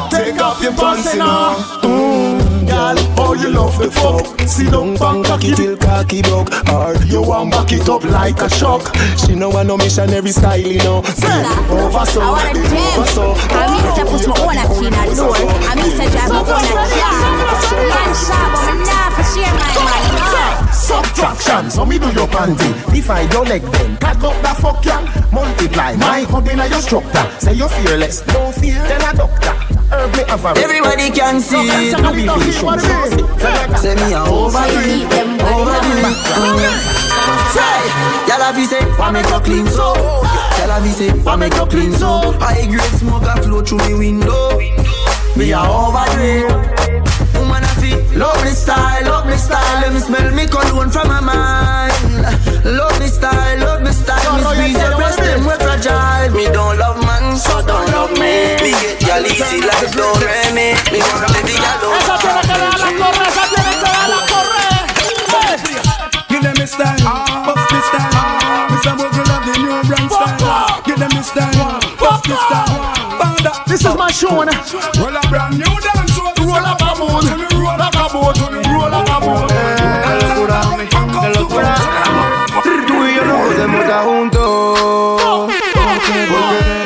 Take 0.10 0.42
off 0.42 0.60
your 0.64 0.74
pants 0.74 1.14
now. 1.14 1.54
Mm, 1.84 2.07
girl, 2.68 2.96
oh 3.18 3.34
you 3.34 3.50
love 3.50 3.78
the 3.80 3.90
fuck? 3.90 4.40
Sit 4.48 4.72
down 4.72 4.96
bang 4.96 5.24
cocky 5.24 5.56
till 5.56 5.78
cocky 5.78 6.22
broke. 6.22 6.52
Or 6.70 6.96
you 7.06 7.22
want 7.22 7.52
back 7.52 7.72
it 7.72 7.88
up 7.90 8.04
like 8.04 8.40
a 8.42 8.50
shock 8.50 8.84
She 9.18 9.36
know 9.36 9.52
I 9.52 9.64
no 9.64 9.78
missionary 9.78 10.32
style, 10.32 10.60
you 10.60 10.80
know. 10.80 11.02
Say, 11.04 11.42
over 11.72 12.06
so, 12.06 12.22
I 12.22 12.52
over 12.52 13.08
so 13.08 13.34
I 13.52 13.66
mean, 13.72 13.88
to 13.96 14.04
push 14.12 14.28
my 14.28 14.36
own 14.38 14.86
in 14.86 14.94
the 14.94 15.16
door. 15.16 15.36
I 15.36 15.74
mean, 15.76 15.92
to 15.92 16.06
drive 16.12 16.32
my 16.32 16.40
own 16.44 16.64
car. 16.68 17.18
Man, 17.78 18.12
sharp, 18.16 18.52
but 18.54 18.76
me 18.76 18.86
nah 18.86 19.10
for 19.16 19.26
share 19.32 19.54
my 19.56 19.72
money. 19.82 20.18
Subtraction, 20.74 21.72
so 21.72 21.86
me 21.86 21.98
do 22.00 22.10
your 22.12 22.28
panty. 22.28 22.72
Divide 22.94 23.34
your 23.34 23.46
leg 23.46 23.62
then, 23.62 23.98
cut 23.98 24.24
up 24.24 24.42
the 24.42 24.62
fuck 24.62 24.86
ya 24.86 25.02
Multiply, 25.32 25.96
my 25.98 26.22
hub 26.22 26.48
in 26.48 26.58
your 26.58 26.82
structure. 26.82 27.32
Say 27.40 27.54
you're 27.54 27.70
fearless, 27.70 28.26
no 28.28 28.52
fear, 28.52 28.82
tell 28.88 29.14
a 29.14 29.18
doctor 29.18 29.77
Herb 29.92 30.12
me 30.16 30.24
have 30.28 30.44
a 30.44 30.50
Everybody 30.60 31.10
can 31.12 31.40
see. 31.40 31.92
No 32.02 32.12
be 32.12 32.28
fish, 32.44 32.60
shoes. 32.60 32.84
Say 33.80 33.96
me 33.96 34.14
a 34.14 34.24
overdo 34.24 34.80
it, 34.84 35.08
overdo 35.48 35.92
it. 35.96 37.08
Say, 37.54 37.80
y'all 38.28 38.44
have 38.44 38.60
say, 38.68 38.84
why 38.98 39.12
make 39.12 39.28
you 39.28 39.40
clean 39.40 39.68
so? 39.68 39.96
Y'all 39.96 40.70
have 40.70 40.88
say, 40.94 41.10
why 41.24 41.36
make 41.36 41.54
you 41.56 41.66
clean 41.66 41.94
so? 41.94 42.34
High 42.40 42.66
grade 42.66 43.00
smoke 43.00 43.24
a 43.24 43.42
flow 43.42 43.62
through 43.62 43.80
me 43.88 43.94
window. 43.94 44.60
Me 45.36 45.52
a 45.52 45.60
overdo 45.60 46.22
it. 46.22 46.77
This 74.18 74.24
is 74.24 74.32
my 74.32 74.40
show 74.40 74.44
now. 74.44 75.04
roll 75.04 75.16
a 75.16 75.22
brand 75.30 75.60
new 75.60 75.80
dance. 75.80 76.18
Roll 76.40 76.56
up 76.56 76.82
a 76.82 76.98
moon, 76.98 77.22
roll 77.54 77.70
up 77.70 77.94
a 77.94 78.10
boat, 78.12 78.40
roll 78.66 78.92
up 78.92 79.10
a 79.10 79.20
moon 79.24 79.48
Tú 82.88 83.06
y 83.06 83.16
yo 83.16 83.26
no 83.26 83.38
podemos 83.46 83.82
estar 83.82 84.06
juntos. 84.06 85.52
Porque, 85.76 86.28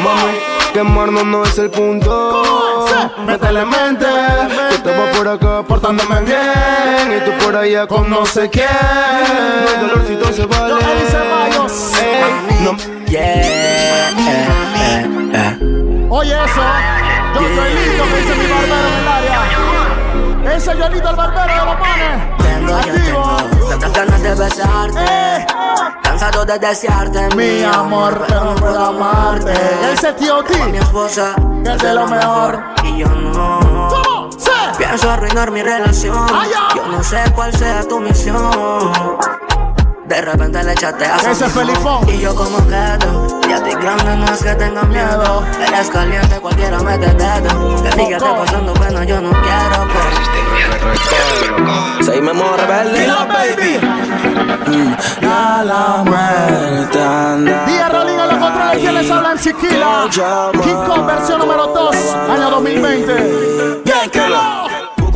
mami, 0.03 0.33
quemarnos 0.73 1.25
no 1.25 1.43
es 1.43 1.57
el 1.57 1.69
punto. 1.69 2.83
Métele 3.25 3.65
mente, 3.65 4.05
Yo 4.05 4.67
estaba 4.69 5.11
por 5.11 5.27
acá 5.29 5.63
portándome 5.63 6.21
bien. 6.23 7.13
Y 7.15 7.21
tú 7.23 7.31
por 7.45 7.55
allá 7.55 7.87
con 7.87 8.09
no 8.09 8.25
sé 8.25 8.49
quién. 8.49 8.67
El 9.73 9.87
dolorcito 9.87 10.33
se 10.33 10.45
vale. 10.47 10.69
Yo 10.69 10.75
me 10.85 10.95
dice 10.95 11.17
Mayos. 11.31 11.93
Ey, 11.95 12.65
no. 12.65 12.75
Yeah. 13.07 13.91
Oye 16.13 16.33
eso, 16.43 16.61
Don 17.33 17.43
Joelito 17.55 18.03
que 18.03 18.17
dice 18.21 18.35
mi 18.35 18.47
barbero 18.51 18.87
en 18.87 18.93
el 19.01 19.07
área. 19.07 20.55
Ese 20.55 20.75
Joelito 20.75 21.09
el 21.09 21.15
barbero 21.15 21.53
de 21.53 21.65
los 21.65 21.79
manes 21.79 22.41
Activo. 22.71 23.37
Tantas 23.69 23.93
ganas 23.93 24.21
de 24.23 24.35
besarte, 24.35 24.99
Eh, 24.99 25.45
cansado 26.03 26.45
de 26.45 26.59
desearte, 26.59 27.35
mi 27.35 27.63
amor, 27.63 28.23
pero 28.27 28.43
no 28.45 28.55
puedo 28.55 28.85
amarte. 28.85 29.53
Ese 29.91 30.13
tío 30.13 30.43
T, 30.43 30.57
Mi 30.67 30.77
esposa 30.77 31.33
que 31.63 31.71
es 31.71 31.77
de 31.81 31.93
lo 31.93 32.07
mejor. 32.07 32.61
y 32.83 32.97
yo 32.99 33.07
no. 33.07 33.59
¿Cómo? 33.89 34.29
Pienso 34.77 35.09
arruinar 35.11 35.51
mi 35.51 35.61
relación. 35.63 36.17
Allá. 36.33 36.67
Yo 36.75 36.87
no 36.87 37.03
sé 37.03 37.23
cuál 37.35 37.53
sea 37.55 37.83
tu 37.87 37.99
misión. 37.99 38.51
De 40.11 40.19
repente 40.19 40.61
le 40.61 40.73
echaste 40.73 41.05
a 41.05 41.15
Ese 41.15 41.33
su 41.33 41.45
Felipón. 41.49 42.09
Y 42.09 42.19
yo 42.19 42.35
como 42.35 42.57
quedo 42.67 43.39
Y 43.47 43.53
a 43.53 43.63
ti 43.63 43.69
grande 43.69 44.17
no 44.17 44.25
es 44.25 44.43
que 44.43 44.53
tenga 44.55 44.83
miedo. 44.83 45.41
Eres 45.65 45.89
caliente, 45.89 46.37
cualquiera 46.41 46.79
mete 46.79 47.13
dedo. 47.13 47.81
Que 47.81 47.89
diga 47.95 48.17
está 48.17 48.35
pasando 48.35 48.73
pena, 48.73 49.05
yo 49.05 49.21
no 49.21 49.29
quiero 49.31 49.87
pero 49.93 52.03
Soy 52.03 52.21
memoria 52.21 52.57
rebelde. 52.57 52.99
Dilo, 52.99 53.25
baby. 53.25 53.79
Mm, 54.67 54.95
Ya 55.21 55.63
la 55.63 56.03
muerte 56.03 57.01
anda. 57.01 57.65
Día 57.67 57.87
Rolling 57.87 58.19
a 58.19 58.27
los 58.27 58.37
controles 58.37 58.79
que 58.79 58.91
les 58.91 59.09
hablan 59.11 59.39
Chiquila 59.39 60.09
King 60.61 60.83
Kong 60.87 61.05
versión 61.05 61.39
número 61.39 61.67
2 61.67 61.95
Año 62.29 62.49
2020 62.51 63.81
Bien 63.85 64.09
que 64.11 64.27
lo. 64.27 64.60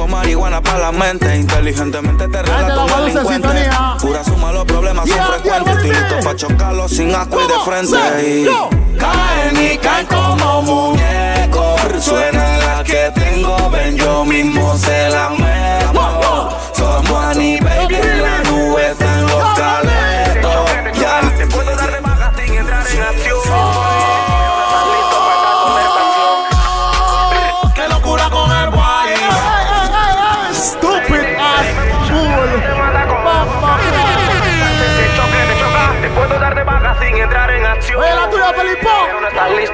Marihuana 0.08 0.62
para 0.62 0.80
la 0.80 0.92
mente, 0.92 1.36
inteligentemente 1.36 2.28
te 2.28 2.42
relato 2.42 2.88
la 2.88 2.96
un 2.96 3.06
delincuente. 3.06 3.70
Pura 4.00 4.24
suma, 4.24 4.52
los 4.52 4.66
problemas 4.66 5.08
son 5.08 5.18
frecuentes. 5.18 5.76
Estoy 5.76 5.90
baby. 5.90 6.00
listo 6.00 6.30
pa' 6.30 6.36
chocarlos 6.36 6.92
sin 6.92 7.16
asco 7.16 7.40
y 7.42 7.48
de 7.48 7.60
frente. 7.66 8.28
Y 8.28 8.44
yo. 8.46 8.70
caen 9.00 9.74
y 9.74 9.78
caen 9.78 10.06
como 10.08 10.62
muñecos. 10.62 11.82
Suena 12.00 12.58
la 12.58 12.84
que 12.84 13.12
tengo, 13.16 13.70
ven, 13.70 13.98
yo 13.98 14.26
mismo 14.26 14.78
se 14.78 15.10
la 15.10 15.30
meto. 15.30 16.58
Somos 16.74 17.26
a 17.26 17.34
nivel 17.34 17.94
en 17.94 18.22
la 18.22 18.44
nube, 18.44 18.92
están 18.92 19.22
los 19.22 19.60
caletos. 19.60 20.70
Ya 21.00 21.22
te 21.38 21.48
puedo 21.48 21.76
dar 21.76 22.05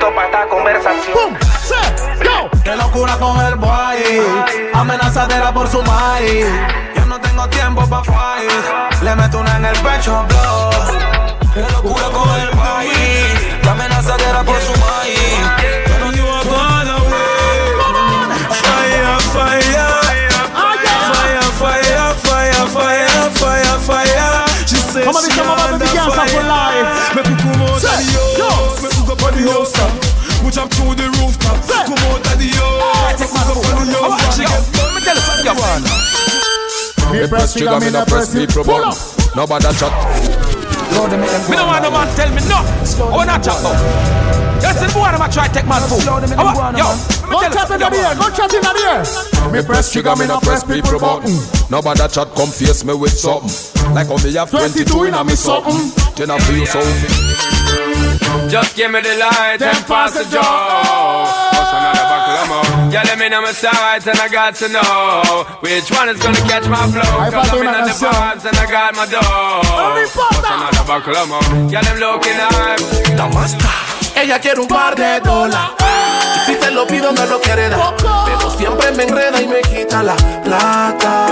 listo 0.02 0.16
para 0.16 0.28
esta 0.28 0.48
conversación. 0.48 1.14
¡Pum! 1.14 1.38
¡Se! 1.64 2.24
¡Yo! 2.24 2.50
Qué 2.64 2.76
locura 2.76 3.18
con 3.18 3.40
el 3.46 3.56
boy. 3.56 4.22
Amenazadera 4.74 5.54
por 5.54 5.68
su 5.68 5.82
maíz. 5.84 6.46
Yo 6.96 7.06
no 7.06 7.20
tengo 7.20 7.48
tiempo 7.50 7.88
pa' 7.88 8.04
fight. 8.04 9.02
Le 9.04 9.16
meto 9.16 9.40
una 9.40 9.58
en 9.58 9.66
el 9.66 9.78
pecho, 9.80 10.26
bro. 10.28 10.70
Qué 11.54 11.62
locura 11.62 12.06
con 12.12 12.30
el 12.40 12.50
boy. 12.50 12.90
Amenazadera 13.70 14.44
por 14.44 14.60
su 14.62 14.72
maíz. 14.80 15.20
Yo 15.88 16.06
no 16.06 16.12
digo 16.12 16.30
a 16.30 16.42
Fire, 18.52 19.20
fire. 19.34 19.72
Fire, 21.12 21.42
fire, 21.60 22.14
fire, 22.24 22.68
fire, 22.68 23.30
fire, 23.36 23.80
fire. 23.80 24.46
She 24.66 24.78
on, 25.06 25.14
she 25.14 25.42
under 25.42 25.86
fire. 25.86 26.86
Me 27.14 27.22
come 27.42 27.62
out 27.62 28.31
of 29.32 29.38
Say, 29.38 29.44
the 29.44 29.52
house. 29.52 29.72
Me 29.72 29.72
pick 29.72 29.72
up 29.72 29.72
on 29.72 29.72
the 29.72 29.72
house 29.72 29.72
top. 29.72 29.92
Push 30.44 30.58
up 30.58 30.70
through 30.74 30.96
the 30.96 31.08
rooftop. 31.20 31.58
Come 31.68 32.02
out 32.06 32.28
of 32.28 32.36
the 32.38 32.50
house. 32.52 33.18
Pick 33.18 33.32
up 33.32 33.56
on 33.56 33.88
the 33.88 33.98
house. 34.02 34.76
Let 34.76 34.96
me 34.96 35.02
tell 35.02 35.16
you 35.16 35.22
something, 35.22 35.56
man. 35.56 35.82
Me 37.12 37.28
press 37.28 37.54
trigger, 37.54 37.80
me 37.80 37.92
no 37.92 38.06
press 38.06 38.34
it. 38.36 38.50
Pull 38.52 38.84
up. 38.84 38.98
Nobody 39.36 39.68
chat. 39.76 39.92
Me 40.92 41.56
no 41.56 41.66
want 41.66 41.84
no 41.84 41.92
man 41.92 42.08
tell 42.16 42.30
me 42.30 42.42
no. 42.48 42.60
I 42.60 43.16
wanna 43.16 43.40
chat 43.40 43.64
now. 43.64 43.72
Listen, 44.62 44.92
boy, 44.92 45.08
I'm 45.08 45.32
try 45.32 45.48
take 45.48 45.66
my 45.66 45.80
food. 45.80 46.04
How 46.04 46.18
about- 46.20 46.78
Yo, 46.78 46.86
Go 47.28 47.40
chat 47.42 47.72
in 47.72 47.80
the 47.80 47.90
beer, 47.90 48.16
go 48.16 48.30
chat 48.30 48.54
in 48.54 48.62
the 48.62 48.72
beer. 48.76 49.52
me 49.52 49.64
press 49.66 49.92
trigger, 49.92 50.16
me 50.16 50.28
no 50.28 50.40
press 50.40 50.64
people 50.64 51.00
button. 51.00 51.40
Nobody 51.70 52.08
chat 52.08 52.28
come 52.36 52.50
face 52.52 52.84
me 52.84 52.94
with 52.94 53.18
something. 53.18 53.50
Like 53.94 54.08
how 54.08 54.18
me 54.18 54.34
have 54.34 54.52
22 54.52 55.04
in 55.06 55.14
a 55.14 55.24
me 55.24 55.36
something. 55.36 55.92
Then 56.16 56.32
I 56.32 56.40
feel 56.40 56.66
so. 56.66 57.31
Just 58.50 58.76
give 58.76 58.92
me 58.92 59.02
the 59.02 59.16
light 59.18 59.62
and 59.62 59.86
pass 59.88 60.14
the 60.14 60.24
joe. 60.30 60.42
What's 60.42 61.72
another 61.72 62.06
buckle 62.12 62.38
of 62.42 62.48
more? 62.52 62.92
Yeah, 62.92 63.04
let 63.04 63.18
me 63.18 63.30
know 63.30 63.42
my 63.42 63.52
sides 63.54 64.08
and 64.08 64.20
I 64.20 64.28
got 64.28 64.56
to 64.56 64.68
know 64.68 65.46
which 65.62 65.90
one 65.92 66.10
is 66.10 66.20
gonna 66.20 66.42
catch 66.48 66.68
my 66.68 66.84
flow. 66.92 67.32
Cause 67.32 67.50
I'm 67.52 67.64
in 67.64 67.86
the 67.88 67.96
vibes 67.96 68.44
and 68.46 68.58
I 68.58 68.66
got 68.70 68.96
my 68.96 69.06
dough. 69.06 69.62
What's 70.04 70.16
another 70.16 70.84
buckle 70.86 71.16
of 71.16 71.30
more? 71.30 71.72
Yeah, 71.72 71.82
them 71.82 71.98
looking. 72.00 72.38
Damasta. 73.16 73.72
Ella 74.16 74.40
quiere 74.40 74.60
un 74.60 74.68
par 74.68 74.96
de 74.96 75.20
dólares. 75.22 75.72
Y 76.36 76.40
si 76.46 76.56
se 76.62 76.72
lo 76.72 76.86
pido, 76.86 77.12
me 77.14 77.26
lo 77.28 77.40
quiere 77.40 77.70
dar. 77.70 77.96
Pero 77.98 78.52
siempre 78.52 78.92
me 78.92 79.04
enreda 79.04 79.42
y 79.42 79.48
me 79.48 79.62
quita 79.62 80.04
la 80.04 80.16
plata. 80.44 81.28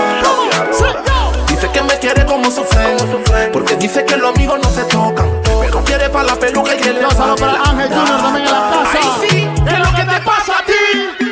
Dice 1.46 1.68
que 1.72 1.82
me 1.82 1.98
quiere 1.98 2.24
como 2.26 2.50
su 2.50 2.64
friend. 2.64 3.52
Porque 3.52 3.76
dice 3.76 4.04
que 4.04 4.16
los 4.16 4.34
amigos 4.34 4.58
no 4.62 4.70
se 4.70 4.84
tocan. 4.84 5.39
Pero 5.70 5.84
quiere 5.84 6.10
para 6.10 6.24
la 6.24 6.34
peluca 6.34 6.74
y 6.74 6.78
que 6.78 6.92
le 6.92 7.00
para 7.00 7.62
Ángel 7.62 7.88
Junior 7.90 8.20
también 8.20 8.44
en 8.44 8.52
la 8.52 8.70
casa. 8.70 8.90
Ay, 8.92 9.10
sí, 9.20 9.48
¿qué 9.64 9.72
es 9.72 9.78
lo 9.78 9.94
que 9.94 10.02
te 10.02 10.20
pasa 10.22 10.58
a 10.58 10.64
ti? 10.64 10.72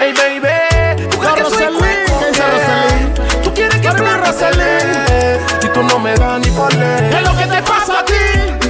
Hey, 0.01 0.15
baby, 0.17 1.09
¿tú 1.11 1.19
crees 1.19 1.35
que 1.35 1.43
soy 1.43 1.51
Roselín, 1.51 1.79
cuico? 1.81 2.21
¿qué 2.21 2.27
dice 2.29 2.43
Roselín? 2.53 3.43
Tú 3.43 3.55
quieres 3.55 3.81
que 3.81 3.91
plata 3.91 4.33
se 4.33 4.51
lee 4.53 5.41
Y 5.61 5.69
tú 5.71 5.83
no 5.83 5.99
me 5.99 6.15
das 6.15 6.39
ni 6.39 6.51
por 6.53 6.73
ley 6.73 7.11
¿Qué 7.11 7.17
es 7.17 7.23
lo 7.25 7.37
que 7.37 7.47
te 7.47 7.63
pasa 7.63 7.99
a 7.99 8.05
ti? 8.05 8.15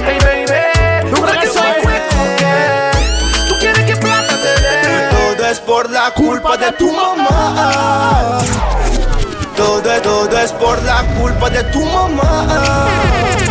Hey, 0.03 0.17
baby, 0.23 1.13
¿tú 1.13 1.21
crees 1.21 1.37
que 1.37 1.47
soy 1.47 1.71
cuico? 1.83 2.15
Tú 3.47 3.55
quieres 3.59 3.83
que 3.85 3.95
plata 3.97 4.33
te 4.41 4.61
dé 4.63 5.09
Todo 5.11 5.45
es 5.45 5.59
por 5.59 5.87
la 5.91 6.09
culpa 6.15 6.57
de 6.57 6.71
tu 6.71 6.91
mamá. 6.91 8.39
Todo, 9.59 10.01
todo 10.01 10.39
es 10.39 10.53
por 10.53 10.81
la 10.83 11.03
culpa 11.19 11.49
de 11.49 11.61
tu 11.65 11.83
mamá. 11.83 12.87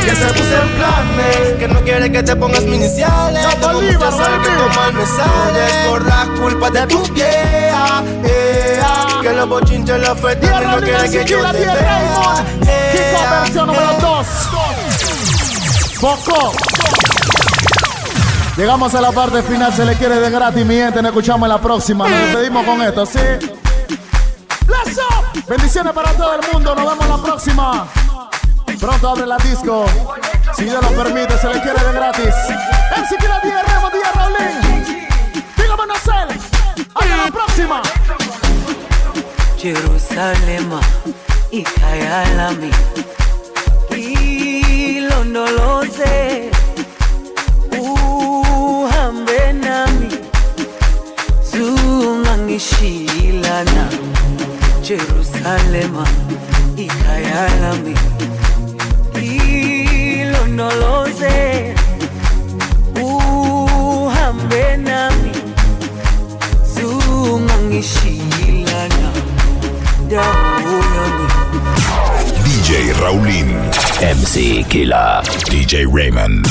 Que 0.03 0.17
se 0.17 0.25
puso 0.25 0.63
en 0.63 0.69
planes, 0.77 1.59
que 1.59 1.69
no 1.69 1.81
quiere 1.83 2.11
que 2.11 2.23
te 2.23 2.35
pongas 2.35 2.65
mis 2.65 2.77
iniciales. 2.77 3.47
Tengo 3.61 3.83
mucha 3.83 4.11
sal 4.13 4.41
que 4.41 4.49
tu 4.49 4.81
mal 4.81 4.95
me 4.95 5.05
sale. 5.05 5.67
Es 5.67 5.89
por 5.91 6.07
la 6.07 6.27
culpa 6.41 6.71
de 6.71 6.87
tu 6.87 7.03
vieja. 7.13 8.03
yeah. 8.25 9.21
Que 9.21 9.33
los 9.35 9.49
bochinches 9.51 10.01
los 10.01 10.19
fetiches 10.19 10.67
no 10.67 10.81
quiere 10.81 11.11
que 11.11 11.25
yo 11.27 11.51
te 11.51 11.59
vea. 11.59 12.45
Kiko 12.93 13.31
versión 13.31 13.67
número 13.67 13.93
2. 14.01 14.27
Poco. 16.01 16.53
Llegamos 18.57 18.95
a 18.95 19.01
la 19.03 19.13
parte 19.13 19.43
final, 19.43 19.75
se 19.75 19.85
le 19.85 19.95
quiere 19.97 20.19
de 20.21 20.31
gratis, 20.31 20.65
mi 20.65 20.75
gente. 20.75 21.03
Nos 21.03 21.11
escuchamos 21.11 21.47
en 21.47 21.51
la 21.51 21.61
próxima. 21.61 22.09
Nos 22.09 22.19
despedimos 22.19 22.65
con 22.65 22.81
esto, 22.81 23.05
¿sí? 23.05 23.19
Up. 24.69 25.25
Bendiciones 25.49 25.93
para 25.93 26.13
todo 26.13 26.35
el 26.35 26.41
mundo. 26.53 26.75
Nos 26.75 26.85
vemos 26.85 27.09
la 27.09 27.17
próxima. 27.23 27.87
Pronto 28.81 29.09
abre 29.09 29.27
la 29.27 29.37
disco. 29.39 29.87
Si 30.57 30.65
Dios 30.65 30.83
lo 30.83 30.91
permite, 30.91 31.37
se 31.39 31.49
le 31.49 31.61
quiere 31.61 31.83
de 31.83 31.93
gratis. 31.93 32.35
MC 32.97 33.17
Kira 33.19 33.41
Díaz 33.41 33.65
Remo, 33.67 33.91
Díaz 33.91 34.15
Raulín. 34.15 34.61
Dígame 35.57 35.87
Nacel. 35.87 36.29
Hasta 36.95 37.17
la 37.17 37.31
próxima. 37.31 37.83
Jerusalema 39.57 40.81
ikayalami 41.51 42.71
ilondoloze 45.01 46.51
uhambe 47.81 49.53
nami 49.53 50.09
zungangishilana 51.51 53.89
Jerusalema 54.89 56.07
ikayalami 56.77 57.95
ilondoloze 60.23 61.75
uhambe 63.03 64.77
nami 64.77 65.33
zungangishilana 66.75 69.11
dawo 70.11 70.77
yami 70.95 71.27
DJ 72.45 72.71
Raulín. 73.03 73.51
MC 74.01 74.35
Killer. 74.69 75.23
DJ 75.51 75.75
Raymond. 75.93 76.47